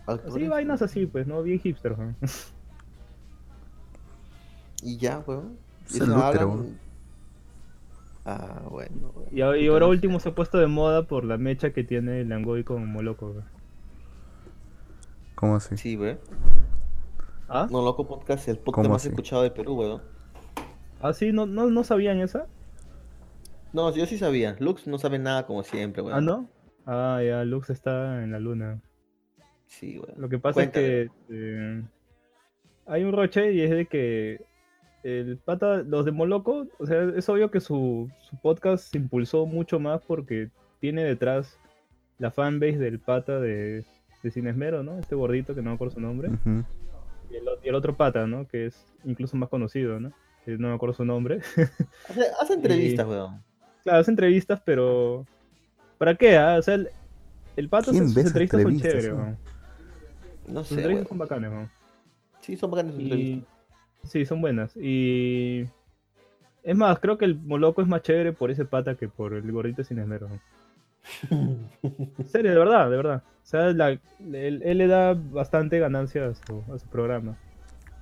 Así, 0.07 0.21
autores- 0.29 0.49
vainas 0.49 0.83
así, 0.83 1.07
pues, 1.07 1.27
¿no? 1.27 1.43
Bien 1.43 1.59
hipster, 1.59 1.99
¿no? 1.99 2.15
Y 4.83 4.97
ya, 4.99 5.23
weón. 5.27 5.57
Es 5.87 6.01
el 6.01 6.11
weón. 6.11 6.79
Ah, 8.25 8.63
bueno. 8.71 9.13
weón. 9.15 9.59
Y, 9.61 9.67
ahora 9.69 9.87
último 9.87 10.21
se 10.21 10.29
ha 10.29 10.35
puesto 10.35 10.59
de 10.59 10.67
moda 10.67 11.07
por 11.07 11.25
la 11.25 11.39
mecha 11.39 11.73
que 11.73 11.85
tiene 11.85 12.25
Langoy 12.25 12.65
con 12.65 12.87
Moloco. 12.91 13.33
güey. 13.33 13.45
¿Cómo 15.35 15.57
así? 15.57 15.77
Sí, 15.77 15.97
weón. 15.97 16.19
¿Ah? 17.49 17.69
No 17.71 17.83
Loco 17.83 18.07
Podcast 18.09 18.49
el 18.49 18.59
podcast 18.59 18.85
¿Cómo 18.85 18.95
más 18.95 19.03
así? 19.03 19.09
escuchado 19.11 19.43
de 19.43 19.51
Perú, 19.51 19.75
weón. 19.75 20.03
¿Ah, 21.01 21.13
sí? 21.13 21.33
¿No, 21.33 21.47
no, 21.47 21.71
no 21.71 21.85
sabían 21.85 22.19
esa? 22.21 22.47
No, 23.73 23.95
yo 23.95 24.07
sí 24.07 24.19
sabía. 24.19 24.57
Lux 24.59 24.87
no 24.87 24.99
sabe 24.99 25.19
nada 25.19 25.47
como 25.47 25.63
siempre, 25.63 26.03
weón. 26.03 26.17
¿Ah, 26.17 26.21
no? 26.21 26.49
Ah, 26.87 27.21
ya, 27.25 27.45
Lux 27.45 27.71
está 27.71 28.23
en 28.25 28.33
la 28.33 28.41
luna. 28.41 28.81
Sí. 29.67 30.01
Lo 30.17 30.29
que 30.29 30.39
pasa 30.39 30.55
Cuéntame. 30.55 31.03
es 31.03 31.11
que 31.11 31.11
eh, 31.31 31.83
hay 32.87 33.05
un 33.05 33.13
roche 33.13 33.53
y 33.53 33.61
es 33.63 33.71
de 33.71 33.87
que 33.87 34.41
el 35.03 35.39
pata, 35.39 35.83
los 35.83 36.05
de 36.05 36.13
Moloco, 36.13 36.67
o 36.79 36.87
sea, 36.87 37.03
es 37.17 37.29
obvio 37.29 37.51
que 37.51 37.61
su, 37.61 38.11
su 38.21 38.37
podcast 38.41 38.91
se 38.91 38.99
impulsó 38.99 39.47
mucho 39.47 39.79
más 39.79 40.01
porque 40.03 40.51
tiene 40.81 41.05
detrás 41.05 41.59
la 42.19 42.31
fanbase 42.31 42.79
del 42.79 42.99
pata 42.99 43.39
de, 43.41 43.85
de 44.23 44.31
Cinesmero, 44.31 44.83
¿no? 44.83 44.99
Este 44.99 45.15
gordito 45.15 45.55
que 45.55 45.63
no 45.63 45.71
me 45.71 45.75
acuerdo 45.75 45.95
su 45.95 46.01
nombre. 46.01 46.31
Y 47.31 47.37
el, 47.37 47.47
o- 47.49 47.59
y 47.63 47.69
el 47.69 47.75
otro 47.75 47.97
pata, 47.97 48.27
¿no? 48.27 48.47
Que 48.49 48.67
es 48.67 48.85
incluso 49.05 49.37
más 49.37 49.49
conocido, 49.49 50.01
¿no? 50.01 50.13
Que 50.45 50.57
no 50.59 50.69
me 50.69 50.75
acuerdo 50.75 50.95
su 50.95 51.05
nombre. 51.05 51.41
Hace, 52.09 52.23
hace 52.41 52.55
entrevistas, 52.55 53.07
weón. 53.07 53.43
claro, 53.83 53.99
hace 54.01 54.11
entrevistas, 54.11 54.61
pero... 54.65 55.25
¿Para 55.99 56.15
qué? 56.15 56.37
ah? 56.37 56.57
O 56.59 56.63
sea, 56.63 56.75
el, 56.75 56.89
el 57.57 57.69
pata, 57.69 57.91
¿Quién 57.91 58.05
sus 58.05 58.15
ve 58.15 58.21
esas 58.23 58.33
entrevistas 58.37 58.61
son 58.63 58.71
entrevistas, 58.73 59.03
chéveres, 59.05 59.39
no? 60.49 60.65
sé, 60.65 60.75
entrevistas 60.75 61.07
weón. 61.07 61.09
son 61.09 61.19
bacanes, 61.19 61.51
weón. 61.51 61.71
Sí, 62.41 62.57
son 62.57 62.71
bacanas 62.71 62.95
Y... 62.99 63.03
entrevistas. 63.03 63.49
Sí, 64.05 64.25
son 64.27 64.41
buenas. 64.41 64.77
Y... 64.77 65.65
Es 66.63 66.77
más, 66.77 66.99
creo 66.99 67.17
que 67.17 67.25
el 67.25 67.37
Moloco 67.37 67.81
es 67.83 67.87
más 67.89 68.03
chévere 68.03 68.33
por 68.33 68.51
ese 68.51 68.65
pata 68.65 68.97
que 68.97 69.09
por 69.09 69.35
el 69.35 69.51
gordito 69.53 69.85
sin 69.85 69.99
esmero. 70.01 70.29
En 71.31 71.69
serio, 72.27 72.51
de 72.53 72.59
verdad, 72.59 72.91
de 72.91 72.97
verdad. 72.97 73.23
O 73.27 73.47
sea, 73.47 73.73
la- 73.73 73.91
él, 73.91 74.63
él 74.65 74.79
le 74.79 74.87
da 74.89 75.15
bastante 75.15 75.79
ganancia 75.79 76.27
a 76.27 76.35
su, 76.35 76.63
a 76.73 76.79
su 76.79 76.87
programa. 76.89 77.37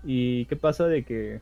¿Y 0.03 0.47
qué 0.47 0.57
pasa 0.57 0.87
de 0.87 1.05
que 1.05 1.41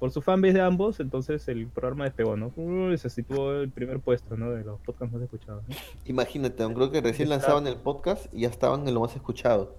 por 0.00 0.10
su 0.10 0.20
fanbase 0.20 0.54
de 0.54 0.60
ambos, 0.60 1.00
entonces 1.00 1.46
el 1.48 1.68
programa 1.68 2.04
despegó, 2.04 2.36
¿no? 2.36 2.52
Uy, 2.56 2.98
se 2.98 3.08
situó 3.08 3.60
el 3.62 3.70
primer 3.70 4.00
puesto, 4.00 4.36
¿no? 4.36 4.50
De 4.50 4.62
los 4.62 4.78
podcasts 4.80 5.14
más 5.14 5.22
escuchados. 5.22 5.62
¿no? 5.68 5.74
Imagínate, 6.04 6.64
creo 6.74 6.90
que 6.90 7.00
recién 7.00 7.28
lanzaban 7.28 7.66
el 7.66 7.76
podcast 7.76 8.32
y 8.34 8.40
ya 8.42 8.48
estaban 8.48 8.86
en 8.86 8.94
lo 8.94 9.00
más 9.00 9.14
escuchado. 9.16 9.76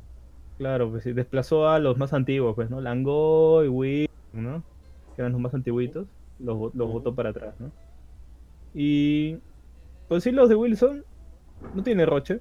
Claro, 0.58 0.90
pues 0.90 1.04
sí, 1.04 1.14
desplazó 1.14 1.70
a 1.70 1.80
los 1.80 1.98
más 1.98 2.14
antiguos, 2.14 2.56
pues, 2.56 2.70
¿no? 2.70 2.82
Langoy, 2.82 3.68
Will, 3.68 4.08
¿no? 4.34 4.64
Que 5.16 5.22
eran 5.22 5.32
los 5.34 5.42
más 5.42 5.54
antiguitos, 5.54 6.08
los, 6.40 6.74
los 6.74 6.92
votó 6.92 7.14
para 7.14 7.30
atrás, 7.30 7.54
¿no? 7.60 7.72
Y 8.74 9.38
pues 10.08 10.24
sí, 10.24 10.32
los 10.32 10.50
de 10.50 10.56
Wilson 10.56 11.04
no 11.76 11.84
tiene 11.84 12.06
roche, 12.06 12.40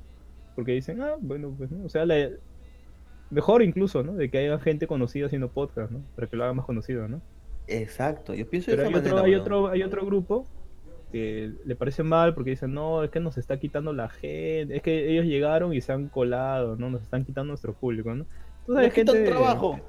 porque 0.54 0.72
dicen, 0.72 1.00
ah, 1.02 1.14
bueno, 1.20 1.54
pues, 1.56 1.70
¿no? 1.70 1.84
O 1.84 1.88
sea, 1.88 2.06
la- 2.06 2.30
mejor 3.30 3.62
incluso, 3.62 4.02
¿no? 4.02 4.14
De 4.14 4.30
que 4.30 4.38
haya 4.38 4.58
gente 4.58 4.86
conocida 4.86 5.26
haciendo 5.26 5.48
podcast, 5.48 5.90
¿no? 5.90 6.00
Para 6.14 6.28
que 6.28 6.36
lo 6.36 6.44
haga 6.44 6.54
más 6.54 6.66
conocido, 6.66 7.08
¿no? 7.08 7.20
Exacto, 7.66 8.32
yo 8.34 8.48
pienso 8.48 8.70
Pero 8.70 8.88
de 8.88 9.20
hay 9.20 9.34
otro, 9.34 9.68
hay 9.68 9.82
otro 9.82 10.06
grupo 10.06 10.46
que 11.16 11.52
le 11.64 11.76
parece 11.76 12.02
mal 12.02 12.34
porque 12.34 12.50
dicen, 12.50 12.72
no, 12.74 13.02
es 13.04 13.10
que 13.10 13.20
nos 13.20 13.38
está 13.38 13.58
quitando 13.58 13.92
la 13.92 14.08
gente, 14.08 14.76
es 14.76 14.82
que 14.82 15.10
ellos 15.12 15.24
llegaron 15.26 15.72
y 15.72 15.80
se 15.80 15.92
han 15.92 16.08
colado, 16.08 16.76
¿no? 16.76 16.90
Nos 16.90 17.02
están 17.02 17.24
quitando 17.24 17.48
nuestro 17.48 17.74
público, 17.74 18.14
sabes, 18.74 18.92
quitan 18.94 19.16
gente... 19.16 19.30
trabajo. 19.30 19.80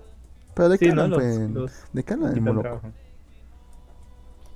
Pero 0.56 0.70
de 0.70 0.78
Sí, 0.78 0.86
qué 0.86 0.94
¿no? 0.94 1.04
pues? 1.16 1.38
los 1.54 1.94
¿De 1.94 2.42
Moloco? 2.42 2.62
trabajo. 2.62 2.92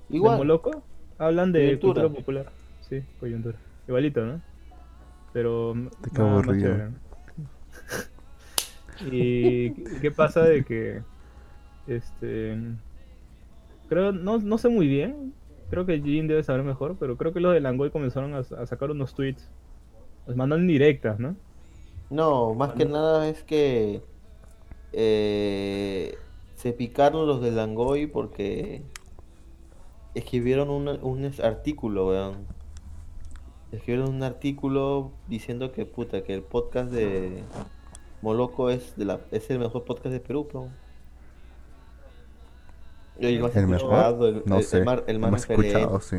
¿De 0.09 0.17
Igual. 0.17 0.37
Moloco? 0.37 0.83
Hablan 1.17 1.51
de 1.51 1.79
Coyuntura. 1.79 2.01
cultura 2.03 2.09
popular. 2.09 2.51
Sí, 2.81 3.01
coyuntura. 3.19 3.57
Igualito, 3.87 4.25
¿no? 4.25 4.41
Pero 5.33 5.73
Te 6.01 6.09
chévere, 6.59 6.89
¿no? 6.89 6.99
¿Y 9.11 9.71
qué- 9.71 9.99
qué 10.01 10.11
pasa 10.11 10.43
de 10.43 10.63
que 10.63 11.01
este 11.87 12.57
creo 13.89 14.11
no, 14.11 14.37
no 14.39 14.57
sé 14.57 14.69
muy 14.69 14.87
bien, 14.87 15.33
creo 15.71 15.85
que 15.85 16.01
Jin 16.01 16.27
debe 16.27 16.43
saber 16.43 16.63
mejor, 16.63 16.97
pero 16.99 17.17
creo 17.17 17.31
que 17.33 17.39
los 17.39 17.53
de 17.53 17.61
Langoy 17.61 17.89
comenzaron 17.89 18.35
a, 18.35 18.43
sacar 18.43 18.91
unos 18.91 19.15
tweets, 19.15 19.49
los 20.27 20.35
mandan 20.35 20.67
directas, 20.67 21.17
¿no? 21.17 21.35
No, 22.09 22.53
más 22.53 22.73
que 22.73 22.85
nada 22.85 23.29
es 23.29 23.41
que 23.43 24.01
eh, 24.91 26.13
se 26.55 26.73
picaron 26.73 27.25
los 27.25 27.41
de 27.41 27.51
Langoy 27.51 28.05
porque 28.05 28.83
escribieron 30.13 30.69
un, 30.69 30.89
un 30.89 31.31
artículo, 31.41 32.09
weón. 32.09 32.45
Escribieron 33.71 34.13
un 34.13 34.23
artículo 34.23 35.13
diciendo 35.29 35.71
que 35.71 35.85
puta, 35.85 36.23
que 36.23 36.33
el 36.33 36.43
podcast 36.43 36.91
de 36.91 37.43
Moloco 38.21 38.69
es 38.69 38.97
de 38.97 39.05
la, 39.05 39.21
es 39.31 39.49
el 39.49 39.59
mejor 39.59 39.85
podcast 39.85 40.11
de 40.11 40.19
Perú, 40.19 40.49
weón. 40.53 40.90
El 43.21 43.39
más 43.41 43.55
¿El 43.55 43.67
mejor? 43.67 44.27
el, 44.27 44.43
No 44.45 44.55
el- 44.55 44.61
el 44.61 44.63
sé. 44.63 44.83
más, 44.83 45.03
el 45.07 45.19
más 45.19 45.31
más 45.31 45.49
escuchado, 45.49 45.99
sí. 46.01 46.17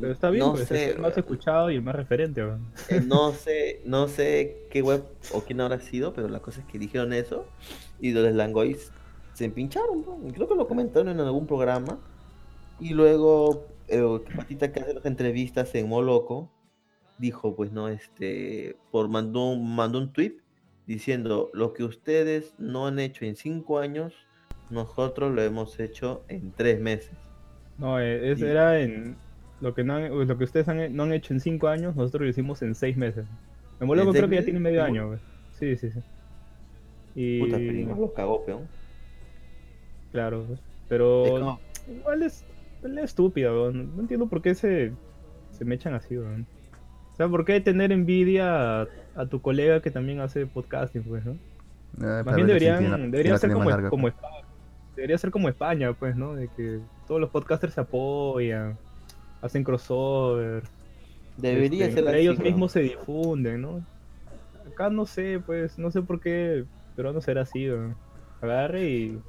Pero 0.00 0.12
está 0.12 0.30
bien, 0.30 0.46
No 0.46 0.52
pues 0.52 0.68
sé, 0.68 0.90
es 0.90 0.96
el 0.96 1.02
más 1.02 1.16
escuchado 1.18 1.70
y 1.70 1.74
el 1.76 1.82
más 1.82 1.94
referente. 1.96 2.40
Eh, 2.88 3.00
no 3.04 3.32
sé, 3.32 3.80
no 3.84 4.06
sé 4.08 4.56
qué 4.70 4.80
web 4.82 5.04
o 5.34 5.40
quién 5.42 5.60
habrá 5.60 5.80
sido, 5.80 6.12
pero 6.12 6.28
la 6.28 6.40
cosa 6.40 6.60
es 6.60 6.66
que 6.66 6.78
dijeron 6.78 7.12
eso 7.12 7.46
y 8.00 8.12
los 8.12 8.32
Langois 8.32 8.92
se 9.32 9.44
empincharon, 9.46 10.02
¿no? 10.02 10.32
Creo 10.32 10.48
que 10.48 10.54
lo 10.54 10.68
comentaron 10.68 11.08
en 11.08 11.20
algún 11.20 11.46
programa. 11.46 11.98
Y 12.80 12.94
luego, 12.94 13.66
el 13.88 14.20
patita 14.36 14.70
que 14.72 14.80
hace 14.80 14.94
las 14.94 15.04
entrevistas 15.06 15.74
en 15.74 15.88
Moloco 15.88 16.50
dijo, 17.18 17.56
pues 17.56 17.72
no, 17.72 17.88
este, 17.88 18.76
por 18.92 19.08
mandó, 19.08 19.46
un- 19.50 19.74
mandó 19.74 19.98
un 19.98 20.12
tweet 20.12 20.36
diciendo 20.86 21.50
lo 21.52 21.72
que 21.74 21.84
ustedes 21.84 22.54
no 22.58 22.86
han 22.86 22.98
hecho 23.00 23.24
en 23.24 23.34
cinco 23.36 23.78
años, 23.80 24.14
nosotros 24.70 25.34
lo 25.34 25.42
hemos 25.42 25.78
hecho 25.80 26.22
en 26.28 26.52
tres 26.52 26.80
meses. 26.80 27.12
No, 27.78 28.00
eh, 28.00 28.32
es, 28.32 28.38
Sí. 28.38 28.44
era 28.46 28.80
en 28.80 29.16
lo 29.60 29.74
que 29.74 29.84
no 29.84 29.94
han- 29.96 30.26
lo 30.28 30.38
que 30.38 30.44
ustedes 30.44 30.68
han- 30.68 30.94
no 30.94 31.02
han 31.04 31.12
hecho 31.12 31.32
en 31.34 31.40
cinco 31.40 31.68
años, 31.68 31.96
nosotros 31.96 32.22
lo 32.22 32.28
hicimos 32.28 32.62
en 32.62 32.74
seis 32.74 32.96
meses. 32.96 33.24
Me 33.80 33.86
¿En 33.86 33.96
loco 33.96 34.12
seis 34.12 34.20
creo 34.22 34.28
que 34.30 34.36
ya 34.36 34.44
tiene 34.44 34.60
medio 34.60 34.80
¿En 34.80 34.86
año, 34.86 35.06
güey. 35.08 35.18
Sí, 35.52 35.76
sí, 35.76 35.90
sí. 35.90 36.00
Y 37.14 37.40
Puta, 37.40 37.56
pero 37.56 37.96
los 38.00 38.12
cagó, 38.12 38.44
peón. 38.44 38.68
claro, 40.12 40.44
pero 40.88 41.24
Es 41.24 41.30
como- 41.32 41.60
igual 41.88 42.22
es, 42.22 42.44
es 42.84 42.96
estúpido, 42.98 43.62
weón. 43.62 43.96
No 43.96 44.02
entiendo 44.02 44.26
por 44.28 44.42
qué 44.42 44.54
se, 44.54 44.92
se 45.50 45.64
me 45.64 45.74
echan 45.74 45.94
así, 45.94 46.16
weón. 46.16 46.46
O 47.12 47.16
sea, 47.16 47.28
¿por 47.28 47.44
qué 47.44 47.60
tener 47.60 47.90
envidia 47.90 48.82
a, 48.82 48.86
a 49.16 49.26
tu 49.26 49.40
colega 49.42 49.80
que 49.82 49.90
también 49.90 50.20
hace 50.20 50.46
podcasting, 50.46 51.02
pues, 51.02 51.24
no? 51.24 51.32
Eh, 51.32 52.22
Más 52.24 52.36
bien 52.36 52.46
deberían, 52.46 52.78
tiene 52.78 52.90
la- 52.90 52.96
debería 52.98 53.20
tiene 53.22 53.30
la 53.30 53.38
ser 53.38 53.52
como, 53.52 53.90
como. 53.90 54.10
Debería 54.98 55.16
ser 55.16 55.30
como 55.30 55.48
España, 55.48 55.92
pues, 55.92 56.16
¿no? 56.16 56.34
De 56.34 56.48
que 56.48 56.80
todos 57.06 57.20
los 57.20 57.30
podcasters 57.30 57.72
se 57.74 57.80
apoyan, 57.80 58.76
hacen 59.40 59.62
crossover. 59.62 60.64
Debería 61.36 61.84
este, 61.86 62.00
ser 62.00 62.08
así, 62.08 62.18
ellos 62.18 62.40
mismos 62.40 62.72
se 62.72 62.80
difunden, 62.80 63.62
¿no? 63.62 63.80
Acá 64.66 64.90
no 64.90 65.06
sé, 65.06 65.40
pues, 65.46 65.78
no 65.78 65.92
sé 65.92 66.02
por 66.02 66.18
qué, 66.18 66.64
pero 66.96 67.12
no 67.12 67.20
será 67.20 67.42
así, 67.42 67.70
weón. 67.70 67.94
Agarre 68.40 68.90
y, 68.90 69.22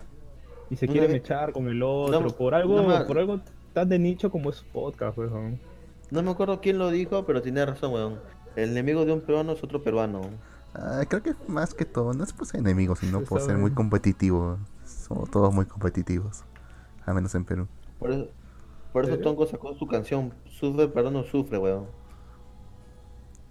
y 0.71 0.75
se 0.75 0.87
quiere 0.87 1.05
vez- 1.05 1.21
mechar 1.21 1.51
con 1.51 1.67
el 1.67 1.83
otro, 1.83 2.19
No, 2.19 2.27
por 2.29 2.55
algo, 2.55 2.81
no 2.81 3.05
por 3.05 3.19
algo 3.19 3.39
tan 3.73 3.89
de 3.89 3.99
nicho 3.99 4.31
como 4.31 4.49
es 4.49 4.61
podcast, 4.73 5.15
pues, 5.15 5.31
weón. 5.31 5.59
No 6.09 6.23
me 6.23 6.31
acuerdo 6.31 6.61
quién 6.61 6.79
lo 6.79 6.89
dijo, 6.89 7.27
pero 7.27 7.43
tiene 7.43 7.63
razón, 7.63 7.93
weón. 7.93 8.19
El 8.55 8.71
enemigo 8.71 9.05
de 9.05 9.13
un 9.13 9.21
peruano 9.21 9.51
es 9.51 9.63
otro 9.63 9.83
peruano. 9.83 10.21
Ah, 10.73 11.03
creo 11.07 11.21
que 11.21 11.35
más 11.47 11.75
que 11.75 11.85
todo, 11.85 12.15
no 12.15 12.23
es 12.23 12.33
por 12.33 12.47
ser 12.47 12.61
enemigos, 12.61 12.97
sino 12.97 13.19
Sí, 13.19 13.25
por 13.25 13.39
ser 13.41 13.57
muy 13.57 13.69
competitivos. 13.69 14.57
Somos 15.09 15.29
todos 15.29 15.53
muy 15.53 15.65
competitivos. 15.65 16.43
Al 17.05 17.15
menos 17.15 17.35
en 17.35 17.43
Perú. 17.43 17.67
Por 17.97 18.11
eso, 18.11 18.29
por 18.93 19.03
eso. 19.05 19.17
Tongo 19.19 19.45
sacó 19.45 19.73
su 19.73 19.87
canción 19.87 20.31
Sufre, 20.45 20.87
pero 20.87 21.11
no 21.11 21.23
sufre, 21.23 21.57
weón. 21.57 21.87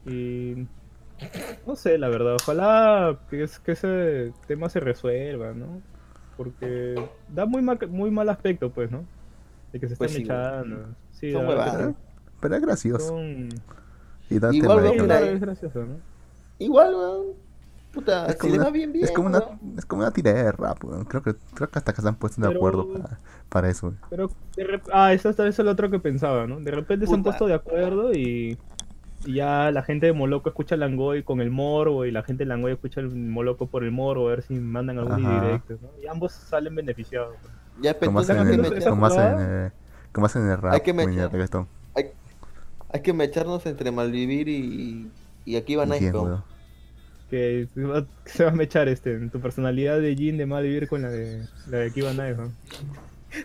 Y 0.07 0.67
no 1.67 1.77
sé, 1.77 1.99
la 1.99 2.09
verdad, 2.09 2.37
ojalá 2.41 3.19
que, 3.29 3.43
es, 3.43 3.59
que 3.59 3.73
ese 3.73 4.33
tema 4.47 4.69
se 4.69 4.81
resuelva, 4.81 5.53
¿no? 5.53 5.83
Porque 6.37 6.95
da 7.29 7.45
muy 7.45 7.61
mal, 7.61 7.79
muy 7.91 8.11
mal 8.11 8.29
aspecto, 8.29 8.71
pues, 8.71 8.91
¿no? 8.91 9.05
De 9.73 9.81
que 9.81 9.89
se 9.89 9.97
Pues 9.97 10.13
weón. 10.13 10.23
echando. 10.25 10.95
Sí, 11.11 11.33
Son 11.33 11.43
da- 11.43 11.49
huevadas. 11.49 11.95
Pero 12.41 12.55
es 12.55 12.63
gracioso. 12.63 13.09
son- 13.09 13.49
Y 14.31 14.39
da 14.39 14.55
Igual 14.55 14.87
es 15.25 15.41
gracioso, 15.41 15.85
¿no? 15.85 15.97
Igual, 16.59 16.95
weón. 16.95 17.27
Puta, 17.93 18.27
Es 18.27 18.33
si 18.35 18.39
como, 18.39 18.53
le 18.53 18.59
una, 18.59 18.65
va 18.67 18.71
bien, 18.71 18.93
bien. 18.93 19.05
es, 19.05 19.11
como 19.13 19.29
una, 19.29 19.43
es 19.77 19.85
como 19.87 20.03
una 20.03 20.11
tirada 20.13 20.43
de 20.43 20.53
rap, 20.53 20.85
weón. 20.85 21.05
Creo 21.07 21.23
que, 21.23 21.35
creo 21.55 21.71
que 21.71 21.79
hasta 21.79 21.93
que 21.93 22.03
se 22.03 22.09
han 22.09 22.17
puesto 22.17 22.41
de 22.43 22.55
acuerdo 22.55 22.87
para, 22.93 23.19
para 23.49 23.69
eso. 23.71 23.87
weón. 23.89 23.99
Pero, 24.11 24.31
de 24.57 24.81
ah, 24.93 25.13
eso, 25.13 25.31
eso 25.31 25.47
es 25.47 25.59
lo 25.59 25.71
otro 25.71 25.91
que 25.91 25.99
pensaba, 25.99 26.47
¿no? 26.47 26.61
De 26.61 26.71
repente 26.71 27.07
se 27.07 27.15
han 27.15 27.23
puesto 27.23 27.47
de 27.47 27.55
acuerdo 27.55 28.13
y, 28.13 28.59
y 29.25 29.33
ya 29.35 29.71
la 29.71 29.83
gente 29.83 30.07
de 30.07 30.13
Moloco 30.13 30.51
escucha 30.51 30.75
el 30.75 30.81
Langoy 30.83 31.23
con 31.23 31.41
el 31.41 31.51
morbo 31.51 32.05
y 32.05 32.11
la 32.11 32.23
gente 32.23 32.45
de 32.45 32.49
Langoy 32.49 32.73
escucha 32.73 33.01
el 33.01 33.09
Moloco 33.15 33.67
por 33.67 33.83
el 33.85 33.91
morbo, 33.91 34.29
a 34.29 34.31
ver 34.33 34.43
si 34.43 34.55
mandan 34.55 34.99
algún 34.99 35.25
Ajá. 35.25 35.41
directo, 35.47 35.79
¿no? 35.81 35.89
Y 36.03 36.07
ambos 36.07 36.33
salen 36.33 36.75
beneficiados. 36.75 37.35
Ya, 37.81 37.95
pero 37.95 38.11
Como 38.11 38.21
hacen, 38.21 38.37
en, 38.39 38.49
el- 38.49 38.61
esa 38.61 38.71
mechar- 38.75 38.91
como, 38.91 39.07
hacen 39.07 39.21
en 39.23 39.33
jugada. 39.33 39.67
el, 39.67 39.73
como 40.13 40.27
hacen 40.27 40.43
en 40.43 40.51
el 40.51 40.59
rap 40.59 40.75
Hay 40.75 40.81
que 40.83 40.93
mechar. 40.93 41.31
hay, 41.95 42.11
hay 42.93 43.01
que 43.03 43.13
mecharnos 43.13 43.65
entre 43.67 43.91
Malvivir 43.91 44.49
y, 44.49 45.11
y 45.45 45.57
aquí 45.57 45.75
van 45.77 45.91
a 45.93 45.97
weón. 45.97 46.45
Que 47.31 47.69
se 47.75 47.83
va, 47.83 48.07
que 48.25 48.31
se 48.31 48.45
va 48.45 48.51
a 48.51 48.55
mechar 48.55 48.89
este, 48.89 49.13
en 49.15 49.29
tu 49.31 49.39
personalidad 49.41 50.01
de 50.01 50.17
Jin 50.17 50.39
de 50.39 50.47
mal 50.47 50.63
vivir 50.63 50.89
con 50.89 51.03
la 51.03 51.11
de 51.11 51.47
la 51.69 51.79
de 51.79 51.93
Kiva 51.93 52.11
Knife, 52.13 52.37
¿no? 52.37 52.53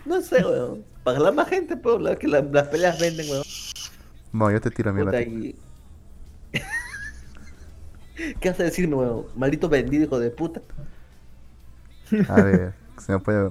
No 0.05 0.21
sé, 0.21 0.37
weón. 0.43 0.83
Para 1.03 1.19
la 1.19 1.31
más 1.33 1.49
gente, 1.49 1.75
pues, 1.75 1.99
la, 2.01 2.15
que 2.15 2.27
la- 2.29 2.41
las 2.41 2.69
peleas 2.69 2.97
venden, 2.99 3.29
weón. 3.29 3.43
Bueno, 4.31 4.53
yo 4.57 4.61
te 4.61 4.71
tiro 4.71 4.93
mierda. 4.93 5.11
Puta, 5.11 5.21
y... 5.21 5.55
¿Qué 8.39 8.49
vas 8.49 8.59
a 8.59 8.63
decirme, 8.63 8.95
weón? 8.95 9.25
Maldito 9.35 9.67
vendido, 9.69 10.05
hijo 10.05 10.19
de 10.19 10.29
puta. 10.29 10.61
A 12.29 12.41
ver, 12.41 12.73
se 13.03 13.11
me 13.11 13.19
puede. 13.19 13.49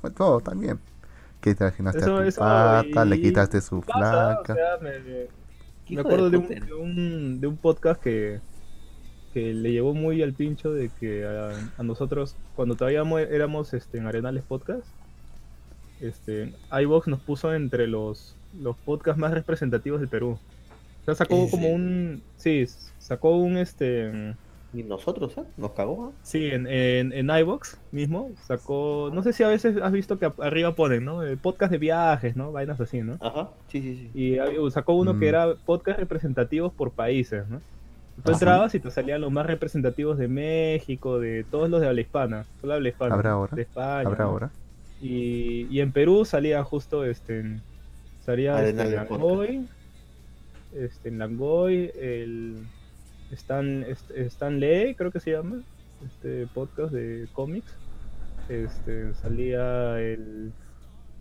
Pues, 0.00 0.14
todo 0.14 0.40
también. 0.40 0.78
Que 1.40 1.50
Eso- 1.50 1.64
a 1.66 1.72
tu 1.92 2.18
eso, 2.20 2.40
pata, 2.40 3.04
le 3.04 3.20
quitaste 3.20 3.60
su 3.60 3.80
Pasa, 3.82 4.40
o 4.40 4.44
flaca. 4.44 4.54
sea, 4.54 4.78
me, 5.88 6.00
acuerdo 6.00 6.28
de 6.28 6.36
un, 6.38 6.48
de, 6.48 6.74
un, 6.74 7.40
de 7.40 7.46
un 7.46 7.56
podcast 7.56 8.02
que, 8.02 8.40
que 9.32 9.54
le 9.54 9.72
llevó 9.72 9.94
muy 9.94 10.22
al 10.22 10.32
pincho 10.32 10.72
de 10.72 10.90
que 10.98 11.24
a, 11.24 11.50
a 11.78 11.82
nosotros, 11.82 12.34
cuando 12.56 12.74
todavía 12.74 13.04
mo- 13.04 13.18
éramos 13.18 13.72
este, 13.74 13.98
en 13.98 14.06
Arenales 14.06 14.42
Podcast, 14.44 14.86
este, 16.00 16.52
iVox 16.72 17.08
nos 17.08 17.20
puso 17.20 17.54
entre 17.54 17.86
los, 17.86 18.34
los 18.60 18.76
podcasts 18.78 19.20
más 19.20 19.32
representativos 19.32 20.00
del 20.00 20.08
Perú. 20.08 20.38
O 21.02 21.04
sea, 21.04 21.14
sacó 21.14 21.36
¿En 21.36 21.50
como 21.50 21.68
un... 21.68 22.22
Sí, 22.36 22.66
sacó 22.98 23.36
un... 23.36 23.56
este 23.56 24.34
Y 24.72 24.82
nosotros, 24.82 25.36
¿ah? 25.38 25.44
Nos 25.56 25.72
cagó, 25.72 26.06
¿ah? 26.06 26.12
Sí, 26.22 26.46
en, 26.46 26.66
en, 26.66 27.12
en 27.12 27.30
iVox 27.30 27.76
mismo 27.92 28.30
sacó... 28.46 29.10
No 29.12 29.22
sé 29.22 29.32
si 29.32 29.42
a 29.42 29.48
veces 29.48 29.76
has 29.82 29.92
visto 29.92 30.18
que 30.18 30.32
arriba 30.38 30.74
ponen, 30.74 31.04
¿no? 31.04 31.22
El 31.22 31.38
podcast 31.38 31.70
de 31.72 31.78
viajes, 31.78 32.36
¿no? 32.36 32.52
Vainas 32.52 32.80
así, 32.80 33.00
¿no? 33.02 33.16
Ajá, 33.20 33.50
sí, 33.68 33.80
sí, 33.82 34.10
sí. 34.14 34.18
Y 34.18 34.70
sacó 34.70 34.94
uno 34.94 35.18
que 35.18 35.26
Mm. 35.26 35.28
era 35.28 35.54
podcast 35.66 35.98
representativos 35.98 36.72
por 36.72 36.92
países, 36.92 37.46
¿no? 37.48 37.60
Tú 38.24 38.32
entrabas 38.32 38.74
y 38.74 38.80
te 38.80 38.90
salían 38.90 39.20
los 39.20 39.30
más 39.32 39.46
representativos 39.46 40.18
de 40.18 40.28
México, 40.28 41.18
de 41.18 41.44
todos 41.50 41.68
los 41.70 41.80
de 41.80 41.88
habla 41.88 42.00
hispana, 42.00 42.44
solo 42.60 42.74
habla 42.74 42.88
hispana. 42.88 43.14
¿Habrá 43.14 43.30
ahora? 43.32 43.54
De 43.56 43.62
España. 43.62 44.06
Habrá 44.08 44.24
¿no? 44.24 44.30
ahora. 44.30 44.50
Y, 45.00 45.66
y 45.70 45.80
en 45.80 45.92
Perú 45.92 46.24
salía 46.24 46.62
justo 46.64 47.04
este 47.04 47.40
en- 47.40 47.62
salía 48.24 48.62
este, 48.64 48.80
Arenales 48.82 49.10
Langoy, 49.10 49.68
este 50.74 51.08
en 51.08 51.18
Langoy, 51.18 51.90
el 51.98 52.66
Stan, 53.32 53.84
este, 53.88 54.26
Stan 54.26 54.60
Lee, 54.60 54.94
creo 54.94 55.10
que 55.10 55.20
se 55.20 55.32
llama, 55.32 55.62
este 56.06 56.46
podcast 56.48 56.92
de 56.92 57.26
cómics. 57.32 57.72
Este 58.48 59.14
salía 59.14 60.00
el 60.00 60.52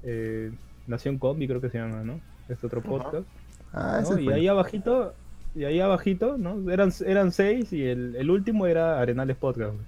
eh, 0.03 0.51
Nación 0.87 1.19
Combi, 1.19 1.47
creo 1.47 1.61
que 1.61 1.69
se 1.69 1.77
llama, 1.77 2.03
¿no? 2.03 2.19
Este 2.47 2.65
otro 2.65 2.81
podcast. 2.81 3.27
Ah, 3.71 3.99
¿no? 4.01 4.11
ese 4.13 4.21
Y 4.21 4.25
fue. 4.25 4.33
ahí 4.33 4.47
abajito, 4.47 5.13
y 5.59 5.65
ahí 5.65 5.79
abajito, 5.79 6.37
¿no? 6.37 6.71
Eran, 6.71 6.91
eran 7.05 7.31
seis 7.31 7.73
y 7.73 7.83
el, 7.83 8.15
el 8.15 8.29
último 8.31 8.65
era 8.65 8.99
Arenales 9.01 9.35
Podcast. 9.37 9.73
güey. 9.73 9.85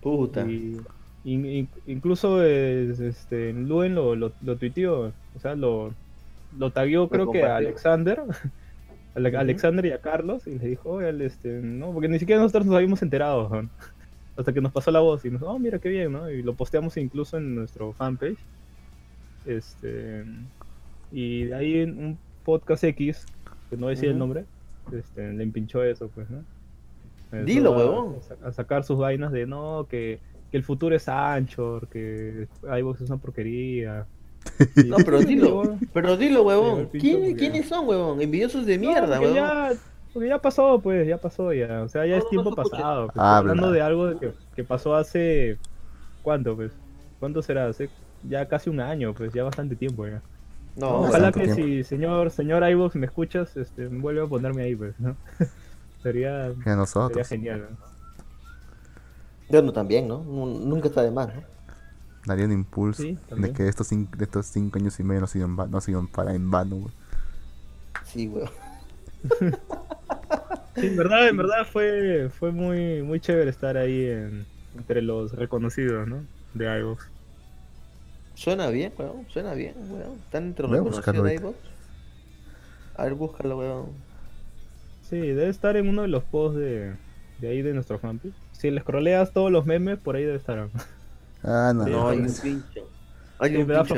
Puta. 0.00 0.46
Y, 0.48 0.76
in- 1.24 1.44
in- 1.46 1.68
incluso 1.86 2.42
es, 2.42 2.98
este, 3.00 3.52
Luen 3.52 3.94
lo, 3.94 4.14
lo, 4.16 4.32
lo 4.42 4.56
tuiteó, 4.56 5.12
o 5.34 5.40
sea, 5.40 5.54
lo, 5.54 5.92
lo 6.58 6.70
tagueó 6.70 7.08
creo 7.08 7.30
que 7.30 7.42
a. 7.42 7.56
Alexander, 7.56 8.20
a 9.14 9.20
la- 9.20 9.28
Ujú. 9.28 9.38
Alexander 9.38 9.84
y 9.86 9.90
a 9.92 9.98
Carlos, 10.00 10.46
y 10.46 10.50
les 10.52 10.62
dijo, 10.62 10.90
oye, 10.90 11.08
el, 11.10 11.20
este, 11.22 11.60
no, 11.62 11.92
porque 11.92 12.08
ni 12.08 12.18
siquiera 12.18 12.40
nosotros 12.40 12.66
nos 12.66 12.76
habíamos 12.76 13.02
enterado, 13.02 13.48
¿no? 13.50 13.68
hasta 14.36 14.52
que 14.52 14.60
nos 14.60 14.70
pasó 14.72 14.90
la 14.90 15.00
voz 15.00 15.24
y 15.24 15.30
nos, 15.30 15.42
oh, 15.42 15.58
mira 15.58 15.78
qué 15.78 15.88
bien, 15.88 16.12
¿no? 16.12 16.30
Y 16.30 16.42
lo 16.42 16.54
posteamos 16.54 16.96
incluso 16.96 17.36
en 17.38 17.54
nuestro 17.54 17.92
fanpage, 17.92 18.38
este, 19.46 20.24
y 21.12 21.42
en 21.52 21.98
un 21.98 22.18
podcast 22.44 22.84
X, 22.84 23.24
que 23.70 23.76
no 23.76 23.88
decía 23.88 24.08
el 24.08 24.16
Ujú. 24.16 24.18
nombre, 24.20 24.44
este, 24.92 25.32
le 25.32 25.42
empinchó 25.42 25.82
eso, 25.82 26.08
pues, 26.14 26.28
¿no? 26.30 26.42
Empezó 27.32 27.44
Dilo, 27.46 27.74
a- 27.74 27.76
huevón. 27.78 28.16
A 28.44 28.52
sacar 28.52 28.84
sus 28.84 28.98
vainas 28.98 29.32
de 29.32 29.46
no, 29.46 29.86
que, 29.90 30.20
que 30.50 30.56
el 30.56 30.62
futuro 30.62 30.94
es 30.94 31.08
Anchor, 31.08 31.88
que 31.88 32.48
iVoox 32.62 33.00
es 33.02 33.10
una 33.10 33.18
porquería. 33.18 34.06
No, 34.86 34.96
pero 35.04 35.18
dilo, 35.20 35.76
pero 35.92 36.16
dilo, 36.16 36.44
huevón. 36.44 36.80
el 36.80 36.86
pincho 36.86 37.04
¿Quién- 37.06 37.20
porque- 37.20 37.36
¿Quiénes 37.36 37.68
son, 37.68 37.88
huevón? 37.88 38.20
Envidiosos 38.22 38.64
de 38.64 38.76
No, 38.78 38.88
mierda, 38.88 39.18
porque 39.18 39.32
huevón. 39.32 39.34
ya, 39.34 39.72
porque 40.12 40.28
ya 40.28 40.38
pasó, 40.40 40.80
pues, 40.80 41.06
ya 41.08 41.18
pasó 41.18 41.52
ya. 41.52 41.82
O 41.82 41.88
sea, 41.88 42.06
ya 42.06 42.12
No, 42.12 42.18
es 42.18 42.24
no, 42.24 42.30
tiempo 42.30 42.50
no, 42.50 42.56
pasado. 42.56 43.06
pues, 43.08 43.16
Habla. 43.18 43.38
hablando 43.52 43.72
de 43.72 43.82
algo 43.82 44.18
que, 44.20 44.32
que 44.54 44.62
pasó 44.64 44.94
hace. 44.94 45.58
¿Cuánto, 46.22 46.54
pues? 46.56 46.70
¿Cuánto 47.18 47.42
será? 47.42 47.66
Hace 47.66 47.90
ya 48.28 48.46
casi 48.46 48.70
un 48.70 48.78
año, 48.80 49.12
pues, 49.14 49.32
ya 49.32 49.42
bastante 49.42 49.74
tiempo 49.76 50.06
ya. 50.06 50.22
No, 50.76 51.00
Ojalá 51.00 51.32
que 51.32 51.44
tiempo. 51.44 51.62
si, 51.62 51.84
señor, 51.84 52.30
señor 52.30 52.68
iVoox, 52.68 52.96
me 52.96 53.06
escuchas, 53.06 53.56
este, 53.56 53.86
vuelve 53.88 54.22
a 54.22 54.26
ponerme 54.26 54.62
ahí, 54.64 54.76
pues, 54.76 54.98
¿no? 55.00 55.16
sería, 56.02 56.52
sería 57.08 57.24
genial. 57.24 57.68
yo 59.48 59.62
no 59.62 59.72
también, 59.72 60.06
¿no? 60.06 60.22
Nu- 60.22 60.60
Nunca 60.60 60.88
está 60.88 61.02
de 61.02 61.10
más, 61.10 61.34
¿no? 61.34 61.42
Daría 62.26 62.44
un 62.44 62.52
impulso 62.52 63.02
Sí, 63.02 63.16
de 63.36 63.52
que 63.52 63.68
estos 63.68 63.86
cinco, 63.86 64.16
de 64.16 64.24
estos 64.24 64.46
cinco 64.46 64.78
años 64.78 64.98
y 65.00 65.02
medio 65.04 65.22
no 65.22 65.26
sigan, 65.26 65.58
va- 65.58 65.66
no 65.66 65.80
para 66.12 66.34
en 66.34 66.50
vano, 66.50 66.76
güey. 66.76 66.92
Sí, 68.04 68.28
weón. 68.28 68.50
Sí, 70.76 70.88
en 70.88 70.96
verdad, 70.96 71.26
en 71.28 71.38
verdad 71.38 71.66
fue, 71.72 72.28
fue 72.38 72.52
muy, 72.52 73.02
muy 73.02 73.18
chévere 73.18 73.48
estar 73.48 73.78
ahí 73.78 74.04
en- 74.04 74.44
entre 74.76 75.00
los 75.00 75.32
reconocidos, 75.32 76.06
¿no? 76.06 76.22
De 76.52 76.66
iVoox. 76.80 77.02
Suena 78.36 78.68
bien, 78.68 78.92
weón. 78.98 79.26
Suena 79.28 79.54
bien, 79.54 79.74
weón. 79.90 80.18
Están 80.24 80.44
entre 80.44 80.68
los 80.68 80.72
reconocidos 80.72 81.24
de. 81.24 81.54
A 82.94 83.04
ver, 83.04 83.14
búscalo, 83.14 83.58
weón. 83.58 84.04
Sí, 85.02 85.18
debe 85.18 85.48
estar 85.48 85.76
en 85.76 85.88
uno 85.88 86.02
de 86.02 86.08
los 86.08 86.24
posts 86.24 86.58
de, 86.58 86.96
de 87.38 87.48
ahí 87.48 87.62
de 87.62 87.74
nuestro 87.74 87.98
fanpage. 87.98 88.34
Si 88.52 88.70
le 88.70 88.80
scrolleas 88.80 89.32
todos 89.32 89.50
los 89.52 89.66
memes, 89.66 89.98
por 89.98 90.16
ahí 90.16 90.24
debe 90.24 90.36
estar. 90.38 90.70
Ah, 91.42 91.72
no. 91.74 91.84
Sí, 91.84 91.90
No, 91.90 91.98
no, 92.00 92.08
hay 92.08 92.18
un 92.20 92.34
pincho. 92.34 92.92
Hay 93.38 93.50
Sí, 93.50 93.56
un 93.56 93.66
pincho. 93.66 93.94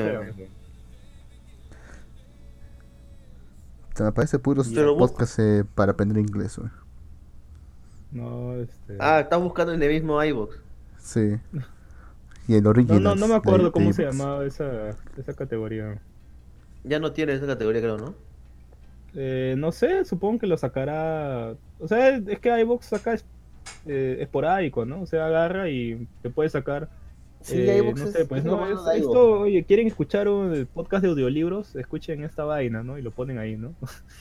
me 4.05 4.13
parece 4.13 4.39
puros 4.39 4.69
podcasts 4.97 5.39
eh, 5.41 5.65
para 5.75 5.93
aprender 5.93 6.19
inglés, 6.19 6.59
güey. 6.59 6.71
No, 8.11 8.55
este... 8.57 8.97
Ah, 8.99 9.21
estás 9.21 9.41
buscando 9.41 9.73
en 9.73 9.83
el 9.83 9.89
mismo 9.91 10.23
iVoox. 10.23 10.57
Sí. 10.99 11.41
Y 12.49 12.55
el 12.57 12.63
no, 12.65 12.71
original. 12.71 13.03
no, 13.05 13.15
no 13.15 13.29
me 13.29 13.35
acuerdo 13.35 13.67
de- 13.67 13.73
cómo 13.73 13.89
de 13.89 13.93
se 13.93 14.05
llamaba 14.05 14.45
esa, 14.45 14.91
esa 15.17 15.35
categoría. 15.35 15.99
Ya 16.83 16.99
no 16.99 17.13
tiene 17.13 17.35
esa 17.35 17.47
categoría, 17.47 17.81
creo, 17.83 17.99
¿no? 17.99 18.15
Eh, 19.15 19.55
no 19.59 19.71
sé, 19.73 20.05
supongo 20.05 20.41
que 20.41 20.47
lo 20.47 20.57
sacará. 20.57 21.55
O 21.79 21.87
sea, 21.89 22.17
es 22.17 22.39
que 22.41 22.61
iVoox 22.61 22.85
saca 22.87 23.13
es- 23.15 23.25
eh, 23.87 24.17
esporádico, 24.21 24.85
¿no? 24.87 25.03
O 25.03 25.07
sea, 25.07 25.27
agarra 25.27 25.69
y 25.69 26.09
te 26.23 26.31
puede 26.31 26.49
sacar. 26.49 26.89
Sí, 27.41 27.55
eh, 27.61 27.95
no 27.97 28.07
sé, 28.09 28.25
pues 28.25 28.45
no, 28.45 28.67
es- 28.67 28.97
esto, 28.99 29.41
oye, 29.43 29.63
quieren 29.65 29.87
escuchar 29.87 30.29
un 30.29 30.67
podcast 30.75 31.05
de 31.05 31.11
audiolibros, 31.11 31.77
escuchen 31.77 32.25
esta 32.25 32.45
vaina, 32.45 32.83
¿no? 32.83 32.99
Y 32.99 33.03
lo 33.03 33.13
ponen 33.13 33.39
ahí, 33.39 33.57
¿no? 33.57 33.75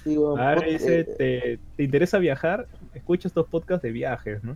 Sí, 0.03 0.15
pod- 0.15 0.67
y 0.67 0.73
dice, 0.73 0.99
eh, 0.99 1.03
te, 1.17 1.59
te 1.77 1.83
interesa 1.83 2.19
viajar, 2.19 2.67
escucha 2.93 3.27
estos 3.27 3.47
podcasts 3.47 3.81
de 3.83 3.91
viajes, 3.91 4.43
¿no? 4.43 4.55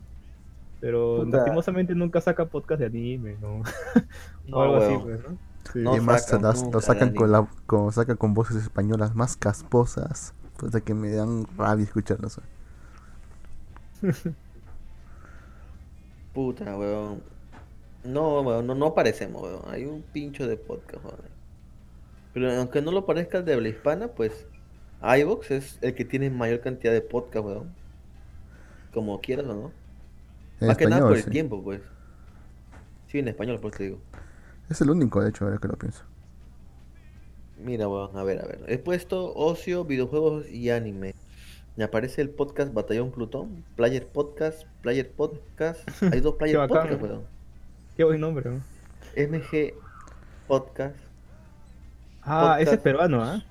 Pero 0.82 1.22
Puta. 1.24 1.38
lastimosamente 1.38 1.96
nunca 1.96 2.20
saca 2.20 2.46
podcast 2.46 2.80
de 2.82 2.88
anime, 2.88 3.38
¿no? 3.40 3.62
no, 4.48 4.58
o 4.58 4.62
algo 4.62 4.76
así, 4.78 4.94
weón. 4.96 5.04
pues, 5.04 5.24
¿no? 5.24 5.38
Sí. 5.72 5.80
No 5.80 5.92
y 5.92 5.94
además 5.98 6.26
sacan 6.26 6.42
las- 6.42 6.64
nunca 6.64 6.78
lo 6.78 6.82
sacan 6.82 7.14
con 7.16 7.32
la 7.32 7.48
con, 7.68 7.92
sacan 7.94 8.18
con 8.18 8.34
voces 8.34 8.58
españolas 8.58 9.16
más 9.16 9.38
casposas. 9.38 10.34
Pues 10.58 10.72
de 10.74 10.82
que 10.82 10.94
me 10.94 11.12
dan 11.12 11.46
rabia 11.58 11.86
escucharlas. 11.86 12.42
Puta, 16.34 16.78
weón. 16.78 17.22
No, 18.04 18.42
weón, 18.42 18.66
no, 18.68 18.76
no 18.76 18.94
parecemos, 18.96 19.44
weón. 19.44 19.62
Hay 19.68 19.86
un 19.86 20.02
pincho 20.02 20.48
de 20.48 20.58
podcast, 20.58 21.04
weón. 21.06 21.20
Pero 22.34 22.52
aunque 22.54 22.82
no 22.82 22.92
lo 22.92 23.06
parezca 23.06 23.40
el 23.40 23.46
de 23.46 23.54
habla 23.54 23.70
hispana, 23.70 24.08
pues 24.10 24.48
iVoox 25.02 25.52
es 25.52 25.78
el 25.82 25.94
que 25.96 26.06
tiene 26.06 26.30
mayor 26.30 26.62
cantidad 26.62 26.94
de 26.94 27.02
podcast, 27.02 27.46
weón. 27.46 27.76
Como 28.94 29.20
quieras 29.22 29.46
o 29.48 29.54
no. 29.54 29.72
En 30.62 30.68
Más 30.68 30.78
que 30.78 30.86
nada 30.88 31.08
por 31.08 31.18
el 31.18 31.24
sí. 31.24 31.30
tiempo, 31.32 31.62
pues. 31.64 31.82
Sí, 33.08 33.20
en 33.20 33.28
español, 33.28 33.60
por 33.60 33.72
eso 33.72 33.80
te 33.80 33.84
digo. 33.86 34.00
Es 34.70 34.80
el 34.80 34.90
único, 34.90 35.22
de 35.22 35.30
hecho, 35.30 35.46
ahora 35.46 35.58
que 35.58 35.68
lo 35.68 35.74
pienso. 35.74 36.04
Mira, 37.58 37.88
weón, 37.88 38.16
a 38.16 38.24
ver, 38.24 38.40
a 38.40 38.46
ver. 38.46 38.64
He 38.68 38.78
puesto 38.78 39.34
ocio, 39.36 39.84
videojuegos 39.86 40.50
y 40.50 40.70
anime. 40.70 41.14
Me 41.76 41.84
aparece 41.84 42.22
el 42.22 42.30
podcast 42.30 42.74
Batallón 42.74 43.12
Plutón, 43.12 43.64
Player 43.76 44.08
Podcast, 44.08 44.64
Player 44.82 45.10
Podcast. 45.12 45.88
Hay 46.12 46.22
dos 46.22 46.36
Player. 46.40 46.68
Podcast, 46.68 47.02
weón. 47.02 47.24
Qué 47.98 48.04
buen 48.04 48.22
nombre, 48.22 48.50
¿no? 48.50 48.62
MG 49.18 49.74
Podcast. 50.48 50.96
Ah, 52.22 52.58
ese 52.60 52.76
es 52.76 52.82
peruano, 52.82 53.24
¿ah? 53.24 53.44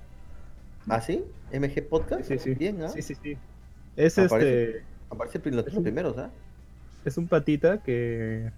¿Ah, 0.87 1.01
sí? 1.01 1.25
MG 1.51 1.87
Podcast. 1.89 2.25
Sí, 2.25 2.39
sí. 2.39 2.53
Bien, 2.55 2.81
¿ah? 2.83 2.89
Sí, 2.89 3.01
sí, 3.01 3.15
sí. 3.15 3.37
Es 3.95 4.17
Aparece. 4.17 4.63
este. 4.77 4.85
Aparece 5.09 5.51
los 5.51 5.65
primeros, 5.65 6.17
¿ah? 6.17 6.31
Es 7.03 7.17
un 7.17 7.27
patita 7.27 7.81
que 7.81 8.51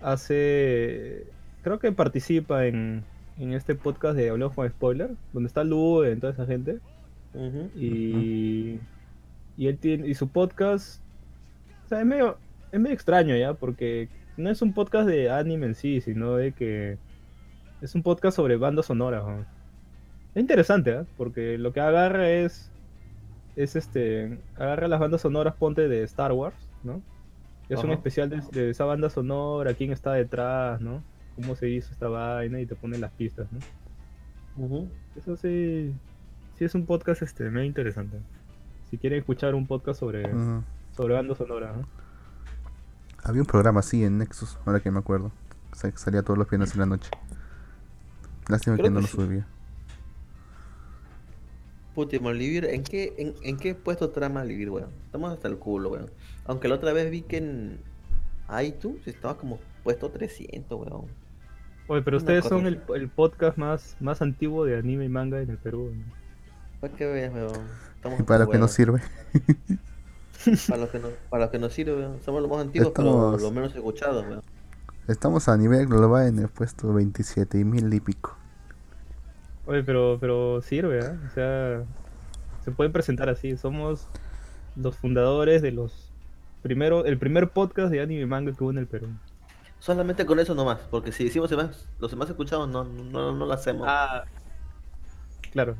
hace. 0.00 1.26
Creo 1.62 1.78
que 1.78 1.92
participa 1.92 2.66
en, 2.66 3.04
en 3.38 3.52
este 3.52 3.74
podcast 3.74 4.16
de 4.16 4.30
Hablamos 4.30 4.54
con 4.54 4.68
Spoiler, 4.68 5.10
donde 5.32 5.46
está 5.46 5.62
Lu 5.62 6.04
y 6.04 6.16
toda 6.16 6.32
esa 6.32 6.46
gente. 6.46 6.80
Y. 7.76 8.80
Y 9.56 9.66
él 9.66 9.78
tiene. 9.78 10.08
Y 10.08 10.14
su 10.14 10.28
podcast. 10.28 11.00
O 11.84 11.88
sea, 11.88 12.00
es 12.00 12.06
medio. 12.06 12.36
Es 12.72 12.80
medio 12.80 12.94
extraño 12.94 13.36
ya, 13.36 13.54
porque 13.54 14.08
no 14.36 14.50
es 14.50 14.62
un 14.62 14.72
podcast 14.72 15.06
de 15.06 15.30
anime 15.30 15.66
en 15.66 15.74
sí, 15.74 16.00
sino 16.00 16.36
de 16.36 16.52
que. 16.52 16.98
Es 17.80 17.94
un 17.94 18.02
podcast 18.02 18.36
sobre 18.36 18.56
bandas 18.56 18.86
sonoras. 18.86 19.24
¿no? 19.24 19.40
Es 20.34 20.40
interesante, 20.40 20.94
¿ah? 20.94 21.06
Porque 21.16 21.58
lo 21.58 21.72
que 21.72 21.80
agarra 21.80 22.28
es. 22.28 22.70
Es 23.54 23.76
este. 23.76 24.38
Agarra 24.56 24.88
las 24.88 24.98
bandas 24.98 25.20
sonoras, 25.20 25.54
ponte 25.54 25.86
de 25.86 26.02
Star 26.02 26.32
Wars, 26.32 26.56
¿no? 26.82 27.02
Es 27.72 27.84
un 27.84 27.90
especial 27.90 28.28
de, 28.28 28.42
de 28.52 28.70
esa 28.70 28.84
banda 28.84 29.10
sonora, 29.10 29.74
quién 29.74 29.92
está 29.92 30.12
detrás, 30.12 30.80
¿no? 30.80 31.02
Cómo 31.36 31.56
se 31.56 31.68
hizo 31.68 31.90
esta 31.92 32.08
vaina 32.08 32.60
y 32.60 32.66
te 32.66 32.74
pone 32.74 32.98
las 32.98 33.12
pistas, 33.12 33.48
¿no? 33.52 33.58
Eso 35.16 35.36
sí, 35.36 35.94
sí 36.58 36.64
es 36.64 36.74
un 36.74 36.86
podcast 36.86 37.22
este, 37.22 37.50
medio 37.50 37.66
interesante. 37.66 38.18
Si 38.90 38.98
quieren 38.98 39.18
escuchar 39.18 39.54
un 39.54 39.66
podcast 39.66 40.00
sobre, 40.00 40.30
sobre 40.94 41.14
bandas 41.14 41.38
sonoras, 41.38 41.76
¿no? 41.76 41.86
Había 43.24 43.40
un 43.40 43.46
programa 43.46 43.80
así 43.80 44.04
en 44.04 44.18
Nexus, 44.18 44.58
ahora 44.66 44.80
que 44.80 44.90
me 44.90 44.98
acuerdo. 44.98 45.32
O 45.72 45.74
sea, 45.74 45.90
que 45.90 45.96
salía 45.96 46.22
todos 46.22 46.38
los 46.38 46.50
viernes 46.50 46.74
en 46.74 46.80
la 46.80 46.86
noche. 46.86 47.10
Lástima 48.48 48.76
Creo 48.76 48.86
que 48.86 48.90
no 48.90 48.96
que 48.96 49.02
lo 49.02 49.08
sí. 49.08 49.16
subía. 49.16 49.46
Puta, 51.94 52.16
y 52.16 52.20
Malvivir, 52.20 52.64
¿en 52.64 52.84
qué, 52.84 53.14
en, 53.18 53.34
en 53.42 53.58
qué 53.58 53.74
puesto 53.74 54.10
trama 54.10 54.40
Malvivir, 54.40 54.70
weón? 54.70 54.90
Estamos 55.06 55.32
hasta 55.32 55.48
el 55.48 55.58
culo, 55.58 55.90
weón. 55.90 56.10
Aunque 56.46 56.68
la 56.68 56.76
otra 56.76 56.92
vez 56.92 57.10
vi 57.10 57.22
que 57.22 57.36
en 57.38 57.80
iTunes 58.62 59.06
estaba 59.06 59.36
como 59.36 59.58
puesto 59.84 60.10
300, 60.10 60.80
weón. 60.80 61.06
Oye, 61.88 62.02
pero 62.02 62.16
Una 62.16 62.22
ustedes 62.22 62.44
son 62.46 62.66
el, 62.66 63.08
podcast 63.08 63.58
más, 63.58 63.96
más 64.00 64.22
antiguo 64.22 64.64
de 64.64 64.78
anime 64.78 65.04
y 65.04 65.08
manga 65.08 65.40
en 65.40 65.50
el 65.50 65.58
Perú. 65.58 65.92
¿no? 65.94 66.04
Para 66.80 66.94
que 66.94 67.06
veas, 67.06 67.34
weón. 67.34 67.66
Estamos 67.96 68.20
Y 68.20 68.22
para 68.22 68.44
lo 68.44 68.50
que 68.50 68.58
nos 68.58 68.70
sirve. 68.72 69.00
Para 70.68 70.80
lo 70.80 70.90
que 70.90 70.98
nos, 70.98 71.12
para 71.30 71.44
lo 71.44 71.50
que 71.52 71.58
nos 71.60 71.72
sirve, 71.72 71.94
weón. 71.94 72.20
Somos 72.24 72.42
los 72.42 72.50
más 72.50 72.60
antiguos, 72.62 72.88
Estamos- 72.88 73.34
pero 73.34 73.42
los 73.44 73.52
menos 73.52 73.74
escuchados, 73.74 74.24
weón. 74.26 74.42
Estamos 75.08 75.48
a 75.48 75.56
nivel 75.56 75.86
global 75.86 76.26
en 76.28 76.38
el 76.38 76.48
puesto 76.48 76.92
27 76.92 77.58
y 77.58 77.64
mil 77.64 77.92
y 77.92 78.00
pico. 78.00 78.36
Oye, 79.66 79.82
pero, 79.84 80.18
pero 80.20 80.60
sirve, 80.62 80.98
¿eh? 81.00 81.12
O 81.26 81.30
sea, 81.34 81.84
se 82.64 82.70
pueden 82.72 82.92
presentar 82.92 83.28
así. 83.28 83.56
Somos 83.56 84.08
los 84.76 84.96
fundadores 84.96 85.62
de 85.62 85.72
los 85.72 86.10
primero, 86.62 87.04
el 87.04 87.18
primer 87.18 87.48
podcast 87.50 87.90
de 87.92 88.00
anime 88.00 88.22
y 88.22 88.26
manga 88.26 88.52
que 88.52 88.62
hubo 88.62 88.70
en 88.70 88.78
el 88.78 88.86
Perú. 88.86 89.08
Solamente 89.78 90.24
con 90.26 90.38
eso 90.38 90.54
nomás, 90.54 90.78
porque 90.90 91.10
si 91.12 91.24
decimos 91.24 91.50
demás- 91.50 91.88
los 91.98 92.10
demás 92.10 92.28
escuchados, 92.30 92.68
no, 92.68 92.84
no, 92.84 93.32
no 93.32 93.46
lo 93.46 93.52
hacemos. 93.52 93.86
Ah, 93.88 94.24
claro. 95.52 95.74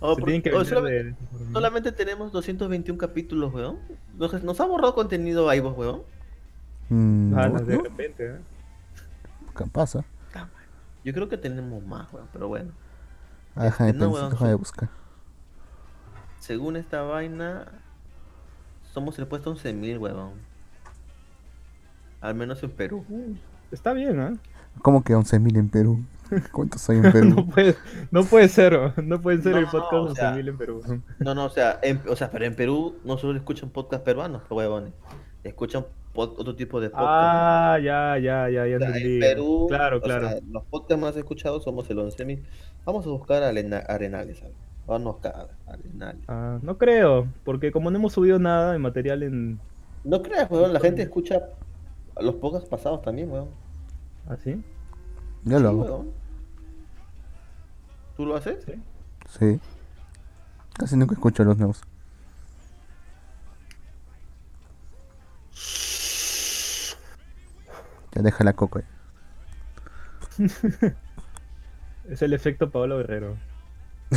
Oh, 0.00 0.16
se 0.16 0.42
que 0.42 0.52
oh, 0.54 0.64
solamente, 0.64 1.04
de 1.04 1.52
solamente 1.52 1.92
tenemos 1.92 2.32
221 2.32 2.98
capítulos, 2.98 3.52
weón. 3.52 3.78
Nos, 4.18 4.42
nos 4.42 4.58
ha 4.58 4.64
borrado 4.64 4.94
contenido 4.94 5.50
ahí, 5.50 5.60
vos, 5.60 5.76
weón. 5.76 6.02
Mm, 6.88 7.34
Ah, 7.38 7.48
no, 7.48 7.60
de 7.60 7.76
no, 7.76 7.82
repente, 7.82 8.26
¿eh? 8.26 8.38
capaz, 9.54 9.96
¿ah? 9.96 10.04
Yo 11.04 11.12
creo 11.14 11.28
que 11.28 11.36
tenemos 11.36 11.84
más, 11.84 12.10
weón, 12.12 12.26
pero 12.32 12.48
bueno. 12.48 12.72
Ah, 13.54 13.64
déjame, 13.64 13.90
Este, 13.90 14.00
no, 14.04 14.12
pensar, 14.12 14.30
déjame 14.30 14.54
buscar. 14.54 14.88
Según 16.38 16.76
esta 16.76 17.02
vaina, 17.02 17.66
somos 18.92 19.18
el 19.18 19.26
puesto 19.26 19.54
11.000, 19.54 19.98
weón. 19.98 20.32
Al 22.20 22.34
menos 22.34 22.62
en 22.62 22.70
Perú. 22.70 23.04
Está 23.70 23.92
bien, 23.92 24.20
¿eh? 24.20 24.38
¿Cómo 24.82 25.02
que 25.02 25.14
11.000 25.14 25.58
en 25.58 25.68
Perú? 25.68 26.04
¿Cuántos 26.52 26.88
hay 26.90 26.98
en 26.98 27.10
no, 27.10 27.10
Perú? 27.10 27.46
puede, 27.52 27.76
no 28.10 28.24
puede 28.24 28.48
ser, 28.48 28.74
¿o? 28.74 28.94
no 29.02 29.20
puede 29.20 29.42
ser 29.42 29.52
No, 29.52 29.58
el 29.58 29.64
no, 29.64 29.70
podcast 29.70 29.92
o 29.92 30.14
sea, 30.14 30.34
11.000 30.34 30.48
en 30.48 30.58
Perú. 30.58 30.82
No, 31.18 31.34
no, 31.34 31.44
o 31.46 31.50
sea, 31.50 31.78
en, 31.82 32.00
o 32.08 32.16
sea, 32.16 32.30
pero 32.30 32.44
en 32.44 32.54
Perú 32.56 33.00
no 33.04 33.18
solo 33.18 33.36
escuchan 33.38 33.70
podcast 33.70 34.04
peruanos, 34.04 34.42
weón. 34.50 34.94
Escuchan 35.44 35.86
otro 36.14 36.54
tipo 36.54 36.80
de 36.80 36.90
podcast. 36.90 37.08
Ah, 37.08 37.78
ya, 37.82 38.18
ya, 38.18 38.48
ya, 38.50 38.66
ya 38.66 38.76
O 38.76 38.78
sea, 38.80 38.88
entendí. 38.88 39.14
en 39.14 39.20
Perú, 39.20 39.66
claro, 39.68 39.98
o 39.98 40.00
claro. 40.00 40.28
sea, 40.28 40.40
los 40.50 40.64
podcasts 40.64 41.00
más 41.00 41.16
escuchados 41.16 41.64
somos 41.64 41.88
el 41.90 41.98
11.000. 41.98 42.42
Vamos 42.84 43.06
a 43.06 43.10
buscar 43.10 43.42
a 43.42 43.48
Arena- 43.48 43.84
Arenales, 43.88 44.38
¿sabes? 44.38 44.54
Vamos 44.86 45.24
a 45.24 45.46
Arenales. 45.66 46.22
Ah, 46.28 46.58
no 46.62 46.76
creo, 46.76 47.28
porque 47.44 47.70
como 47.72 47.90
no 47.90 47.96
hemos 47.98 48.12
subido 48.12 48.38
nada 48.38 48.72
de 48.72 48.78
material 48.78 49.22
en... 49.22 49.60
No 50.04 50.20
creas, 50.22 50.50
weón, 50.50 50.72
la 50.72 50.80
gente 50.80 51.02
escucha 51.02 51.40
los 52.20 52.34
podcasts 52.34 52.68
pasados 52.68 53.00
también, 53.02 53.30
weón. 53.30 53.48
¿Así? 54.28 54.62
Yo 55.44 55.58
lo 55.58 55.70
Sí, 55.70 55.74
hago. 55.76 55.84
weón. 55.84 56.10
¿Tú 58.16 58.26
lo 58.26 58.36
haces? 58.36 58.62
Sí. 58.64 58.74
Sí. 59.38 59.60
Casi 60.74 60.96
nunca 60.96 61.14
escucho 61.14 61.44
los 61.44 61.56
nuevos. 61.56 61.82
Ya 68.12 68.22
deja 68.22 68.44
la 68.44 68.52
coca. 68.54 68.82
Es 72.08 72.22
el 72.22 72.32
efecto 72.32 72.70
Pablo 72.70 72.96
Guerrero. 72.96 73.36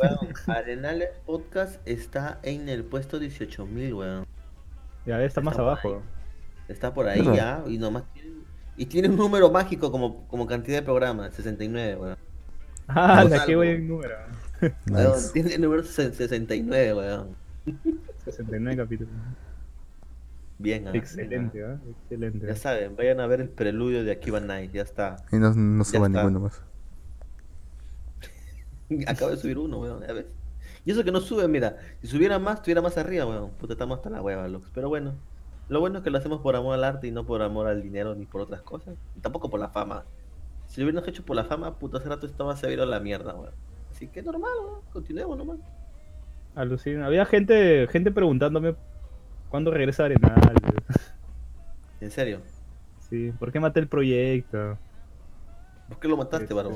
Weón, 0.00 0.34
Arenales 0.48 1.10
Podcast 1.24 1.80
está 1.86 2.40
en 2.42 2.68
el 2.68 2.82
puesto 2.82 3.20
18.000, 3.20 3.94
weón. 3.96 4.26
Ya 5.04 5.22
está 5.22 5.40
más 5.40 5.52
Está 5.52 5.62
abajo. 5.62 6.02
Está 6.66 6.92
por 6.92 7.06
ahí 7.06 7.22
ya, 7.36 7.62
y 7.68 7.78
nomás 7.78 8.02
tiene, 8.12 8.30
y 8.76 8.86
tiene 8.86 9.08
un 9.08 9.16
número 9.16 9.48
mágico 9.52 9.92
como, 9.92 10.26
como 10.26 10.46
cantidad 10.48 10.78
de 10.78 10.82
programas, 10.82 11.34
69, 11.34 11.96
weón. 11.96 12.16
Ah, 12.88 13.22
la 13.22 13.44
qué 13.44 13.52
algo. 13.52 13.56
buen 13.58 13.86
número. 13.86 14.16
Weón, 14.90 15.12
Nice. 15.14 15.30
tiene 15.32 15.54
el 15.54 15.60
número 15.60 15.84
69, 15.84 16.94
weón. 16.94 17.36
69 18.26 18.76
capítulos. 18.76 19.14
Bien, 20.58 20.88
ah, 20.88 20.90
bien, 20.90 21.02
Excelente, 21.02 21.64
ah. 21.64 21.78
¿ah? 21.78 21.90
Excelente. 21.90 22.46
Ya 22.46 22.56
saben, 22.56 22.96
vayan 22.96 23.20
a 23.20 23.26
ver 23.26 23.40
el 23.40 23.48
preludio 23.48 24.04
de 24.04 24.12
Akiba 24.12 24.40
Night, 24.40 24.72
ya 24.72 24.82
está. 24.82 25.16
Y 25.30 25.36
no, 25.36 25.52
no 25.54 25.84
Ya 25.84 25.90
suba 25.90 26.06
está. 26.06 26.18
ninguno 26.22 26.40
más. 26.40 26.62
Acabo 29.06 29.30
de 29.30 29.36
subir 29.36 29.58
uno, 29.58 29.80
weón, 29.80 30.00
ya 30.06 30.12
ves. 30.12 30.26
Y 30.84 30.92
eso 30.92 31.04
que 31.04 31.12
no 31.12 31.20
sube, 31.20 31.46
mira, 31.48 31.76
si 32.00 32.06
subiera 32.06 32.38
más, 32.38 32.56
estuviera 32.56 32.80
más 32.80 32.96
arriba, 32.96 33.26
weón. 33.26 33.50
Puta, 33.50 33.74
estamos 33.74 33.98
hasta 33.98 34.10
la 34.10 34.22
hueva, 34.22 34.48
Lux. 34.48 34.70
Pero 34.72 34.88
bueno, 34.88 35.14
lo 35.68 35.80
bueno 35.80 35.98
es 35.98 36.04
que 36.04 36.10
lo 36.10 36.18
hacemos 36.18 36.40
por 36.40 36.56
amor 36.56 36.74
al 36.74 36.84
arte 36.84 37.08
y 37.08 37.10
no 37.10 37.26
por 37.26 37.42
amor 37.42 37.66
al 37.66 37.82
dinero 37.82 38.14
ni 38.14 38.24
por 38.26 38.40
otras 38.40 38.62
cosas. 38.62 38.96
Y 39.16 39.20
tampoco 39.20 39.50
por 39.50 39.60
la 39.60 39.68
fama. 39.68 40.04
Si 40.68 40.80
lo 40.80 40.86
hubiéramos 40.86 41.08
hecho 41.08 41.24
por 41.24 41.36
la 41.36 41.44
fama, 41.44 41.78
puta, 41.78 41.98
hace 41.98 42.08
rato 42.08 42.26
estaba 42.26 42.56
se 42.56 42.66
a 42.66 42.86
la 42.86 43.00
mierda, 43.00 43.34
weón. 43.34 43.54
Así 43.90 44.08
que 44.08 44.22
normal, 44.22 44.52
weón. 44.62 44.80
Continuemos 44.92 45.36
nomás. 45.36 45.58
Alucina. 46.56 47.06
Había 47.06 47.24
gente, 47.26 47.86
gente 47.88 48.10
preguntándome 48.10 48.74
cuándo 49.48 49.70
regresa 49.70 50.06
Arenal. 50.06 50.34
En 52.00 52.10
serio. 52.10 52.40
Sí, 53.08 53.32
¿por 53.38 53.52
qué 53.52 53.60
maté 53.60 53.80
el 53.80 53.88
proyecto? 53.88 54.76
¿Por 55.88 55.98
qué 56.00 56.08
lo 56.08 56.16
mataste, 56.16 56.44
Este, 56.44 56.54
varón? 56.54 56.74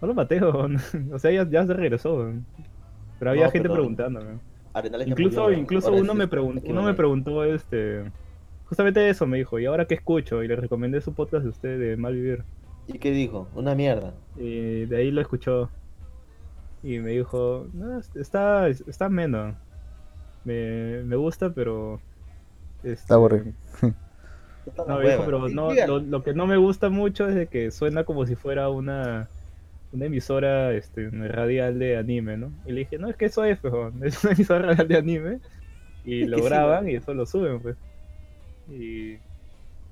No 0.00 0.08
lo 0.08 0.14
maté, 0.14 0.40
weón. 0.42 0.76
o 1.12 1.18
sea, 1.18 1.30
ya, 1.30 1.48
ya 1.48 1.66
se 1.66 1.74
regresó. 1.74 2.16
weón. 2.16 2.46
Pero 3.18 3.30
había 3.32 3.46
No, 3.46 3.50
gente 3.50 3.68
pero- 3.68 3.74
preguntándome. 3.74 4.38
Arenales 4.72 5.08
Incluso, 5.08 5.44
murió, 5.44 5.58
incluso 5.58 5.90
uno 5.92 6.12
me 6.14 6.24
este, 6.24 6.30
preguntó, 6.32 6.62
uno 6.68 6.82
me 6.82 6.92
preguntó 6.92 7.44
este 7.44 8.04
justamente 8.66 9.08
eso 9.08 9.26
me 9.26 9.38
dijo, 9.38 9.58
¿y 9.58 9.64
ahora 9.64 9.86
qué 9.86 9.94
escucho? 9.94 10.42
Y 10.42 10.48
le 10.48 10.56
recomendé 10.56 11.00
su 11.00 11.14
podcast 11.14 11.44
de 11.44 11.48
usted 11.48 11.78
de 11.78 11.96
Malvivir. 11.96 12.44
¿Y 12.86 12.98
qué 12.98 13.10
dijo? 13.10 13.48
Una 13.54 13.74
mierda. 13.74 14.12
Y 14.36 14.84
de 14.84 14.96
ahí 14.98 15.10
lo 15.10 15.22
escuchó. 15.22 15.70
Y 16.82 16.98
me 16.98 17.12
dijo, 17.12 17.66
no, 17.72 17.98
está, 18.14 18.68
está 18.68 19.08
menos. 19.08 19.54
Me, 20.44 21.02
me 21.04 21.16
gusta, 21.16 21.50
pero. 21.52 22.00
este, 22.82 22.92
Está 22.92 23.14
aburrido. 23.14 23.52
No, 24.86 24.98
me 24.98 25.10
dijo, 25.10 25.22
hueva. 25.22 25.24
pero 25.24 25.48
no, 25.48 25.72
lo, 25.74 26.00
lo 26.00 26.22
que 26.22 26.34
no 26.34 26.46
me 26.46 26.56
gusta 26.56 26.90
mucho 26.90 27.28
es 27.28 27.34
de 27.34 27.46
que 27.46 27.70
suena 27.70 28.04
como 28.04 28.26
si 28.26 28.34
fuera 28.34 28.68
una, 28.68 29.28
una 29.92 30.06
emisora 30.06 30.72
este, 30.74 31.08
radial 31.10 31.78
de 31.78 31.96
anime, 31.96 32.36
¿no? 32.36 32.52
Y 32.66 32.72
le 32.72 32.80
dije, 32.80 32.98
no, 32.98 33.08
es 33.08 33.16
que 33.16 33.26
eso 33.26 33.44
es, 33.44 33.58
es 34.02 34.24
una 34.24 34.32
emisora 34.34 34.66
radial 34.66 34.88
de 34.88 34.96
anime. 34.96 35.40
Y 36.04 36.24
lo 36.26 36.38
sí, 36.38 36.44
graban 36.44 36.88
y 36.88 36.94
eso 36.96 37.14
lo 37.14 37.26
suben, 37.26 37.60
pues. 37.60 37.76
Y, 38.68 39.14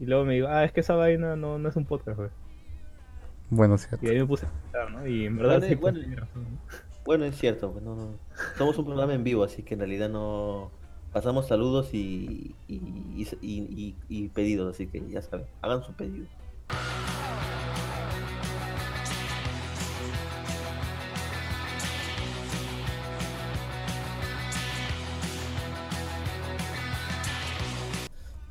y 0.01 0.07
luego 0.07 0.25
me 0.25 0.35
dijo, 0.35 0.49
ah, 0.49 0.65
es 0.65 0.73
que 0.73 0.81
esa 0.81 0.95
vaina 0.97 1.37
no, 1.37 1.59
no 1.59 1.69
es 1.69 1.77
un 1.77 1.87
podcast, 1.87 2.17
pues. 2.19 2.33
Bueno, 3.51 3.79
cierto. 3.79 4.05
Y 4.05 4.09
ahí 4.09 4.19
me 4.19 4.27
puse 4.27 4.47
a 4.47 4.51
pensar, 4.51 4.91
¿no? 4.91 5.07
Y 5.07 5.27
en 5.27 5.37
verdad 5.37 5.59
Bueno, 5.59 5.67
sí, 5.69 5.77
pues, 5.77 5.95
bueno. 5.95 6.17
razón, 6.21 6.43
¿no? 6.45 6.59
Bueno, 7.05 7.25
es 7.27 7.37
cierto, 7.37 7.71
pues 7.73 7.85
no, 7.85 7.95
no. 7.95 8.19
Somos 8.57 8.79
un 8.79 8.87
programa 8.87 9.15
en 9.15 9.25
vivo, 9.25 9.45
así 9.45 9.63
que 9.63 9.75
en 9.75 9.81
realidad 9.81 10.09
no 10.09 10.71
pasamos 11.13 11.47
saludos 11.47 11.93
y, 11.93 12.57
y, 12.67 12.77
y, 12.77 13.29
y- 13.43 13.97
y 14.09 14.29
pedidos, 14.31 14.75
así 14.75 14.89
que 14.89 15.07
ya 15.09 15.23
saben, 15.23 15.47
hagan 15.63 15.83
su 15.85 15.93
pedido. 15.95 16.27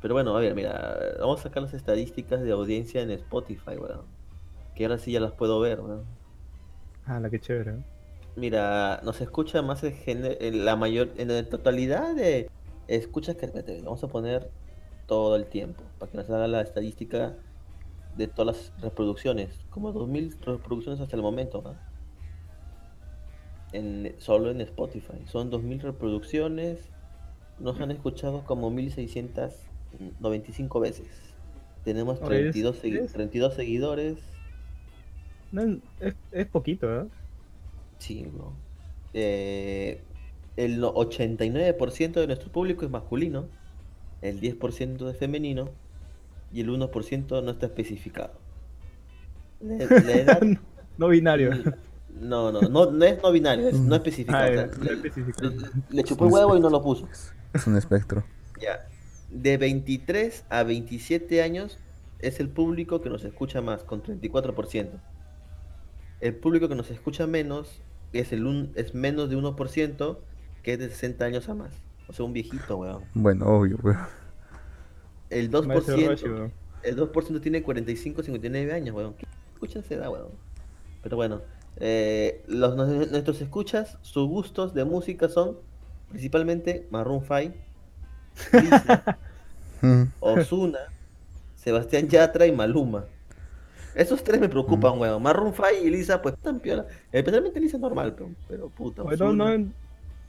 Pero 0.00 0.14
bueno, 0.14 0.36
a 0.36 0.40
ver, 0.40 0.54
mira, 0.54 0.98
vamos 1.18 1.40
a 1.40 1.42
sacar 1.44 1.62
las 1.62 1.72
estadísticas 1.74 2.42
de 2.42 2.52
audiencia 2.52 3.00
en 3.00 3.10
Spotify, 3.12 3.76
weón. 3.78 4.02
Que 4.74 4.84
ahora 4.84 4.98
sí 4.98 5.12
ya 5.12 5.20
las 5.20 5.32
puedo 5.32 5.60
ver. 5.60 5.80
Ah, 7.06 7.20
la 7.20 7.30
que 7.30 7.38
chévere. 7.40 7.76
Mira, 8.36 9.00
nos 9.04 9.20
escucha 9.20 9.62
más 9.62 9.84
en, 9.84 9.94
gene- 9.94 10.38
en 10.40 10.64
la 10.64 10.74
mayor, 10.76 11.10
en 11.18 11.28
la 11.28 11.48
totalidad 11.48 12.14
de 12.16 12.50
escuchas 12.88 13.36
que 13.36 13.46
vamos 13.84 14.02
a 14.02 14.08
poner 14.08 14.50
todo 15.06 15.36
el 15.36 15.46
tiempo 15.46 15.82
para 15.98 16.10
que 16.10 16.16
nos 16.18 16.28
haga 16.30 16.48
la 16.48 16.60
estadística 16.62 17.36
de 18.16 18.26
todas 18.26 18.56
las 18.56 18.72
reproducciones, 18.82 19.60
como 19.70 19.92
2000 19.92 20.34
reproducciones 20.44 21.00
hasta 21.00 21.14
el 21.16 21.22
momento, 21.22 21.62
¿no? 21.62 21.74
En, 23.72 24.14
solo 24.18 24.50
en 24.50 24.60
Spotify, 24.60 25.24
son 25.26 25.48
2000 25.50 25.80
reproducciones, 25.80 26.90
nos 27.58 27.80
han 27.80 27.90
escuchado 27.90 28.44
como 28.44 28.70
1695 28.70 30.80
veces. 30.80 31.06
Tenemos 31.84 32.20
Oye, 32.22 32.48
es- 32.48 32.52
32, 32.52 32.82
segui- 32.82 33.00
es- 33.04 33.12
32 33.12 33.54
seguidores, 33.54 34.18
No, 35.54 35.62
es, 36.00 36.14
es 36.32 36.46
poquito, 36.46 37.02
¿eh? 37.02 37.06
Sí, 37.98 38.24
bro. 38.32 38.52
Eh, 39.12 40.00
el 40.56 40.80
no- 40.80 40.92
89% 40.94 42.20
de 42.20 42.26
nuestro 42.26 42.50
público 42.52 42.84
es 42.84 42.90
masculino, 42.90 43.48
el 44.22 44.40
10% 44.40 45.08
es 45.10 45.16
femenino 45.18 45.70
y 46.52 46.60
el 46.60 46.70
1% 46.70 47.42
no 47.42 47.50
está 47.52 47.66
especificado. 47.66 48.32
La, 49.60 49.76
la 50.00 50.12
edad, 50.16 50.40
No 50.98 51.08
binario. 51.08 51.50
no, 52.08 52.52
no, 52.52 52.68
no, 52.68 52.90
no 52.90 53.04
es 53.04 53.22
no 53.22 53.32
binario, 53.32 53.68
es 53.68 53.80
no 53.84 53.94
especificado. 53.96 54.44
Ah, 54.44 54.50
o 54.50 54.54
sea, 54.54 54.66
ya, 54.66 54.76
no 54.78 54.84
le, 54.84 54.96
le- 54.96 55.70
le 55.88 56.04
chupó 56.04 56.26
el 56.26 56.32
huevo 56.32 56.56
y 56.56 56.60
no 56.60 56.70
lo 56.70 56.82
puso. 56.82 57.08
Es 57.52 57.66
un 57.66 57.76
espectro. 57.76 58.24
Ya. 58.60 58.88
De 59.30 59.56
23 59.58 60.44
a 60.48 60.62
27 60.62 61.42
años 61.42 61.78
es 62.20 62.40
el 62.40 62.48
público 62.48 63.00
que 63.02 63.10
nos 63.10 63.24
escucha 63.24 63.60
más, 63.60 63.82
con 63.84 64.02
34%. 64.02 65.02
El 66.24 66.34
público 66.34 66.70
que 66.70 66.74
nos 66.74 66.90
escucha 66.90 67.26
menos 67.26 67.82
es 68.14 68.32
el 68.32 68.46
un, 68.46 68.72
es 68.76 68.94
menos 68.94 69.28
de 69.28 69.36
1%, 69.36 70.18
que 70.62 70.72
es 70.72 70.78
de 70.78 70.88
60 70.88 71.22
años 71.22 71.50
a 71.50 71.54
más. 71.54 71.74
O 72.08 72.14
sea, 72.14 72.24
un 72.24 72.32
viejito, 72.32 72.78
weón. 72.78 73.04
Bueno, 73.12 73.44
obvio, 73.46 73.78
weón. 73.82 73.98
El 75.28 75.50
Maestro 75.50 75.98
2%, 75.98 76.08
Roshi, 76.08 76.24
weón. 76.24 76.52
el 76.82 76.96
2% 76.96 77.40
tiene 77.42 77.62
45, 77.62 78.22
59 78.22 78.72
años, 78.72 78.96
weón. 78.96 79.12
¿Qué 79.14 79.26
escucha 79.52 79.80
esa 79.80 79.96
edad, 79.96 80.10
weón? 80.10 80.30
Pero 81.02 81.16
bueno, 81.16 81.42
eh, 81.76 82.42
los, 82.46 82.74
nuestros 82.74 83.42
escuchas, 83.42 83.98
sus 84.00 84.26
gustos 84.26 84.72
de 84.72 84.86
música 84.86 85.28
son 85.28 85.58
principalmente 86.08 86.88
Maroon 86.90 87.22
5, 87.22 87.54
Mm, 89.84 90.04
Osuna, 90.20 90.78
Sebastián 91.56 92.08
Yatra 92.08 92.46
y 92.46 92.52
Maluma. 92.52 93.04
Esos 93.94 94.24
tres 94.24 94.40
me 94.40 94.48
preocupan, 94.48 94.98
weón. 94.98 95.22
Maroon 95.22 95.52
5 95.54 95.68
y 95.84 95.90
Lisa, 95.90 96.20
pues 96.20 96.36
tan 96.38 96.60
piola. 96.60 96.86
Especialmente 97.12 97.60
Lisa 97.60 97.78
normal, 97.78 98.14
pero, 98.16 98.30
pero 98.48 98.68
puta. 98.68 99.02
Bueno, 99.02 99.32
no, 99.32 99.46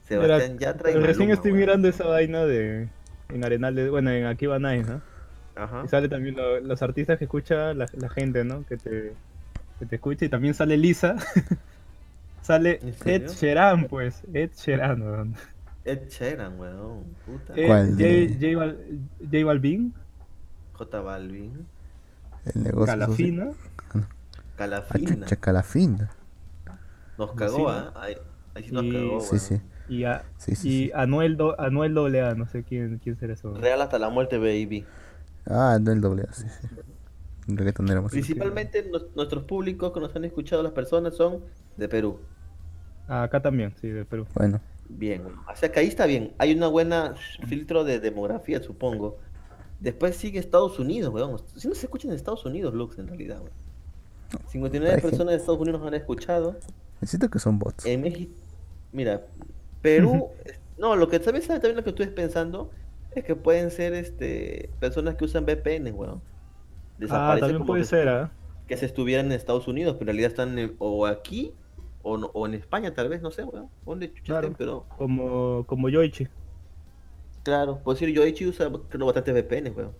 Sebastián 0.06 0.52
mira, 0.54 0.72
Yatra 0.72 0.90
y 0.92 0.94
recién 0.94 1.30
estoy 1.30 1.50
weón. 1.50 1.60
mirando 1.60 1.88
esa 1.88 2.06
vaina 2.06 2.44
de 2.44 2.88
en 3.28 3.44
Arenal, 3.44 3.74
de, 3.74 3.90
bueno, 3.90 4.10
en 4.12 4.26
Akiba 4.26 4.58
Nice, 4.60 4.88
¿no? 4.88 5.02
Ajá. 5.56 5.82
Y 5.84 5.88
sale 5.88 6.08
también 6.08 6.36
lo- 6.36 6.60
los 6.60 6.80
artistas 6.82 7.18
que 7.18 7.24
escucha 7.24 7.74
la, 7.74 7.86
la 7.96 8.08
gente, 8.08 8.44
¿no? 8.44 8.64
Que 8.66 8.76
te, 8.76 9.14
que 9.80 9.86
te 9.86 9.96
escucha 9.96 10.24
y 10.24 10.28
también 10.28 10.54
sale 10.54 10.76
Lisa. 10.76 11.16
sale 12.42 12.78
¿En 12.82 12.94
Ed? 13.04 13.28
Sheeran, 13.30 13.86
pues. 13.88 14.22
Ed 14.32 14.50
Sheeran, 14.56 15.02
weón. 15.02 15.34
Ed 15.84 16.08
Sheeran, 16.08 16.58
weón. 16.60 17.04
Puta. 17.24 17.54
Eh, 17.56 17.66
¿Cuál 17.66 17.90
J, 17.96 18.34
J 18.40 18.58
Bal- 18.58 18.78
J 19.30 19.44
Balvin, 19.44 19.94
J 20.74 21.00
Balvin. 21.00 21.66
El 22.54 22.62
negocio. 22.62 22.86
Calafina. 22.86 23.50
Ah, 23.94 24.00
Calafina. 24.56 25.14
chucha, 25.24 25.36
calafina. 25.36 26.10
Nos 27.18 27.32
cagó. 27.32 27.68
¿ah? 27.68 27.92
Ahí, 27.96 28.16
ahí 28.54 28.62
sí 28.64 28.72
nos 28.72 28.84
Y- 28.84 28.92
cagó, 28.92 29.20
Sí, 29.20 29.38
sí. 29.38 29.60
Y, 29.88 30.04
a- 30.04 30.24
Sí, 30.38 30.54
sí, 30.56 30.68
y 30.68 30.84
sí. 30.86 30.92
Anuel, 30.94 31.36
Do- 31.36 31.58
Anuel 31.60 31.96
AA, 31.98 32.34
no 32.34 32.46
sé 32.46 32.64
quién, 32.64 32.98
quién 33.02 33.16
será 33.18 33.34
eso. 33.34 33.54
Real 33.54 33.80
hasta 33.82 33.98
la 33.98 34.08
muerte, 34.10 34.38
baby. 34.38 34.84
Ah, 35.48 35.78
no 35.80 35.92
el 35.92 36.00
doble 36.00 36.22
A, 36.28 36.32
sí, 36.32 36.44
sí. 36.48 36.66
Principalmente 38.10 38.88
nos- 38.90 39.14
nuestros 39.14 39.44
públicos 39.44 39.92
que 39.92 40.00
nos 40.00 40.14
han 40.16 40.24
escuchado 40.24 40.62
las 40.62 40.72
personas 40.72 41.14
son 41.16 41.40
de 41.76 41.88
Perú. 41.88 42.18
Ah, 43.08 43.22
acá 43.22 43.40
también, 43.40 43.72
sí, 43.80 43.88
de 43.88 44.04
Perú. 44.04 44.26
Bueno, 44.34 44.60
Bien, 44.88 45.22
o 45.52 45.56
sea 45.56 45.70
que 45.72 45.80
ahí 45.80 45.88
está 45.88 46.06
bien. 46.06 46.32
Hay 46.38 46.54
una 46.54 46.68
buena 46.68 47.14
filtro 47.48 47.82
de 47.84 47.98
demografía, 47.98 48.62
supongo. 48.62 49.18
Después 49.80 50.16
sigue 50.16 50.38
Estados 50.38 50.78
Unidos, 50.78 51.12
weón. 51.12 51.38
Si 51.56 51.68
no 51.68 51.74
se 51.74 51.86
escucha 51.86 52.08
en 52.08 52.14
Estados 52.14 52.44
Unidos, 52.46 52.72
Lux, 52.74 52.98
en 52.98 53.08
realidad, 53.08 53.38
weón. 53.38 53.50
59 54.48 54.86
Hay 54.86 55.00
gente- 55.00 55.08
personas 55.10 55.32
de 55.32 55.36
Estados 55.38 55.60
Unidos 55.60 55.80
nos 55.80 55.88
han 55.88 55.94
escuchado. 55.94 56.56
necesito 57.00 57.28
que 57.30 57.38
son 57.38 57.58
bots. 57.58 57.84
En 57.86 58.00
México, 58.00 58.32
mira, 58.92 59.26
Perú, 59.82 60.28
no, 60.78 60.96
lo 60.96 61.08
que 61.08 61.22
sabes 61.22 61.46
también 61.46 61.76
lo 61.76 61.84
que 61.84 61.90
estoy 61.90 62.06
pensando 62.08 62.70
es 63.14 63.22
que 63.24 63.36
pueden 63.36 63.70
ser 63.70 63.92
este 63.94 64.70
personas 64.80 65.14
que 65.16 65.24
usan 65.24 65.44
VPN, 65.44 65.92
weón. 65.92 66.20
Ah, 67.10 67.36
también 67.38 67.58
como 67.58 67.66
puede 67.66 67.82
que, 67.82 67.86
ser, 67.88 68.08
¿ah? 68.08 68.32
que 68.66 68.76
se 68.76 68.86
estuvieran 68.86 69.26
en 69.26 69.32
Estados 69.32 69.68
Unidos, 69.68 69.96
pero 69.98 70.10
en 70.10 70.16
realidad 70.16 70.30
están 70.30 70.58
en- 70.58 70.74
o 70.78 71.06
aquí 71.06 71.52
O, 72.08 72.16
no- 72.16 72.30
o 72.34 72.46
en 72.46 72.54
España, 72.54 72.94
tal 72.94 73.08
vez, 73.08 73.20
no 73.20 73.32
sé, 73.32 73.42
weón. 73.42 73.68
¿Dónde 73.84 74.12
Claro. 74.12 74.42
estén? 74.46 74.54
Pero, 74.56 74.86
Como, 74.96 75.64
como 75.66 75.88
Yoichi. 75.88 76.28
Claro, 77.46 77.78
puedo 77.78 77.94
decir, 77.98 78.12
Yoichi 78.14 78.46
usa 78.46 78.68
creo, 78.88 79.06
bastantes 79.06 79.32
VPN, 79.34 79.70
weón. 79.70 79.92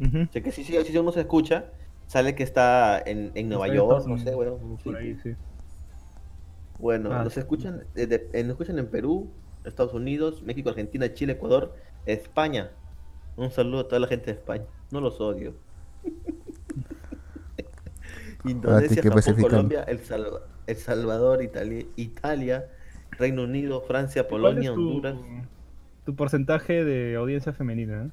Ujú. 0.00 0.22
O 0.28 0.32
sea 0.32 0.42
que 0.42 0.50
si, 0.50 0.64
si, 0.64 0.82
si 0.84 0.98
uno 0.98 1.12
se 1.12 1.20
escucha, 1.20 1.66
sale 2.08 2.34
que 2.34 2.42
está 2.42 3.00
en, 3.06 3.30
en 3.36 3.48
Nueva 3.48 3.68
York, 3.68 3.98
Estados 3.98 4.06
no 4.08 4.18
sé, 4.18 4.34
weón. 4.34 4.58
Sí, 4.78 4.84
Por 4.84 4.96
ahí, 4.96 5.16
sí. 5.22 5.34
Bueno, 6.80 7.10
Ah, 7.12 7.22
nos 7.22 7.34
sí. 7.34 7.40
escuchan, 7.40 7.84
eh, 7.94 8.06
de- 8.06 8.28
eh, 8.32 8.42
nos 8.42 8.52
escuchan 8.52 8.78
en 8.78 8.88
Perú, 8.88 9.30
Estados 9.64 9.94
Unidos, 9.94 10.42
México, 10.42 10.70
Argentina, 10.70 11.12
Chile, 11.14 11.34
Ecuador, 11.34 11.74
España. 12.06 12.70
Un 13.36 13.50
saludo 13.50 13.80
a 13.80 13.84
toda 13.88 14.00
la 14.00 14.06
gente 14.08 14.26
de 14.26 14.32
España. 14.32 14.64
No 14.90 15.00
los 15.00 15.20
odio. 15.20 15.54
Indonesia, 18.44 19.02
Japón. 19.02 19.40
Colombia, 19.40 19.82
El, 19.84 20.00
Salva- 20.00 20.40
El 20.66 20.76
Salvador, 20.76 21.42
Italia, 21.42 21.84
Italia, 21.96 22.66
Reino 23.18 23.44
Unido, 23.44 23.82
Francia, 23.82 24.26
¿Cuál 24.26 24.42
Polonia, 24.42 24.72
tu, 24.74 24.80
Honduras. 24.80 25.14
Tu 26.04 26.14
porcentaje 26.16 26.84
de 26.84 27.16
audiencia 27.16 27.52
femenina? 27.52 28.04
¿eh? 28.04 28.10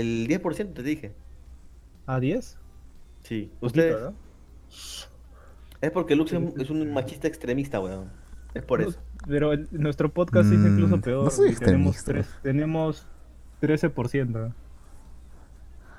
El 0.00 0.28
10% 0.28 0.72
te 0.72 0.82
dije. 0.82 1.12
¿A 2.06 2.20
10? 2.20 2.58
Sí. 3.22 3.50
Poquito. 3.60 4.00
¿no? 4.00 4.14
Es 5.80 5.90
porque 5.90 6.16
Lux 6.16 6.32
es 6.32 6.38
un- 6.38 6.60
es 6.60 6.70
un 6.70 6.92
machista 6.92 7.28
extremista, 7.28 7.80
weón. 7.80 8.10
Es 8.54 8.62
por 8.62 8.80
eso. 8.80 8.98
Pero 9.26 9.52
el- 9.52 9.68
nuestro 9.72 10.12
podcast 10.12 10.50
es 10.50 10.58
Mm, 10.58 10.66
incluso 10.68 10.96
no 10.96 11.02
peor. 11.02 11.30
soy 11.30 11.50
y 11.50 11.56
tenemos, 11.56 11.94
extremista. 11.96 12.30
tres- 12.32 12.42
tenemos 12.42 13.06
13%. 13.60 14.54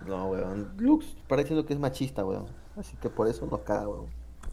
No, 0.08 0.30
weón. 0.30 0.70
Lux 0.80 1.16
pareciendo 1.28 1.66
que 1.66 1.74
es 1.74 1.80
machista, 1.80 2.26
weón. 2.26 2.46
Así 2.76 2.96
que 2.98 3.10
por 3.10 3.28
eso 3.28 3.46
nos 3.46 3.62
caga, 3.62 3.88
weón. 3.88 4.06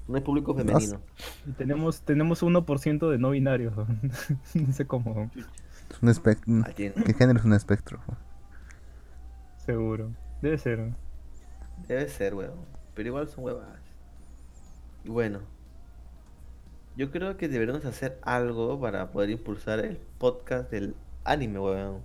No 0.09 0.17
hay 0.17 0.23
público 0.23 0.55
femenino. 0.55 1.01
Y 1.47 1.53
tenemos, 1.53 2.03
tenemos 2.03 2.43
1% 2.43 3.09
de 3.09 3.19
no 3.19 3.31
binarios. 3.31 3.73
no 4.55 4.73
sé 4.73 4.87
cómo, 4.87 5.31
Es 5.95 6.03
un 6.03 6.09
espectro. 6.09 6.53
¿Qué 6.75 7.15
género 7.17 7.39
es 7.39 7.45
un 7.45 7.53
espectro? 7.53 8.01
seguro. 9.59 10.11
Debe 10.43 10.59
ser. 10.59 10.91
Debe 11.87 12.09
ser, 12.09 12.35
weón. 12.35 12.59
Pero 12.95 13.09
igual 13.09 13.29
son 13.29 13.45
huevadas. 13.45 13.81
Y 15.05 15.09
bueno. 15.09 15.41
Yo 16.97 17.11
creo 17.11 17.37
que 17.37 17.49
deberíamos 17.49 17.85
hacer 17.85 18.19
algo 18.23 18.81
para 18.81 19.11
poder 19.11 19.31
impulsar 19.31 19.81
el 19.81 19.99
podcast 20.19 20.71
del 20.71 20.95
anime, 21.23 21.61
weón. 21.61 21.99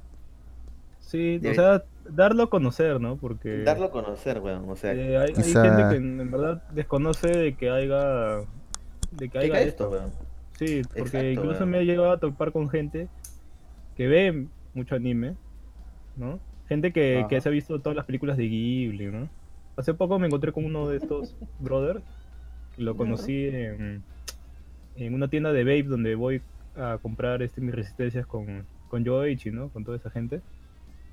Sí, 0.99 1.39
Debe- 1.39 1.51
o 1.51 1.55
sea, 1.55 1.83
darlo 2.07 2.43
a 2.43 2.49
conocer, 2.49 3.01
¿no? 3.01 3.17
Porque 3.17 3.63
Darlo 3.63 3.85
a 3.85 3.91
conocer, 3.91 4.39
weón. 4.39 4.69
O 4.69 4.75
sea, 4.75 4.93
eh, 4.93 5.17
hay, 5.17 5.33
gente 5.33 5.53
que 5.89 5.95
en, 5.95 6.29
verdad 6.29 6.63
desconoce 6.71 7.27
de 7.27 7.55
que 7.55 7.71
haya, 7.71 8.37
de 9.11 9.29
que 9.29 9.29
¿qué 9.29 9.39
haya 9.39 9.61
esto. 9.61 9.85
esto, 9.85 9.89
weón? 9.89 10.11
Sí, 10.57 10.81
porque 10.83 10.99
Exacto, 11.01 11.27
incluso 11.27 11.59
weón. 11.59 11.69
me 11.71 11.79
he 11.79 11.85
llegado 11.85 12.11
a 12.11 12.19
topar 12.19 12.51
con 12.51 12.69
gente 12.69 13.09
que 13.99 14.07
ve 14.07 14.45
mucho 14.73 14.95
anime, 14.95 15.35
¿no? 16.15 16.39
Gente 16.69 16.93
que, 16.93 17.25
que 17.27 17.41
se 17.41 17.49
ha 17.49 17.51
visto 17.51 17.81
todas 17.81 17.97
las 17.97 18.05
películas 18.05 18.37
de 18.37 18.47
Ghibli, 18.47 19.07
¿no? 19.07 19.27
Hace 19.75 19.93
poco 19.93 20.17
me 20.19 20.27
encontré 20.27 20.53
con 20.53 20.63
uno 20.63 20.87
de 20.87 20.95
estos 20.95 21.35
brothers, 21.59 22.01
lo 22.77 22.95
conocí 22.95 23.47
en, 23.47 24.01
en 24.95 25.13
una 25.13 25.27
tienda 25.27 25.51
de 25.51 25.65
vape 25.65 25.83
donde 25.83 26.15
voy 26.15 26.41
a 26.77 26.97
comprar 27.01 27.41
este, 27.41 27.59
mis 27.59 27.75
resistencias 27.75 28.25
con, 28.25 28.63
con 28.87 29.03
Yoichi, 29.03 29.51
¿no? 29.51 29.67
Con 29.67 29.83
toda 29.83 29.97
esa 29.97 30.09
gente. 30.09 30.39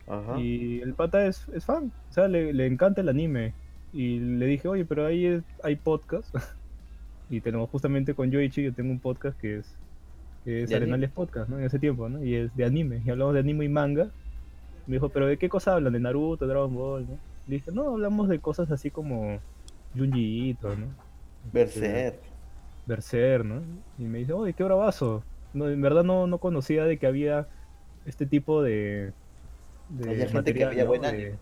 Ajá. 0.07 0.39
Y 0.39 0.81
el 0.81 0.95
pata 0.95 1.27
es, 1.27 1.49
es 1.49 1.65
fan, 1.65 1.91
o 2.09 2.13
sea, 2.13 2.29
le, 2.29 2.53
le 2.53 2.67
encanta 2.67 3.01
el 3.01 3.09
anime. 3.09 3.53
Y 3.93 4.21
le 4.21 4.47
dije, 4.47 4.69
oye, 4.69 4.85
pero 4.85 5.07
ahí 5.07 5.27
es- 5.27 5.43
hay 5.65 5.75
podcast. 5.75 6.33
y 7.31 7.41
tenemos 7.41 7.69
justamente 7.69 8.15
con 8.15 8.31
Yoichi, 8.31 8.63
yo 8.63 8.73
tengo 8.73 8.93
un 8.93 9.01
podcast 9.01 9.37
que 9.41 9.57
es, 9.59 9.77
es 10.47 10.69
¿De 10.69 10.77
anime? 10.77 10.93
Arenales 10.93 11.11
Podcast, 11.11 11.49
¿no? 11.49 11.59
En 11.59 11.65
ese 11.65 11.79
tiempo, 11.79 12.09
¿no? 12.09 12.23
Y 12.25 12.35
es 12.35 12.57
de 12.57 12.65
anime. 12.65 13.03
Y 13.05 13.11
hablamos 13.11 13.35
de 13.35 13.41
anime 13.41 13.65
y 13.65 13.69
manga. 13.69 14.11
Me 14.87 14.95
dijo, 14.97 15.09
pero 15.09 15.27
¿de 15.27 15.37
qué 15.37 15.49
cosa 15.49 15.75
hablan? 15.75 15.93
¿De 15.93 16.01
Naruto, 16.01 16.47
Dragon 16.47 16.73
Ball, 16.75 17.07
no? 17.09 17.19
Le 17.49 17.57
dije, 17.57 17.71
no, 17.73 17.91
hablamos 17.93 18.29
de 18.29 18.39
cosas 18.39 18.71
así 18.71 18.91
como 18.91 19.39
Junji 19.97 20.51
Ito, 20.51 20.77
¿no? 20.77 20.87
Berserk. 21.53 22.17
Berserk, 22.87 23.45
¿no? 23.45 23.63
Y 23.99 24.05
me 24.05 24.19
dice, 24.19 24.33
oye, 24.33 24.53
qué 24.53 24.63
bravazo. 24.65 25.23
No, 25.55 25.69
en 25.69 25.81
verdad 25.81 26.05
no, 26.05 26.27
no 26.27 26.39
conocía 26.39 26.85
de 26.85 26.99
que 26.99 27.07
había 27.07 27.49
este 28.05 28.27
tipo 28.27 28.63
de, 28.63 29.13
de 29.89 30.11
Había 30.11 30.29
gente 30.29 30.55
que 30.55 30.65
veía 30.67 30.83
¿no? 30.85 30.89
buen 30.89 31.03
De- 31.03 31.09
anime. 31.09 31.33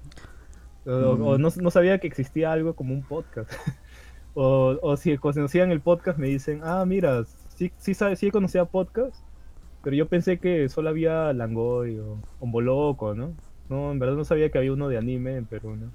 o, 0.86 0.90
o 0.90 1.38
Mm. 1.38 1.42
no, 1.42 1.48
no 1.54 1.70
sabía 1.70 1.98
que 1.98 2.06
existía 2.06 2.52
algo 2.52 2.74
como 2.74 2.94
un 2.94 3.02
podcast. 3.02 3.50
o, 4.34 4.78
o 4.82 4.96
si 4.96 5.16
conocían 5.18 5.70
el 5.72 5.80
podcast 5.80 6.18
me 6.18 6.28
dicen, 6.28 6.60
ah, 6.62 6.84
mira, 6.86 7.24
sí, 7.54 7.72
sí, 7.78 7.94
sabe, 7.94 8.16
sí 8.16 8.30
conocía 8.30 8.64
podcast, 8.64 9.16
pero 9.82 9.96
yo 9.96 10.08
pensé 10.08 10.38
que 10.38 10.68
solo 10.68 10.88
había 10.90 11.32
Langoy 11.32 11.98
o 11.98 12.18
Omboloco, 12.40 13.14
¿no? 13.14 13.32
No, 13.68 13.90
en 13.92 13.98
verdad 13.98 14.16
no 14.16 14.24
sabía 14.24 14.50
que 14.50 14.58
había 14.58 14.72
uno 14.72 14.88
de 14.88 14.98
anime 14.98 15.36
en 15.36 15.46
Perú, 15.46 15.76
¿no? 15.76 15.90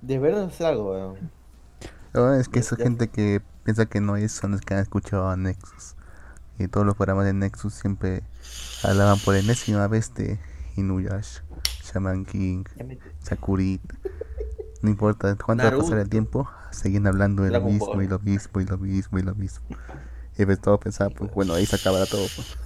Deberían 0.00 0.44
hacer 0.48 0.66
algo, 0.68 0.92
weón. 0.92 1.30
No, 2.14 2.34
es 2.34 2.48
que 2.48 2.60
esa 2.60 2.76
Ya- 2.76 2.84
gente 2.84 3.08
que 3.08 3.40
piensa 3.64 3.86
que 3.86 4.00
no 4.00 4.16
es 4.16 4.32
son 4.32 4.52
los 4.52 4.60
que 4.62 4.74
han 4.74 4.80
escuchado 4.80 5.28
a 5.28 5.36
Nexus. 5.36 5.94
Y 6.58 6.66
todos 6.68 6.86
los 6.86 6.96
programas 6.96 7.24
de 7.26 7.32
Nexus 7.34 7.74
siempre 7.74 8.22
hablaban 8.82 9.18
por 9.24 9.36
enésima 9.36 9.86
vez 9.86 10.12
de 10.14 10.38
Inuyasha, 10.76 11.44
Shaman 11.84 12.24
King, 12.24 12.64
Sakurit. 13.20 13.80
No 14.82 14.88
importa 14.90 15.36
cuánto 15.36 15.64
va 15.64 15.70
a 15.70 15.76
pasar 15.76 15.98
el 15.98 16.08
tiempo, 16.08 16.48
siguen 16.70 17.06
hablando 17.06 17.42
de 17.42 17.50
lo 17.50 17.60
mismo 17.60 18.00
y 18.02 18.06
lo 18.08 18.18
mismo 18.20 18.60
y 18.60 18.64
lo 18.64 18.78
mismo 18.78 19.18
y 19.18 19.22
lo 19.22 19.34
mismo. 19.34 19.66
Y 20.38 20.46
pues 20.46 20.60
todo 20.60 20.80
pensaba, 20.80 21.10
pues 21.10 21.30
bueno, 21.32 21.52
ahí 21.54 21.66
se 21.66 21.76
acabará 21.76 22.06
todo. 22.06 22.30
pues. 22.34 22.56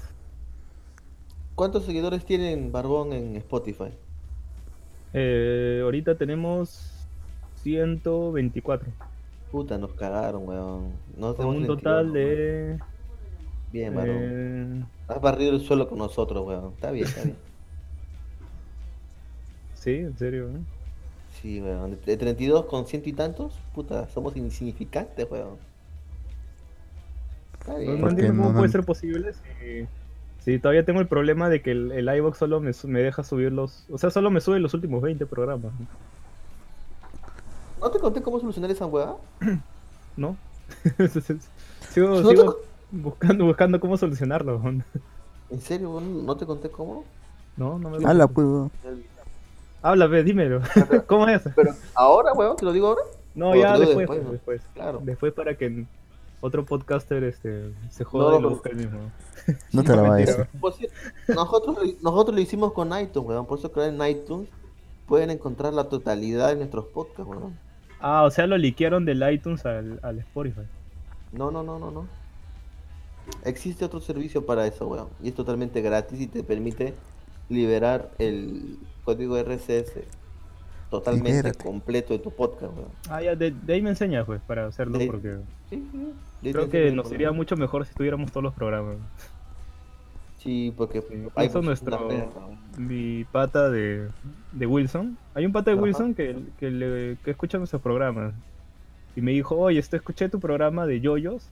¿Cuántos 1.55 1.87
seguidores 1.87 2.27
tienen 2.27 2.73
Barbón 2.73 3.13
en 3.15 3.37
Spotify? 3.37 3.99
Eh, 5.13 5.81
ahorita 5.83 6.17
tenemos 6.17 7.11
124. 7.55 8.93
Puta, 9.51 9.79
nos 9.79 9.95
cagaron, 9.95 10.49
weón. 10.49 11.03
No 11.15 11.37
Con 11.37 11.37
tenemos 11.37 11.57
un 11.57 11.67
31, 11.67 11.67
total 11.67 12.11
weón. 12.11 12.13
de... 12.13 12.81
Bien, 13.71 13.95
Barbón. 13.95 14.37
eh, 14.81 14.87
Has 15.09 15.21
barrido 15.21 15.53
el 15.55 15.61
suelo 15.63 15.89
con 15.89 15.99
nosotros, 15.99 16.45
weón. 16.47 16.73
Está 16.75 16.91
bien, 16.91 17.09
está 17.09 17.25
bien. 17.25 17.39
sí, 19.75 19.91
en 19.97 20.17
serio. 20.17 20.49
¿no? 20.51 20.67
Sí, 21.29 21.61
weón. 21.61 22.01
De 22.05 22.17
32 22.17 22.67
con 22.67 22.87
ciento 22.87 23.09
y 23.09 23.13
tantos, 23.15 23.67
puta, 23.73 24.09
somos 24.09 24.37
insignificantes, 24.37 25.27
weón. 25.31 25.59
Está 27.63 27.73
No, 27.73 27.79
bien. 27.79 27.95
no 27.95 28.01
¿Por 28.01 28.11
entiendo 28.11 28.35
cómo 28.35 28.49
no- 28.49 28.55
puede 28.59 28.67
no- 28.69 28.73
ser 28.73 28.85
posible 28.85 29.33
si, 29.35 29.87
si 30.45 30.59
todavía 30.59 30.85
tengo 30.85 31.01
el 31.01 31.07
problema 31.07 31.49
de 31.49 31.63
que 31.63 31.71
el, 31.73 31.93
el 31.93 32.09
iVoox 32.17 32.37
solo 32.39 32.61
me, 32.61 32.73
deja 33.01 33.23
subir 33.25 33.53
los... 33.53 33.87
O 33.91 33.99
sea, 33.99 34.11
solo 34.11 34.31
me 34.31 34.41
sube 34.41 34.59
los 34.61 34.75
últimos 34.75 35.01
20 35.03 35.25
programas, 35.27 35.73
¿No 37.81 37.91
te 37.91 37.99
conté 37.99 38.23
cómo 38.23 38.39
solucionar 38.39 38.71
esa 38.71 38.87
weá? 38.87 39.15
¿no? 40.17 40.37
sigo 41.91 42.21
¿No 42.21 42.29
sigo 42.31 42.59
buscando, 42.93 43.45
buscando 43.45 43.81
cómo 43.81 43.97
solucionarlo. 43.97 44.61
¿En 45.51 45.61
serio? 45.61 46.01
¿No 46.01 46.37
te 46.37 46.47
conté 46.47 46.71
cómo? 46.71 47.05
No, 47.57 47.79
no 47.79 47.91
me 47.91 48.07
Habla, 48.07 48.27
pues. 48.29 48.47
Habla, 49.83 50.07
ve, 50.07 50.23
dímelo. 50.23 50.63
¿Cómo 51.07 51.27
es? 51.29 51.43
Pero 51.57 51.75
ahora, 51.95 52.33
weón, 52.35 52.57
te 52.57 52.65
lo 52.65 52.73
digo 52.73 52.87
ahora. 52.89 53.03
No, 53.35 53.55
ya 53.57 53.77
después, 53.79 53.97
después, 53.99 54.07
pues, 54.07 54.23
¿no? 54.25 54.33
después. 54.33 54.63
Claro. 54.75 55.01
Después 55.03 55.33
para 55.33 55.55
que 55.57 55.85
otro 56.43 56.67
podcaster 56.67 57.25
este, 57.25 57.73
se 57.89 58.05
joda 58.05 58.33
No, 58.33 58.39
y 58.39 58.43
lo 58.43 58.49
no. 58.51 58.55
busque 58.57 58.69
el 58.69 58.77
mismo. 58.77 58.99
No 59.73 59.83
te 59.83 59.97
la 59.97 60.03
va 60.03 60.09
a 60.09 60.17
mentira. 60.19 60.37
decir. 60.37 60.89
Sí, 61.27 61.33
nosotros, 61.35 61.79
nosotros 62.03 62.35
lo 62.37 62.41
hicimos 62.43 62.73
con 62.75 62.89
iTunes, 62.89 63.27
weón. 63.29 63.47
Por 63.47 63.59
eso 63.59 63.73
ahora 63.75 63.87
en 63.87 64.07
iTunes 64.17 64.49
pueden 65.07 65.31
encontrar 65.31 65.73
la 65.73 65.85
totalidad 65.89 66.49
de 66.49 66.57
nuestros 66.57 66.85
podcasts, 66.87 67.25
weón. 67.27 67.57
Ah, 68.01 68.25
o 68.25 68.31
sea, 68.31 68.47
lo 68.47 68.59
liquearon 68.59 69.05
del 69.05 69.23
iTunes 69.33 69.65
al, 69.65 69.99
al 70.03 70.19
Spotify. 70.19 70.63
No, 71.33 71.51
no, 71.51 71.63
no, 71.63 71.79
no, 71.79 71.91
no. 71.91 72.07
Existe 73.45 73.85
otro 73.85 74.01
servicio 74.01 74.45
para 74.45 74.67
eso, 74.67 74.87
weón. 74.89 75.09
Y 75.23 75.29
es 75.29 75.35
totalmente 75.35 75.81
gratis 75.81 76.21
y 76.21 76.27
te 76.27 76.43
permite 76.43 76.95
liberar 77.49 78.11
el 78.19 78.79
código 79.05 79.41
RSS 79.41 79.93
totalmente 80.91 81.31
Libérate. 81.31 81.65
completo 81.65 82.13
de 82.13 82.19
tu 82.19 82.31
podcast, 82.31 82.73
weón. 82.77 82.89
Ah, 83.09 83.23
ya, 83.23 83.35
de, 83.35 83.51
de 83.51 83.73
ahí 83.73 83.81
me 83.83 83.91
enseñas, 83.91 84.27
pues, 84.27 84.41
para 84.43 84.67
hacerlo, 84.67 84.99
De- 84.99 85.07
porque 85.07 85.37
Sí, 85.71 85.89
sí. 85.91 86.13
Creo 86.43 86.69
que 86.69 86.91
nos 86.93 87.11
iría 87.13 87.31
mucho 87.33 87.57
mejor 87.57 87.87
si 87.87 87.95
tuviéramos 87.95 88.31
todos 88.33 88.43
los 88.45 88.55
programas. 88.55 88.97
Sí, 90.39 90.75
porque 90.77 91.01
Sí, 91.03 91.07
hay 91.37 91.49
muchos- 91.49 91.65
nuestro-. 91.65 92.09
Mi 92.77 93.25
pata 93.31 93.71
de, 93.71 94.09
de 94.53 94.67
Wilson, 94.67 95.17
hay 95.35 95.47
un 95.47 95.53
pata 95.53 95.71
de 95.71 95.75
Ajá. 95.77 95.83
Wilson 95.85 96.15
que, 96.15 96.37
que, 96.59 96.71
le- 96.71 97.17
que 97.25 97.31
escucha 97.31 97.59
nuestros 97.59 97.81
programas. 97.81 98.35
Y 99.15 99.21
me 99.21 99.31
dijo, 99.33 99.57
oye, 99.57 99.79
esto 99.79 99.95
escuché 99.97 100.29
tu 100.29 100.41
programa 100.41 100.87
de 100.87 101.01
yoyos 101.01 101.47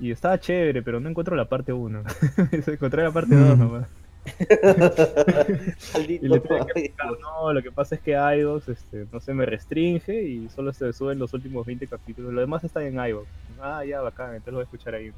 y 0.00 0.10
estaba 0.10 0.38
chévere, 0.38 0.80
pero 0.82 1.00
no 1.00 1.08
encuentro 1.10 1.36
la 1.36 1.48
parte 1.48 1.72
1. 1.72 2.02
Encontré 2.66 3.02
la 3.02 3.10
parte 3.10 3.34
2 3.36 3.58
nomás. 3.58 3.86
Maldito 5.92 6.24
Y 6.24 6.28
le 6.28 6.40
tuve 6.40 6.58
que 6.60 6.64
padre. 6.64 6.72
explicar, 6.72 7.18
no, 7.20 7.52
lo 7.52 7.62
que 7.62 7.70
pasa 7.72 7.94
es 7.94 8.00
que 8.00 8.12
iVoox, 8.12 8.68
este, 8.68 9.06
no 9.12 9.20
sé, 9.20 9.34
me 9.34 9.46
restringe 9.46 10.22
y 10.22 10.48
solo 10.48 10.72
se 10.72 10.92
suben 10.92 11.18
los 11.18 11.32
últimos 11.34 11.66
20 11.66 11.86
capítulos. 11.86 12.32
Lo 12.32 12.40
demás 12.40 12.64
está 12.64 12.84
en 12.84 12.94
iVoox. 12.98 13.28
ah, 13.60 13.84
ya, 13.84 14.00
bacán, 14.00 14.30
entonces 14.30 14.52
lo 14.52 14.58
voy 14.58 14.62
a 14.62 14.64
escuchar 14.64 14.94
ahí. 14.94 15.12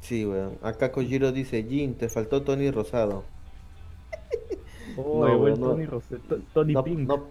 Sí, 0.00 0.24
weón. 0.26 0.58
Acá 0.62 0.92
Kojiro 0.92 1.32
dice, 1.32 1.62
Jin, 1.64 1.94
te 1.96 2.08
faltó 2.08 2.42
Tony 2.42 2.70
Rosado. 2.70 3.24
Oh, 4.96 5.24
No, 5.26 5.56
no. 5.56 5.56
Tony 5.56 5.86
Tony 6.52 6.72
No, 6.72 6.82
Pink. 6.82 7.08
no, 7.08 7.28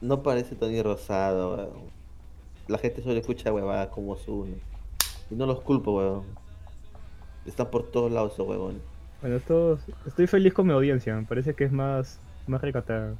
no 0.00 0.22
parece 0.22 0.54
Tony 0.54 0.80
Rosado, 0.82 1.56
weón. 1.56 1.90
La 2.68 2.78
gente 2.78 3.02
solo 3.02 3.18
escucha 3.18 3.52
huevadas 3.52 3.88
como 3.88 4.14
Zune. 4.16 4.56
Y 5.30 5.34
no 5.34 5.46
los 5.46 5.60
culpo, 5.62 5.96
weón. 5.96 6.24
Están 7.46 7.70
por 7.70 7.90
todos 7.90 8.12
lados 8.12 8.34
esos 8.34 8.46
huevones. 8.46 8.82
Bueno, 9.20 9.36
esto, 9.36 9.78
estoy 10.06 10.26
feliz 10.26 10.54
con 10.54 10.66
mi 10.66 10.72
audiencia, 10.72 11.14
me 11.16 11.24
parece 11.24 11.54
que 11.54 11.64
es 11.64 11.72
más, 11.72 12.18
más 12.46 12.60
recatada. 12.60 13.14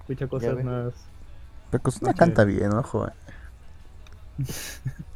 Escucha 0.00 0.26
cosas 0.26 0.62
más... 0.62 0.92
Pero 1.70 1.82
Kozuna 1.82 2.14
canta 2.14 2.44
bien, 2.44 2.70
¿no, 2.70 2.82
joven? 2.82 3.12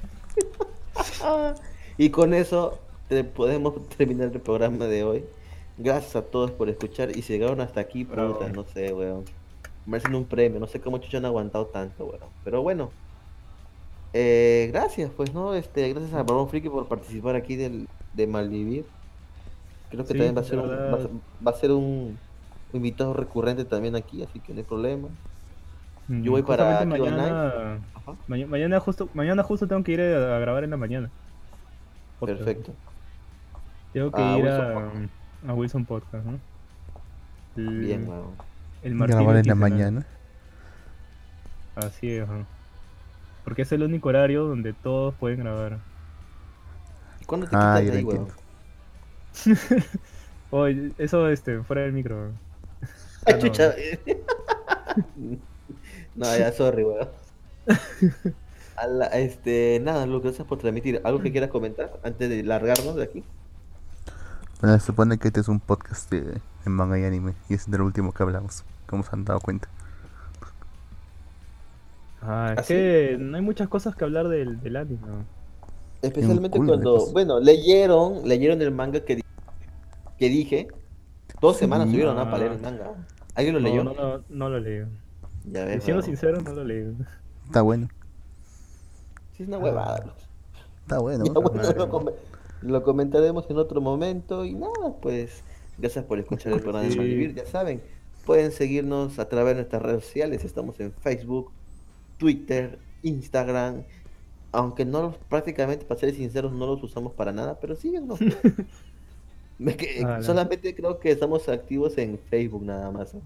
Y 1.98 2.10
con 2.10 2.34
eso 2.34 2.78
te- 3.08 3.24
podemos 3.24 3.88
terminar 3.90 4.30
el 4.32 4.40
programa 4.40 4.86
de 4.86 5.04
hoy. 5.04 5.24
Gracias 5.78 6.16
a 6.16 6.22
todos 6.22 6.50
por 6.50 6.68
escuchar 6.68 7.16
y 7.16 7.22
si 7.22 7.32
llegaron 7.34 7.60
hasta 7.60 7.80
aquí, 7.80 8.04
Bravo. 8.04 8.34
puta, 8.38 8.48
no 8.50 8.64
sé, 8.64 8.92
weón. 8.92 9.24
Merecen 9.86 10.14
un 10.14 10.24
premio, 10.24 10.58
no 10.60 10.66
sé 10.66 10.80
cómo 10.80 10.98
chucho 10.98 11.18
han 11.18 11.24
aguantado 11.24 11.66
tanto, 11.66 12.06
weón. 12.06 12.20
Pero 12.44 12.62
bueno. 12.62 12.90
Eh, 14.14 14.68
gracias, 14.72 15.10
pues, 15.16 15.32
¿no? 15.32 15.54
Este, 15.54 15.88
gracias 15.92 16.12
a 16.12 16.22
Barbón 16.22 16.48
Friki 16.48 16.68
por 16.68 16.86
participar 16.88 17.36
aquí 17.36 17.56
del, 17.56 17.88
de 18.14 18.26
Malvivir. 18.26 18.84
Creo 19.92 20.04
que 20.04 20.12
Sí, 20.12 20.18
también 20.18 20.36
va 20.36 20.40
a 20.40 20.44
ser 20.44 20.58
un, 20.58 20.68
va, 20.70 20.94
a 20.94 20.98
ser- 20.98 21.10
va 21.46 21.50
a 21.50 21.54
ser 21.54 21.70
un 21.70 22.18
invitado 22.72 23.12
recurrente 23.14 23.64
también 23.64 23.94
aquí, 23.94 24.22
así 24.22 24.40
que 24.40 24.52
no 24.52 24.58
hay 24.58 24.64
problema. 24.64 25.08
Mm, 26.08 26.22
Yo 26.22 26.32
voy 26.32 26.42
para 26.42 26.84
mañana, 26.84 27.78
mañana 28.26 28.80
justo 28.80 29.08
mañana 29.14 29.42
justo 29.44 29.68
tengo 29.68 29.84
que 29.84 29.92
ir 29.92 30.00
a, 30.00 30.36
a 30.36 30.38
grabar 30.40 30.64
en 30.64 30.70
la 30.70 30.76
mañana. 30.76 31.10
Podcast. 32.18 32.38
Perfecto. 32.42 32.72
Tengo 33.92 34.10
que 34.10 34.20
A 34.22 34.38
ir 34.38 34.44
Wilson 34.44 35.10
a, 35.46 35.54
Wilson 35.54 35.84
Podcast, 35.84 36.24
¿no? 36.26 36.38
El, 37.56 37.80
Bien, 37.80 38.08
weón. 38.08 38.30
el 38.82 38.96
Grabar 38.98 39.36
en 39.36 39.46
la 39.46 39.54
mañana. 39.54 40.06
Así 41.76 42.10
es, 42.10 42.22
ajá. 42.24 42.44
Porque 43.44 43.62
es 43.62 43.72
el 43.72 43.82
único 43.82 44.08
horario 44.08 44.44
donde 44.46 44.72
todos 44.72 45.14
pueden 45.14 45.40
grabar. 45.40 45.78
¿Y 47.20 47.24
cuándo 47.24 47.46
te 47.46 47.54
Ah, 47.56 47.78
quitas 47.80 47.96
ahí, 47.96 48.04
weón? 48.04 48.28
Oye, 50.50 50.92
eso 50.98 51.28
este, 51.28 51.60
fuera 51.62 51.82
del 51.82 51.92
micro. 51.92 52.30
Ay, 53.24 53.34
Ah, 53.34 53.36
no. 53.36 53.38
chucha. 53.38 53.74
no, 56.16 56.36
ya, 56.36 56.52
sorry, 56.52 56.84
weón. 56.84 57.08
A 58.76 58.86
la- 58.86 59.06
este, 59.06 59.80
nada, 59.82 60.06
Lu, 60.06 60.20
gracias 60.20 60.46
por 60.46 60.58
transmitir. 60.58 61.00
¿Algo 61.04 61.20
que 61.20 61.30
quieras 61.30 61.50
comentar 61.50 61.92
antes 62.02 62.28
de 62.28 62.42
largarnos 62.42 62.96
de 62.96 63.04
aquí? 63.04 63.22
Bueno, 64.60 64.78
se 64.78 64.86
supone 64.86 65.18
que 65.18 65.28
este 65.28 65.40
es 65.40 65.48
un 65.48 65.60
podcast 65.60 66.10
de, 66.10 66.20
de 66.22 66.40
manga 66.70 66.98
y 66.98 67.04
anime. 67.04 67.34
Y 67.48 67.54
es 67.54 67.70
del 67.70 67.82
último 67.82 68.12
que 68.12 68.22
hablamos. 68.22 68.64
Como 68.86 69.02
se 69.04 69.10
han 69.12 69.24
dado 69.24 69.40
cuenta. 69.40 69.68
Ah, 72.22 72.50
es 72.54 72.58
¿Ah, 72.58 72.62
sí? 72.62 72.74
que 72.74 73.16
no 73.18 73.36
hay 73.36 73.42
muchas 73.42 73.68
cosas 73.68 73.94
que 73.96 74.04
hablar 74.04 74.28
del, 74.28 74.60
del 74.60 74.76
anime. 74.76 75.00
¿no? 75.06 75.24
Especialmente 76.02 76.58
cuando, 76.58 77.06
bueno, 77.12 77.38
leyeron, 77.40 78.26
leyeron 78.28 78.60
el 78.62 78.70
manga 78.72 79.00
que, 79.04 79.21
que 80.22 80.28
dije. 80.28 80.68
Dos 81.40 81.56
semanas 81.56 81.88
¿no? 81.88 82.14
para 82.14 82.36
Ah. 82.36 82.38
leer 82.38 82.52
el 82.52 82.60
manga. 82.60 82.94
¿Alguien 83.34 83.54
lo 83.56 83.60
No, 83.60 83.68
leyó? 83.68 83.82
no, 83.82 83.94
no, 83.94 84.24
no 84.28 84.48
lo 84.50 84.60
leí. 84.60 84.84
Ya 85.50 85.64
ves, 85.64 85.82
siendo 85.82 86.00
sincero, 86.02 86.40
no 86.40 86.52
lo 86.52 86.62
leí. 86.62 86.94
Está 87.46 87.62
bueno. 87.62 87.88
Sí, 89.36 89.42
es 89.42 89.48
una 89.48 89.58
huevada. 89.58 90.04
Lu. 90.06 90.12
Está 90.82 91.00
bueno. 91.00 91.24
¿no? 91.24 91.40
bueno, 91.42 91.72
lo, 91.76 91.88
come- 91.88 92.12
lo 92.62 92.82
comentaremos 92.84 93.50
en 93.50 93.58
otro 93.58 93.80
momento 93.80 94.44
y 94.44 94.54
nada, 94.54 94.94
pues 95.00 95.42
gracias 95.78 96.04
por 96.04 96.20
escuchar 96.20 96.52
el 96.52 96.60
programa 96.62 96.84
de 96.84 96.92
Sí. 96.92 96.98
Malvivir. 96.98 97.34
Ya 97.34 97.46
saben, 97.46 97.82
pueden 98.24 98.52
seguirnos 98.52 99.18
a 99.18 99.28
través 99.28 99.54
de 99.56 99.62
nuestras 99.62 99.82
redes 99.82 100.04
sociales. 100.04 100.44
Estamos 100.44 100.78
en 100.78 100.92
Facebook, 100.92 101.50
Twitter, 102.18 102.78
Instagram. 103.02 103.82
Aunque 104.52 104.84
no 104.84 105.02
los- 105.02 105.16
prácticamente, 105.16 105.84
para 105.84 105.98
ser 105.98 106.14
sinceros, 106.14 106.52
no 106.52 106.66
los 106.66 106.80
usamos 106.84 107.12
para 107.14 107.32
nada, 107.32 107.58
pero 107.58 107.74
síguenos. 107.74 108.20
Me 109.62 109.76
que- 109.76 110.02
Ah, 110.04 110.16
no. 110.18 110.22
solamente 110.22 110.74
creo 110.74 110.98
que 110.98 111.10
estamos 111.10 111.48
activos 111.48 111.96
en 111.98 112.18
Facebook 112.30 112.64
nada 112.64 112.90
más. 112.90 113.14
¿eh? 113.14 113.20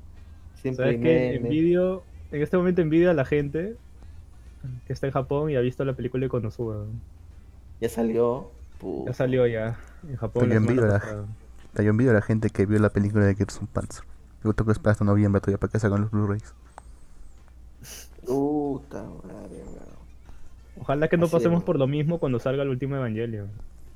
Siempre 0.62 0.96
memes. 0.98 1.36
Envidio, 1.42 2.02
en 2.32 2.42
este 2.42 2.56
momento 2.56 2.82
envidio 2.82 3.10
a 3.10 3.14
la 3.14 3.24
gente 3.24 3.76
que 4.86 4.92
está 4.92 5.06
en 5.06 5.12
Japón 5.12 5.50
y 5.50 5.56
ha 5.56 5.60
visto 5.60 5.84
la 5.84 5.92
película 5.94 6.24
de 6.24 6.28
Konosuba. 6.28 6.76
¿no? 6.76 6.86
Ya 7.80 7.88
salió. 7.88 8.50
Ya 9.06 9.12
salió 9.14 9.46
ya 9.46 9.78
en 10.08 10.16
Japón. 10.16 10.48
Yo 10.50 10.56
envidio 10.56 10.86
la- 10.86 10.98
pasada. 11.00 11.24
Yo 11.76 11.82
envidio 11.90 12.10
a 12.10 12.14
la 12.14 12.22
gente 12.22 12.50
que 12.50 12.66
vio 12.66 12.78
la 12.78 12.90
película 12.90 13.24
de 13.26 13.34
Gerson 13.34 13.66
Panzer. 13.66 14.04
Yo 14.44 14.52
tengo 14.54 14.66
que 14.66 14.72
esperar 14.72 14.92
hasta 14.92 15.04
noviembre 15.04 15.40
todavía 15.40 15.58
para 15.58 15.70
que 15.72 15.78
salgan 15.78 16.00
los 16.02 16.10
Blu-rays. 16.10 16.54
Puta 18.26 19.02
madre, 19.02 19.62
weón. 19.64 19.96
Ojalá 20.80 21.08
que 21.08 21.16
no 21.16 21.24
Así 21.26 21.32
pasemos 21.32 21.60
es. 21.60 21.64
por 21.64 21.78
lo 21.78 21.86
mismo 21.86 22.18
cuando 22.18 22.38
salga 22.38 22.62
el 22.62 22.68
último 22.70 22.96
Evangelio. 22.96 23.46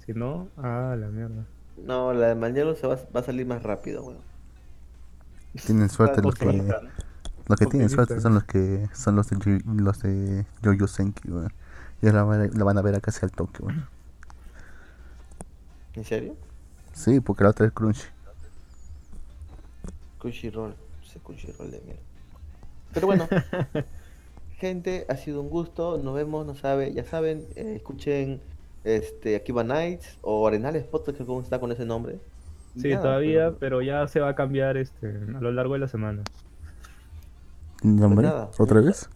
Si 0.07 0.13
no, 0.15 0.49
ah, 0.57 0.97
la 0.99 1.09
mierda. 1.09 1.45
No, 1.85 2.13
la 2.15 2.29
de 2.29 2.35
mañana 2.37 2.75
se 2.75 2.87
va, 2.87 2.97
va 3.15 3.21
a 3.21 3.23
salir 3.25 3.47
más 3.47 3.63
rápido, 3.63 4.05
weón. 4.05 4.23
Tienen 5.65 5.89
suerte 5.89 6.23
los 6.23 6.35
que 6.35 6.77
los 7.49 7.59
que 7.59 7.67
tienen 7.67 7.91
suerte 7.91 8.21
son 8.21 8.35
los 8.35 8.45
que 8.45 8.89
son 8.95 9.17
los 9.17 9.29
de 9.29 9.63
los 9.67 10.01
de 10.03 10.47
Jojo 10.65 10.87
Senki, 10.87 11.31
weón. 11.31 11.53
Ellos 12.03 12.15
la, 12.15 12.25
van 12.25 12.41
a- 12.43 12.47
la 12.49 12.65
van 12.65 12.79
a 12.79 12.83
ver 12.83 12.95
a 12.97 13.01
casi 13.01 13.21
al 13.25 13.33
toque, 13.33 13.63
weón. 13.63 13.89
¿En 15.95 16.05
serio? 16.05 16.37
Sí, 16.93 17.21
porque 17.21 17.43
la 17.45 17.51
otra 17.51 17.67
es 17.67 17.73
Crunchy. 17.73 18.03
Crunchyroll, 20.19 20.75
ese 21.03 21.21
Crunchyroll 21.21 21.71
de 21.71 21.81
mierda. 21.81 22.03
Pero 22.93 23.07
bueno, 23.07 23.29
gente, 24.59 25.07
ha 25.09 25.17
sido 25.17 25.41
un 25.41 25.51
gusto. 25.51 25.99
Nos 25.99 26.15
vemos, 26.15 26.47
no 26.47 26.55
sabe, 26.55 26.93
ya 26.93 27.05
saben, 27.05 27.47
eh, 27.57 27.75
escuchen 27.77 28.43
este 28.85 29.37
Akiba 29.37 29.63
Nights 29.65 30.19
o 30.23 30.47
Arenales 30.49 30.85
Podcast, 30.85 31.19
que 31.19 31.25
cómo 31.27 31.41
está 31.41 31.59
con 31.61 31.71
ese 31.73 31.85
nombre. 31.85 32.19
Y 32.75 32.81
Sí, 32.81 32.89
nada, 32.91 33.03
todavía, 33.03 33.47
pero- 33.49 33.59
pero 33.59 33.83
ya 33.83 34.07
se 34.09 34.21
va 34.21 34.29
a 34.31 34.35
cambiar 34.35 34.77
este 34.77 35.09
a 35.09 35.41
lo 35.41 35.51
largo 35.53 35.75
de 35.75 35.81
la 35.81 35.89
semana. 35.89 36.23
¿Nombre? 37.83 38.27
nada, 38.27 38.51
¿Otra 38.59 38.81
un- 38.81 38.87
vez? 38.87 39.09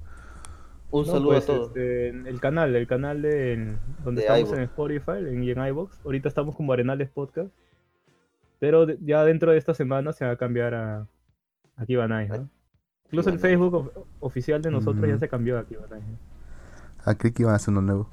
Un 0.91 1.07
No, 1.07 1.12
saludo 1.12 1.28
pues, 1.31 1.45
a 1.45 1.47
todos. 1.47 1.66
este, 1.69 2.09
el 2.11 2.41
canal, 2.41 2.74
el 2.77 2.86
canal 2.86 3.20
de 3.20 3.53
en- 3.53 3.78
donde 4.05 4.23
De 4.23 4.28
estamos 4.28 4.53
en 4.53 4.61
Spotify 4.65 5.12
en, 5.19 5.43
y 5.43 5.51
en 5.51 5.66
iVoox. 5.66 5.93
Ahorita 6.05 6.28
estamos 6.28 6.55
como 6.55 6.73
Arenales 6.73 7.11
Podcast. 7.11 7.51
Pero 8.61 8.86
de- 8.86 8.99
ya 9.03 9.24
dentro 9.24 9.51
de 9.51 9.59
esta 9.59 9.74
semana 9.74 10.12
se 10.12 10.24
va 10.24 10.32
a 10.32 10.36
cambiar 10.36 10.73
a 10.74 11.07
Nice, 12.07 12.39
¿no? 12.39 12.49
Incluso 13.07 13.28
el 13.31 13.36
Akiba 13.36 13.49
Facebook 13.49 13.74
of- 13.74 14.07
oficial 14.20 14.62
de 14.62 14.70
nosotros 14.70 15.07
ya 15.09 15.19
se 15.19 15.28
cambió 15.28 15.59
a 15.59 15.61
Aquí 15.61 15.74
va 15.74 15.86
Nice. 15.95 16.07
Ah, 17.05 17.15
creí 17.16 17.32
que 17.32 17.43
iban 17.43 17.53
a 17.53 17.57
hacer 17.57 17.73
uno 17.73 17.82
nuevo. 17.82 18.09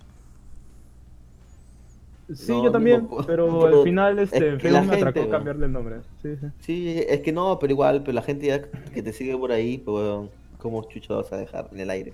Sí, 2.36 2.52
No, 2.52 2.64
yo 2.66 2.72
también, 2.72 3.08
pero, 3.28 3.60
pero 3.60 3.66
al 3.80 3.84
final 3.84 4.20
este, 4.20 4.38
es 4.38 4.44
que 4.56 4.70
Facebook 4.70 4.88
me 4.88 4.96
atracó 4.96 5.06
gente, 5.20 5.22
¿no? 5.26 5.30
cambiarle 5.30 5.66
el 5.66 5.72
nombre. 5.72 5.96
Sí, 6.22 6.36
sí. 6.40 6.48
Sí, 6.60 6.96
es 7.08 7.20
que 7.22 7.32
no, 7.32 7.58
pero 7.60 7.72
igual, 7.74 8.02
pero 8.04 8.14
la 8.14 8.22
gente 8.22 8.48
ya 8.48 8.62
que 8.62 9.02
te 9.04 9.14
sigue 9.14 9.38
por 9.38 9.52
ahí, 9.52 9.78
pues, 9.78 9.96
weón, 9.96 10.30
¿cómo 10.58 10.84
chucho 10.90 11.18
vas 11.18 11.32
a 11.34 11.38
dejar 11.38 11.70
en 11.72 11.80
el 11.80 11.90
aire? 11.90 12.14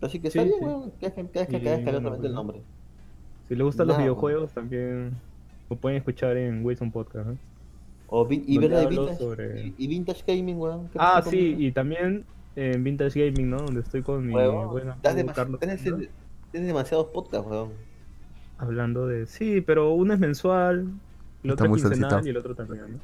Así 0.00 0.18
que 0.20 0.28
está 0.28 0.42
Sí, 0.42 0.48
bien, 0.48 0.58
sí. 0.60 0.64
weón, 0.64 0.90
que 1.00 1.12
que 1.12 1.46
que 1.60 1.90
bueno, 1.90 2.14
el 2.22 2.32
nombre. 2.34 2.60
Si 3.48 3.54
les 3.54 3.64
gustan 3.64 3.86
los 3.86 3.98
videojuegos, 3.98 4.50
también 4.52 5.12
lo 5.70 5.76
pueden 5.76 5.98
escuchar 5.98 6.36
en 6.36 6.64
Wilson 6.64 6.90
Podcast. 6.90 7.26
¿no? 7.28 7.36
O 8.08 8.24
vi- 8.26 8.44
y 8.46 8.54
Donde 8.54 8.68
ver 8.68 8.78
de 8.78 8.84
hablo 8.84 9.00
vintage, 9.02 9.18
sobre- 9.24 9.60
y, 9.66 9.74
y 9.78 9.86
vintage 9.88 10.22
gaming, 10.26 10.58
weón. 10.58 10.88
¿qué 10.88 10.98
Ah, 11.00 11.20
sí, 11.24 11.30
conmigo? 11.52 11.60
y 11.60 11.72
también 11.72 12.24
en 12.56 12.84
Vintage 12.84 13.26
Gaming, 13.26 13.50
¿no? 13.50 13.58
Donde 13.58 13.80
estoy 13.80 14.02
con 14.02 14.26
mi 14.26 14.32
Huevón, 14.34 14.68
buen 14.70 14.86
das 14.86 14.96
amigo 15.04 15.16
demas- 15.18 15.34
Carlos. 15.36 15.60
tienes, 15.60 15.84
¿no? 15.84 15.96
tienes 16.52 16.66
demasiados 16.68 17.06
podcasts, 17.08 17.46
weón. 17.50 17.70
Hablando 18.58 19.06
de. 19.06 19.26
Sí, 19.26 19.60
pero 19.60 19.92
uno 19.92 20.14
es 20.14 20.20
mensual, 20.20 20.86
el 21.44 21.50
Está 21.50 21.64
otro 21.64 21.66
es 21.76 21.82
quincenal 21.82 21.96
solicitado. 21.98 22.26
y 22.26 22.30
el 22.30 22.36
otro 22.38 22.54
también, 22.54 22.84
¿no? 22.92 22.98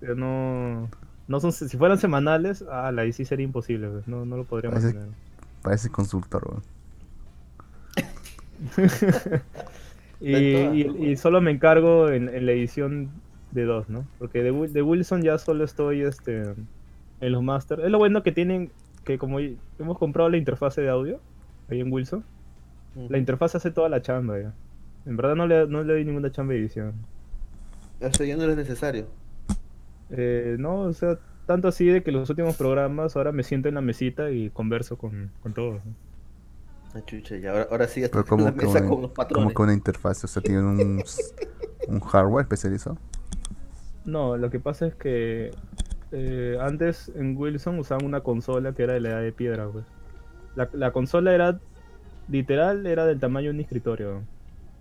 Pero 0.00 0.14
no. 0.14 0.88
No 1.28 1.40
son, 1.40 1.52
si 1.52 1.76
fueran 1.78 1.98
semanales, 1.98 2.64
ah, 2.70 2.90
la 2.92 3.02
ahí 3.02 3.12
sí 3.12 3.24
sería 3.24 3.44
imposible, 3.44 3.88
pues, 3.88 4.08
no, 4.08 4.24
no 4.26 4.36
lo 4.36 4.44
podría 4.44 4.70
Parece- 4.70 4.92
mantener. 4.94 5.08
Parece 5.62 5.88
consultor, 5.90 6.42
weón. 6.48 6.62
y, 10.20 11.10
y- 11.10 11.16
solo 11.16 11.40
me 11.40 11.50
encargo 11.50 12.08
en, 12.10 12.28
en 12.28 12.46
la 12.46 12.52
edición 12.52 13.10
de 13.52 13.64
dos, 13.64 13.88
¿no? 13.88 14.04
Porque 14.18 14.42
de, 14.42 14.52
de 14.68 14.82
Wilson 14.82 15.22
ya 15.22 15.38
solo 15.38 15.64
estoy 15.64 16.02
este, 16.02 16.54
en 17.20 17.32
los 17.32 17.42
master. 17.42 17.80
Es 17.80 17.90
lo 17.90 17.98
bueno 17.98 18.22
que 18.22 18.32
tienen, 18.32 18.70
que 19.04 19.18
como 19.18 19.38
hemos 19.40 19.98
comprado 19.98 20.28
la 20.30 20.36
interfase 20.36 20.80
de 20.82 20.90
audio 20.90 21.20
ahí 21.70 21.80
en 21.80 21.92
Wilson, 21.92 22.24
la 22.94 23.18
interfaz 23.18 23.54
hace 23.54 23.70
toda 23.70 23.88
la 23.88 24.02
chamba 24.02 24.38
ya. 24.40 24.52
En 25.06 25.16
verdad 25.16 25.34
no 25.34 25.46
le, 25.46 25.66
no 25.66 25.82
le 25.82 25.92
doy 25.94 26.04
ninguna 26.04 26.30
chamba 26.30 26.52
de 26.54 26.60
edición. 26.60 26.92
Eso 28.00 28.24
ya 28.24 28.36
no 28.36 28.44
es 28.44 28.56
necesario. 28.56 29.06
Eh, 30.10 30.56
no, 30.58 30.80
o 30.82 30.92
sea, 30.92 31.18
tanto 31.46 31.68
así 31.68 31.86
de 31.86 32.02
que 32.02 32.12
los 32.12 32.28
últimos 32.30 32.56
programas 32.56 33.16
ahora 33.16 33.32
me 33.32 33.42
siento 33.42 33.68
en 33.68 33.74
la 33.76 33.80
mesita 33.80 34.30
y 34.30 34.50
converso 34.50 34.96
con, 34.98 35.30
con 35.42 35.54
todos. 35.54 35.84
¿no? 35.84 35.92
Ah, 36.94 37.00
chucha, 37.06 37.36
y 37.36 37.46
ahora, 37.46 37.66
ahora 37.70 37.88
sí 37.88 38.00
ya 38.00 38.06
está 38.06 38.22
como, 38.22 38.46
en 38.48 38.56
la 38.56 38.62
mesa 38.62 38.80
como- 38.80 38.90
con 38.96 39.02
los 39.02 39.10
como 39.10 39.14
patrones. 39.14 39.54
que 39.56 39.62
una 39.62 39.72
interfaz, 39.72 40.24
o 40.24 40.28
sea, 40.28 40.42
tiene 40.42 40.60
un, 40.60 41.02
un 41.88 42.00
hardware 42.00 42.42
especializado. 42.42 42.98
No, 44.04 44.36
lo 44.36 44.50
que 44.50 44.60
pasa 44.60 44.86
es 44.86 44.94
que 44.96 45.52
eh, 46.10 46.58
antes 46.60 47.10
en 47.14 47.36
Wilson 47.36 47.78
usaban 47.78 48.04
una 48.04 48.20
consola 48.20 48.74
que 48.74 48.82
era 48.82 48.92
de 48.94 49.00
la 49.00 49.08
edad 49.10 49.22
de 49.22 49.32
piedra, 49.32 49.68
pues. 49.68 49.84
La, 50.54 50.68
la 50.74 50.92
consola 50.92 51.32
era 51.34 51.58
literal, 52.28 52.86
era 52.86 53.06
del 53.06 53.20
tamaño 53.20 53.46
de 53.48 53.54
un 53.54 53.60
escritorio. 53.60 54.22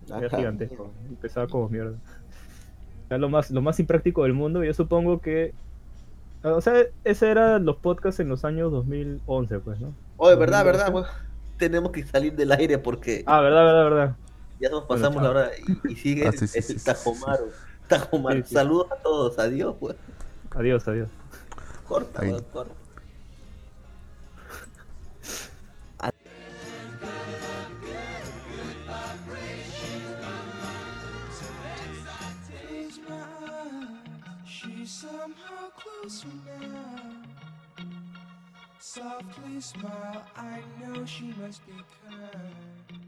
Era 0.07 0.27
Ajá, 0.27 0.38
gigantesco. 0.38 0.91
y 1.09 1.15
Pesaba 1.15 1.47
como 1.47 1.69
mierda. 1.69 1.97
Era 3.09 3.18
lo 3.18 3.30
más, 3.30 3.51
lo 3.51 3.61
más 3.61 3.80
impráctico 3.80 4.23
del 4.23 4.34
mundo. 4.34 4.63
y 4.63 4.68
Yo 4.68 4.73
supongo 4.73 5.19
que. 5.22 5.53
O 6.43 6.61
sea, 6.61 6.85
ese 7.03 7.30
eran 7.30 7.65
los 7.65 7.77
podcasts 7.77 8.19
en 8.19 8.30
los 8.30 8.43
años 8.45 8.72
2011, 8.72 9.59
pues, 9.59 9.80
¿no? 9.80 9.93
Oye, 10.18 10.35
verdad, 10.35 10.63
2012. 10.65 10.65
verdad, 10.65 10.93
weón. 10.93 11.07
Tenemos 11.57 11.91
que 11.91 12.03
salir 12.05 12.35
del 12.35 12.51
aire 12.51 12.80
porque 12.80 13.23
Ah, 13.27 13.41
verdad, 13.41 13.63
verdad, 13.63 13.84
verdad. 13.84 14.15
ya 14.59 14.69
nos 14.69 14.88
bueno, 14.88 14.88
pasamos 14.88 15.22
la 15.22 15.30
hora 15.30 15.51
y, 15.57 15.91
y 15.91 15.95
sigue 15.95 16.26
Ah, 16.27 16.31
sí, 16.31 16.47
sí, 16.47 16.57
el 16.57 16.63
sí. 16.63 16.80
Sí, 16.80 18.43
sí. 18.47 18.53
Saludos 18.53 18.88
a 18.91 18.95
todos, 19.03 19.38
adiós, 19.38 19.76
weón. 19.80 19.97
Adiós, 20.55 20.88
adiós. 20.88 21.09
Corta, 21.88 22.22
weón, 22.22 22.43
corta. 22.51 22.73
Now. 36.03 37.11
Softly 38.80 39.61
smile, 39.61 40.26
I 40.36 40.61
know 40.80 41.06
she 41.06 41.34
must 41.40 41.65
be 41.68 41.73
kind. 42.10 43.01